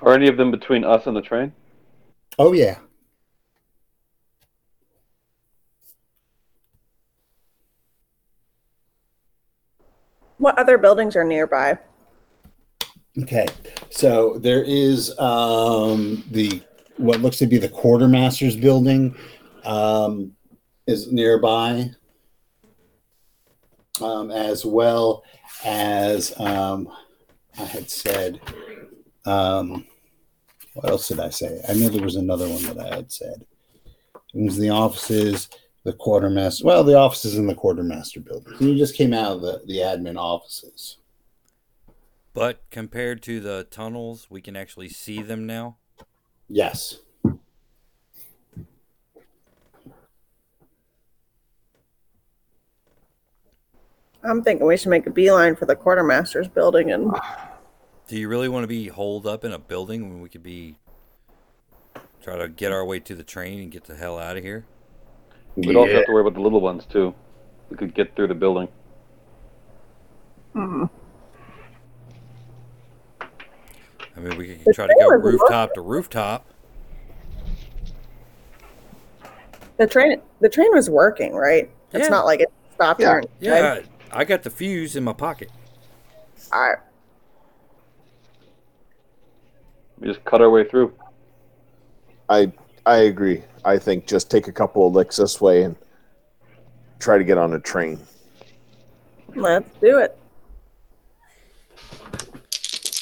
Are 0.00 0.14
any 0.14 0.28
of 0.28 0.36
them 0.36 0.50
between 0.50 0.84
us 0.84 1.06
and 1.06 1.16
the 1.16 1.20
train? 1.20 1.52
Oh 2.38 2.52
yeah 2.52 2.78
What 10.38 10.56
other 10.56 10.78
buildings 10.78 11.16
are 11.16 11.24
nearby? 11.24 11.78
Okay, 13.20 13.48
so 13.90 14.38
there 14.38 14.62
is 14.62 15.18
um, 15.18 16.24
the 16.30 16.62
what 16.96 17.20
looks 17.20 17.38
to 17.38 17.46
be 17.46 17.58
the 17.58 17.68
quartermaster's 17.68 18.56
building 18.56 19.16
um, 19.64 20.32
is 20.86 21.10
nearby, 21.10 21.90
um, 24.00 24.30
as 24.30 24.64
well 24.64 25.24
as 25.64 26.32
um, 26.38 26.88
I 27.58 27.64
had 27.64 27.90
said. 27.90 28.40
Um, 29.24 29.87
what 30.78 30.90
else 30.92 31.08
did 31.08 31.18
I 31.18 31.30
say? 31.30 31.60
I 31.68 31.72
knew 31.72 31.90
there 31.90 32.04
was 32.04 32.14
another 32.14 32.48
one 32.48 32.62
that 32.62 32.78
I 32.78 32.94
had 32.94 33.10
said. 33.10 33.44
It 34.32 34.44
was 34.44 34.56
the 34.56 34.70
offices, 34.70 35.48
the 35.82 35.92
quartermaster. 35.92 36.64
Well, 36.64 36.84
the 36.84 36.94
offices 36.94 37.36
in 37.36 37.48
the 37.48 37.54
quartermaster 37.54 38.20
building. 38.20 38.54
You 38.60 38.76
just 38.76 38.94
came 38.94 39.12
out 39.12 39.32
of 39.32 39.42
the, 39.42 39.60
the 39.66 39.78
admin 39.78 40.16
offices. 40.16 40.98
But 42.32 42.60
compared 42.70 43.22
to 43.24 43.40
the 43.40 43.66
tunnels, 43.72 44.28
we 44.30 44.40
can 44.40 44.54
actually 44.54 44.88
see 44.88 45.20
them 45.20 45.48
now. 45.48 45.78
Yes. 46.48 46.98
I'm 54.22 54.44
thinking 54.44 54.64
we 54.64 54.76
should 54.76 54.90
make 54.90 55.08
a 55.08 55.10
beeline 55.10 55.56
for 55.56 55.66
the 55.66 55.74
quartermaster's 55.74 56.46
building 56.46 56.92
and 56.92 57.12
Do 58.08 58.16
you 58.18 58.26
really 58.26 58.48
want 58.48 58.64
to 58.64 58.68
be 58.68 58.88
holed 58.88 59.26
up 59.26 59.44
in 59.44 59.52
a 59.52 59.58
building 59.58 60.08
when 60.08 60.22
we 60.22 60.30
could 60.30 60.42
be 60.42 60.76
try 62.22 62.38
to 62.38 62.48
get 62.48 62.72
our 62.72 62.82
way 62.84 63.00
to 63.00 63.14
the 63.14 63.22
train 63.22 63.60
and 63.60 63.70
get 63.70 63.84
the 63.84 63.94
hell 63.96 64.18
out 64.18 64.38
of 64.38 64.42
here? 64.42 64.64
We'd 65.56 65.76
also 65.76 65.92
have 65.92 66.06
to 66.06 66.12
worry 66.12 66.22
about 66.22 66.32
the 66.34 66.40
little 66.40 66.62
ones 66.62 66.86
too. 66.86 67.14
We 67.70 67.76
could 67.76 67.94
get 67.94 68.16
through 68.16 68.28
the 68.28 68.34
building. 68.34 68.68
hmm, 70.54 70.84
I 74.16 74.20
mean, 74.20 74.38
we 74.38 74.46
could 74.56 74.64
The 74.64 74.72
try 74.72 74.86
to 74.86 74.94
go 74.98 75.08
train 75.10 75.22
was 75.22 75.32
rooftop 75.34 75.74
to 75.74 75.82
rooftop. 75.82 76.46
the 79.76 79.86
train 79.86 80.20
the 80.40 80.48
train 80.48 80.72
was 80.72 80.88
working, 80.88 81.34
right? 81.34 81.70
It's 81.92 82.04
Yeah. 82.04 82.08
not 82.08 82.24
like 82.24 82.40
it 82.40 82.48
stopped 82.72 83.00
Yeah. 83.02 83.12
or 83.12 83.18
anything. 83.18 83.36
Yeah, 83.40 83.80
I 84.10 84.24
got 84.24 84.42
the 84.44 84.50
fuse 84.50 84.96
in 84.96 85.04
my 85.04 85.12
pocket. 85.12 85.50
All 86.52 86.60
right. 86.62 86.78
We 90.00 90.08
just 90.08 90.24
cut 90.24 90.40
our 90.40 90.50
way 90.50 90.64
through. 90.64 90.92
I 92.28 92.52
I 92.86 92.98
agree. 92.98 93.42
I 93.64 93.78
think 93.78 94.06
just 94.06 94.30
take 94.30 94.48
a 94.48 94.52
couple 94.52 94.86
of 94.86 94.94
licks 94.94 95.16
this 95.16 95.40
way 95.40 95.62
and 95.62 95.76
try 96.98 97.18
to 97.18 97.24
get 97.24 97.38
on 97.38 97.52
a 97.52 97.58
train. 97.58 98.00
Let's 99.34 99.68
do 99.80 99.98
it. 99.98 100.18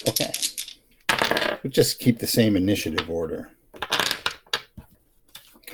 Okay. 0.09 0.33
We'll 1.63 1.71
just 1.71 1.99
keep 1.99 2.19
the 2.19 2.27
same 2.27 2.57
initiative 2.57 3.09
order. 3.11 3.51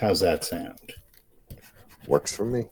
How's 0.00 0.20
that 0.20 0.44
sound? 0.44 0.94
Works 2.06 2.34
for 2.34 2.44
me. 2.44 2.66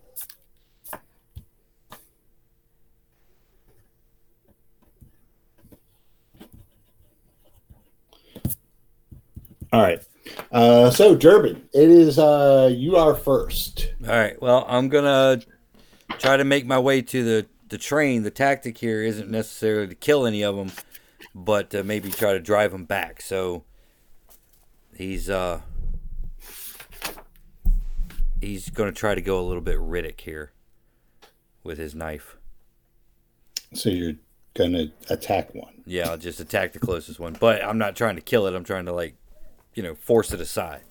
All 9.73 9.83
right. 9.83 10.01
Uh, 10.53 10.91
so, 10.91 11.15
Durbin, 11.15 11.69
it 11.73 11.89
is 11.89 12.19
uh, 12.19 12.71
you 12.73 12.97
are 12.97 13.15
first. 13.15 13.93
All 14.07 14.15
right. 14.15 14.41
Well, 14.41 14.65
I'm 14.69 14.89
gonna 14.89 15.41
try 16.19 16.37
to 16.37 16.45
make 16.45 16.67
my 16.67 16.79
way 16.79 17.03
to 17.03 17.25
the 17.25 17.47
the 17.69 17.79
train. 17.79 18.23
The 18.23 18.31
tactic 18.31 18.79
here 18.79 19.03
isn't 19.03 19.31
necessarily 19.31 19.89
to 19.89 19.95
kill 19.95 20.27
any 20.27 20.43
of 20.43 20.57
them, 20.57 20.73
but 21.35 21.71
to 21.71 21.85
maybe 21.85 22.11
try 22.11 22.33
to 22.33 22.41
drive 22.41 22.73
them 22.73 22.85
back. 22.85 23.23
So 23.23 23.65
he's 24.95 25.31
uh 25.31 25.61
he's 28.41 28.71
gonna 28.71 28.93
try 28.93 29.15
to 29.15 29.23
go 29.23 29.41
a 29.41 29.47
little 29.47 29.63
bit 29.63 29.79
Riddick 29.79 30.21
here 30.21 30.53
with 31.63 31.79
his 31.79 31.95
knife. 31.95 32.37
So 33.73 33.89
you're 33.89 34.17
gonna 34.55 34.87
attack 35.09 35.55
one. 35.55 35.83
Yeah, 35.87 36.11
I'll 36.11 36.19
just 36.19 36.41
attack 36.41 36.73
the 36.73 36.79
closest 36.79 37.21
one, 37.21 37.37
but 37.39 37.65
I'm 37.65 37.79
not 37.79 37.97
trying 37.97 38.17
to 38.17 38.23
kill 38.23 38.47
it. 38.47 38.55
I'm 38.55 38.65
trying 38.65 38.87
to 38.87 38.93
like, 38.93 39.15
you 39.75 39.83
know, 39.83 39.95
force 39.95 40.33
it 40.33 40.41
aside. 40.41 40.83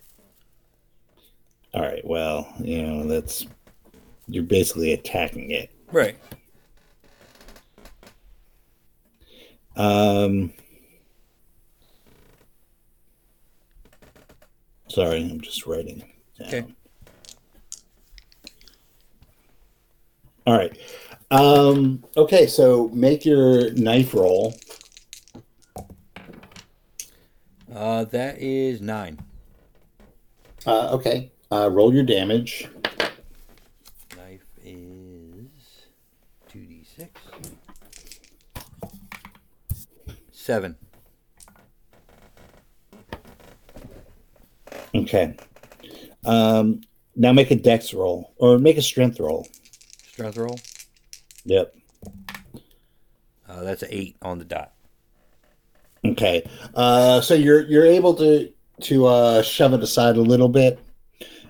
All 1.73 1.81
right. 1.81 2.05
Well, 2.05 2.51
you 2.59 2.81
know 2.81 3.07
that's 3.07 3.45
you're 4.27 4.43
basically 4.43 4.93
attacking 4.93 5.51
it. 5.51 5.71
Right. 5.91 6.17
Um. 9.75 10.53
Sorry, 14.87 15.21
I'm 15.21 15.39
just 15.41 15.67
writing. 15.67 16.03
Okay. 16.41 16.65
All 20.47 20.57
right. 20.57 20.75
Um, 21.29 22.03
okay, 22.17 22.47
so 22.47 22.89
make 22.89 23.23
your 23.23 23.71
knife 23.73 24.15
roll. 24.15 24.55
Uh, 27.73 28.03
that 28.05 28.39
is 28.39 28.81
nine. 28.81 29.19
Uh, 30.65 30.89
okay. 30.93 31.31
Uh, 31.51 31.69
roll 31.71 31.93
your 31.93 32.03
damage. 32.03 32.67
Knife 34.17 34.43
is 34.63 35.49
two 36.47 36.65
d 36.65 36.83
six. 36.83 37.21
Seven. 40.31 40.75
Okay. 44.95 45.35
Um, 46.25 46.81
now 47.15 47.31
make 47.31 47.51
a 47.51 47.55
dex 47.55 47.93
roll 47.93 48.33
or 48.37 48.57
make 48.57 48.77
a 48.77 48.81
strength 48.81 49.19
roll. 49.19 49.47
Strength 50.07 50.37
roll. 50.37 50.59
Yep. 51.45 51.75
Uh, 53.47 53.63
that's 53.63 53.83
an 53.83 53.89
eight 53.91 54.17
on 54.21 54.39
the 54.39 54.45
dot. 54.45 54.73
Okay. 56.05 56.49
Uh, 56.75 57.21
so 57.21 57.33
you're 57.33 57.61
you're 57.67 57.85
able 57.85 58.13
to 58.15 58.51
to 58.81 59.05
uh, 59.05 59.41
shove 59.41 59.73
it 59.73 59.83
aside 59.83 60.15
a 60.15 60.21
little 60.21 60.47
bit, 60.49 60.79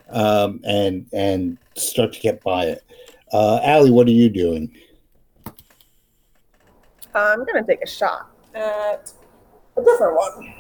um, 0.10 0.60
and 0.64 1.06
and 1.14 1.58
start 1.76 2.14
to 2.14 2.20
get 2.20 2.43
by 2.43 2.66
it. 2.66 2.84
Uh, 3.32 3.60
Allie, 3.64 3.91
what 3.91 4.08
are 4.08 4.12
you 4.12 4.30
doing? 4.30 4.76
I'm 7.14 7.45
gonna 7.45 7.66
take 7.66 7.82
a 7.82 7.88
shot 7.88 8.30
at 8.56 9.12
a 9.78 9.84
different 9.84 10.16
one. 10.16 10.54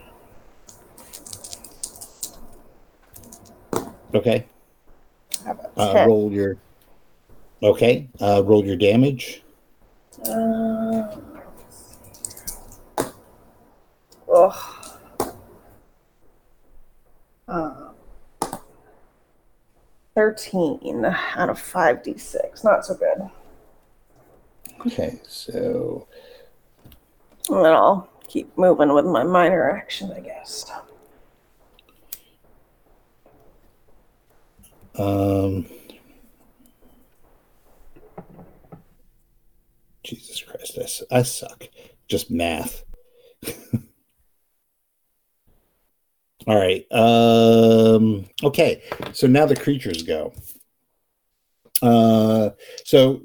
Okay. 4.13 4.45
How 5.45 5.51
about 5.51 5.71
Uh, 5.77 6.05
roll 6.07 6.31
your. 6.31 6.57
Okay. 7.61 8.07
Uh, 8.21 8.41
roll 8.43 8.65
your 8.65 8.75
damage. 8.75 9.43
Uh, 10.25 11.15
ugh. 14.33 14.85
Uh, 17.47 17.89
13 20.15 21.05
out 21.05 21.49
of 21.49 21.57
5d6. 21.57 22.63
Not 22.63 22.85
so 22.85 22.93
good. 22.95 23.29
Okay. 24.85 25.19
So 25.27 26.07
And 27.49 27.63
then 27.65 27.73
I'll 27.73 28.09
keep 28.27 28.55
moving 28.57 28.93
with 28.93 29.05
my 29.05 29.23
minor 29.23 29.69
action, 29.71 30.11
I 30.11 30.19
guess. 30.19 30.69
Um, 34.95 35.65
Jesus 40.03 40.41
Christ, 40.41 41.07
I, 41.11 41.19
I 41.19 41.21
suck. 41.23 41.67
Just 42.07 42.29
math. 42.29 42.83
All 46.47 46.55
right. 46.55 46.85
Um, 46.91 48.25
okay. 48.43 48.83
So 49.13 49.27
now 49.27 49.45
the 49.45 49.55
creatures 49.55 50.03
go. 50.03 50.33
Uh, 51.81 52.51
so 52.85 53.21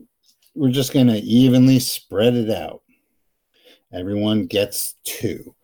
we're 0.54 0.70
just 0.70 0.92
going 0.92 1.08
to 1.08 1.18
evenly 1.18 1.78
spread 1.78 2.34
it 2.34 2.50
out. 2.50 2.82
Everyone 3.92 4.46
gets 4.46 4.94
two. 5.04 5.54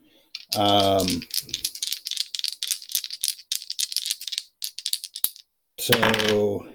Um, 0.56 1.06
So, 5.80 6.66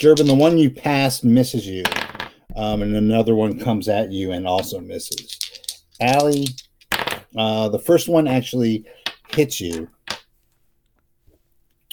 Durbin, 0.00 0.26
the 0.26 0.34
one 0.34 0.58
you 0.58 0.68
passed 0.68 1.22
misses 1.22 1.64
you, 1.64 1.84
um, 2.56 2.82
and 2.82 2.96
another 2.96 3.36
one 3.36 3.56
comes 3.56 3.88
at 3.88 4.10
you 4.10 4.32
and 4.32 4.48
also 4.48 4.80
misses. 4.80 5.38
Allie, 6.00 6.48
uh, 7.36 7.68
the 7.68 7.78
first 7.78 8.08
one 8.08 8.26
actually 8.26 8.84
hits 9.34 9.60
you. 9.60 9.88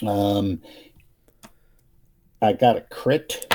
Um, 0.06 0.60
I 2.42 2.52
got 2.52 2.76
a 2.76 2.82
crit, 2.82 3.52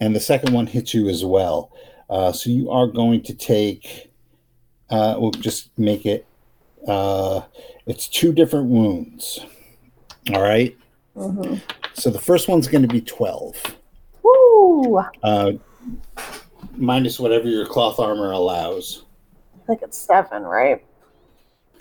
and 0.00 0.14
the 0.14 0.20
second 0.20 0.54
one 0.54 0.66
hits 0.66 0.94
you 0.94 1.08
as 1.08 1.24
well. 1.24 1.72
Uh, 2.08 2.32
so 2.32 2.50
you 2.50 2.70
are 2.70 2.86
going 2.86 3.22
to 3.22 3.34
take. 3.34 4.10
Uh, 4.88 5.16
we'll 5.18 5.30
just 5.30 5.70
make 5.78 6.06
it. 6.06 6.26
Uh, 6.86 7.42
it's 7.86 8.08
two 8.08 8.32
different 8.32 8.68
wounds. 8.68 9.44
All 10.32 10.42
right. 10.42 10.76
Mm-hmm. 11.16 11.56
So 11.94 12.10
the 12.10 12.18
first 12.18 12.48
one's 12.48 12.68
going 12.68 12.82
to 12.82 12.88
be 12.88 13.00
12, 13.00 13.76
Woo! 14.22 15.02
Uh, 15.22 15.52
minus 16.76 17.20
whatever 17.20 17.48
your 17.48 17.66
cloth 17.66 17.98
armor 17.98 18.30
allows. 18.30 19.04
I 19.54 19.66
think 19.66 19.82
it's 19.82 19.98
seven, 19.98 20.44
right? 20.44 20.84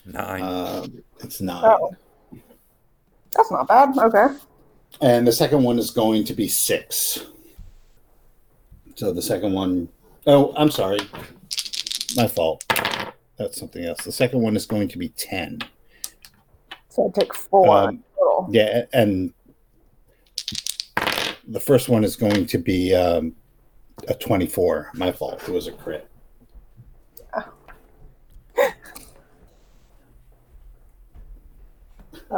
Nine. 0.06 0.42
Um, 0.42 1.04
it's 1.20 1.42
nine. 1.42 1.64
Oh. 1.64 1.92
That's 3.36 3.52
not 3.52 3.68
bad. 3.68 3.98
Okay. 3.98 4.36
And 5.02 5.28
the 5.28 5.32
second 5.32 5.64
one 5.64 5.78
is 5.80 5.92
going 5.92 6.24
to 6.26 6.34
be 6.34 6.48
six. 6.48 7.26
So 8.96 9.14
the 9.14 9.22
second 9.22 9.54
one, 9.54 9.88
oh, 10.28 10.54
I'm 10.58 10.72
sorry. 10.72 11.00
My 12.16 12.28
fault. 12.28 12.64
That's 13.38 13.58
something 13.58 13.86
else. 13.86 14.04
The 14.04 14.12
second 14.12 14.42
one 14.42 14.56
is 14.56 14.66
going 14.66 14.90
to 14.90 14.98
be 14.98 15.10
10. 15.10 15.60
So 16.90 17.08
I 17.08 17.20
take 17.20 17.34
four 17.34 17.78
Um, 17.78 18.04
total. 18.18 18.50
Yeah, 18.52 18.84
and 18.92 19.34
the 21.48 21.60
first 21.60 21.88
one 21.88 22.04
is 22.04 22.16
going 22.18 22.46
to 22.48 22.58
be 22.58 22.94
um, 22.94 23.34
a 24.10 24.14
24. 24.16 24.92
My 24.96 25.12
fault. 25.12 25.42
It 25.48 25.52
was 25.54 25.68
a 25.68 25.72
crit. 25.72 26.10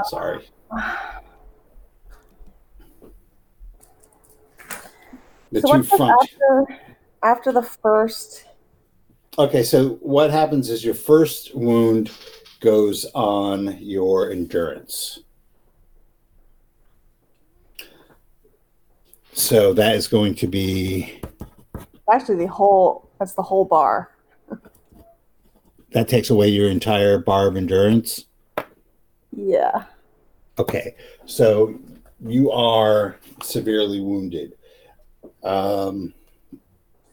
Sorry. 0.06 0.48
The 5.52 5.62
so 5.62 5.68
two 5.68 5.68
what's 5.68 5.89
front. 5.89 6.18
after, 6.22 6.80
after 7.24 7.52
the 7.52 7.62
first? 7.62 8.46
Okay, 9.38 9.64
so 9.64 9.96
what 10.02 10.32
happens 10.32 10.70
is 10.70 10.84
your 10.84 10.94
first 10.94 11.54
wound 11.56 12.12
goes 12.62 13.06
on 13.14 13.78
your 13.80 14.32
endurance. 14.32 15.20
So 19.34 19.74
that 19.74 19.96
is 19.96 20.08
going 20.08 20.36
to 20.36 20.48
be 20.48 21.22
Actually, 22.12 22.38
the 22.38 22.48
whole. 22.48 23.10
That's 23.20 23.34
the 23.34 23.44
whole 23.44 23.66
bar. 23.66 24.12
that 25.94 26.08
takes 26.08 26.30
away 26.30 26.50
your 26.50 26.70
entire 26.70 27.20
bar 27.20 27.48
of 27.48 27.56
endurance. 27.56 28.26
Yeah. 29.32 29.86
Okay, 30.59 30.95
so 31.25 31.79
you 32.25 32.51
are 32.51 33.17
severely 33.41 33.99
wounded. 33.99 34.53
Um, 35.43 36.13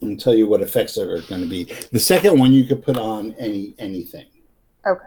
I'm 0.03 0.17
tell 0.17 0.35
you 0.35 0.47
what 0.47 0.61
effects 0.61 0.99
are 0.99 1.21
going 1.23 1.41
to 1.41 1.47
be. 1.47 1.65
The 1.93 2.01
second 2.01 2.39
one 2.39 2.53
you 2.53 2.65
could 2.65 2.83
put 2.83 2.97
on 2.97 3.35
any 3.39 3.75
anything. 3.79 4.27
Okay. 4.87 5.05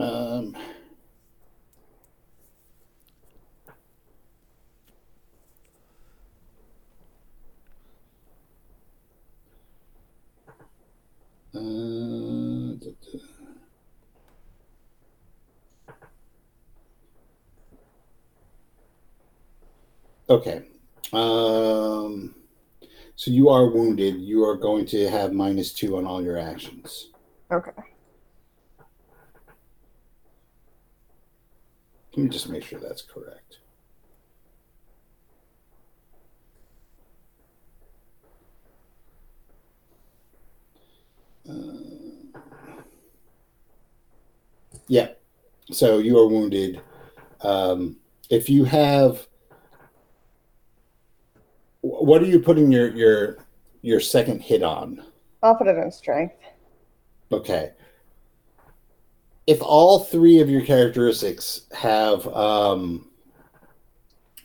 Um, 0.00 0.56
Uh, 11.54 12.74
okay. 20.28 20.62
Um, 21.12 22.34
so 23.14 23.30
you 23.30 23.48
are 23.48 23.70
wounded. 23.70 24.16
You 24.16 24.44
are 24.44 24.56
going 24.56 24.84
to 24.86 25.08
have 25.08 25.32
minus 25.32 25.72
two 25.72 25.96
on 25.96 26.06
all 26.06 26.22
your 26.22 26.38
actions. 26.38 27.10
Okay. 27.52 27.70
Let 32.16 32.24
me 32.24 32.28
just 32.28 32.48
make 32.48 32.64
sure 32.64 32.80
that's 32.80 33.02
correct. 33.02 33.58
Uh, 41.48 41.84
yeah. 44.86 45.08
So 45.70 45.98
you 45.98 46.18
are 46.18 46.28
wounded. 46.28 46.80
Um, 47.40 47.96
if 48.30 48.48
you 48.48 48.64
have, 48.64 49.26
what 51.80 52.22
are 52.22 52.26
you 52.26 52.40
putting 52.40 52.72
your 52.72 52.88
your 52.90 53.38
your 53.82 54.00
second 54.00 54.40
hit 54.40 54.62
on? 54.62 55.02
I'll 55.42 55.54
put 55.54 55.66
it 55.66 55.76
in 55.76 55.90
strength. 55.90 56.36
Okay. 57.30 57.72
If 59.46 59.60
all 59.60 59.98
three 60.00 60.40
of 60.40 60.48
your 60.48 60.62
characteristics 60.62 61.62
have 61.72 62.26
um, 62.28 63.08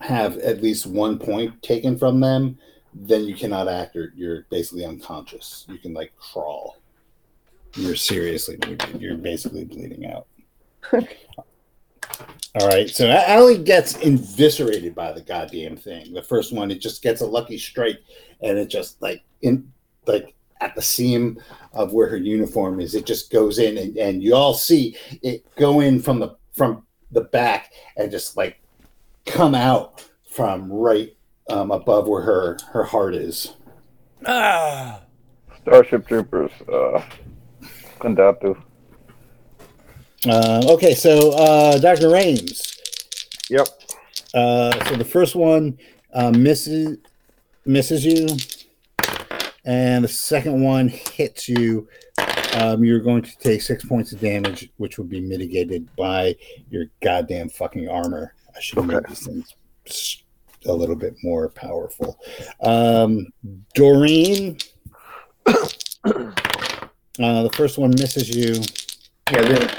have 0.01 0.37
at 0.39 0.61
least 0.61 0.85
one 0.85 1.17
point 1.17 1.61
taken 1.63 1.97
from 1.97 2.19
them, 2.19 2.57
then 2.93 3.23
you 3.23 3.35
cannot 3.35 3.69
act. 3.69 3.95
Or 3.95 4.11
you're 4.15 4.45
basically 4.49 4.85
unconscious. 4.85 5.65
You 5.69 5.77
can 5.77 5.93
like 5.93 6.13
crawl. 6.17 6.77
You're 7.75 7.95
seriously 7.95 8.57
wounded. 8.65 9.01
You're 9.01 9.17
basically 9.17 9.65
bleeding 9.65 10.05
out. 10.05 10.27
All 12.59 12.67
right, 12.67 12.89
so 12.89 13.05
A- 13.05 13.29
Allie 13.29 13.59
gets 13.59 13.95
eviscerated 14.03 14.95
by 14.95 15.11
the 15.11 15.21
goddamn 15.21 15.77
thing. 15.77 16.13
The 16.13 16.23
first 16.23 16.51
one, 16.51 16.71
it 16.71 16.81
just 16.81 17.03
gets 17.03 17.21
a 17.21 17.25
lucky 17.27 17.57
strike, 17.57 17.99
and 18.41 18.57
it 18.57 18.69
just 18.69 19.01
like 19.01 19.23
in 19.41 19.71
like 20.07 20.33
at 20.61 20.75
the 20.75 20.81
seam 20.81 21.39
of 21.73 21.93
where 21.93 22.09
her 22.09 22.17
uniform 22.17 22.81
is. 22.81 22.95
It 22.95 23.05
just 23.05 23.31
goes 23.31 23.59
in, 23.59 23.77
and, 23.77 23.97
and 23.97 24.23
you 24.23 24.33
all 24.35 24.53
see 24.53 24.97
it 25.21 25.45
go 25.55 25.79
in 25.79 26.01
from 26.01 26.19
the 26.19 26.35
from 26.53 26.85
the 27.11 27.21
back 27.21 27.71
and 27.97 28.11
just 28.11 28.35
like 28.35 28.59
come 29.25 29.53
out 29.53 30.09
from 30.29 30.71
right 30.71 31.15
um, 31.49 31.71
above 31.71 32.07
where 32.07 32.23
her 32.23 32.57
her 32.71 32.83
heart 32.83 33.15
is. 33.15 33.53
Ah! 34.25 35.01
Starship 35.61 36.07
Troopers. 36.07 36.51
Uh, 36.71 37.01
Kondatu. 37.99 38.61
Uh, 40.27 40.61
okay, 40.69 40.95
so 40.95 41.31
uh, 41.31 41.77
Dr. 41.77 42.09
Rames. 42.09 42.77
Yep. 43.49 43.67
Uh, 44.33 44.85
so 44.85 44.95
the 44.95 45.05
first 45.05 45.35
one 45.35 45.77
uh, 46.13 46.31
misses 46.31 46.97
misses 47.65 48.05
you, 48.05 48.27
and 49.65 50.03
the 50.03 50.07
second 50.07 50.61
one 50.61 50.89
hits 50.89 51.47
you. 51.47 51.87
Um, 52.55 52.83
you're 52.83 52.99
going 52.99 53.21
to 53.21 53.37
take 53.37 53.61
six 53.61 53.85
points 53.85 54.11
of 54.11 54.19
damage, 54.19 54.69
which 54.77 54.97
would 54.97 55.09
be 55.09 55.21
mitigated 55.21 55.87
by 55.95 56.35
your 56.69 56.85
goddamn 57.01 57.49
fucking 57.49 57.87
armor. 57.87 58.33
I 58.55 58.59
should 58.59 58.79
have 58.79 58.87
made 58.87 59.03
these 59.07 59.25
things 59.25 60.23
a 60.65 60.73
little 60.73 60.95
bit 60.95 61.15
more 61.23 61.49
powerful. 61.49 62.19
Um, 62.61 63.27
Doreen. 63.75 64.57
Uh, 67.19 67.43
the 67.43 67.49
first 67.51 67.77
one 67.77 67.91
misses 67.91 68.29
you, 68.29 68.61
Yeah, 69.31 69.41
then, 69.41 69.69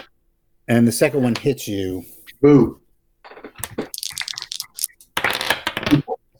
and 0.68 0.86
the 0.86 0.93
second 0.93 1.22
one 1.22 1.34
hits 1.34 1.66
you. 1.66 2.05
boo. 2.43 2.80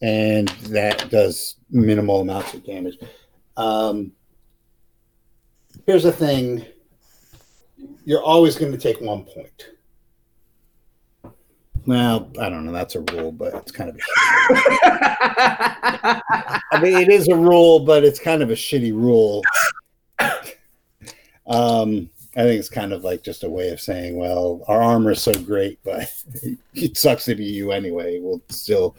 and 0.03 0.49
that 0.69 1.11
does 1.11 1.57
minimal 1.71 2.21
amounts 2.21 2.55
of 2.55 2.65
damage. 2.65 2.99
Um, 3.57 4.13
here's 5.87 6.03
the 6.03 6.13
thing: 6.13 6.65
you're 8.05 8.23
always 8.23 8.57
going 8.57 8.73
to 8.73 8.79
take 8.79 9.01
one 9.01 9.25
point. 9.25 9.71
Well, 11.87 12.31
I 12.39 12.51
don't 12.51 12.67
know. 12.67 12.73
That's 12.73 12.95
a 12.95 13.01
rule, 13.01 13.33
but 13.33 13.55
it's 13.55 13.73
kind 13.73 13.89
of. 13.91 13.97
A 13.97 14.01
I 16.73 16.81
mean, 16.83 16.99
it 16.99 17.09
is 17.09 17.27
a 17.29 17.37
rule, 17.37 17.81
but 17.81 18.05
it's 18.05 18.21
kind 18.21 18.43
of 18.43 18.51
a 18.51 18.55
shitty 18.55 18.93
rule. 18.93 19.43
Um, 21.51 22.09
I 22.37 22.43
think 22.45 22.61
it's 22.61 22.69
kind 22.69 22.93
of 22.93 23.03
like 23.03 23.25
just 23.25 23.43
a 23.43 23.51
way 23.51 23.71
of 23.71 23.81
saying, 23.81 24.17
well, 24.17 24.65
our 24.69 24.81
armor 24.81 25.11
is 25.11 25.21
so 25.21 25.35
great, 25.35 25.81
but 25.85 26.11
it 26.75 26.97
sucks 26.97 27.25
to 27.25 27.35
be 27.35 27.45
you 27.45 27.73
anyway. 27.73 28.21
We'll 28.21 28.41
still 28.49 28.97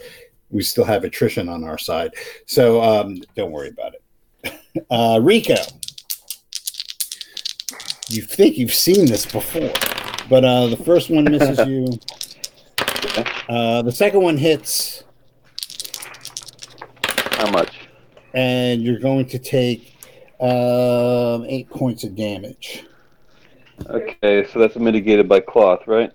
we 0.51 0.61
still 0.63 0.83
have 0.83 1.05
attrition 1.05 1.47
on 1.47 1.63
our 1.63 1.77
side. 1.77 2.13
So 2.45 2.81
um, 2.83 3.23
don't 3.35 3.51
worry 3.51 3.69
about 3.69 3.93
it. 3.95 4.03
Uh, 4.89 5.19
Rico, 5.21 5.55
you 8.07 8.21
think 8.21 8.57
you've 8.57 8.73
seen 8.73 9.05
this 9.05 9.25
before, 9.25 9.73
but 10.29 10.45
uh, 10.45 10.67
the 10.67 10.77
first 10.77 11.09
one 11.09 11.25
misses 11.25 11.59
you. 11.67 11.99
Uh, 13.49 13.81
the 13.81 13.91
second 13.91 14.21
one 14.21 14.37
hits, 14.37 15.03
How 17.31 17.51
much? 17.51 17.89
and 18.33 18.81
you're 18.81 18.99
going 18.99 19.25
to 19.25 19.37
take 19.37 19.97
um, 20.41 21.45
eight 21.47 21.69
points 21.69 22.03
of 22.03 22.15
damage. 22.15 22.83
Okay, 23.87 24.47
so 24.51 24.59
that's 24.59 24.75
mitigated 24.75 25.27
by 25.27 25.39
cloth, 25.39 25.87
right? 25.87 26.11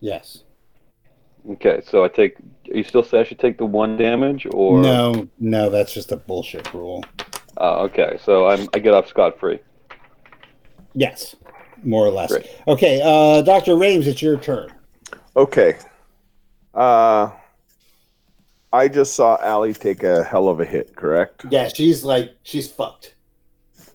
Yes. 0.00 0.44
Okay, 1.48 1.80
so 1.84 2.04
I 2.04 2.08
take. 2.08 2.38
Are 2.38 2.76
you 2.76 2.84
still 2.84 3.02
say 3.02 3.20
I 3.20 3.24
should 3.24 3.38
take 3.38 3.58
the 3.58 3.64
one 3.64 3.96
damage, 3.96 4.46
or 4.52 4.80
No, 4.80 5.28
no, 5.38 5.70
that's 5.70 5.92
just 5.92 6.12
a 6.12 6.16
bullshit 6.16 6.72
rule. 6.74 7.04
Oh, 7.56 7.84
okay, 7.84 8.18
so 8.22 8.46
I'm 8.46 8.68
I 8.74 8.78
get 8.78 8.94
off 8.94 9.08
scot 9.08 9.38
free. 9.38 9.58
Yes, 10.94 11.36
more 11.82 12.06
or 12.06 12.10
less. 12.10 12.30
Great. 12.30 12.46
Okay, 12.68 13.00
uh, 13.02 13.42
Dr. 13.42 13.76
Rames, 13.76 14.06
it's 14.06 14.20
your 14.22 14.38
turn. 14.38 14.72
Okay. 15.36 15.78
Uh, 16.74 17.30
I 18.72 18.88
just 18.88 19.14
saw 19.14 19.36
Allie 19.42 19.74
take 19.74 20.02
a 20.02 20.22
hell 20.22 20.48
of 20.48 20.60
a 20.60 20.64
hit, 20.64 20.94
correct? 20.94 21.46
Yeah, 21.50 21.68
she's 21.68 22.04
like, 22.04 22.36
she's 22.42 22.70
fucked. 22.70 23.14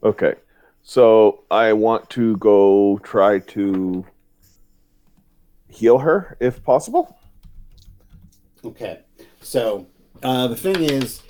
Okay. 0.03 0.35
So 0.83 1.43
I 1.49 1.73
want 1.73 2.09
to 2.11 2.37
go 2.37 2.99
try 3.03 3.39
to 3.39 4.05
heal 5.67 5.97
her 5.97 6.37
if 6.39 6.63
possible. 6.63 7.17
Okay, 8.63 8.99
so 9.41 9.85
uh, 10.23 10.47
the 10.47 10.55
thing 10.55 10.83
is, 10.83 11.21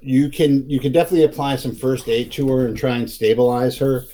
you 0.00 0.30
can 0.30 0.68
you 0.68 0.80
can 0.80 0.92
definitely 0.92 1.24
apply 1.24 1.56
some 1.56 1.74
first 1.74 2.08
aid 2.08 2.32
to 2.32 2.48
her 2.48 2.66
and 2.66 2.76
try 2.76 2.96
and 2.96 3.10
stabilize 3.10 3.76
her. 3.78 4.04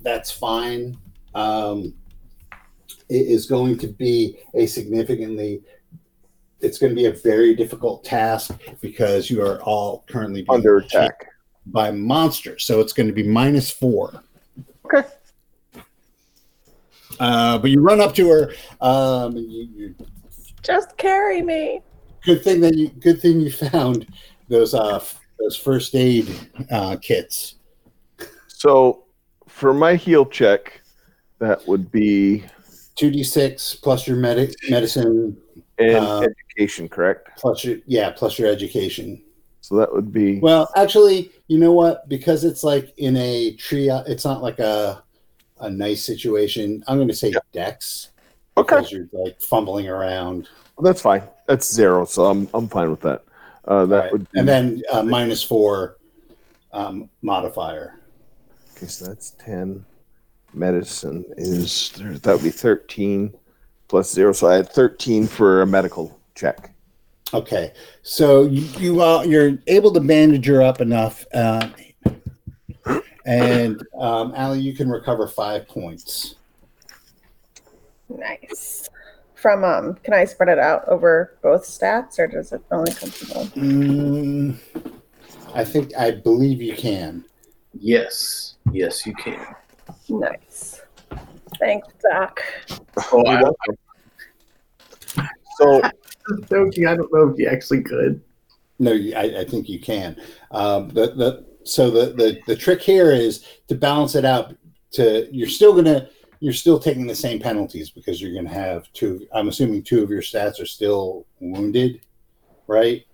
That's 0.00 0.30
fine. 0.30 0.96
Um, 1.34 1.94
it 3.08 3.26
is 3.26 3.46
going 3.46 3.78
to 3.78 3.88
be 3.88 4.38
a 4.54 4.66
significantly. 4.66 5.62
It's 6.60 6.78
going 6.78 6.90
to 6.90 6.96
be 6.96 7.06
a 7.06 7.12
very 7.12 7.54
difficult 7.54 8.02
task 8.04 8.58
because 8.80 9.30
you 9.30 9.42
are 9.42 9.60
all 9.62 10.04
currently 10.08 10.42
being 10.42 10.56
Under 10.56 10.78
attack. 10.78 11.26
by 11.66 11.90
monsters. 11.90 12.64
So 12.64 12.80
it's 12.80 12.92
going 12.92 13.06
to 13.08 13.12
be 13.12 13.22
minus 13.22 13.70
four. 13.70 14.22
Okay. 14.86 15.06
Uh, 17.20 17.58
but 17.58 17.70
you 17.70 17.80
run 17.80 18.00
up 18.00 18.14
to 18.14 18.28
her. 18.28 18.52
Um, 18.80 19.36
and 19.36 19.50
you, 19.52 19.68
you 19.74 19.94
Just 20.62 20.96
carry 20.96 21.42
me. 21.42 21.80
good 22.24 22.42
thing 22.42 22.60
that 22.60 22.74
you 22.74 22.88
good 22.88 23.20
thing 23.20 23.40
you 23.40 23.50
found 23.52 24.06
those 24.48 24.74
uh 24.74 24.96
f- 24.96 25.20
those 25.38 25.56
first 25.56 25.94
aid 25.94 26.28
uh 26.72 26.96
kits 27.00 27.56
So 28.48 29.04
for 29.46 29.72
my 29.72 29.94
heal 29.94 30.26
check, 30.26 30.80
that 31.38 31.66
would 31.68 31.90
be 31.92 32.44
2d6 32.96 33.80
plus 33.82 34.06
your 34.08 34.16
medic 34.16 34.54
medicine 34.68 35.36
in 35.78 35.96
Uh, 35.96 36.26
education, 36.56 36.88
correct? 36.88 37.28
plus 37.38 37.64
your 37.64 37.78
yeah 37.86 38.10
plus 38.10 38.38
your 38.38 38.48
education 38.48 39.22
So 39.60 39.76
that 39.76 39.92
would 39.92 40.12
be 40.12 40.38
well 40.40 40.68
actually 40.76 41.30
you 41.48 41.58
know 41.58 41.72
what 41.72 42.08
because 42.08 42.44
it's 42.44 42.64
like 42.64 42.94
in 42.96 43.16
a 43.16 43.52
tree 43.56 43.90
it's 44.06 44.24
not 44.24 44.42
like 44.42 44.58
a 44.58 45.02
a 45.60 45.70
nice 45.70 46.04
situation 46.04 46.84
i'm 46.86 46.96
going 46.98 47.08
to 47.08 47.14
say 47.14 47.32
dex 47.52 48.10
okay. 48.56 48.76
because 48.76 48.92
you're 48.92 49.08
like 49.12 49.40
fumbling 49.40 49.88
around 49.88 50.48
That's 50.82 51.00
fine. 51.00 51.22
That's 51.46 51.72
zero, 51.72 52.04
so 52.04 52.26
I'm 52.26 52.48
I'm 52.52 52.68
fine 52.68 52.90
with 52.90 53.00
that. 53.00 53.22
Uh, 53.64 53.86
that 53.86 53.96
Right. 53.98 54.12
would 54.12 54.30
be, 54.30 54.38
and 54.38 54.46
then 54.48 54.82
uh, 54.92 55.02
minus 55.02 55.42
four 55.42 55.96
um, 56.72 57.08
modifier 57.22 58.00
okay. 58.76 58.86
So 58.86 59.06
that's 59.06 59.30
ten. 59.38 59.84
Medicine 60.52 61.24
is 61.36 61.92
that 61.96 62.32
would 62.32 62.42
be 62.42 62.50
thirteen 62.50 63.32
plus 63.88 64.12
zero. 64.12 64.32
So 64.32 64.48
I 64.48 64.56
had 64.56 64.68
thirteen 64.68 65.26
for 65.26 65.62
a 65.62 65.66
medical 65.66 66.18
check. 66.36 66.72
Okay, 67.34 67.72
so 68.02 68.44
you, 68.44 68.62
you 68.78 69.02
uh, 69.02 69.22
you're 69.22 69.58
able 69.66 69.92
to 69.92 70.00
bandage 70.00 70.46
her 70.46 70.62
up 70.62 70.80
enough, 70.80 71.26
uh, 71.34 71.68
and 73.24 73.82
um, 73.98 74.32
Allie, 74.36 74.60
you 74.60 74.74
can 74.74 74.88
recover 74.88 75.26
five 75.26 75.66
points. 75.66 76.36
Nice. 78.08 78.88
from 79.34 79.64
um 79.64 79.94
can 80.02 80.14
I 80.14 80.24
spread 80.24 80.48
it 80.48 80.58
out 80.58 80.86
over 80.88 81.36
both 81.42 81.64
stats 81.64 82.18
or 82.18 82.28
does 82.28 82.52
it 82.52 82.62
only 82.70 82.92
come 82.92 83.10
from 83.10 83.36
one? 83.36 83.46
Mm, 83.50 84.92
I 85.54 85.64
think 85.64 85.94
I 85.96 86.12
believe 86.12 86.62
you 86.62 86.76
can. 86.76 87.24
Yes, 87.74 88.54
yes, 88.72 89.04
you 89.04 89.14
can. 89.14 89.44
Nice. 90.08 90.82
Thanks, 91.58 91.88
Doc. 92.10 92.42
Oh, 93.12 93.22
You're 93.26 93.38
I, 93.38 93.42
welcome. 93.42 93.76
So 95.58 95.82
I'm 96.28 96.44
joking. 96.50 96.86
I 96.86 96.96
don't 96.96 97.12
know 97.12 97.28
if 97.28 97.38
you 97.38 97.48
actually 97.48 97.82
could. 97.82 98.20
No, 98.78 98.92
I, 98.92 99.40
I 99.40 99.44
think 99.44 99.68
you 99.68 99.80
can. 99.80 100.20
Um, 100.50 100.88
the, 100.88 101.12
the 101.12 101.46
so 101.64 101.90
the, 101.90 102.12
the 102.12 102.40
the 102.46 102.56
trick 102.56 102.82
here 102.82 103.10
is 103.10 103.44
to 103.68 103.74
balance 103.74 104.14
it 104.14 104.24
out. 104.24 104.54
To 104.92 105.28
you're 105.32 105.48
still 105.48 105.74
gonna 105.74 106.08
you're 106.40 106.52
still 106.52 106.78
taking 106.78 107.06
the 107.06 107.14
same 107.14 107.40
penalties 107.40 107.90
because 107.90 108.20
you're 108.20 108.34
gonna 108.34 108.54
have 108.54 108.92
two. 108.92 109.26
I'm 109.32 109.48
assuming 109.48 109.82
two 109.82 110.02
of 110.02 110.10
your 110.10 110.22
stats 110.22 110.60
are 110.60 110.66
still 110.66 111.26
wounded, 111.40 112.00
right? 112.66 113.04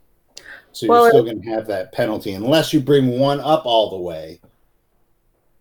So 0.73 0.87
you're 0.87 0.95
Well, 0.95 1.09
still 1.09 1.25
gonna 1.25 1.51
have 1.51 1.67
that 1.69 1.93
penalty 1.93 2.33
unless 2.33 2.73
you 2.73 2.81
bring 2.81 3.19
one 3.19 3.41
up 3.41 3.65
all 3.65 3.91
the 3.91 3.99
way. 3.99 4.41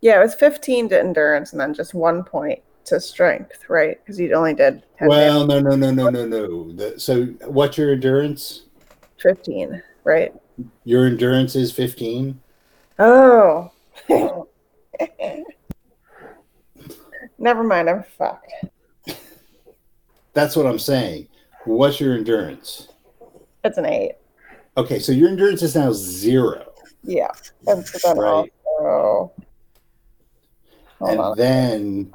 Yeah, 0.02 0.20
it 0.20 0.24
was 0.24 0.34
15 0.34 0.90
to 0.90 1.00
endurance 1.00 1.52
and 1.52 1.62
then 1.62 1.74
just 1.74 1.94
one 1.94 2.24
point 2.24 2.62
to 2.86 3.00
strength, 3.00 3.66
right? 3.70 3.98
Because 4.04 4.20
you 4.20 4.34
only 4.34 4.54
did 4.54 4.84
10 4.98 5.08
Well, 5.08 5.46
no, 5.48 5.60
no, 5.60 5.76
no, 5.76 5.92
no, 5.92 6.10
no, 6.10 6.26
no. 6.26 6.72
The, 6.74 7.00
so 7.00 7.26
what's 7.46 7.78
your 7.78 7.92
endurance? 7.92 8.64
15, 9.22 9.82
right? 10.04 10.34
Your 10.84 11.06
endurance 11.06 11.56
is 11.56 11.72
15. 11.72 12.40
Oh. 13.00 13.72
Never 17.38 17.64
mind, 17.64 17.90
I'm 17.90 18.04
fucked. 18.04 18.52
That's 20.34 20.56
what 20.56 20.66
I'm 20.66 20.80
saying. 20.80 21.28
What's 21.66 22.00
your 22.00 22.16
endurance? 22.16 22.88
It's 23.64 23.78
an 23.78 23.86
8. 23.86 24.14
Okay, 24.78 25.00
so 25.00 25.12
your 25.12 25.30
endurance 25.30 25.62
is 25.62 25.76
now 25.76 25.92
zero. 25.92 26.72
Yeah. 27.04 27.32
And 27.68 27.84
Right. 28.16 28.52
also. 28.80 29.34
And 31.02 31.38
then 31.38 32.12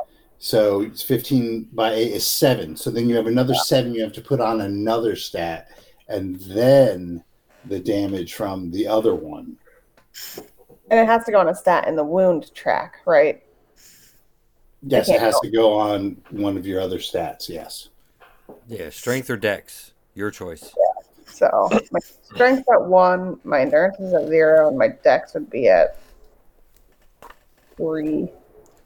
so 0.46 0.82
it's 0.82 1.02
15 1.02 1.70
by 1.72 1.92
8 1.92 2.12
is 2.12 2.28
7 2.28 2.76
so 2.76 2.88
then 2.90 3.08
you 3.08 3.16
have 3.16 3.26
another 3.26 3.54
7 3.54 3.92
you 3.92 4.02
have 4.02 4.12
to 4.12 4.20
put 4.20 4.40
on 4.40 4.60
another 4.60 5.16
stat 5.16 5.68
and 6.08 6.36
then 6.42 7.24
the 7.64 7.80
damage 7.80 8.34
from 8.34 8.70
the 8.70 8.86
other 8.86 9.14
one 9.14 9.56
And 10.88 11.00
it 11.00 11.06
has 11.06 11.24
to 11.24 11.32
go 11.32 11.40
on 11.40 11.48
a 11.48 11.54
stat 11.54 11.88
in 11.88 11.96
the 11.96 12.04
wound 12.04 12.54
track, 12.54 12.98
right? 13.06 13.42
yes 14.82 15.08
it 15.08 15.18
has 15.20 15.34
go. 15.34 15.40
to 15.42 15.50
go 15.50 15.72
on 15.74 16.16
one 16.30 16.56
of 16.56 16.64
your 16.64 16.80
other 16.80 16.98
stats 16.98 17.48
yes 17.48 17.88
Yeah, 18.68 18.90
strength 18.90 19.28
or 19.30 19.36
dex, 19.36 19.92
your 20.14 20.30
choice. 20.30 20.72
So 21.26 21.68
my 21.90 21.98
strength 22.22 22.66
at 22.72 22.82
one, 22.82 23.40
my 23.42 23.60
endurance 23.62 23.98
is 23.98 24.14
at 24.14 24.28
zero, 24.28 24.68
and 24.68 24.78
my 24.78 24.88
dex 24.88 25.34
would 25.34 25.50
be 25.50 25.68
at 25.68 25.98
three. 27.76 28.28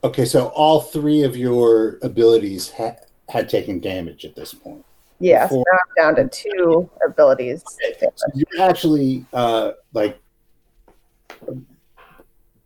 Okay 0.03 0.25
so 0.25 0.47
all 0.49 0.81
three 0.81 1.23
of 1.23 1.37
your 1.37 1.99
abilities 2.01 2.71
ha- 2.71 2.95
had 3.29 3.49
taken 3.49 3.79
damage 3.79 4.25
at 4.25 4.35
this 4.35 4.53
point 4.53 4.83
so 5.21 5.47
Four. 5.47 5.65
now 5.71 5.77
I'm 5.77 6.15
down 6.15 6.29
to 6.29 6.43
two 6.43 6.89
abilities. 7.05 7.63
So 8.15 8.25
you're 8.33 8.67
actually 8.67 9.25
uh, 9.33 9.73
like 9.93 10.19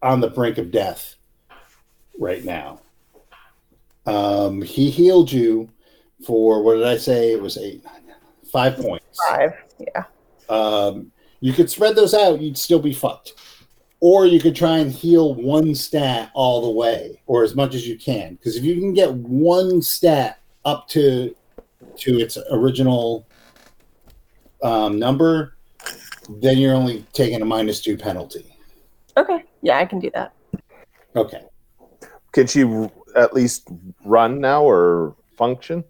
on 0.02 0.22
the 0.22 0.30
brink 0.30 0.58
of 0.58 0.72
death 0.72 1.16
right 2.18 2.44
now. 2.46 2.80
Um, 4.06 4.62
he 4.62 4.90
healed 4.90 5.32
you 5.32 5.70
for 6.26 6.64
what 6.64 6.76
did 6.76 6.86
I 6.86 6.98
say? 6.98 7.34
It 7.34 7.42
was 7.42 7.58
eight, 7.58 7.84
five 8.52 8.78
points. 8.78 9.20
Five. 9.30 9.54
Yeah. 9.80 10.04
Um, 10.48 11.12
you 11.42 11.52
could 11.52 11.70
spread 11.70 11.96
those 11.96 12.14
out; 12.14 12.40
you'd 12.40 12.58
still 12.58 12.80
be 12.80 12.94
fucked. 12.94 13.34
Or 14.08 14.28
you 14.28 14.40
could 14.40 14.56
try 14.56 14.78
and 14.78 14.92
heal 14.92 15.34
one 15.34 15.74
stat 15.74 16.30
all 16.36 16.62
the 16.62 16.70
way, 16.70 17.20
or 17.26 17.44
as 17.44 17.56
much 17.56 17.74
as 17.74 17.88
you 17.88 17.98
can. 17.98 18.36
Because 18.36 18.56
if 18.56 18.64
you 18.64 18.80
can 18.80 18.94
get 18.94 19.12
one 19.12 19.82
stat 19.82 20.42
up 20.64 20.88
to 20.90 21.36
to 21.98 22.20
its 22.20 22.38
original 22.52 23.26
um, 24.62 25.00
number, 25.00 25.58
then 26.30 26.60
you're 26.60 26.76
only 26.76 27.04
taking 27.14 27.42
a 27.42 27.46
minus 27.46 27.82
two 27.82 27.98
penalty. 27.98 28.56
Okay. 29.18 29.44
Yeah, 29.64 29.80
I 29.80 29.86
can 29.86 29.98
do 29.98 30.12
that. 30.14 30.34
Okay. 31.16 31.42
can 32.32 32.46
she 32.46 32.62
at 33.16 33.34
least 33.34 33.68
run 34.04 34.40
now 34.40 34.62
or 34.64 35.16
function? 35.36 35.84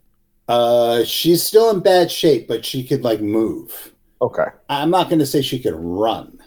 Uh, 0.47 1.03
she's 1.03 1.43
still 1.43 1.69
in 1.69 1.81
bad 1.81 2.09
shape, 2.09 2.47
but 2.47 2.63
she 2.63 2.81
could 2.81 3.03
like 3.03 3.19
move. 3.19 3.91
Okay. 4.21 4.45
I'm 4.69 4.89
not 4.89 5.09
going 5.09 5.19
to 5.19 5.25
say 5.25 5.41
she 5.41 5.59
could 5.59 5.75
run, 5.75 6.39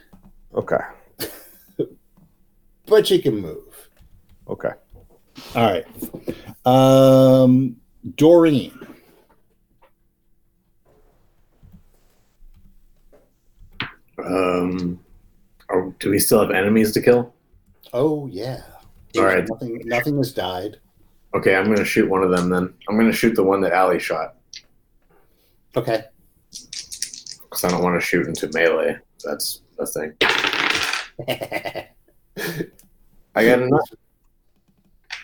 Okay. 0.54 0.80
But 2.88 3.06
she 3.06 3.20
can 3.20 3.36
move. 3.40 3.88
Okay. 4.48 4.72
All 5.54 5.70
right. 5.70 5.86
Um, 6.66 7.76
Doreen. 8.16 8.72
Um, 14.24 14.98
or 15.68 15.94
do 16.00 16.10
we 16.10 16.18
still 16.18 16.40
have 16.40 16.50
enemies 16.50 16.92
to 16.92 17.00
kill? 17.02 17.34
Oh 17.92 18.26
yeah. 18.26 18.62
All 19.16 19.24
right. 19.24 19.46
Nothing. 19.48 19.82
Nothing 19.84 20.16
has 20.18 20.32
died. 20.32 20.78
Okay, 21.34 21.54
I'm 21.54 21.64
gonna 21.72 21.84
shoot 21.84 22.08
one 22.08 22.22
of 22.22 22.30
them 22.30 22.48
then. 22.48 22.72
I'm 22.88 22.96
gonna 22.96 23.12
shoot 23.12 23.34
the 23.34 23.44
one 23.44 23.60
that 23.62 23.72
Allie 23.72 23.98
shot 23.98 24.36
Okay. 25.76 26.04
because 26.50 27.64
I 27.64 27.70
don't 27.70 27.82
want 27.82 28.00
to 28.00 28.04
shoot 28.06 28.26
into 28.26 28.48
melee. 28.52 28.96
That's 29.24 29.62
the 29.76 29.86
thing. 29.86 30.14
I 33.34 33.44
got 33.44 33.62
enough. 33.62 33.88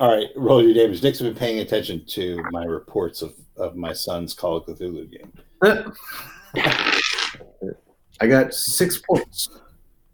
All 0.00 0.14
right. 0.16 0.28
Roll 0.36 0.62
your 0.62 0.74
damage. 0.74 1.02
Nick's 1.02 1.20
been 1.20 1.34
paying 1.34 1.60
attention 1.60 2.04
to 2.06 2.42
my 2.50 2.64
reports 2.64 3.22
of, 3.22 3.34
of 3.56 3.76
my 3.76 3.92
son's 3.92 4.34
Call 4.34 4.56
of 4.56 4.64
Cthulhu 4.66 5.10
game. 5.10 5.32
I 8.20 8.26
got 8.26 8.54
six 8.54 8.98
points. 8.98 9.50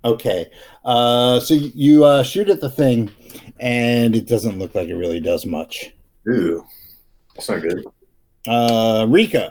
Okay. 0.05 0.51
Uh, 0.85 1.41
so 1.41 1.55
you- 1.55 1.73
you 1.75 2.05
uh, 2.05 2.23
shoot 2.23 2.49
at 2.49 2.61
the 2.61 2.71
thing, 2.71 3.11
and 3.59 4.15
it 4.17 4.27
doesn't 4.27 4.59
look 4.59 4.75
like 4.75 4.89
it 4.89 4.95
really 4.97 5.21
does 5.21 5.45
much. 5.47 5.93
Ooh, 6.29 6.65
that's 7.35 7.49
not 7.49 7.61
good. 7.63 7.85
Uh, 8.47 9.07
Rico. 9.09 9.51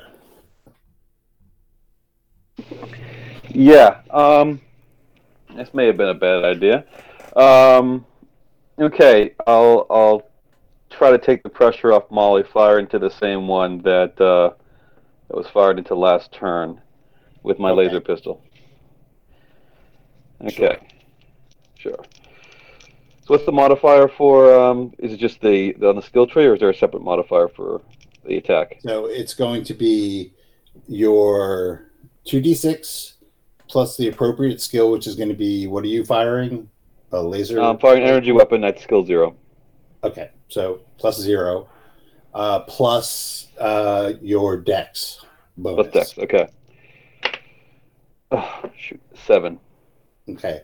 Yeah. 3.49 4.01
Um, 4.11 4.61
this 5.55 5.73
may 5.73 5.85
have 5.87 5.97
been 5.97 6.09
a 6.09 6.13
bad 6.13 6.43
idea. 6.43 6.85
Um, 7.35 8.05
okay, 8.79 9.33
I'll 9.47 9.85
I'll 9.89 10.29
try 10.89 11.11
to 11.11 11.17
take 11.17 11.43
the 11.43 11.49
pressure 11.49 11.93
off 11.93 12.09
Molly. 12.09 12.43
Fire 12.43 12.79
into 12.79 12.99
the 12.99 13.09
same 13.09 13.47
one 13.47 13.79
that 13.83 14.19
uh, 14.19 14.53
that 15.27 15.37
was 15.37 15.47
fired 15.47 15.77
into 15.77 15.95
last 15.95 16.31
turn 16.31 16.81
with 17.43 17.59
my 17.59 17.71
Okay. 17.71 17.83
laser 17.85 18.01
pistol. 18.01 18.43
Okay. 20.43 20.77
Sure. 21.77 21.97
So 23.21 23.35
what's 23.35 23.45
the 23.45 23.51
modifier 23.51 24.07
for? 24.07 24.53
Um, 24.59 24.93
is 24.97 25.13
it 25.13 25.17
just 25.17 25.39
the, 25.41 25.73
the 25.73 25.89
on 25.89 25.95
the 25.95 26.01
skill 26.01 26.25
tree, 26.25 26.45
or 26.45 26.55
is 26.55 26.59
there 26.59 26.69
a 26.69 26.75
separate 26.75 27.03
modifier 27.03 27.47
for 27.47 27.81
the 28.25 28.37
attack? 28.37 28.79
So 28.81 29.05
it's 29.05 29.33
going 29.33 29.63
to 29.65 29.73
be 29.73 30.33
your 30.87 31.91
2d6 32.25 33.13
plus 33.67 33.97
the 33.97 34.07
appropriate 34.07 34.59
skill, 34.61 34.91
which 34.91 35.05
is 35.07 35.15
going 35.15 35.29
to 35.29 35.35
be 35.35 35.67
what 35.67 35.83
are 35.83 35.87
you 35.87 36.03
firing? 36.03 36.69
A 37.11 37.21
laser? 37.21 37.59
Um, 37.59 37.77
firing 37.79 38.03
energy 38.03 38.31
weapon 38.31 38.63
at 38.63 38.79
skill 38.79 39.03
zero. 39.05 39.35
Okay, 40.03 40.29
so 40.47 40.81
plus 40.97 41.19
zero, 41.19 41.67
uh, 42.33 42.61
plus 42.61 43.47
uh, 43.59 44.13
your 44.21 44.57
dex 44.57 45.25
bonus. 45.57 45.87
Plus 45.91 46.13
dex. 46.13 46.19
Okay. 46.19 46.47
Oh, 48.31 48.69
shoot, 48.77 49.01
seven. 49.25 49.59
Okay. 50.29 50.61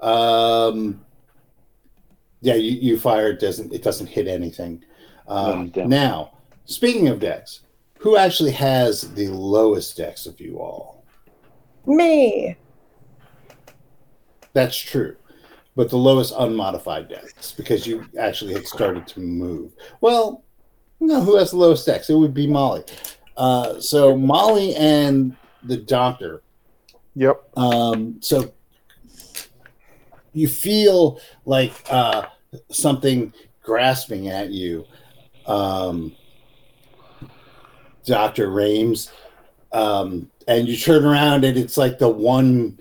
Um, 0.00 1.00
yeah, 2.42 2.54
you, 2.54 2.72
you 2.72 3.00
fire 3.00 3.30
it 3.30 3.40
doesn't 3.40 3.72
it 3.72 3.82
doesn't 3.82 4.06
hit 4.08 4.28
anything. 4.28 4.84
Oh, 5.26 5.52
Um, 5.52 5.68
damn. 5.70 5.88
now, 5.88 6.32
speaking 6.66 7.08
of 7.08 7.18
dex, 7.18 7.60
who 7.98 8.16
actually 8.18 8.50
has 8.52 9.12
the 9.14 9.28
lowest 9.28 9.96
dex 9.96 10.26
of 10.26 10.38
you 10.40 10.58
all? 10.58 11.04
Me. 11.86 12.56
That's 14.52 14.76
true, 14.76 15.16
but 15.76 15.90
the 15.90 15.96
lowest 15.96 16.34
unmodified 16.36 17.08
dex 17.08 17.52
because 17.52 17.86
you 17.86 18.04
actually 18.18 18.54
had 18.54 18.66
started 18.66 19.06
to 19.06 19.20
move. 19.20 19.72
Well, 20.00 20.42
no, 20.98 21.20
who 21.20 21.36
has 21.36 21.52
the 21.52 21.58
lowest 21.58 21.86
dex? 21.86 22.10
It 22.10 22.14
would 22.14 22.34
be 22.34 22.46
Molly. 22.46 22.82
Uh, 23.36 23.78
so 23.78 24.16
Molly 24.16 24.74
and 24.74 25.36
the 25.62 25.76
doctor 25.76 26.42
Yep. 27.16 27.48
Um, 27.56 28.18
so 28.20 28.52
you 30.34 30.48
feel 30.48 31.18
like 31.46 31.72
uh, 31.90 32.26
something 32.70 33.32
grasping 33.62 34.28
at 34.28 34.50
you. 34.50 34.84
Um, 35.46 36.14
Dr. 38.04 38.50
Rames. 38.50 39.10
Um, 39.72 40.30
and 40.46 40.68
you 40.68 40.76
turn 40.76 41.04
around 41.04 41.44
and 41.44 41.58
it's 41.58 41.76
like 41.76 41.98
the 41.98 42.08
one 42.08 42.78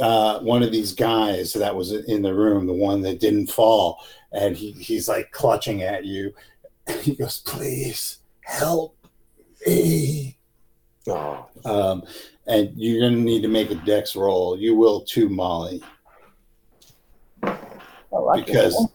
uh, 0.00 0.40
one 0.40 0.62
of 0.62 0.72
these 0.72 0.92
guys 0.92 1.52
that 1.52 1.74
was 1.74 1.92
in 1.92 2.22
the 2.22 2.34
room, 2.34 2.66
the 2.66 2.72
one 2.72 3.00
that 3.02 3.20
didn't 3.20 3.46
fall, 3.48 3.98
and 4.32 4.56
he, 4.56 4.72
he's 4.72 5.08
like 5.08 5.30
clutching 5.30 5.82
at 5.82 6.04
you. 6.04 6.32
He 7.00 7.14
goes, 7.14 7.40
"Please 7.40 8.18
help 8.42 8.96
me." 9.66 10.36
Oh, 11.08 11.46
Um, 11.64 12.02
and 12.46 12.72
you're 12.76 13.00
going 13.00 13.14
to 13.14 13.20
need 13.20 13.42
to 13.42 13.48
make 13.48 13.70
a 13.70 13.74
dex 13.74 14.16
roll. 14.16 14.58
You 14.58 14.74
will 14.74 15.00
too, 15.02 15.28
Molly, 15.28 15.82
Oh, 17.42 18.24
lucky 18.24 18.42
because 18.44 18.78
me. 18.80 18.86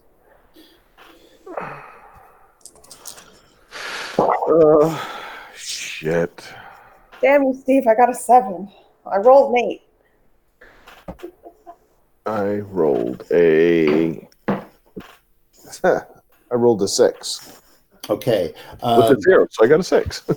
uh, 4.18 5.06
shit. 5.54 6.48
Damn 7.22 7.42
you, 7.44 7.54
Steve! 7.54 7.86
I 7.86 7.94
got 7.94 8.08
a 8.10 8.14
seven. 8.14 8.70
I 9.06 9.18
rolled 9.18 9.52
an 9.54 9.64
eight. 9.64 9.82
I 12.26 12.56
rolled 12.56 13.24
a. 13.32 14.28
I 15.84 16.54
rolled 16.54 16.82
a 16.82 16.88
six 16.88 17.60
okay. 18.10 18.52
with 18.72 18.82
Um, 18.82 19.16
a 19.16 19.20
zero, 19.20 19.46
so 19.50 19.64
I 19.64 19.68
got 19.68 19.80
a 19.80 19.84
six. 19.84 20.22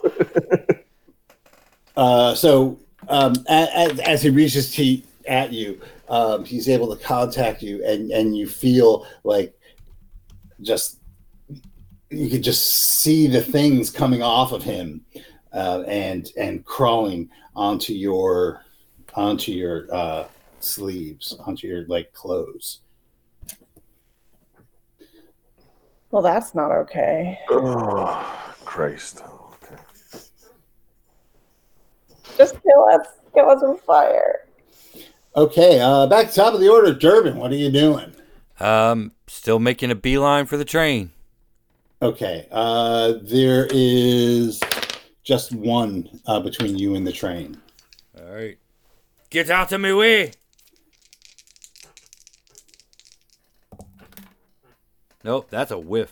Uh, 1.95 2.33
so 2.33 2.79
um, 3.07 3.35
as, 3.47 3.99
as 3.99 4.23
he 4.23 4.31
reaches 4.31 4.73
to, 4.73 4.99
at 5.27 5.53
you, 5.53 5.79
um, 6.09 6.43
he's 6.43 6.67
able 6.67 6.95
to 6.95 7.03
contact 7.03 7.61
you, 7.61 7.85
and 7.85 8.09
and 8.09 8.35
you 8.35 8.47
feel 8.47 9.05
like 9.23 9.53
just 10.61 10.97
you 12.09 12.31
could 12.31 12.43
just 12.43 12.65
see 12.65 13.27
the 13.27 13.43
things 13.43 13.91
coming 13.91 14.23
off 14.23 14.53
of 14.53 14.63
him 14.63 15.05
uh, 15.53 15.81
and 15.81 16.31
and 16.35 16.65
crawling 16.65 17.29
onto 17.55 17.93
your 17.93 18.65
onto 19.13 19.51
your 19.51 19.85
uh, 19.93 20.25
sleeves, 20.63 21.35
onto 21.45 21.67
your 21.67 21.85
like 21.87 22.13
clothes. 22.13 22.79
Well, 26.11 26.21
that's 26.21 26.53
not 26.53 26.71
okay. 26.71 27.39
oh, 27.49 28.55
Christ. 28.65 29.23
Okay. 29.63 29.81
Just 32.37 32.61
kill 32.61 32.85
us. 32.93 33.07
Kill 33.33 33.49
us 33.49 33.63
with 33.63 33.81
fire. 33.81 34.41
Okay, 35.35 35.79
uh, 35.79 36.05
back 36.05 36.29
to 36.29 36.35
top 36.35 36.53
of 36.53 36.59
the 36.59 36.69
order, 36.69 36.93
Durbin. 36.93 37.37
What 37.37 37.51
are 37.51 37.55
you 37.55 37.71
doing? 37.71 38.13
Um, 38.59 39.13
still 39.27 39.57
making 39.57 39.89
a 39.89 39.95
beeline 39.95 40.45
for 40.45 40.57
the 40.57 40.65
train. 40.65 41.11
Okay, 42.03 42.47
uh, 42.51 43.13
there 43.23 43.67
is 43.71 44.61
just 45.23 45.51
one 45.51 46.07
uh, 46.27 46.39
between 46.39 46.77
you 46.77 46.93
and 46.93 47.07
the 47.07 47.11
train. 47.11 47.59
All 48.19 48.31
right. 48.31 48.57
Get 49.31 49.49
out 49.49 49.71
of 49.71 49.81
my 49.81 49.93
way. 49.93 50.33
Nope, 55.23 55.47
that's 55.49 55.71
a 55.71 55.77
whiff. 55.79 56.11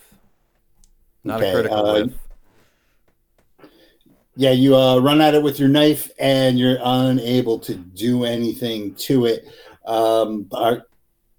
Not 1.24 1.40
Okay, 1.42 1.50
a 1.50 1.54
critical 1.54 1.86
uh, 1.86 1.94
whiff. 1.94 2.14
Yeah, 4.36 4.52
you 4.52 4.76
uh, 4.76 4.98
run 5.00 5.20
at 5.20 5.36
it 5.36 5.44
with 5.44 5.60
your 5.60 5.68
knife, 5.70 6.10
and 6.18 6.58
you're 6.58 6.78
unable 6.82 7.60
to 7.60 7.76
do 7.76 8.24
anything 8.24 8.96
to 8.96 9.26
it. 9.26 9.46
Um, 9.86 10.48
are, 10.54 10.84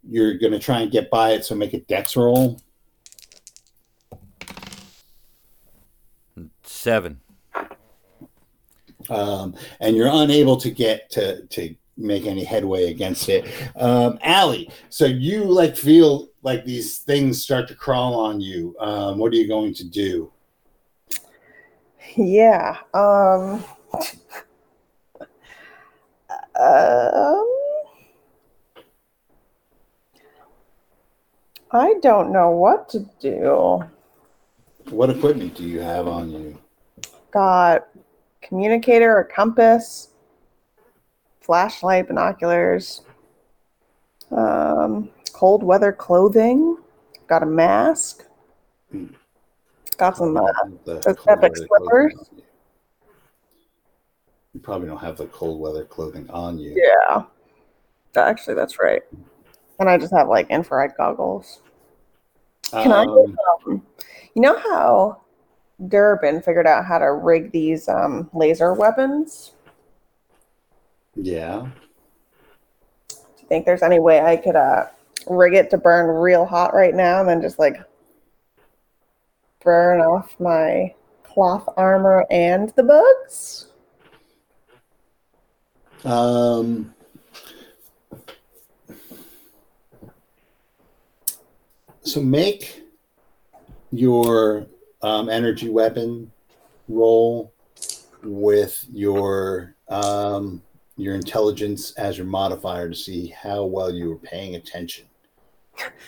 you're 0.09 0.35
going 0.35 0.53
to 0.53 0.59
try 0.59 0.81
and 0.81 0.91
get 0.93 1.11
by 1.11 1.31
it, 1.31 1.45
so 1.45 1.55
make 1.55 1.73
a 1.73 1.81
dex 1.81 2.17
roll. 2.17 2.61
Seven. 6.65 7.21
um, 9.09 9.55
and 9.81 9.97
you're 9.97 10.11
unable 10.11 10.57
to 10.57 10.71
get 10.71 11.11
to 11.11 11.47
to 11.47 11.75
make 11.97 12.27
any 12.27 12.45
headway 12.45 12.91
against 12.91 13.29
it. 13.29 13.47
Um, 13.77 14.19
Allie, 14.23 14.71
so 14.89 15.07
you 15.07 15.45
like 15.45 15.77
feel 15.77 16.29
like 16.43 16.65
these 16.65 16.99
things 16.99 17.43
start 17.43 17.69
to 17.69 17.75
crawl 17.75 18.15
on 18.15 18.41
you. 18.41 18.75
Um, 18.81 19.19
what 19.19 19.33
are 19.33 19.37
you 19.37 19.49
going 19.49 19.75
to 19.75 19.85
do? 19.85 20.33
Yeah. 22.17 22.79
Um. 22.93 23.65
Um. 26.59 27.49
I 31.75 31.95
don't 32.03 32.33
know 32.33 32.51
what 32.51 32.89
to 32.91 33.07
do. 33.19 33.83
What 34.91 35.09
equipment 35.09 35.55
do 35.55 35.65
you 35.65 35.81
have 35.81 36.07
on 36.07 36.31
you? 36.31 36.59
Got 37.31 37.89
communicator, 38.43 39.19
a 39.19 39.25
compass, 39.25 40.09
flashlight, 41.41 42.09
binoculars, 42.09 43.03
um, 44.31 45.09
cold 45.43 45.65
weather 45.65 45.91
clothing. 45.91 46.77
Got 47.27 47.43
a 47.43 47.47
mask. 47.47 48.27
Got 49.97 50.17
some. 50.17 50.37
Uh, 50.37 50.53
epic 51.27 51.57
slippers? 51.57 52.15
you. 52.37 52.43
You 54.55 54.61
probably 54.61 54.87
don't 54.87 55.01
have 55.01 55.17
the 55.17 55.27
cold 55.27 55.61
weather 55.61 55.85
clothing 55.85 56.31
on 56.31 56.59
you. 56.59 56.77
yeah. 56.77 57.25
Actually, 58.15 58.55
that's 58.55 58.79
right. 58.79 59.03
And 59.81 59.91
I 59.91 59.99
just 59.99 60.15
have 60.15 60.29
like 60.29 60.49
infrared 60.49 60.93
goggles. 60.97 61.61
Can 62.71 62.93
I 62.93 63.03
Um, 63.03 63.37
Um, 63.67 63.83
you 64.37 64.43
know 64.43 64.57
how 64.57 65.23
Durbin 65.89 66.41
figured 66.41 66.69
out 66.69 66.85
how 66.85 66.99
to 66.99 67.15
rig 67.15 67.51
these 67.51 67.89
um, 67.89 68.31
laser 68.33 68.75
weapons? 68.75 69.55
yeah. 71.17 71.67
Do 73.09 73.17
you 73.41 73.49
think 73.49 73.67
there's 73.67 73.83
any 73.83 73.99
way 73.99 74.21
I 74.21 74.37
could 74.37 74.55
uh, 74.55 74.87
rig 75.27 75.55
it 75.55 75.71
to 75.71 75.79
burn 75.79 76.07
real 76.07 76.45
hot 76.45 76.75
right 76.75 76.95
now 76.95 77.21
and 77.21 77.29
then 77.29 77.43
just 77.43 77.59
like 77.59 77.77
burn 79.63 80.01
off 80.01 80.35
my 80.41 80.95
cloth 81.23 81.69
armor 81.77 82.27
and 82.31 82.71
the 82.71 82.83
bugs? 82.83 83.67
Um, 86.05 86.95
so 92.03 92.21
make 92.21 92.83
your 93.93 94.67
um, 95.03 95.29
energy 95.29 95.69
weapon 95.69 96.31
roll 96.89 97.53
with 98.23 98.85
your 98.91 99.75
um, 99.89 100.63
your 100.97 101.15
intelligence 101.15 101.93
as 101.93 102.19
your 102.19 102.27
modifier 102.27 102.89
to 102.89 102.95
see 102.95 103.29
how 103.29 103.65
well 103.65 103.93
you 103.93 104.09
were 104.09 104.17
paying 104.17 104.57
attention 104.57 105.07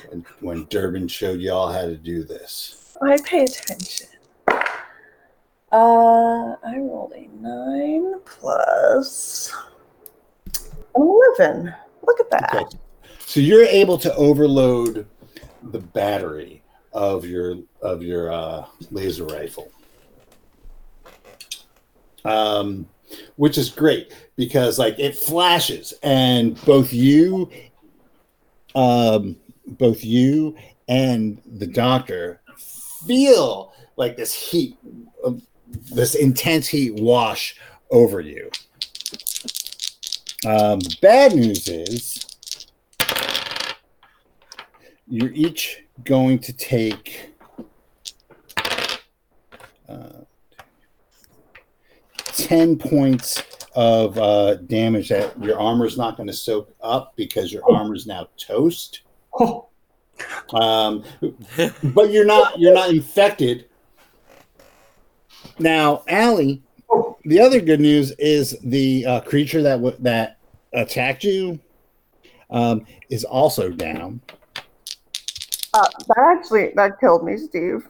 when, 0.08 0.24
when 0.40 0.64
Durbin 0.66 1.08
showed 1.08 1.40
y'all 1.40 1.72
how 1.72 1.82
to 1.82 1.96
do 1.96 2.24
this. 2.24 2.96
I 3.02 3.16
pay 3.24 3.44
attention. 3.44 4.08
Uh, 5.72 6.54
I 6.64 6.76
rolled 6.76 7.12
a 7.16 7.28
nine 7.40 8.20
plus 8.24 9.52
an 10.56 10.62
eleven. 10.94 11.74
Look 12.06 12.20
at 12.20 12.30
that. 12.30 12.54
Okay. 12.54 12.78
So 13.18 13.40
you're 13.40 13.64
able 13.64 13.98
to 13.98 14.14
overload 14.14 15.06
the 15.64 15.80
battery 15.80 16.62
of 16.92 17.24
your 17.24 17.56
of 17.82 18.02
your 18.02 18.30
uh, 18.32 18.66
laser 18.92 19.24
rifle, 19.24 19.72
um, 22.24 22.86
which 23.34 23.58
is 23.58 23.68
great 23.68 24.12
because 24.36 24.78
like 24.78 25.00
it 25.00 25.16
flashes, 25.16 25.94
and 26.04 26.62
both 26.64 26.92
you, 26.92 27.50
um, 28.76 29.36
both 29.66 30.04
you 30.04 30.56
and 30.88 31.40
the 31.46 31.66
doctor 31.66 32.40
feel 33.06 33.72
like 33.96 34.16
this 34.16 34.32
heat, 34.32 34.76
of 35.22 35.42
this 35.92 36.14
intense 36.14 36.68
heat 36.68 36.94
wash 36.94 37.56
over 37.90 38.20
you. 38.20 38.50
Um, 40.46 40.78
bad 41.00 41.34
news 41.34 41.68
is 41.68 42.26
you're 45.06 45.32
each 45.32 45.84
going 46.04 46.38
to 46.40 46.52
take 46.52 47.32
uh, 49.88 50.24
10 52.18 52.76
points 52.76 53.42
of 53.74 54.18
uh, 54.18 54.54
damage 54.56 55.08
that 55.08 55.40
your 55.42 55.58
armor 55.58 55.86
is 55.86 55.96
not 55.96 56.16
going 56.16 56.26
to 56.26 56.32
soak 56.32 56.74
up 56.80 57.14
because 57.16 57.52
your 57.52 57.62
armor 57.70 57.94
is 57.94 58.06
now 58.06 58.28
toast. 58.36 59.02
Um, 60.52 61.04
but 61.82 62.10
you're 62.10 62.24
not 62.24 62.58
you're 62.58 62.74
not 62.74 62.90
infected. 62.90 63.68
Now, 65.58 66.04
Allie, 66.08 66.62
the 67.24 67.40
other 67.40 67.60
good 67.60 67.80
news 67.80 68.12
is 68.12 68.56
the 68.62 69.06
uh, 69.06 69.20
creature 69.20 69.62
that 69.62 69.76
w- 69.76 69.96
that 70.00 70.38
attacked 70.72 71.24
you 71.24 71.58
um, 72.50 72.86
is 73.10 73.24
also 73.24 73.70
down. 73.70 74.20
Uh, 75.72 75.86
that 76.08 76.36
actually 76.38 76.72
that 76.76 77.00
killed 77.00 77.24
me, 77.24 77.36
Steve. 77.36 77.88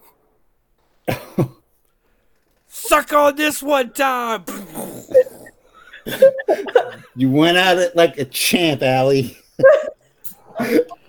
Suck 2.69 3.13
on 3.13 3.37
this 3.37 3.63
one 3.63 3.93
time. 3.93 4.45
You 7.17 7.31
went 7.31 7.57
at 7.57 7.79
it 7.79 7.95
like 7.95 8.19
a 8.19 8.25
champ, 8.25 8.83
Allie. 8.83 9.39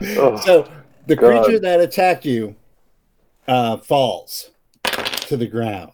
Oh, 0.00 0.36
So 0.36 0.70
the 1.06 1.16
God. 1.16 1.44
creature 1.44 1.58
that 1.60 1.80
attacked 1.80 2.24
you 2.24 2.54
uh, 3.46 3.78
falls 3.78 4.50
to 4.82 5.36
the 5.36 5.46
ground. 5.46 5.92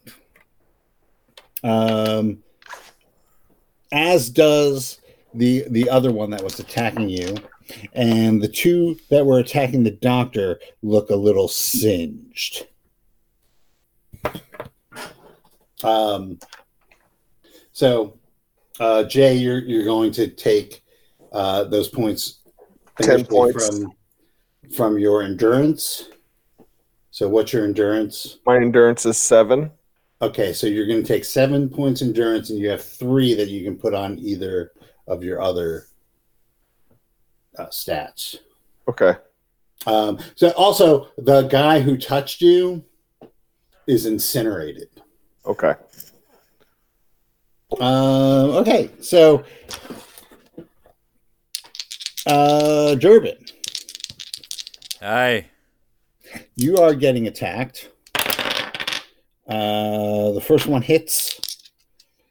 Um, 1.63 2.43
as 3.93 4.29
does 4.29 5.01
the 5.33 5.65
the 5.71 5.89
other 5.89 6.13
one 6.13 6.31
that 6.31 6.43
was 6.43 6.61
attacking 6.61 7.09
you, 7.09 7.37
and 7.95 8.43
the 8.43 8.49
two 8.49 8.99
that 9.09 9.25
were 9.25 9.39
attacking 9.39 9.85
the 9.85 9.91
doctor 9.91 10.61
look 10.83 11.11
a 11.11 11.17
little 11.17 11.49
singed. 11.49 12.67
Um, 15.83 16.39
so, 17.73 18.19
uh, 18.81 19.05
Jay, 19.05 19.35
you're 19.35 19.61
you're 19.61 19.85
going 19.85 20.13
to 20.13 20.29
take 20.29 20.83
uh, 21.33 21.65
those 21.65 21.89
points. 21.89 22.41
10 23.03 23.27
points. 23.27 23.69
from 23.69 23.93
from 24.73 24.99
your 24.99 25.23
endurance. 25.23 26.09
So, 27.11 27.29
what's 27.29 27.53
your 27.53 27.65
endurance? 27.65 28.39
My 28.47 28.57
endurance 28.57 29.07
is 29.07 29.19
seven. 29.19 29.71
Okay, 30.21 30.53
so 30.53 30.67
you're 30.67 30.87
going 30.87 31.03
to 31.03 31.07
take 31.07 31.25
seven 31.25 31.69
points 31.69 32.03
endurance, 32.03 32.51
and 32.51 32.59
you 32.59 32.69
have 32.71 32.83
three 32.83 33.35
that 33.35 33.49
you 33.49 33.63
can 33.65 33.77
put 33.77 33.95
on 33.95 34.19
either 34.19 34.73
of 35.07 35.23
your 35.23 35.41
other 35.41 35.87
uh, 37.59 37.67
stats. 37.67 38.39
Okay. 38.89 39.15
Um, 39.87 40.19
so, 40.35 40.51
also, 40.51 41.09
the 41.19 41.43
guy 41.43 41.81
who 41.81 41.97
touched 41.97 42.41
you 42.41 42.85
is 43.87 44.07
incinerated. 44.07 44.89
Okay. 45.47 45.75
Um, 47.81 48.51
okay, 48.57 48.91
so 49.01 49.45
uh, 52.27 52.95
Durbin, 52.97 53.37
Hi. 55.01 55.51
you 56.57 56.79
are 56.79 56.95
getting 56.95 57.27
attacked. 57.27 57.91
Uh, 59.47 60.33
the 60.33 60.43
first 60.45 60.67
one 60.67 60.83
hits 60.83 61.41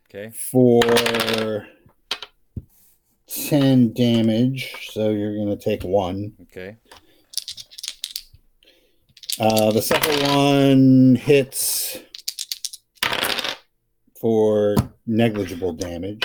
Okay. 0.09 0.31
for 0.35 1.67
10 3.27 3.93
damage, 3.93 4.89
so 4.91 5.09
you're 5.11 5.35
going 5.35 5.49
to 5.55 5.63
take 5.63 5.83
one. 5.83 6.33
Okay. 6.43 6.77
Uh, 9.39 9.71
the 9.71 9.81
second 9.81 10.27
one 10.27 11.15
hits 11.15 11.97
for 14.19 14.75
negligible 15.07 15.73
damage. 15.73 16.23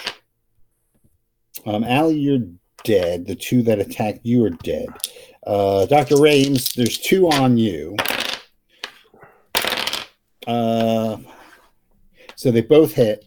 Um, 1.64 1.84
Allie, 1.84 2.18
you're 2.18 2.46
dead. 2.84 3.26
The 3.26 3.34
two 3.34 3.62
that 3.62 3.78
attacked 3.78 4.20
you 4.22 4.44
are 4.44 4.50
dead. 4.50 4.88
Uh, 5.46 5.86
Dr. 5.86 6.20
Rames, 6.20 6.72
there's 6.74 6.98
two 6.98 7.28
on 7.28 7.56
you. 7.56 7.96
Uh, 10.46 11.18
so 12.36 12.50
they 12.50 12.62
both 12.62 12.92
hit. 12.92 13.24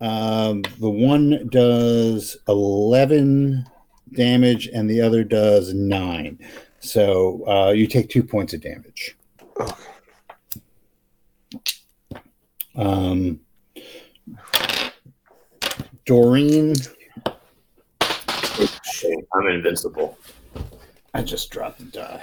Um, 0.00 0.62
the 0.78 0.90
one 0.90 1.48
does 1.50 2.36
11 2.48 3.66
damage 4.14 4.68
and 4.68 4.88
the 4.88 5.00
other 5.00 5.24
does 5.24 5.72
9. 5.72 6.38
So 6.80 7.46
uh, 7.48 7.70
you 7.70 7.86
take 7.86 8.08
two 8.08 8.22
points 8.22 8.54
of 8.54 8.60
damage. 8.60 9.16
Um, 12.74 13.40
Doreen, 16.06 16.76
I'm 19.34 19.48
invincible. 19.48 20.16
I 21.14 21.22
just 21.22 21.50
dropped 21.50 21.78
the 21.78 21.84
die. 21.86 22.22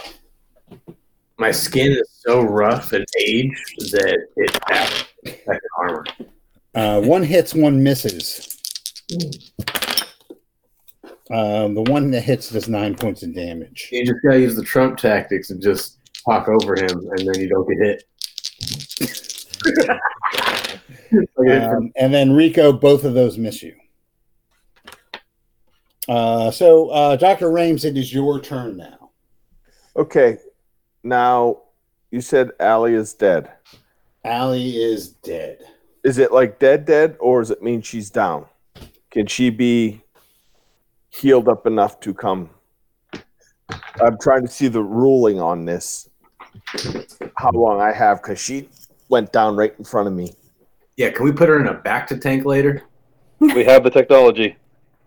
My 1.38 1.52
skin 1.52 1.92
is 1.92 2.10
so 2.26 2.44
rough 2.44 2.94
and 2.94 3.06
aged 3.20 3.92
that 3.92 4.26
it 4.38 4.58
has 4.70 5.04
second 5.26 5.60
armor. 5.78 6.06
Uh, 6.74 7.02
one 7.02 7.24
hits, 7.24 7.54
one 7.54 7.84
misses. 7.84 8.58
Um, 11.30 11.74
the 11.74 11.84
one 11.90 12.10
that 12.12 12.22
hits 12.22 12.52
does 12.52 12.70
nine 12.70 12.96
points 12.96 13.22
of 13.22 13.36
damage. 13.36 13.90
You 13.92 14.06
just 14.06 14.20
gotta 14.24 14.40
use 14.40 14.56
the 14.56 14.64
Trump 14.64 14.98
tactics 14.98 15.50
and 15.50 15.62
just 15.62 16.00
talk 16.24 16.48
over 16.48 16.76
him, 16.76 16.90
and 16.90 17.28
then 17.28 17.38
you 17.38 17.50
don't 17.50 17.68
get 17.68 18.06
hit. 19.70 20.00
Okay, 21.14 21.58
Um, 21.58 21.92
and 21.96 22.14
then 22.14 22.32
Rico, 22.34 22.74
both 22.74 23.04
of 23.04 23.14
those 23.14 23.38
miss 23.38 23.62
you. 23.62 23.76
Uh, 26.08 26.52
so, 26.52 26.90
uh, 26.90 27.16
Dr. 27.16 27.52
Rames, 27.52 27.86
it 27.86 27.98
is 27.98 28.14
your 28.14 28.40
turn 28.40 28.78
now. 28.78 29.12
Okay. 29.96 30.38
Now, 31.04 31.62
you 32.12 32.22
said 32.22 32.52
Allie 32.60 32.94
is 32.94 33.14
dead. 33.14 33.52
Allie 34.24 34.78
is 34.78 35.10
dead. 35.10 35.60
Is 36.04 36.18
it 36.18 36.32
like 36.32 36.60
dead, 36.60 36.86
dead, 36.86 37.16
or 37.20 37.42
does 37.42 37.52
it 37.52 37.62
mean 37.62 37.82
she's 37.82 38.10
down? 38.10 38.46
Can 39.12 39.28
she 39.28 39.50
be 39.50 40.02
healed 41.10 41.48
up 41.48 41.68
enough 41.68 42.00
to 42.02 42.14
come? 42.14 42.50
I'm 44.02 44.18
trying 44.20 44.46
to 44.46 44.52
see 44.52 44.68
the 44.68 44.82
ruling 44.82 45.40
on 45.40 45.66
this. 45.66 46.10
How 47.38 47.52
long 47.52 47.80
I 47.80 47.94
have, 47.94 48.22
because 48.22 48.40
she 48.40 48.70
went 49.10 49.32
down 49.32 49.56
right 49.56 49.74
in 49.78 49.86
front 49.86 50.08
of 50.08 50.14
me. 50.14 50.34
Yeah, 50.98 51.10
can 51.12 51.26
we 51.26 51.32
put 51.32 51.50
her 51.50 51.60
in 51.60 51.68
a 51.68 51.74
bacta 51.74 52.20
tank 52.20 52.46
later? 52.46 52.84
we 53.40 53.64
have 53.66 53.84
the 53.84 53.90
technology. 53.90 54.56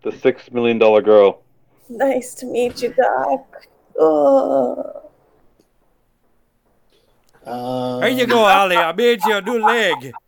The 0.02 0.12
six 0.12 0.50
million 0.52 0.78
dollar 0.78 1.02
girl. 1.02 1.42
Nice 1.88 2.34
to 2.36 2.46
meet 2.46 2.82
you, 2.82 2.92
Doc. 2.92 3.66
Oh. 3.98 5.02
Uh, 7.44 8.00
There 8.00 8.08
you 8.08 8.26
go, 8.26 8.40
Ali. 8.40 8.76
I 8.76 8.92
made 8.92 9.20
you 9.24 9.36
a 9.36 9.42
new 9.42 9.60
leg. 9.60 10.12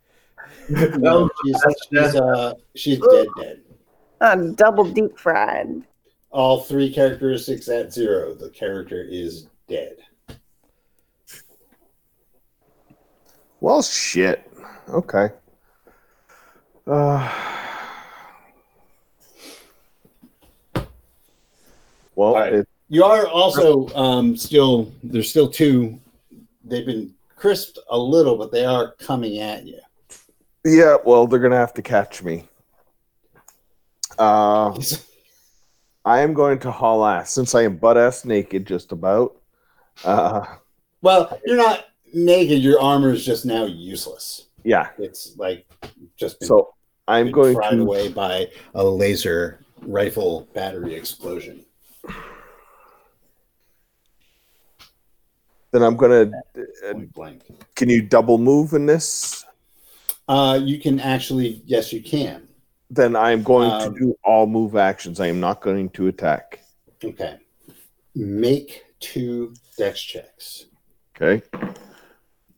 No, 0.69 1.27
she's, 1.43 1.63
she's, 1.89 2.15
uh, 2.15 2.53
she's 2.75 2.99
dead, 2.99 3.27
dead. 3.39 3.61
I'm 4.21 4.53
double 4.53 4.83
deep 4.83 5.17
fried. 5.17 5.81
All 6.29 6.61
three 6.61 6.93
characteristics 6.93 7.67
at 7.69 7.91
zero. 7.91 8.35
The 8.35 8.51
character 8.51 9.01
is 9.01 9.47
dead. 9.67 9.95
Well, 13.59 13.81
shit. 13.81 14.47
Okay. 14.89 15.29
Uh, 16.89 17.31
well, 22.15 22.29
Alright. 22.29 22.53
it, 22.53 22.67
You 22.89 23.03
are 23.03 23.27
also 23.27 23.87
um, 23.89 24.35
still, 24.35 24.91
there's 25.03 25.29
still 25.29 25.49
two. 25.49 25.99
They've 26.63 26.85
been 26.85 27.13
crisped 27.35 27.79
a 27.89 27.97
little, 27.97 28.35
but 28.37 28.51
they 28.51 28.65
are 28.65 28.93
coming 28.99 29.39
at 29.39 29.65
you. 29.65 29.79
yeah. 30.65 30.97
Well, 31.05 31.27
they're 31.27 31.39
gonna 31.39 31.55
have 31.55 31.73
to 31.75 31.81
catch 31.81 32.21
me. 32.23 32.45
Uh, 34.17 34.77
I 36.05 36.21
am 36.21 36.33
going 36.33 36.59
to 36.59 36.71
haul 36.71 37.05
ass 37.05 37.31
since 37.31 37.53
I 37.53 37.63
am 37.63 37.77
butt 37.77 37.97
ass 37.97 38.25
naked, 38.25 38.65
just 38.65 38.91
about. 38.91 39.35
Uh, 40.03 40.45
Well, 41.01 41.39
you're 41.45 41.57
not 41.57 41.85
naked. 42.13 42.61
Your 42.61 42.81
armor 42.81 43.11
is 43.11 43.23
just 43.23 43.45
now 43.45 43.65
useless. 43.65 44.47
yeah. 44.63 44.89
It's 44.97 45.37
like 45.37 45.65
just 46.17 46.39
been, 46.39 46.47
So 46.47 46.73
I'm 47.09 47.31
going 47.31 47.55
fried 47.55 47.71
to. 47.73 47.81
away 47.81 48.07
by 48.09 48.47
a 48.75 48.83
laser 48.83 49.59
rifle 49.81 50.47
battery 50.53 50.93
explosion. 50.93 51.65
Then 55.71 55.83
I'm 55.83 55.95
gonna. 55.97 56.31
uh, 56.57 56.93
Point 56.93 57.13
blank. 57.13 57.41
Can 57.75 57.89
you 57.89 58.01
double 58.01 58.37
move 58.37 58.73
in 58.73 58.85
this? 58.85 59.45
Uh, 60.27 60.59
you 60.61 60.79
can 60.79 60.99
actually, 60.99 61.61
yes, 61.65 61.91
you 61.91 62.01
can. 62.03 62.47
Then 62.91 63.15
I 63.15 63.31
am 63.31 63.41
going 63.43 63.71
Um, 63.71 63.93
to 63.93 63.99
do 63.99 64.15
all 64.23 64.45
move 64.45 64.75
actions. 64.75 65.19
I 65.19 65.27
am 65.27 65.39
not 65.39 65.61
going 65.61 65.89
to 65.91 66.07
attack. 66.07 66.59
Okay. 67.03 67.37
Make 68.15 68.83
two 68.99 69.53
dex 69.77 70.01
checks. 70.01 70.65
Okay. 71.15 71.41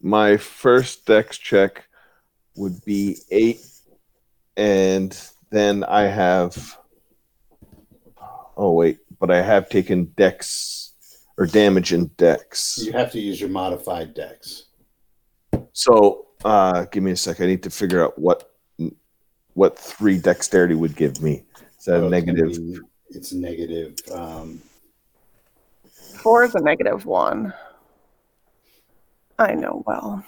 My 0.02 0.36
first 0.38 1.06
dex 1.06 1.38
check 1.38 1.86
would 2.56 2.84
be 2.84 3.18
eight, 3.30 3.62
and 4.62 5.18
then 5.50 5.84
I 5.84 6.04
have. 6.04 6.78
Oh 8.56 8.74
wait, 8.74 9.00
but 9.20 9.32
I 9.32 9.42
have 9.42 9.70
taken 9.70 10.06
dex 10.16 10.94
or 11.38 11.48
damage 11.48 11.94
in 11.94 12.08
dex. 12.18 12.80
You 12.84 12.92
have 12.92 13.12
to 13.14 13.20
use 13.20 13.40
your 13.42 13.50
modified 13.50 14.14
dex. 14.14 14.66
So 15.74 16.28
uh, 16.46 16.86
give 16.92 17.02
me 17.02 17.12
a 17.12 17.16
sec. 17.16 17.42
I 17.42 17.48
need 17.48 17.64
to 17.64 17.72
figure 17.72 18.04
out 18.04 18.20
what 18.20 18.52
what 19.54 19.80
three 19.80 20.18
dexterity 20.20 20.76
would 20.76 20.96
give 20.96 21.22
me. 21.24 21.44
Is 21.80 21.86
that 21.86 22.00
So 22.00 22.04
a 22.04 22.06
it's 22.06 22.12
negative? 22.12 22.52
be- 22.54 22.80
It's 23.10 23.34
negative. 23.34 23.96
Um, 24.14 24.62
Four 26.22 26.44
is 26.44 26.54
a 26.54 26.62
negative 26.62 27.06
one. 27.08 27.52
I 29.40 29.56
know 29.56 29.84
well. 29.88 30.24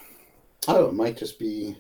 Oh, 0.68 0.88
it 0.88 0.94
might 0.96 1.18
just 1.18 1.38
be. 1.38 1.78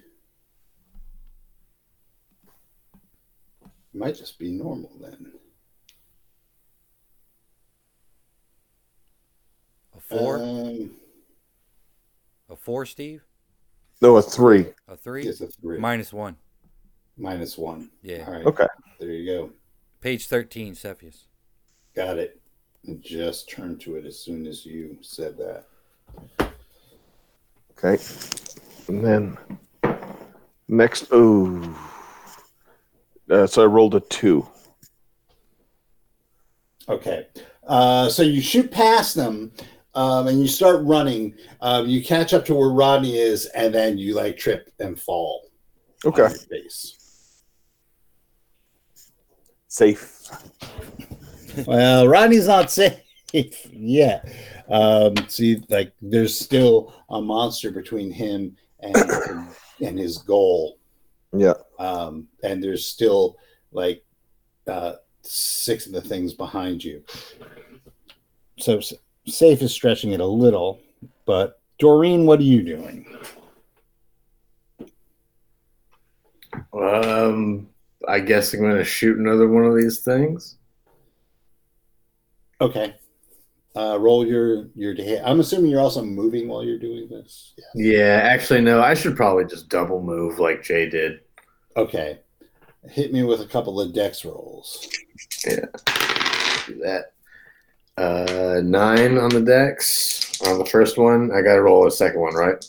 It 3.93 3.97
might 3.97 4.15
just 4.15 4.39
be 4.39 4.51
normal 4.51 4.91
then. 4.99 5.33
A 9.95 9.99
four? 9.99 10.37
Um, 10.37 10.91
a 12.49 12.55
four, 12.55 12.85
Steve? 12.85 13.23
No, 14.01 14.17
a 14.17 14.21
three. 14.21 14.67
A 14.87 14.97
three? 14.97 15.27
it's 15.27 15.41
a 15.41 15.47
three. 15.47 15.77
Minus 15.77 16.11
one. 16.11 16.35
Minus 17.17 17.57
one. 17.57 17.91
Yeah. 18.01 18.25
All 18.25 18.33
right. 18.33 18.45
Okay. 18.45 18.67
There 18.99 19.09
you 19.09 19.25
go. 19.25 19.51
Page 20.01 20.27
13, 20.27 20.75
Cepheus. 20.75 21.25
Got 21.95 22.17
it. 22.17 22.41
Just 22.99 23.49
turned 23.49 23.79
to 23.81 23.95
it 23.95 24.05
as 24.05 24.19
soon 24.19 24.45
as 24.45 24.65
you 24.65 24.97
said 25.01 25.37
that. 25.37 25.65
Okay. 27.77 28.03
And 28.87 29.05
then 29.05 29.37
next, 30.67 31.07
oh. 31.11 31.92
Uh, 33.33 33.47
so 33.47 33.63
I 33.63 33.65
rolled 33.65 33.95
a 33.95 33.99
two. 33.99 34.47
Okay. 36.87 37.27
Uh, 37.65 38.09
so 38.09 38.21
you 38.21 38.41
shoot 38.41 38.69
past 38.69 39.15
them 39.15 39.51
um, 39.95 40.27
and 40.27 40.39
you 40.39 40.47
start 40.47 40.83
running. 40.83 41.35
Um, 41.61 41.87
you 41.87 42.03
catch 42.03 42.33
up 42.33 42.45
to 42.45 42.53
where 42.53 42.69
Rodney 42.69 43.17
is, 43.17 43.45
and 43.47 43.73
then 43.73 43.97
you 43.97 44.13
like 44.13 44.37
trip 44.37 44.69
and 44.79 44.99
fall. 44.99 45.49
Okay. 46.05 46.29
face. 46.49 47.43
Safe. 49.67 50.29
Well, 51.65 52.07
Rodney's 52.07 52.47
not 52.47 52.71
safe 52.71 52.99
yet. 53.71 54.31
Um, 54.69 55.15
see, 55.27 55.63
like 55.69 55.93
there's 56.01 56.39
still 56.39 56.93
a 57.09 57.21
monster 57.21 57.71
between 57.71 58.11
him 58.11 58.55
and 58.79 59.47
and 59.81 59.97
his 59.97 60.19
goal. 60.19 60.77
Yeah. 61.33 61.53
Um, 61.79 62.27
and 62.43 62.63
there's 62.63 62.85
still 62.85 63.37
like 63.71 64.03
uh, 64.67 64.93
six 65.21 65.85
of 65.85 65.93
the 65.93 66.01
things 66.01 66.33
behind 66.33 66.83
you. 66.83 67.03
So 68.59 68.79
safe 69.25 69.61
is 69.61 69.73
stretching 69.73 70.11
it 70.11 70.19
a 70.19 70.25
little, 70.25 70.79
but 71.25 71.59
Doreen, 71.79 72.25
what 72.25 72.39
are 72.39 72.43
you 72.43 72.61
doing? 72.61 73.17
Um, 76.71 77.67
I 78.07 78.19
guess 78.19 78.53
I'm 78.53 78.59
going 78.59 78.75
to 78.75 78.83
shoot 78.83 79.17
another 79.17 79.47
one 79.47 79.65
of 79.65 79.75
these 79.75 79.99
things. 79.99 80.57
Okay. 82.61 82.95
Uh, 83.75 83.97
roll 83.99 84.25
your 84.25 84.67
your 84.75 84.93
day. 84.93 85.19
I'm 85.19 85.39
assuming 85.39 85.71
you're 85.71 85.81
also 85.81 86.03
moving 86.03 86.47
while 86.47 86.63
you're 86.63 86.77
doing 86.77 87.09
this. 87.09 87.53
Yeah. 87.57 87.91
Yeah, 87.91 88.19
actually, 88.23 88.61
no. 88.61 88.81
I 88.81 88.93
should 88.93 89.15
probably 89.15 89.45
just 89.45 89.67
double 89.67 89.99
move 89.99 90.37
like 90.37 90.61
Jay 90.61 90.87
did. 90.87 91.21
Okay. 91.75 92.19
Hit 92.89 93.13
me 93.13 93.23
with 93.23 93.41
a 93.41 93.45
couple 93.45 93.79
of 93.79 93.93
dex 93.93 94.25
rolls. 94.25 94.87
Do 95.43 95.61
that. 96.81 97.13
Uh, 97.97 98.61
nine 98.63 99.17
on 99.17 99.29
the 99.29 99.41
dex 99.41 100.41
on 100.47 100.57
the 100.57 100.65
first 100.65 100.97
one. 100.97 101.31
I 101.31 101.41
got 101.41 101.55
to 101.55 101.61
roll 101.61 101.87
a 101.87 101.91
second 101.91 102.19
one, 102.19 102.33
right? 102.33 102.63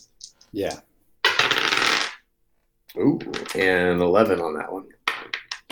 Yeah. 0.52 0.78
Ooh, 2.96 3.18
and 3.56 4.00
eleven 4.00 4.40
on 4.40 4.54
that 4.54 4.72
one. 4.72 4.86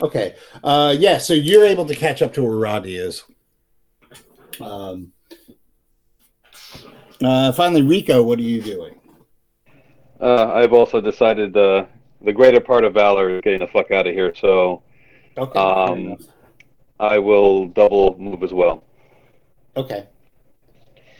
Okay. 0.01 0.35
Uh, 0.65 0.95
yeah. 0.99 1.19
So 1.19 1.35
you're 1.35 1.65
able 1.65 1.87
to 1.87 1.95
catch 1.95 2.23
up 2.23 2.33
to 2.35 2.43
where 2.43 2.57
Rodney 2.57 2.97
is. 2.97 3.23
Um, 4.61 5.13
uh, 7.23 7.53
finally, 7.53 7.83
Rico, 7.83 8.23
what 8.23 8.39
are 8.39 8.43
you 8.43 8.61
doing? 8.61 8.99
Uh, 10.21 10.53
I've 10.53 10.73
also 10.73 11.01
decided 11.01 11.57
uh, 11.57 11.85
the 12.25 12.33
greater 12.33 12.61
part 12.61 12.85
of 12.85 12.95
valor 12.95 13.37
is 13.37 13.43
getting 13.43 13.61
the 13.61 13.67
fuck 13.69 13.91
out 13.91 14.07
of 14.07 14.15
here, 14.15 14.35
so 14.41 14.83
Okay. 15.37 15.59
Um. 15.59 16.19
I 17.01 17.19
will 17.19 17.67
double 17.67 18.17
move 18.19 18.43
as 18.45 18.53
well. 18.53 18.85
Okay. 19.77 20.07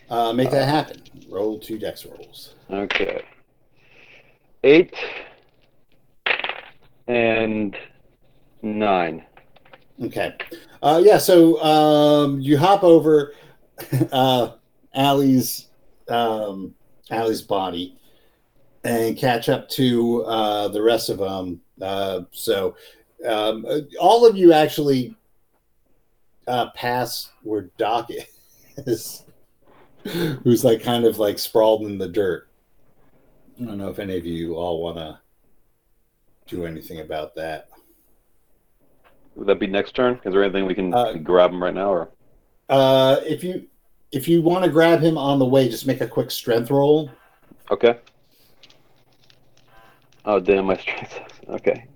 Uh, 0.09 0.33
make 0.33 0.51
that 0.51 0.69
happen. 0.69 1.03
Roll 1.29 1.59
two 1.59 1.77
dex 1.79 2.07
rolls. 2.07 2.55
Okay. 2.71 3.25
Eight 4.63 4.95
and 7.09 7.77
nine. 8.63 9.25
Okay. 10.01 10.37
Uh, 10.83 11.03
yeah. 11.05 11.19
So 11.19 11.61
um, 11.63 12.41
you 12.41 12.59
hop 12.59 12.85
over 12.85 13.35
uh, 14.13 14.53
Allie's 14.95 15.69
um, 16.09 16.75
Allie's 17.11 17.43
body 17.43 17.99
and 18.85 19.17
catch 19.17 19.49
up 19.49 19.69
to 19.71 20.25
uh, 20.25 20.69
the 20.69 20.83
rest 20.83 21.09
of 21.09 21.19
them. 21.19 21.61
Uh, 21.81 22.23
so 22.33 22.75
um, 23.27 23.65
all 24.01 24.27
of 24.27 24.37
you 24.37 24.53
actually 24.53 25.17
uh, 26.49 26.71
pass 26.71 27.31
where 27.43 27.71
Doc 27.79 28.11
is, 28.87 29.25
who's 30.43 30.65
like 30.65 30.83
kind 30.83 31.05
of 31.05 31.19
like 31.19 31.39
sprawled 31.39 31.83
in 31.83 31.99
the 31.99 32.09
dirt. 32.09 32.49
I 33.61 33.65
don't 33.65 33.79
know 33.79 33.89
if 33.91 33.99
any 33.99 34.17
of 34.17 34.27
you 34.27 34.55
all 34.57 34.83
want 34.83 34.97
to 34.97 35.19
do 36.49 36.67
anything 36.67 37.01
about 37.01 37.35
that. 37.37 37.69
Would 39.37 39.47
that 39.47 39.61
be 39.61 39.67
next 39.67 39.95
turn? 39.95 40.21
Is 40.25 40.33
there 40.33 40.43
anything 40.43 40.67
we 40.67 40.75
can 40.75 40.93
Uh, 40.93 41.15
grab 41.15 41.53
him 41.53 41.63
right 41.63 41.75
now, 41.75 41.91
or 41.91 42.11
Uh, 42.69 43.21
if 43.25 43.45
you 43.45 43.67
if 44.11 44.29
you 44.29 44.43
want 44.43 44.63
to 44.65 44.71
grab 44.71 45.01
him 45.01 45.17
on 45.17 45.39
the 45.39 45.45
way, 45.47 45.69
just 45.71 45.87
make 45.87 46.03
a 46.03 46.07
quick 46.07 46.31
strength 46.31 46.71
roll. 46.71 47.11
okay? 47.71 47.99
Oh 50.25 50.41
damn, 50.41 50.67
my 50.67 50.77
strength. 50.77 51.19
Okay, 51.49 51.87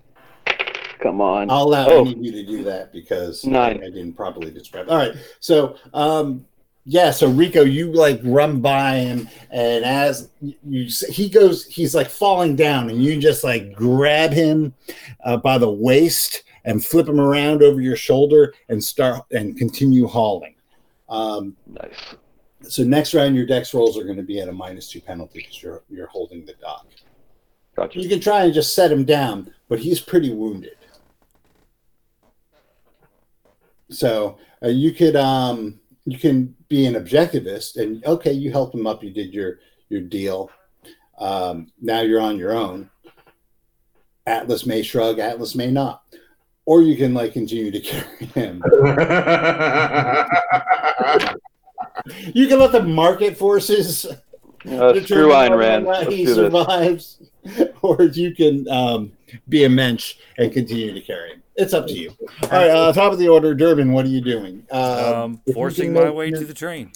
come 0.98 1.20
on. 1.20 1.50
I'll 1.50 1.62
allow 1.62 1.86
Oh. 1.88 2.00
any 2.00 2.12
of 2.12 2.18
you 2.18 2.32
to 2.32 2.44
do 2.44 2.64
that 2.64 2.92
because 2.92 3.44
Nine. 3.46 3.76
I 3.82 3.86
didn't 3.90 4.14
properly 4.14 4.50
describe. 4.50 4.90
All 4.90 4.96
right, 4.96 5.14
so 5.40 5.76
um, 5.94 6.44
yeah, 6.84 7.10
so 7.12 7.28
Rico, 7.30 7.62
you 7.62 7.92
like 7.92 8.20
run 8.24 8.60
by 8.60 8.96
him, 8.96 9.28
and 9.50 9.84
as 9.84 10.30
you, 10.42 10.88
he 11.08 11.28
goes, 11.28 11.64
he's 11.64 11.94
like 11.94 12.08
falling 12.08 12.56
down, 12.56 12.90
and 12.90 13.02
you 13.02 13.18
just 13.20 13.44
like 13.44 13.72
grab 13.72 14.32
him 14.32 14.74
uh, 15.24 15.36
by 15.36 15.58
the 15.58 15.70
waist 15.70 16.42
and 16.64 16.84
flip 16.84 17.08
him 17.08 17.20
around 17.20 17.62
over 17.62 17.80
your 17.80 17.96
shoulder 17.96 18.52
and 18.68 18.82
start 18.82 19.22
and 19.30 19.56
continue 19.56 20.06
hauling. 20.08 20.56
Um, 21.08 21.56
Nice. 21.68 21.94
so 22.62 22.82
next 22.82 23.14
round, 23.14 23.36
your 23.36 23.46
dex 23.46 23.72
rolls 23.72 23.96
are 23.96 24.02
going 24.04 24.16
to 24.16 24.22
be 24.24 24.40
at 24.40 24.48
a 24.48 24.52
minus 24.52 24.90
two 24.90 25.00
penalty 25.00 25.38
because 25.38 25.62
you're 25.62 25.82
you're 25.88 26.08
holding 26.08 26.44
the 26.44 26.54
doc. 26.54 26.86
Gotcha. 27.76 28.00
You 28.00 28.08
can 28.08 28.20
try 28.20 28.44
and 28.44 28.54
just 28.54 28.74
set 28.74 28.90
him 28.90 29.04
down, 29.04 29.52
but 29.68 29.78
he's 29.78 30.00
pretty 30.00 30.32
wounded. 30.32 30.76
So 33.90 34.38
uh, 34.64 34.68
you 34.68 34.92
could 34.92 35.16
um 35.16 35.78
you 36.06 36.18
can 36.18 36.54
be 36.68 36.86
an 36.86 36.94
objectivist 36.94 37.76
and 37.76 38.04
okay, 38.04 38.32
you 38.32 38.50
helped 38.50 38.74
him 38.74 38.86
up, 38.86 39.04
you 39.04 39.10
did 39.10 39.32
your 39.34 39.58
your 39.88 40.00
deal. 40.00 40.50
Um, 41.18 41.68
now 41.80 42.00
you're 42.00 42.20
on 42.20 42.38
your 42.38 42.52
own. 42.52 42.90
Atlas 44.26 44.66
may 44.66 44.82
shrug, 44.82 45.18
Atlas 45.18 45.54
may 45.54 45.70
not. 45.70 46.02
Or 46.64 46.82
you 46.82 46.96
can 46.96 47.14
like 47.14 47.32
continue 47.32 47.70
to 47.70 47.80
carry 47.90 48.26
him. 48.26 48.62
You 52.34 52.46
can 52.46 52.58
let 52.60 52.72
the 52.72 52.82
market 52.82 53.36
forces 53.36 54.06
Uh, 54.68 55.00
screw 55.00 55.28
Ayn 55.30 55.56
Rand. 55.56 55.86
he 56.12 56.24
do 56.24 56.48
this. 56.50 57.18
or 57.82 58.02
you 58.02 58.34
can 58.34 58.68
um, 58.68 59.12
be 59.48 59.64
a 59.64 59.68
mensch 59.68 60.14
and 60.38 60.52
continue 60.52 60.92
to 60.92 61.00
carry 61.00 61.30
him. 61.32 61.42
It's 61.56 61.72
up 61.72 61.86
to 61.86 61.94
you. 61.94 62.14
All 62.42 62.48
right, 62.50 62.68
uh, 62.68 62.92
top 62.92 63.12
of 63.12 63.18
the 63.18 63.28
order, 63.28 63.54
Durbin. 63.54 63.92
What 63.92 64.04
are 64.04 64.10
you 64.10 64.20
doing? 64.20 64.66
Uh, 64.70 65.24
Um, 65.24 65.40
you 65.46 65.54
forcing 65.54 65.92
my 65.92 66.10
way 66.10 66.30
to 66.30 66.44
the 66.44 66.54
train. 66.54 66.92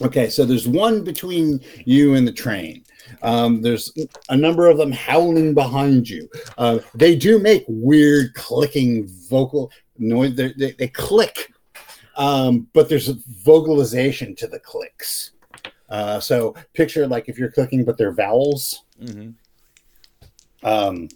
Okay, 0.00 0.28
so 0.28 0.44
there's 0.44 0.68
one 0.68 1.02
between 1.02 1.60
you 1.84 2.14
and 2.14 2.28
the 2.28 2.32
train. 2.32 2.84
Um, 3.22 3.62
there's 3.62 3.92
a 4.28 4.36
number 4.36 4.68
of 4.68 4.76
them 4.76 4.92
howling 4.92 5.54
behind 5.54 6.08
you. 6.08 6.28
Uh, 6.58 6.78
they 6.94 7.16
do 7.16 7.38
make 7.38 7.64
weird 7.66 8.34
clicking 8.34 9.08
vocal 9.28 9.72
noise. 9.98 10.36
They, 10.36 10.52
they, 10.52 10.72
they 10.72 10.88
click, 10.88 11.52
um, 12.16 12.68
but 12.74 12.88
there's 12.88 13.08
a 13.08 13.16
vocalization 13.42 14.36
to 14.36 14.46
the 14.46 14.60
clicks. 14.60 15.32
Uh, 15.88 16.20
so 16.20 16.54
picture 16.74 17.06
like 17.06 17.28
if 17.28 17.38
you're 17.38 17.50
clicking, 17.50 17.84
but 17.84 17.96
they're 17.96 18.12
vowels, 18.12 18.84
hmm 19.02 19.30
um, 20.62 21.08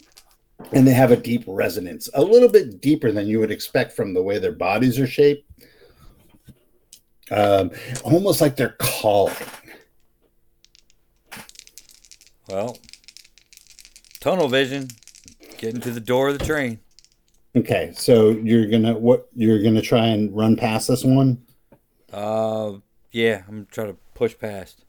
and 0.71 0.87
they 0.87 0.93
have 0.93 1.11
a 1.11 1.17
deep 1.17 1.43
resonance, 1.47 2.09
a 2.13 2.21
little 2.21 2.49
bit 2.49 2.81
deeper 2.81 3.11
than 3.11 3.27
you 3.27 3.39
would 3.39 3.51
expect 3.51 3.93
from 3.93 4.13
the 4.13 4.23
way 4.23 4.39
their 4.39 4.51
bodies 4.51 4.99
are 4.99 5.07
shaped. 5.07 5.49
Um, 7.31 7.71
almost 8.03 8.41
like 8.41 8.55
they're 8.55 8.75
calling. 8.79 9.35
Well, 12.47 12.77
tunnel 14.19 14.47
vision. 14.47 14.89
Getting 15.57 15.81
to 15.81 15.91
the 15.91 16.01
door 16.01 16.29
of 16.29 16.37
the 16.37 16.45
train. 16.45 16.79
Okay, 17.55 17.93
so 17.95 18.31
you're 18.31 18.67
gonna 18.67 18.97
what 18.97 19.27
you're 19.35 19.61
gonna 19.61 19.81
try 19.81 20.07
and 20.07 20.35
run 20.35 20.55
past 20.55 20.87
this 20.87 21.03
one. 21.03 21.41
Uh, 22.11 22.73
yeah, 23.11 23.43
I'm 23.47 23.67
trying 23.71 23.87
to 23.87 23.97
push 24.13 24.37
past. 24.37 24.83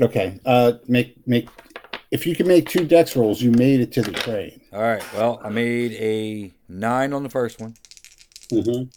Okay. 0.00 0.40
Uh, 0.44 0.74
make 0.88 1.26
make. 1.26 1.48
If 2.10 2.26
you 2.26 2.34
can 2.34 2.48
make 2.48 2.68
two 2.68 2.84
dex 2.86 3.14
rolls, 3.14 3.40
you 3.40 3.52
made 3.52 3.80
it 3.80 3.92
to 3.92 4.02
the 4.02 4.12
train. 4.12 4.60
All 4.72 4.80
right. 4.82 5.02
Well, 5.14 5.40
I 5.44 5.48
made 5.48 5.92
a 5.92 6.52
nine 6.68 7.12
on 7.12 7.22
the 7.22 7.28
first 7.28 7.60
one 7.60 7.74
Mm-hmm. 8.50 8.88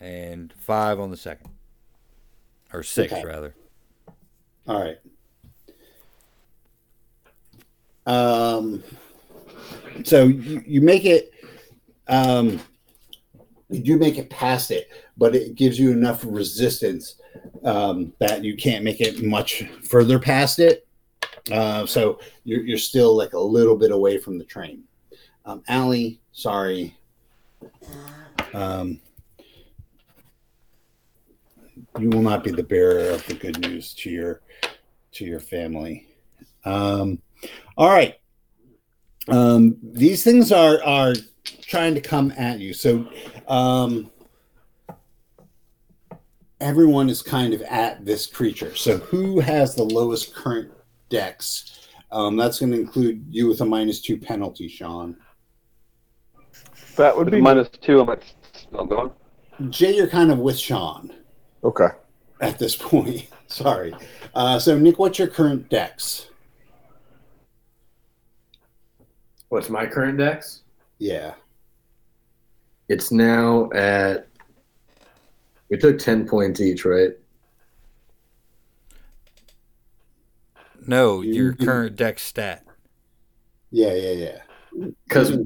and 0.00 0.52
five 0.58 0.98
on 0.98 1.10
the 1.10 1.16
second, 1.16 1.50
or 2.72 2.82
six 2.82 3.12
Okay. 3.12 3.24
rather. 3.24 3.54
All 4.66 4.80
right. 4.82 4.98
Um, 8.04 8.82
so 10.02 10.24
you, 10.24 10.64
you 10.66 10.80
make 10.80 11.04
it, 11.04 11.32
um, 12.08 12.60
you 13.72 13.80
do 13.82 13.98
make 13.98 14.18
it 14.18 14.30
past 14.30 14.70
it, 14.70 14.90
but 15.16 15.34
it 15.34 15.54
gives 15.54 15.78
you 15.78 15.90
enough 15.90 16.24
resistance 16.26 17.16
um, 17.64 18.12
that 18.18 18.44
you 18.44 18.56
can't 18.56 18.84
make 18.84 19.00
it 19.00 19.22
much 19.22 19.64
further 19.82 20.18
past 20.18 20.58
it. 20.58 20.86
Uh, 21.50 21.86
so 21.86 22.20
you're, 22.44 22.62
you're 22.62 22.78
still 22.78 23.16
like 23.16 23.32
a 23.32 23.38
little 23.38 23.76
bit 23.76 23.90
away 23.90 24.18
from 24.18 24.38
the 24.38 24.44
train. 24.44 24.84
Um, 25.44 25.62
Allie, 25.68 26.20
sorry. 26.32 26.96
Um, 28.54 29.00
you 31.98 32.10
will 32.10 32.22
not 32.22 32.44
be 32.44 32.50
the 32.50 32.62
bearer 32.62 33.10
of 33.10 33.26
the 33.26 33.34
good 33.34 33.58
news 33.60 33.92
to 33.94 34.10
your 34.10 34.40
to 35.12 35.24
your 35.24 35.40
family. 35.40 36.06
Um, 36.64 37.20
all 37.76 37.90
right. 37.90 38.18
Um, 39.28 39.76
these 39.82 40.24
things 40.24 40.52
are 40.52 40.82
are 40.82 41.14
trying 41.62 41.94
to 41.94 42.00
come 42.00 42.32
at 42.36 42.58
you. 42.58 42.74
So 42.74 43.08
um, 43.48 44.10
everyone 46.60 47.10
is 47.10 47.22
kind 47.22 47.54
of 47.54 47.62
at 47.62 48.04
this 48.04 48.26
creature. 48.26 48.74
So 48.74 48.98
who 48.98 49.40
has 49.40 49.74
the 49.74 49.84
lowest 49.84 50.34
current 50.34 50.70
dex? 51.08 51.88
Um, 52.10 52.36
that's 52.36 52.60
going 52.60 52.72
to 52.72 52.78
include 52.78 53.24
you 53.28 53.48
with 53.48 53.60
a 53.62 53.64
minus 53.64 54.00
two 54.00 54.18
penalty, 54.18 54.68
Sean. 54.68 55.16
That 56.96 57.16
would 57.16 57.26
With 57.26 57.34
be 57.34 57.40
minus 57.40 57.68
two, 57.68 58.00
I'm 58.00 58.10
at. 58.10 58.22
I'm 58.74 58.86
going. 58.86 59.10
Jay, 59.70 59.96
you're 59.96 60.08
kind 60.08 60.30
of 60.30 60.38
with 60.38 60.58
Sean 60.58 61.12
okay. 61.64 61.88
at 62.40 62.58
this 62.58 62.76
point. 62.76 63.28
Sorry. 63.46 63.94
Uh, 64.34 64.58
so 64.58 64.78
Nick, 64.78 64.98
what's 64.98 65.18
your 65.18 65.28
current 65.28 65.68
dex? 65.68 66.26
What's 69.52 69.68
my 69.68 69.84
current 69.84 70.16
dex? 70.16 70.62
Yeah. 70.96 71.34
It's 72.88 73.12
now 73.12 73.70
at. 73.74 74.26
We 75.68 75.76
took 75.76 75.98
ten 75.98 76.26
points 76.26 76.58
each, 76.58 76.86
right? 76.86 77.10
No, 80.86 81.20
your 81.20 81.52
current 81.52 81.96
dex 81.96 82.22
stat. 82.22 82.64
Yeah, 83.70 83.92
yeah, 83.92 84.38
yeah. 84.72 84.90
Because 85.06 85.36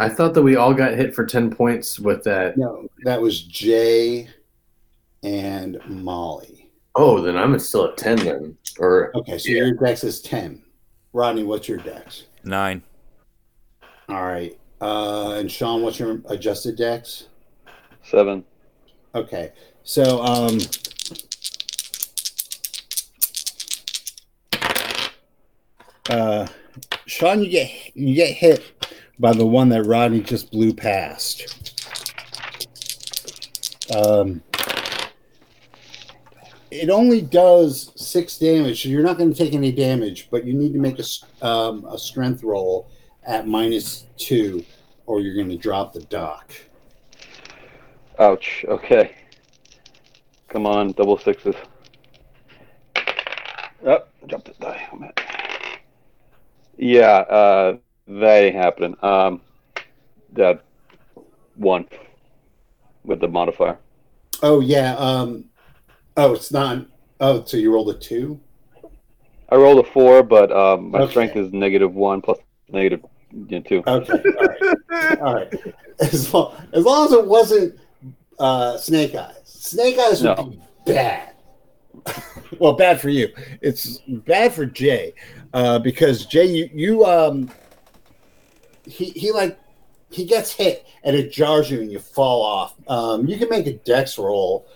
I 0.00 0.08
thought 0.08 0.34
that 0.34 0.42
we 0.42 0.56
all 0.56 0.74
got 0.74 0.94
hit 0.94 1.14
for 1.14 1.24
ten 1.24 1.54
points 1.54 2.00
with 2.00 2.24
that. 2.24 2.56
No, 2.58 2.88
that 3.04 3.22
was 3.22 3.40
Jay 3.42 4.28
and 5.22 5.78
Molly. 5.86 6.72
Oh, 6.96 7.20
then 7.20 7.36
I'm 7.36 7.56
still 7.60 7.84
at 7.86 7.96
ten 7.96 8.16
then. 8.16 8.58
Or 8.80 9.12
Okay, 9.16 9.38
so 9.38 9.48
Yeah. 9.52 9.58
your 9.58 9.74
dex 9.74 10.02
is 10.02 10.20
10. 10.22 10.63
Rodney, 11.14 11.44
what's 11.44 11.68
your 11.68 11.78
dex? 11.78 12.24
Nine. 12.42 12.82
All 14.08 14.24
right. 14.24 14.58
Uh, 14.80 15.34
and 15.34 15.50
Sean, 15.50 15.80
what's 15.80 15.98
your 16.00 16.20
adjusted 16.28 16.76
dex? 16.76 17.28
Seven. 18.02 18.44
Okay. 19.14 19.52
So, 19.84 20.20
um, 20.22 20.58
uh, 26.10 26.48
Sean, 27.06 27.44
you 27.44 27.48
get 27.48 27.70
you 27.94 28.14
get 28.16 28.34
hit 28.34 28.90
by 29.20 29.32
the 29.32 29.46
one 29.46 29.68
that 29.68 29.84
Rodney 29.84 30.20
just 30.20 30.50
blew 30.50 30.74
past. 30.74 31.64
Um, 33.94 34.42
it 36.74 36.90
only 36.90 37.20
does 37.20 37.92
six 37.94 38.36
damage, 38.38 38.82
so 38.82 38.88
you're 38.88 39.02
not 39.02 39.16
going 39.16 39.32
to 39.32 39.36
take 39.36 39.54
any 39.54 39.70
damage, 39.70 40.28
but 40.30 40.44
you 40.44 40.54
need 40.54 40.72
to 40.72 40.80
make 40.80 40.98
a 40.98 41.46
um, 41.46 41.84
a 41.86 41.98
strength 41.98 42.42
roll 42.42 42.90
at 43.24 43.46
minus 43.46 44.06
two, 44.16 44.64
or 45.06 45.20
you're 45.20 45.34
going 45.34 45.48
to 45.48 45.56
drop 45.56 45.92
the 45.92 46.02
doc. 46.02 46.52
Ouch. 48.18 48.64
Okay. 48.68 49.14
Come 50.48 50.66
on, 50.66 50.92
double 50.92 51.18
sixes. 51.18 51.54
Up, 53.86 54.08
oh, 54.22 54.26
drop 54.26 54.44
the 54.44 54.52
die. 54.60 54.88
Yeah, 56.76 57.18
uh, 57.18 57.76
that 58.08 58.42
ain't 58.42 58.56
happening. 58.56 58.96
Um, 59.02 59.40
that 60.32 60.64
one 61.54 61.86
with 63.04 63.20
the 63.20 63.28
modifier. 63.28 63.78
Oh 64.42 64.60
yeah. 64.60 64.96
Um. 64.96 65.44
Oh, 66.16 66.34
it's 66.34 66.52
not. 66.52 66.86
Oh, 67.20 67.44
so 67.44 67.56
you 67.56 67.72
rolled 67.72 67.90
a 67.90 67.94
two. 67.94 68.40
I 69.50 69.56
rolled 69.56 69.84
a 69.84 69.90
four, 69.90 70.22
but 70.22 70.50
um, 70.52 70.90
my 70.90 71.02
Okay. 71.02 71.10
strength 71.10 71.36
is 71.36 71.52
negative 71.52 71.94
one 71.94 72.20
plus 72.22 72.38
negative 72.68 73.00
you 73.32 73.46
know, 73.50 73.60
two. 73.60 73.82
Okay. 73.86 74.24
All 74.38 74.46
right. 74.46 75.18
All 75.20 75.34
right. 75.34 75.48
As 76.00 76.32
long, 76.34 76.56
as 76.72 76.84
long 76.84 77.06
as 77.06 77.12
it 77.12 77.24
wasn't 77.26 77.78
uh, 78.38 78.76
Snake 78.78 79.14
Eyes. 79.14 79.40
Snake 79.44 79.96
Eyes 79.98 80.22
would 80.22 80.36
No. 80.36 80.44
be 80.44 80.60
bad. 80.86 81.34
well, 82.58 82.72
bad 82.72 83.00
for 83.00 83.08
you. 83.10 83.28
It's 83.60 83.98
bad 84.08 84.52
for 84.52 84.66
Jay 84.66 85.14
uh, 85.52 85.78
because 85.78 86.26
Jay, 86.26 86.46
you, 86.46 86.68
you 86.74 87.04
um, 87.04 87.48
he 88.84 89.06
he 89.10 89.30
like 89.30 89.58
he 90.10 90.24
gets 90.24 90.52
hit 90.52 90.84
and 91.04 91.14
it 91.16 91.30
jars 91.32 91.70
you 91.70 91.80
and 91.80 91.90
you 91.92 91.98
fall 92.00 92.42
off. 92.42 92.74
Um, 92.88 93.26
you 93.28 93.38
can 93.38 93.48
make 93.48 93.66
a 93.66 93.74
dex 93.74 94.18
roll 94.18 94.66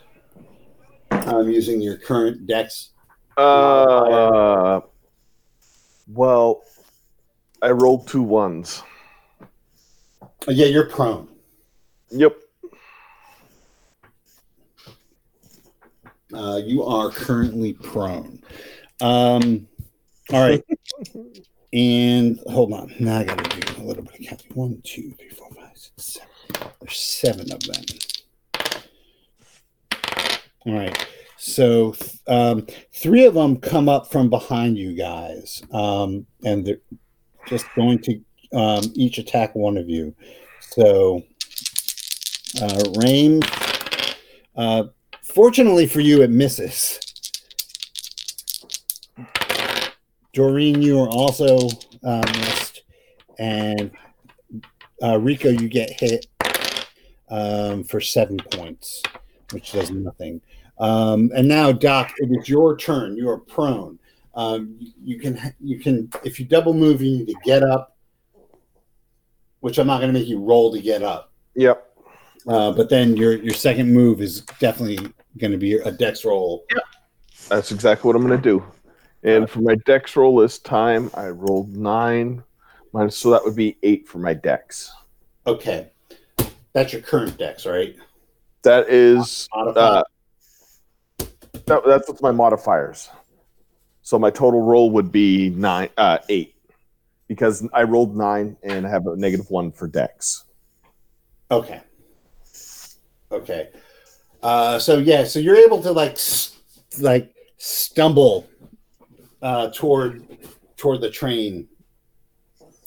um, 1.29 1.51
using 1.51 1.81
your 1.81 1.97
current 1.97 2.47
dex? 2.47 2.91
Uh, 3.37 4.81
well, 6.09 6.63
I 7.63 7.71
rolled 7.71 8.09
two 8.09 8.23
ones. 8.23 8.83
Oh, 9.43 10.51
yeah, 10.51 10.67
you're 10.67 10.89
prone. 10.89 11.29
Yep. 12.11 12.37
Uh, 16.33 16.61
you 16.65 16.85
are 16.85 17.11
currently 17.11 17.73
prone. 17.73 18.43
Um, 19.01 19.67
all 20.33 20.49
right. 20.49 20.65
and 21.73 22.39
hold 22.47 22.73
on. 22.73 22.95
Now 22.99 23.19
I 23.19 23.25
got 23.25 23.39
to 23.45 23.61
do 23.61 23.83
a 23.83 23.85
little 23.85 24.03
bit 24.03 24.21
of 24.21 24.27
counting. 24.27 24.53
One, 24.55 24.81
two, 24.85 25.13
three, 25.19 25.31
four, 25.31 25.49
five, 25.55 25.77
six, 25.77 26.19
seven. 26.53 26.71
There's 26.81 26.97
seven 26.97 27.53
of 27.53 27.61
them. 27.61 27.85
All 30.67 30.75
right. 30.75 31.07
So 31.39 31.95
um, 32.27 32.67
three 32.93 33.25
of 33.25 33.35
them 33.35 33.59
come 33.59 33.89
up 33.89 34.11
from 34.11 34.29
behind 34.29 34.77
you 34.77 34.95
guys, 34.95 35.63
um, 35.73 36.27
and 36.45 36.67
they're 36.67 36.81
just 37.47 37.65
going 37.77 38.01
to 38.01 38.21
um, 38.53 38.83
each 38.95 39.19
attack 39.19 39.55
one 39.55 39.77
of 39.77 39.89
you. 39.89 40.15
So, 40.61 41.23
uh, 42.61 42.83
Rain, 42.97 43.41
uh, 44.57 44.85
fortunately 45.23 45.87
for 45.87 46.01
you, 46.01 46.23
it 46.23 46.31
misses. 46.31 46.99
Doreen, 50.33 50.83
you 50.83 51.01
are 51.01 51.09
also 51.09 51.69
uh, 52.03 52.23
missed, 52.35 52.83
and 53.39 53.93
uh, 55.01 55.19
Rico, 55.21 55.51
you 55.51 55.69
get 55.69 56.01
hit 56.01 56.27
um, 57.31 57.85
for 57.85 58.01
seven 58.01 58.39
points, 58.39 59.05
which 59.53 59.71
does 59.71 59.93
nothing. 59.93 60.41
Um, 60.81 61.31
and 61.35 61.49
now, 61.49 61.73
Doc, 61.73 62.13
it 62.19 62.31
is 62.39 62.49
your 62.49 62.77
turn. 62.77 63.17
You 63.17 63.29
are 63.31 63.39
prone. 63.39 63.99
Um, 64.35 64.77
you- 64.79 64.93
you 65.03 65.19
can, 65.19 65.55
you 65.61 65.79
can, 65.81 66.11
if 66.25 66.39
you 66.39 66.47
double 66.47 66.75
move, 66.75 67.03
you 67.03 67.19
need 67.19 67.27
to 67.29 67.35
get 67.45 67.63
up, 67.63 67.97
which 69.61 69.79
I'm 69.79 69.87
not 69.87 69.99
going 70.01 70.13
to 70.13 70.19
make 70.19 70.29
you 70.29 70.39
roll 70.41 70.73
to 70.73 70.81
get 70.81 71.03
up. 71.03 71.33
Yep. 71.55 71.85
Uh, 72.47 72.73
but 72.73 72.89
then 72.89 73.17
your 73.17 73.37
your 73.37 73.53
second 73.55 73.93
move 73.93 74.21
is 74.23 74.43
definitely 74.61 74.97
going 75.39 75.51
to 75.51 75.59
be 75.59 75.75
a 75.75 75.91
dex 75.91 76.25
roll. 76.25 76.65
Yep. 76.73 76.83
That's 77.49 77.73
exactly 77.73 78.07
what 78.07 78.17
I'm 78.17 78.27
going 78.27 78.41
to 78.41 78.43
do. 78.43 78.65
And 79.25 79.51
for 79.51 79.61
my 79.61 79.75
dex 79.85 80.15
roll 80.15 80.37
this 80.37 80.59
time, 80.59 81.11
I 81.15 81.29
rolled 81.29 81.77
nine. 81.77 82.45
Minus, 82.93 83.19
so 83.19 83.31
that 83.31 83.45
would 83.45 83.57
be 83.57 83.77
eight 83.83 84.09
for 84.09 84.19
my 84.19 84.33
dex. 84.33 84.91
Okay, 85.47 85.89
that's 86.73 86.93
your 86.93 87.03
current 87.03 87.37
dex, 87.37 87.67
right? 87.67 87.97
That 88.63 88.89
is 88.89 89.47
uh, 89.53 90.03
that, 91.69 91.83
that's 91.87 92.09
with 92.09 92.23
my 92.23 92.33
modifiers. 92.33 93.09
So 94.03 94.19
my 94.19 94.31
total 94.31 94.63
roll 94.63 94.91
would 94.91 95.13
be 95.13 95.51
nine, 95.51 95.91
uh, 95.97 96.19
eight, 96.29 96.55
because 97.27 97.69
I 97.73 97.83
rolled 97.83 98.17
nine 98.17 98.57
and 98.63 98.87
I 98.87 98.91
have 98.91 99.07
a 99.07 99.17
negative 99.17 99.51
one 99.51 99.71
for 99.71 99.87
dex. 99.87 100.45
Okay. 101.51 101.81
Okay. 103.31 103.69
Uh, 104.43 104.79
so 104.79 104.99
yeah, 104.99 105.25
so 105.25 105.39
you're 105.39 105.57
able 105.57 105.83
to 105.83 105.93
like 105.93 106.13
s- 106.13 106.57
like 107.01 107.35
stumble 107.59 108.49
uh, 109.43 109.69
toward 109.71 110.27
toward 110.77 111.01
the 111.01 111.11
train 111.11 111.69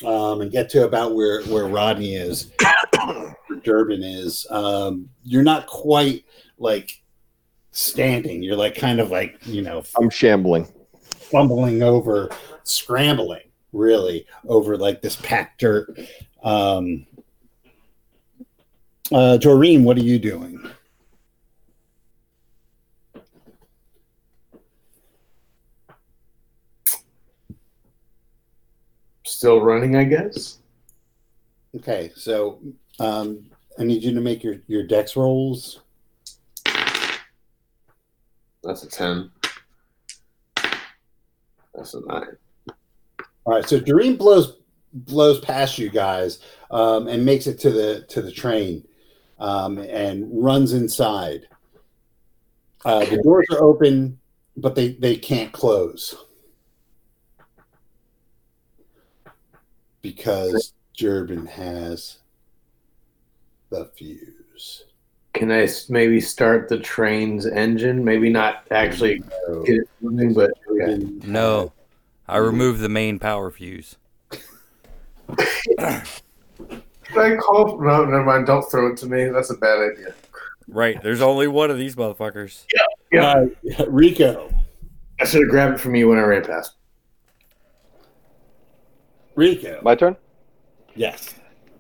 um, 0.06 0.42
and 0.42 0.52
get 0.52 0.70
to 0.70 0.86
about 0.86 1.14
where 1.14 1.44
where 1.44 1.68
Rodney 1.68 2.16
is, 2.16 2.52
where 3.06 3.36
Durbin 3.64 4.02
is. 4.02 4.48
Um, 4.50 5.10
you're 5.24 5.44
not 5.44 5.68
quite 5.68 6.24
like 6.58 7.01
standing. 7.72 8.44
You're 8.44 8.56
like 8.56 8.76
kind 8.76 9.00
of 9.00 9.12
like 9.12 9.38
you 9.46 9.62
know 9.62 9.84
I'm 9.98 10.10
shambling. 10.10 10.68
fumbling 11.04 11.82
over, 11.82 12.30
scrambling 12.64 13.44
really 13.74 14.26
over 14.48 14.78
like 14.78 15.02
this 15.02 15.16
packed 15.18 15.62
dirt. 15.62 15.98
Um, 16.44 17.06
uh, 19.12 19.38
Doreen, 19.38 19.84
what 19.84 19.98
are 19.98 20.04
you 20.04 20.20
doing? 20.20 20.70
Still 29.24 29.62
running, 29.62 29.96
I 29.96 30.04
guess. 30.04 30.60
Okay, 31.76 32.12
so 32.16 32.60
um, 33.00 33.50
I 33.80 33.84
need 33.84 34.04
you 34.04 34.14
to 34.14 34.22
make 34.22 34.44
your 34.44 34.58
your 34.68 34.84
dex 34.84 35.16
rolls. 35.16 35.82
That's 38.64 38.84
a 38.84 38.90
ten. 38.90 39.32
That's 41.74 41.94
a 41.94 42.02
nine. 42.06 42.38
All 43.46 43.56
right, 43.56 43.68
so 43.68 43.80
Doreen 43.80 44.18
blows 44.18 44.58
blows 44.94 45.40
past 45.40 45.78
you 45.78 45.90
guys 45.90 46.40
um, 46.70 47.08
and 47.08 47.26
makes 47.26 47.48
it 47.48 47.60
to 47.60 47.72
the 47.72 48.06
to 48.10 48.22
the 48.22 48.32
train 48.32 48.86
um, 49.40 49.78
and 49.78 50.28
runs 50.32 50.74
inside. 50.74 51.48
Uh, 52.86 53.06
the 53.06 53.22
doors 53.24 53.48
are 53.52 53.64
open, 53.64 54.20
but 54.58 54.76
they 54.76 54.94
they 54.94 55.16
can't 55.16 55.52
close 55.52 56.16
because 60.02 60.74
Durbin 60.98 61.46
has 61.46 62.20
the 63.70 63.86
fuse. 63.96 64.86
Can 65.34 65.52
I 65.52 65.68
maybe 65.90 66.20
start 66.20 66.68
the 66.68 66.78
train's 66.80 67.46
engine? 67.46 68.04
Maybe 68.04 68.30
not 68.30 68.66
actually 68.72 69.24
So 69.48 69.64
get 69.64 69.78
it 69.78 69.90
moving, 70.02 70.34
but 70.34 70.52
okay. 70.70 70.98
No, 71.26 71.72
I 72.28 72.38
removed 72.38 72.82
the 72.82 72.90
main 72.90 73.18
power 73.18 73.50
fuse. 73.50 73.96
Can 75.78 76.04
I 77.16 77.36
call? 77.38 77.82
No, 77.82 78.04
never 78.06 78.24
mind. 78.24 78.48
Don't 78.48 78.70
throw 78.70 78.92
it 78.92 78.98
to 78.98 79.06
me. 79.06 79.26
That's 79.30 79.50
a 79.52 79.56
bad 79.56 79.80
idea. 79.94 80.14
Right, 80.68 81.02
there's 81.02 81.22
only 81.22 81.48
one 81.48 81.70
of 81.72 81.78
these 81.78 81.96
motherfuckers. 81.96 82.66
Yeah. 83.12 83.46
Uh, 83.80 83.86
Rico, 83.90 84.54
I 85.20 85.26
should 85.26 85.42
have 85.42 85.50
grabbed 85.50 85.76
it 85.76 85.80
from 85.80 85.96
you 85.96 86.08
when 86.08 86.18
I 86.18 86.22
ran 86.22 86.46
past. 86.46 86.74
Rico, 89.36 89.80
My 89.82 89.96
turn. 89.96 90.16
yes. 90.96 91.36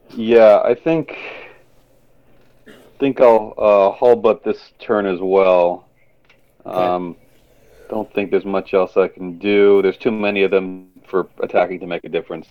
Yeah, 0.09 0.61
I 0.65 0.73
think 0.73 1.15
think 3.01 3.19
I'll 3.19 3.55
uh, 3.57 3.91
haul 3.97 4.15
butt 4.15 4.43
this 4.43 4.73
turn 4.79 5.07
as 5.07 5.19
well. 5.19 5.89
Um, 6.65 7.17
don't 7.89 8.13
think 8.13 8.29
there's 8.29 8.45
much 8.45 8.75
else 8.75 8.95
I 8.95 9.07
can 9.07 9.39
do. 9.39 9.81
There's 9.81 9.97
too 9.97 10.11
many 10.11 10.43
of 10.43 10.51
them 10.51 10.87
for 11.07 11.27
attacking 11.41 11.79
to 11.79 11.87
make 11.87 12.03
a 12.03 12.09
difference. 12.09 12.47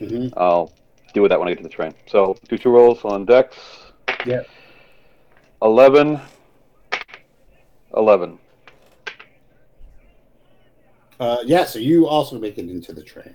Mhm. 0.00 0.32
I'll 0.38 0.72
deal 1.12 1.22
with 1.22 1.28
that 1.30 1.38
when 1.38 1.48
I 1.48 1.50
get 1.52 1.58
to 1.58 1.62
the 1.62 1.68
train. 1.68 1.92
So 2.06 2.34
do 2.48 2.56
two 2.56 2.70
rolls 2.70 3.04
on 3.04 3.26
Dex. 3.26 3.56
Yep. 4.24 4.48
11. 5.62 6.18
11. 7.94 8.38
Uh, 11.20 11.38
yeah, 11.44 11.64
so 11.64 11.78
you 11.78 12.08
also 12.08 12.38
make 12.38 12.56
it 12.56 12.70
into 12.70 12.94
the 12.94 13.02
train. 13.02 13.34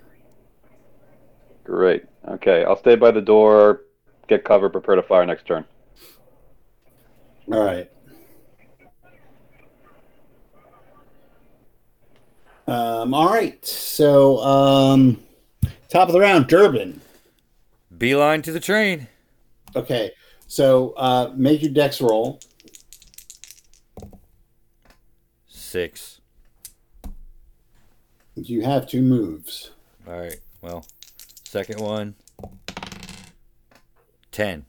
Great. 1.64 2.06
Okay, 2.28 2.64
I'll 2.66 2.76
stay 2.76 2.96
by 2.96 3.12
the 3.12 3.22
door, 3.22 3.84
get 4.28 4.44
cover, 4.44 4.68
prepare 4.68 4.96
to 4.96 5.04
fire 5.04 5.26
next 5.28 5.46
turn. 5.46 5.64
All 7.52 7.64
right. 7.64 7.90
Um, 12.68 13.16
all 13.16 13.28
right. 13.28 13.66
So, 13.66 14.38
um, 14.44 15.24
top 15.90 16.08
of 16.08 16.14
the 16.14 16.20
round, 16.20 16.46
Durbin. 16.48 17.02
Beeline 17.98 18.44
to 18.44 18.52
the 18.52 18.60
train. 18.60 19.08
Okay. 19.76 20.12
So, 20.46 20.92
uh, 20.92 21.34
make 21.36 21.64
your 21.64 21.72
dex 21.72 22.00
roll. 22.00 22.40
Six. 25.48 26.22
You 28.36 28.62
have 28.62 28.88
two 28.88 29.02
moves. 29.02 29.72
All 30.08 30.20
right. 30.20 30.40
Well, 30.62 30.86
second 31.44 31.80
one. 31.80 32.14
Ten. 34.32 34.66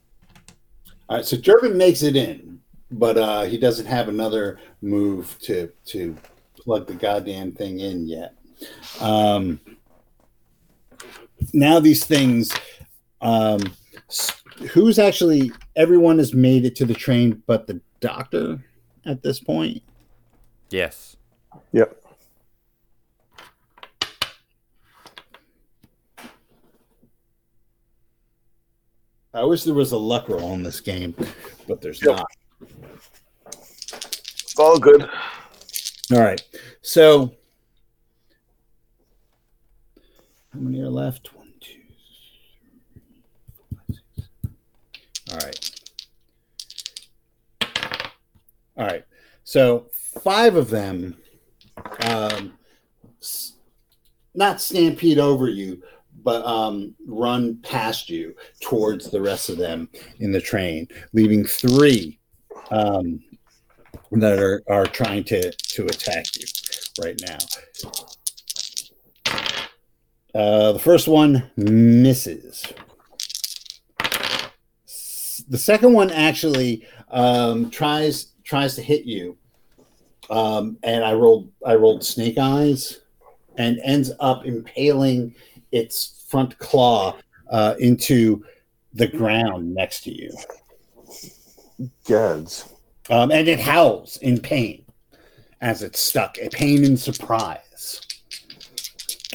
All 1.11 1.19
right. 1.19 1.27
So, 1.27 1.37
Durbin 1.37 1.77
makes 1.77 2.03
it 2.03 2.17
in, 2.17 2.60
but 2.91 3.17
uh, 3.17 3.43
he 3.43 3.59
doesn't 3.59 3.87
have 3.87 4.09
another 4.09 4.59
move 4.83 5.37
to 5.41 5.71
to 5.87 6.17
plug 6.57 6.87
the 6.87 6.95
goddamn 6.95 7.53
thing 7.53 7.81
in 7.81 8.07
yet. 8.07 8.35
Um, 9.01 9.61
now 11.53 11.81
these 11.81 12.05
things, 12.05 12.53
um, 13.21 13.61
who's 14.73 14.99
actually 14.99 15.53
everyone 15.77 16.19
has 16.19 16.35
made 16.35 16.65
it 16.65 16.77
to 16.77 16.85
the 16.85 16.95
train, 16.95 17.43
but 17.47 17.67
the 17.67 17.81
doctor 18.01 18.63
at 19.07 19.23
this 19.23 19.41
point. 19.41 19.83
Yes. 20.71 21.17
Yep. 21.73 21.97
I 29.33 29.45
wish 29.45 29.63
there 29.63 29.75
was 29.75 29.93
a 29.93 29.99
luck 29.99 30.29
roll 30.29 30.55
in 30.55 30.63
this 30.63 30.81
game, 30.81 31.15
but 31.69 31.81
there's 31.81 32.03
Yep. 32.03 32.17
not. 32.17 32.27
All 34.61 34.79
good. 34.79 35.09
All 36.13 36.21
right. 36.21 36.43
So, 36.83 37.33
how 40.53 40.59
many 40.61 40.83
are 40.83 40.91
left? 40.91 41.35
One, 41.35 41.51
two, 41.61 41.81
three, 42.61 43.23
four, 43.57 43.79
five, 43.89 44.03
six. 44.17 44.29
All 45.33 45.39
right. 45.39 45.71
All 48.77 48.87
right. 48.87 49.05
So, 49.45 49.87
five 50.23 50.57
of 50.57 50.69
them, 50.69 51.17
um, 52.03 52.53
not 54.35 54.61
stampede 54.61 55.19
over 55.19 55.49
you, 55.49 55.83
but 56.23 56.45
um, 56.45 56.95
run 57.07 57.57
past 57.63 58.11
you 58.11 58.37
towards 58.61 59.11
the 59.11 59.23
rest 59.23 59.49
of 59.49 59.57
them 59.57 59.89
in 60.19 60.33
the 60.33 60.41
train, 60.41 60.87
leaving 61.15 61.47
three 61.47 62.19
um, 62.71 63.23
that 64.13 64.39
are, 64.39 64.63
are 64.69 64.87
trying 64.87 65.25
to, 65.25 65.53
to 65.53 65.87
attack 65.87 66.27
you 66.37 66.47
right 67.03 67.21
now. 67.27 67.39
Uh, 70.35 70.73
the 70.73 70.79
first 70.79 71.09
one 71.09 71.51
misses. 71.57 72.65
The 75.49 75.59
second 75.59 75.93
one 75.93 76.11
actually 76.11 76.87
um, 77.11 77.71
tries 77.71 78.27
tries 78.45 78.77
to 78.77 78.83
hit 78.83 79.05
you, 79.05 79.37
um, 80.29 80.77
and 80.85 81.05
I 81.05 81.15
rolled 81.15 81.51
I 81.67 81.75
rolled 81.75 82.05
snake 82.05 82.39
eyes, 82.39 83.01
and 83.59 83.81
ends 83.85 84.13
up 84.21 84.47
impaling 84.47 85.35
its 85.73 86.25
front 86.29 86.57
claw 86.59 87.17
uh, 87.51 87.75
into 87.81 88.45
the 88.95 89.09
ground 89.09 89.75
next 89.75 90.03
to 90.05 90.15
you. 90.15 90.31
Gads. 92.05 92.73
Um, 93.11 93.33
and 93.33 93.49
it 93.49 93.59
howls 93.59 94.17
in 94.19 94.41
pain 94.41 94.85
as 95.61 95.83
it's 95.83 95.99
stuck, 95.99 96.39
a 96.39 96.49
pain 96.49 96.85
and 96.85 96.99
surprise. 96.99 98.01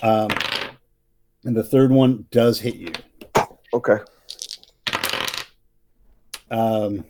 Um, 0.01 0.29
and 1.43 1.55
the 1.55 1.63
third 1.63 1.91
one 1.91 2.25
does 2.31 2.59
hit 2.59 2.75
you. 2.75 2.91
Okay. 3.73 3.97
Um, 6.49 7.05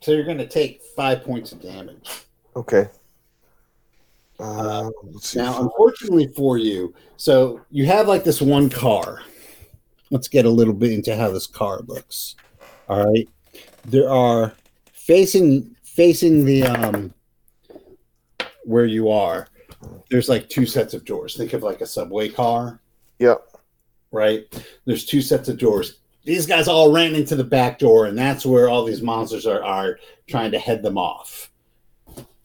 so 0.00 0.12
you're 0.12 0.24
going 0.24 0.38
to 0.38 0.46
take 0.46 0.82
five 0.94 1.24
points 1.24 1.52
of 1.52 1.62
damage. 1.62 2.10
Okay. 2.54 2.88
Uh. 4.38 4.90
Now, 5.34 5.62
unfortunately 5.62 6.26
for 6.34 6.58
you, 6.58 6.94
so 7.16 7.60
you 7.70 7.86
have 7.86 8.08
like 8.08 8.24
this 8.24 8.42
one 8.42 8.68
car. 8.68 9.22
Let's 10.10 10.28
get 10.28 10.44
a 10.44 10.50
little 10.50 10.74
bit 10.74 10.92
into 10.92 11.16
how 11.16 11.30
this 11.30 11.46
car 11.46 11.80
looks. 11.86 12.34
All 12.88 13.06
right, 13.06 13.28
there 13.84 14.10
are 14.10 14.52
facing 15.06 15.74
facing 15.82 16.44
the 16.44 16.62
um 16.64 17.12
where 18.64 18.86
you 18.86 19.10
are. 19.10 19.48
There's 20.10 20.28
like 20.28 20.48
two 20.48 20.66
sets 20.66 20.94
of 20.94 21.04
doors. 21.04 21.36
Think 21.36 21.52
of 21.54 21.62
like 21.62 21.80
a 21.80 21.86
subway 21.86 22.28
car, 22.28 22.80
Yep. 23.18 23.42
right? 24.12 24.44
There's 24.84 25.04
two 25.04 25.20
sets 25.20 25.48
of 25.48 25.58
doors. 25.58 25.98
These 26.24 26.46
guys 26.46 26.68
all 26.68 26.92
ran 26.92 27.16
into 27.16 27.34
the 27.34 27.42
back 27.42 27.80
door, 27.80 28.06
and 28.06 28.16
that's 28.16 28.46
where 28.46 28.68
all 28.68 28.84
these 28.84 29.02
monsters 29.02 29.44
are 29.46 29.62
are 29.64 29.98
trying 30.28 30.52
to 30.52 30.58
head 30.58 30.82
them 30.82 30.96
off. 30.96 31.50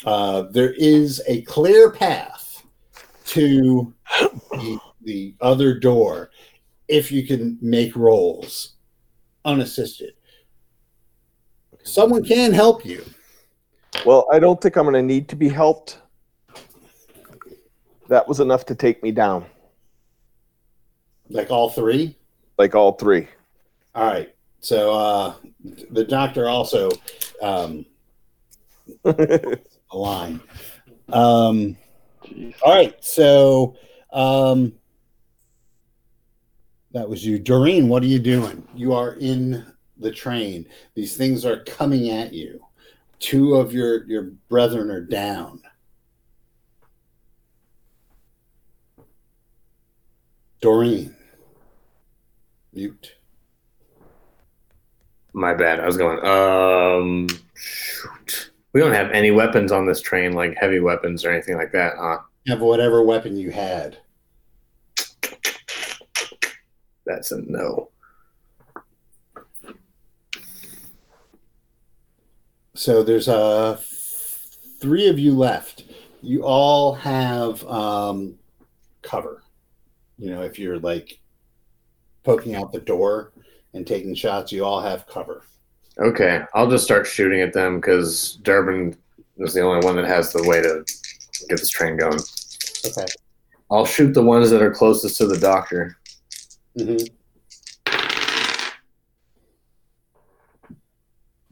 Uh, 0.05 0.43
there 0.51 0.73
is 0.73 1.21
a 1.27 1.41
clear 1.43 1.91
path 1.91 2.63
to 3.25 3.93
the, 4.51 4.79
the 5.01 5.35
other 5.41 5.77
door 5.79 6.31
if 6.87 7.11
you 7.11 7.27
can 7.27 7.57
make 7.61 7.95
rolls 7.95 8.73
unassisted. 9.45 10.13
Someone 11.87 12.23
can 12.23 12.51
help 12.53 12.85
you. 12.85 13.03
Well, 14.05 14.27
I 14.31 14.39
don't 14.39 14.59
think 14.61 14.75
I'm 14.75 14.83
going 14.83 14.93
to 14.93 15.01
need 15.01 15.29
to 15.29 15.35
be 15.35 15.49
helped. 15.49 15.99
That 18.09 18.27
was 18.27 18.39
enough 18.39 18.65
to 18.67 18.75
take 18.75 19.01
me 19.03 19.11
down, 19.11 19.45
Like 21.29 21.51
all 21.51 21.69
three. 21.69 22.15
like 22.57 22.73
all 22.75 22.93
three. 22.93 23.27
All 23.95 24.05
right. 24.05 24.33
So 24.59 24.93
uh, 24.93 25.33
the 25.91 26.05
doctor 26.05 26.47
also 26.47 26.89
um, 27.41 27.85
align. 29.91 30.39
Um, 31.09 31.75
all 32.63 32.73
right. 32.75 32.95
So 33.03 33.75
um, 34.13 34.73
that 36.91 37.09
was 37.09 37.25
you, 37.25 37.39
Doreen. 37.39 37.89
What 37.89 38.03
are 38.03 38.07
you 38.07 38.19
doing? 38.19 38.65
You 38.73 38.93
are 38.93 39.13
in 39.15 39.65
the 39.99 40.11
train. 40.11 40.67
These 40.93 41.15
things 41.15 41.45
are 41.45 41.63
coming 41.63 42.09
at 42.09 42.33
you. 42.33 42.63
Two 43.19 43.55
of 43.55 43.73
your 43.73 44.05
your 44.05 44.31
brethren 44.49 44.91
are 44.91 45.01
down. 45.01 45.61
Doreen, 50.61 51.15
mute. 52.73 53.15
My 55.33 55.53
bad. 55.53 55.79
I 55.79 55.85
was 55.85 55.97
going. 55.97 56.23
Um, 56.25 57.27
shoot. 57.55 58.51
We 58.73 58.81
don't 58.81 58.93
have 58.93 59.11
any 59.11 59.31
weapons 59.31 59.71
on 59.71 59.85
this 59.85 60.01
train, 60.01 60.33
like 60.33 60.55
heavy 60.57 60.79
weapons 60.79 61.23
or 61.23 61.31
anything 61.31 61.57
like 61.57 61.71
that, 61.71 61.93
huh? 61.97 62.19
Have 62.47 62.61
whatever 62.61 63.03
weapon 63.03 63.37
you 63.37 63.51
had. 63.51 63.97
That's 67.05 67.31
a 67.31 67.41
no. 67.41 67.89
So 72.77 73.01
there's 73.01 73.27
uh 73.27 73.79
three 74.79 75.07
of 75.07 75.17
you 75.17 75.33
left. 75.33 75.85
You 76.21 76.43
all 76.43 76.93
have 76.93 77.65
um 77.67 78.37
cover. 79.01 79.43
You 80.19 80.29
know, 80.29 80.43
if 80.43 80.59
you're 80.59 80.77
like 80.79 81.19
poking 82.23 82.55
out 82.55 82.71
the 82.71 82.79
door 82.79 83.31
and 83.73 83.85
taking 83.85 84.13
shots, 84.13 84.51
you 84.51 84.63
all 84.63 84.79
have 84.79 85.07
cover. 85.07 85.43
Okay, 85.97 86.41
I'll 86.53 86.69
just 86.69 86.83
start 86.83 87.07
shooting 87.07 87.41
at 87.41 87.51
them 87.51 87.79
because 87.81 88.37
Durbin 88.43 88.95
is 89.37 89.55
the 89.55 89.61
only 89.61 89.83
one 89.83 89.95
that 89.95 90.05
has 90.05 90.31
the 90.31 90.47
way 90.47 90.61
to 90.61 90.85
get 91.49 91.59
this 91.59 91.71
train 91.71 91.97
going. 91.97 92.19
Okay. 92.85 93.05
I'll 93.71 93.87
shoot 93.87 94.13
the 94.13 94.23
ones 94.23 94.51
that 94.51 94.61
are 94.61 94.71
closest 94.71 95.17
to 95.17 95.25
the 95.25 95.39
doctor. 95.39 95.97
hmm 96.77 96.97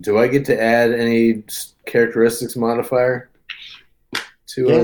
Do 0.02 0.18
I 0.18 0.28
get 0.28 0.46
to 0.46 0.62
add 0.62 0.92
any 0.92 1.44
characteristics 1.86 2.56
modifier 2.56 3.30
to 4.48 4.68
Yeah. 4.68 4.84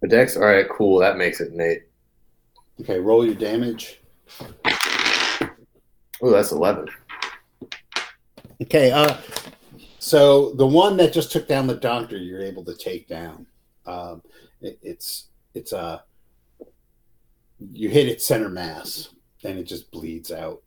the, 0.00 0.08
dex? 0.08 0.36
All 0.36 0.42
right, 0.42 0.68
cool. 0.68 0.98
That 0.98 1.16
makes 1.18 1.40
it 1.40 1.52
eight. 1.60 1.82
Okay, 2.80 2.98
roll 2.98 3.24
your 3.24 3.34
damage. 3.34 4.00
Oh, 6.22 6.30
that's 6.30 6.52
eleven. 6.52 6.86
Okay, 8.62 8.90
uh 8.90 9.16
so 9.98 10.52
the 10.54 10.66
one 10.66 10.96
that 10.96 11.12
just 11.12 11.30
took 11.30 11.46
down 11.46 11.66
the 11.66 11.74
doctor, 11.76 12.16
you're 12.16 12.42
able 12.42 12.64
to 12.64 12.74
take 12.74 13.06
down. 13.08 13.46
Um 13.86 14.22
it, 14.60 14.78
it's 14.82 15.28
it's 15.54 15.72
uh 15.72 16.00
you 17.72 17.88
hit 17.90 18.08
its 18.08 18.24
center 18.26 18.48
mass 18.48 19.10
and 19.44 19.58
it 19.58 19.64
just 19.64 19.90
bleeds 19.90 20.30
out. 20.32 20.62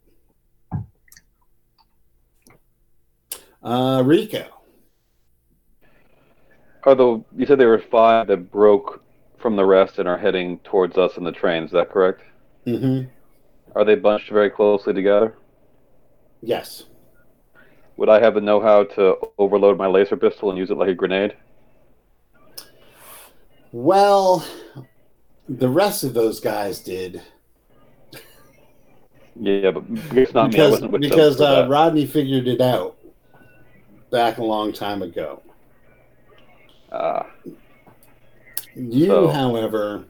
Uh 3.64 4.04
Rico. 4.06 4.46
The 6.86 7.24
you 7.38 7.46
said 7.46 7.60
there 7.60 7.70
were 7.70 7.80
five 7.80 8.28
that 8.28 8.52
broke 8.52 9.04
from 9.40 9.56
the 9.56 9.66
rest 9.66 10.00
and 10.00 10.08
are 10.08 10.18
heading 10.18 10.60
towards 10.60 10.98
us 10.98 11.18
in 11.18 11.24
the 11.24 11.32
train? 11.32 11.64
Is 11.64 11.72
that 11.72 11.90
correct? 11.90 12.22
Mm-hmm. 12.68 13.10
Are 13.76 13.86
they 13.86 13.96
bunched 13.96 14.30
very 14.30 14.50
closely 14.50 14.94
together? 14.94 15.36
Yes. 16.42 16.84
Would 17.98 18.10
I 18.10 18.20
have 18.20 18.34
the 18.34 18.42
know-how 18.42 18.86
to 18.86 19.16
overload 19.38 19.78
my 19.78 19.88
laser 19.88 20.18
pistol 20.18 20.50
and 20.50 20.58
use 20.58 20.72
it 20.72 20.78
like 20.78 20.90
a 20.90 20.96
grenade? 20.96 21.36
Well, 23.72 24.46
the 25.48 25.70
rest 25.70 26.04
of 26.04 26.14
those 26.14 26.40
guys 26.40 26.80
did 26.80 27.22
Yeah, 29.36 29.72
but 29.72 29.84
it's 30.12 30.34
not 30.34 30.48
me. 30.48 30.52
Because 30.52 30.72
wasn't 30.72 31.00
because 31.02 31.42
uh. 31.42 31.68
Rodney 31.70 32.06
figured 32.06 32.48
it 32.48 32.62
out 32.62 32.98
back 34.14 34.38
a 34.38 34.44
long 34.44 34.72
time 34.72 35.02
ago. 35.02 35.42
Ah, 36.92 37.26
You, 38.76 39.08
So- 39.08 39.28
however, 39.28 40.06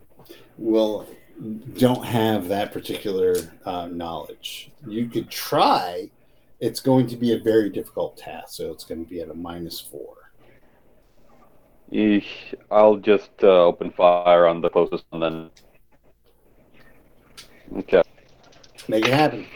will 0.57 1.07
don't 1.77 2.05
have 2.05 2.47
that 2.49 2.71
particular 2.71 3.33
uh, 3.65 3.87
knowledge. 3.87 4.71
You 4.87 5.07
could 5.07 5.29
try. 5.31 6.11
It's 6.59 6.79
going 6.79 7.07
to 7.07 7.15
be 7.17 7.33
a 7.33 7.39
very 7.39 7.69
difficult 7.69 8.17
task, 8.17 8.49
so 8.49 8.71
it's 8.71 8.83
going 8.83 9.03
to 9.03 9.09
be 9.09 9.19
at 9.21 9.29
a 9.29 9.33
minus 9.33 9.79
four. 9.79 10.15
Yeesh. 11.91 12.53
I'll 12.69 12.97
just 12.97 13.31
uh, 13.41 13.65
open 13.65 13.91
fire 13.91 14.45
on 14.47 14.61
the 14.61 14.69
closest 14.69 15.05
one 15.09 15.21
then. 15.21 15.49
Okay. 17.79 18.03
Make 18.87 19.07
it 19.07 19.13
happen. 19.13 19.47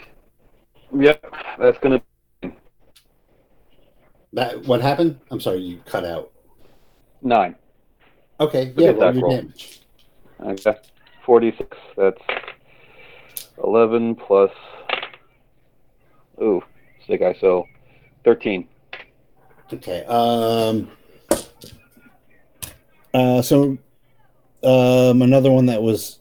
Yep, 0.96 1.24
that's 1.58 1.78
gonna. 1.78 2.00
That 4.38 4.64
what 4.66 4.80
happened? 4.80 5.18
I'm 5.32 5.40
sorry, 5.40 5.58
you 5.58 5.82
cut 5.84 6.04
out. 6.04 6.30
Nine. 7.22 7.56
Okay, 8.38 8.66
Look 8.66 8.78
yeah, 8.78 8.90
at 8.90 8.98
roll 8.98 9.14
your 9.16 9.30
damage. 9.30 9.80
Okay. 10.40 10.76
46. 11.26 11.76
That's 11.96 12.22
11 13.64 14.14
plus. 14.14 14.52
Ooh, 16.40 16.62
sick 17.04 17.18
guy. 17.18 17.34
So 17.40 17.66
13. 18.22 18.68
Okay. 19.72 20.04
Um. 20.04 20.88
Uh. 23.12 23.42
So, 23.42 23.76
um, 24.62 25.20
another 25.20 25.50
one 25.50 25.66
that 25.66 25.82
was 25.82 26.20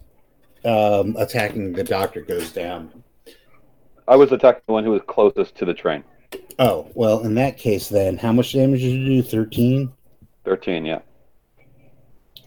um 0.65 1.15
attacking 1.19 1.73
the 1.73 1.83
doctor 1.83 2.21
goes 2.21 2.51
down. 2.51 3.03
I 4.07 4.15
was 4.15 4.31
attacking 4.31 4.63
the 4.65 4.73
one 4.73 4.83
who 4.83 4.89
was 4.89 5.03
closest 5.05 5.55
to 5.57 5.65
the 5.65 5.73
train. 5.75 6.03
Oh 6.59 6.89
well, 6.95 7.21
in 7.21 7.35
that 7.35 7.57
case, 7.57 7.89
then 7.89 8.17
how 8.17 8.31
much 8.31 8.53
damage 8.53 8.81
did 8.81 8.91
you 8.91 9.21
do? 9.21 9.27
Thirteen. 9.27 9.93
13, 10.45 10.85
yeah. 10.85 10.99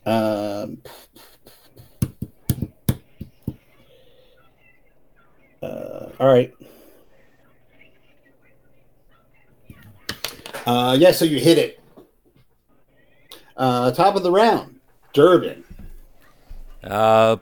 Um. 0.07 0.79
Uh, 5.63 6.09
all 6.19 6.27
right. 6.27 6.55
Uh, 10.67 10.97
yeah, 10.99 11.13
so 11.13 11.25
you 11.25 11.39
hit 11.39 11.59
it. 11.59 11.81
Uh, 13.57 13.91
top 13.91 14.17
of 14.17 14.23
the 14.23 14.31
round, 14.31 14.81
Durbin. 15.13 15.65
Uh, 16.83 17.37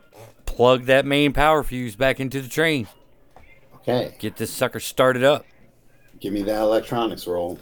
plug 0.45 0.87
that 0.87 1.07
main 1.07 1.33
power 1.33 1.63
fuse 1.63 1.95
back 1.95 2.19
into 2.19 2.41
the 2.41 2.49
train. 2.49 2.89
Okay, 3.77 4.15
Get 4.19 4.37
this 4.37 4.51
sucker 4.51 4.81
started 4.81 5.23
up. 5.23 5.47
Give 6.21 6.33
me 6.33 6.43
that 6.43 6.61
electronics 6.61 7.27
roll. 7.27 7.59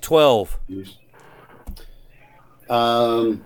12. 0.00 0.58
Um, 2.68 3.44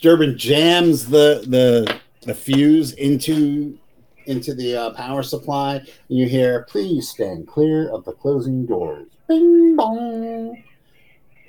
Durbin 0.00 0.36
jams 0.38 1.08
the 1.08 1.44
the 1.46 2.00
the 2.22 2.34
fuse 2.34 2.92
into 2.92 3.78
into 4.26 4.54
the 4.54 4.76
uh, 4.76 4.90
power 4.90 5.22
supply, 5.22 5.76
and 5.76 5.88
you 6.08 6.28
hear, 6.28 6.66
"Please 6.68 7.08
stand 7.08 7.48
clear 7.48 7.88
of 7.90 8.04
the 8.04 8.12
closing 8.12 8.66
doors." 8.66 9.08
Bing 9.26 9.76
bong. 9.76 10.62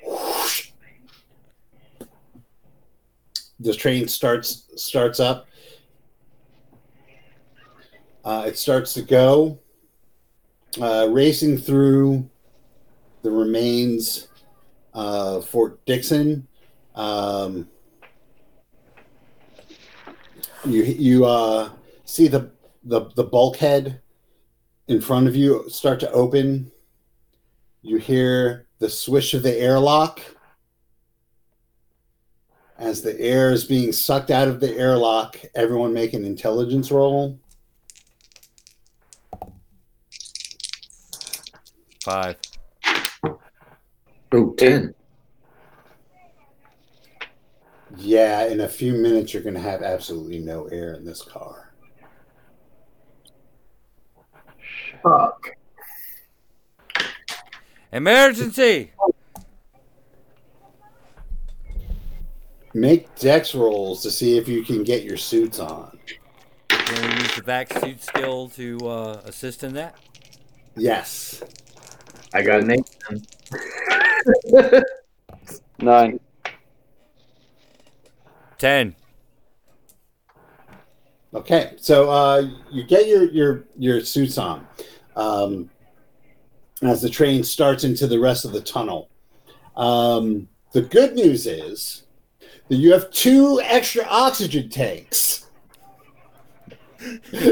Whoosh. 0.06 0.70
The 3.60 3.74
train 3.74 4.08
starts 4.08 4.64
starts 4.76 5.20
up. 5.20 5.46
Uh, 8.24 8.44
it 8.46 8.58
starts 8.58 8.92
to 8.94 9.02
go, 9.02 9.58
uh, 10.80 11.08
racing 11.10 11.56
through 11.56 12.28
the 13.22 13.30
remains 13.30 14.28
of 14.92 15.46
Fort 15.46 15.84
Dixon. 15.86 16.46
Um, 16.94 17.68
you 20.66 20.82
you 20.82 21.24
uh, 21.24 21.70
see 22.04 22.28
the, 22.28 22.50
the 22.84 23.06
the 23.16 23.24
bulkhead 23.24 24.00
in 24.88 25.00
front 25.00 25.28
of 25.28 25.36
you 25.36 25.64
start 25.68 26.00
to 26.00 26.10
open, 26.10 26.70
you 27.80 27.98
hear 27.98 28.66
the 28.80 28.90
swish 28.90 29.34
of 29.34 29.42
the 29.44 29.56
airlock 29.56 30.20
as 32.76 33.00
the 33.00 33.18
air 33.20 33.52
is 33.52 33.64
being 33.64 33.92
sucked 33.92 34.30
out 34.30 34.48
of 34.48 34.58
the 34.58 34.76
airlock. 34.76 35.38
Everyone 35.54 35.92
make 35.92 36.12
an 36.12 36.24
intelligence 36.24 36.90
roll. 36.90 37.38
Five. 42.02 42.36
Ooh, 44.34 44.54
10. 44.56 44.94
Yeah, 47.96 48.46
in 48.46 48.60
a 48.60 48.68
few 48.68 48.94
minutes, 48.94 49.34
you're 49.34 49.42
going 49.42 49.54
to 49.54 49.60
have 49.60 49.82
absolutely 49.82 50.38
no 50.38 50.66
air 50.66 50.94
in 50.94 51.04
this 51.04 51.22
car. 51.22 51.72
Fuck. 55.02 55.56
Emergency! 57.92 58.92
Make 62.72 63.12
dex 63.16 63.54
rolls 63.54 64.02
to 64.02 64.10
see 64.12 64.38
if 64.38 64.46
you 64.46 64.62
can 64.62 64.84
get 64.84 65.02
your 65.02 65.16
suits 65.16 65.58
on. 65.58 65.98
Can 66.68 67.02
we 67.02 67.22
use 67.22 67.34
the 67.34 67.42
vacc 67.42 67.80
suit 67.80 68.02
skill 68.02 68.48
to 68.50 68.78
uh, 68.88 69.20
assist 69.24 69.64
in 69.64 69.74
that? 69.74 69.96
Yes. 70.76 71.42
I 72.32 72.42
got 72.42 72.60
an 72.60 72.70
8. 72.70 72.84
Nine. 75.80 76.20
Ten. 78.58 78.94
Okay, 81.32 81.74
so 81.76 82.10
uh, 82.10 82.48
you 82.70 82.84
get 82.84 83.06
your 83.06 83.30
your 83.30 83.64
your 83.78 84.00
suits 84.00 84.36
on 84.36 84.66
um, 85.16 85.70
as 86.82 87.00
the 87.00 87.08
train 87.08 87.42
starts 87.42 87.84
into 87.84 88.06
the 88.06 88.18
rest 88.18 88.44
of 88.44 88.52
the 88.52 88.60
tunnel. 88.60 89.08
Um, 89.76 90.48
the 90.72 90.82
good 90.82 91.14
news 91.14 91.46
is 91.46 92.02
that 92.68 92.76
you 92.76 92.92
have 92.92 93.10
two 93.10 93.62
extra 93.62 94.04
oxygen 94.04 94.68
tanks. 94.68 95.46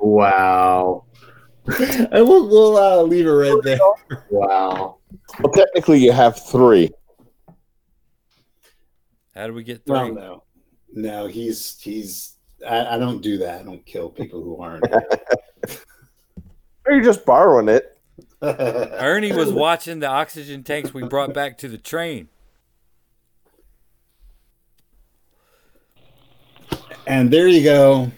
wow. 0.00 1.04
And 2.12 2.28
we'll 2.28 2.46
we'll 2.48 2.76
uh, 2.76 3.02
leave 3.02 3.26
it 3.26 3.30
right 3.30 3.60
there. 3.62 3.78
Wow. 4.28 4.98
Well, 5.40 5.52
technically, 5.52 5.98
you 5.98 6.12
have 6.12 6.38
three. 6.46 6.90
How 9.34 9.46
do 9.46 9.54
we 9.54 9.64
get 9.64 9.84
three? 9.86 9.94
Well, 9.94 10.12
no, 10.12 10.42
no, 10.92 11.26
he's 11.26 11.80
he's. 11.80 12.34
I, 12.68 12.96
I 12.96 12.98
don't 12.98 13.22
do 13.22 13.38
that. 13.38 13.60
I 13.60 13.64
don't 13.64 13.84
kill 13.86 14.10
people 14.10 14.42
who 14.42 14.60
aren't. 14.60 14.84
Or 14.86 15.02
you're 16.92 17.02
just 17.02 17.24
borrowing 17.24 17.68
it. 17.68 17.98
Ernie 18.42 19.32
was 19.32 19.50
watching 19.50 20.00
the 20.00 20.06
oxygen 20.06 20.62
tanks 20.62 20.92
we 20.92 21.02
brought 21.02 21.32
back 21.32 21.56
to 21.58 21.68
the 21.68 21.78
train. 21.78 22.28
And 27.06 27.30
there 27.30 27.48
you 27.48 27.62
go. 27.62 28.12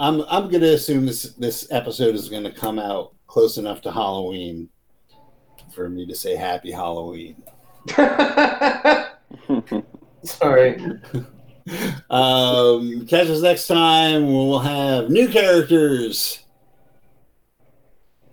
I'm 0.00 0.22
I'm 0.28 0.48
gonna 0.48 0.68
assume 0.68 1.04
this 1.04 1.34
this 1.34 1.70
episode 1.70 2.14
is 2.14 2.30
gonna 2.30 2.50
come 2.50 2.78
out 2.78 3.14
close 3.26 3.58
enough 3.58 3.82
to 3.82 3.92
Halloween 3.92 4.70
for 5.74 5.90
me 5.90 6.06
to 6.06 6.14
say 6.14 6.34
Happy 6.34 6.70
Halloween. 6.72 7.42
Sorry. 10.24 10.82
Um, 12.08 13.06
catch 13.06 13.28
us 13.28 13.42
next 13.42 13.68
time. 13.68 14.26
We'll 14.26 14.58
have 14.58 15.08
new 15.08 15.28
characters 15.28 16.42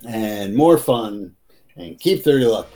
and 0.08 0.56
more 0.56 0.80
fun. 0.80 1.36
And 1.76 2.00
keep 2.00 2.24
30 2.24 2.46
luck. 2.46 2.68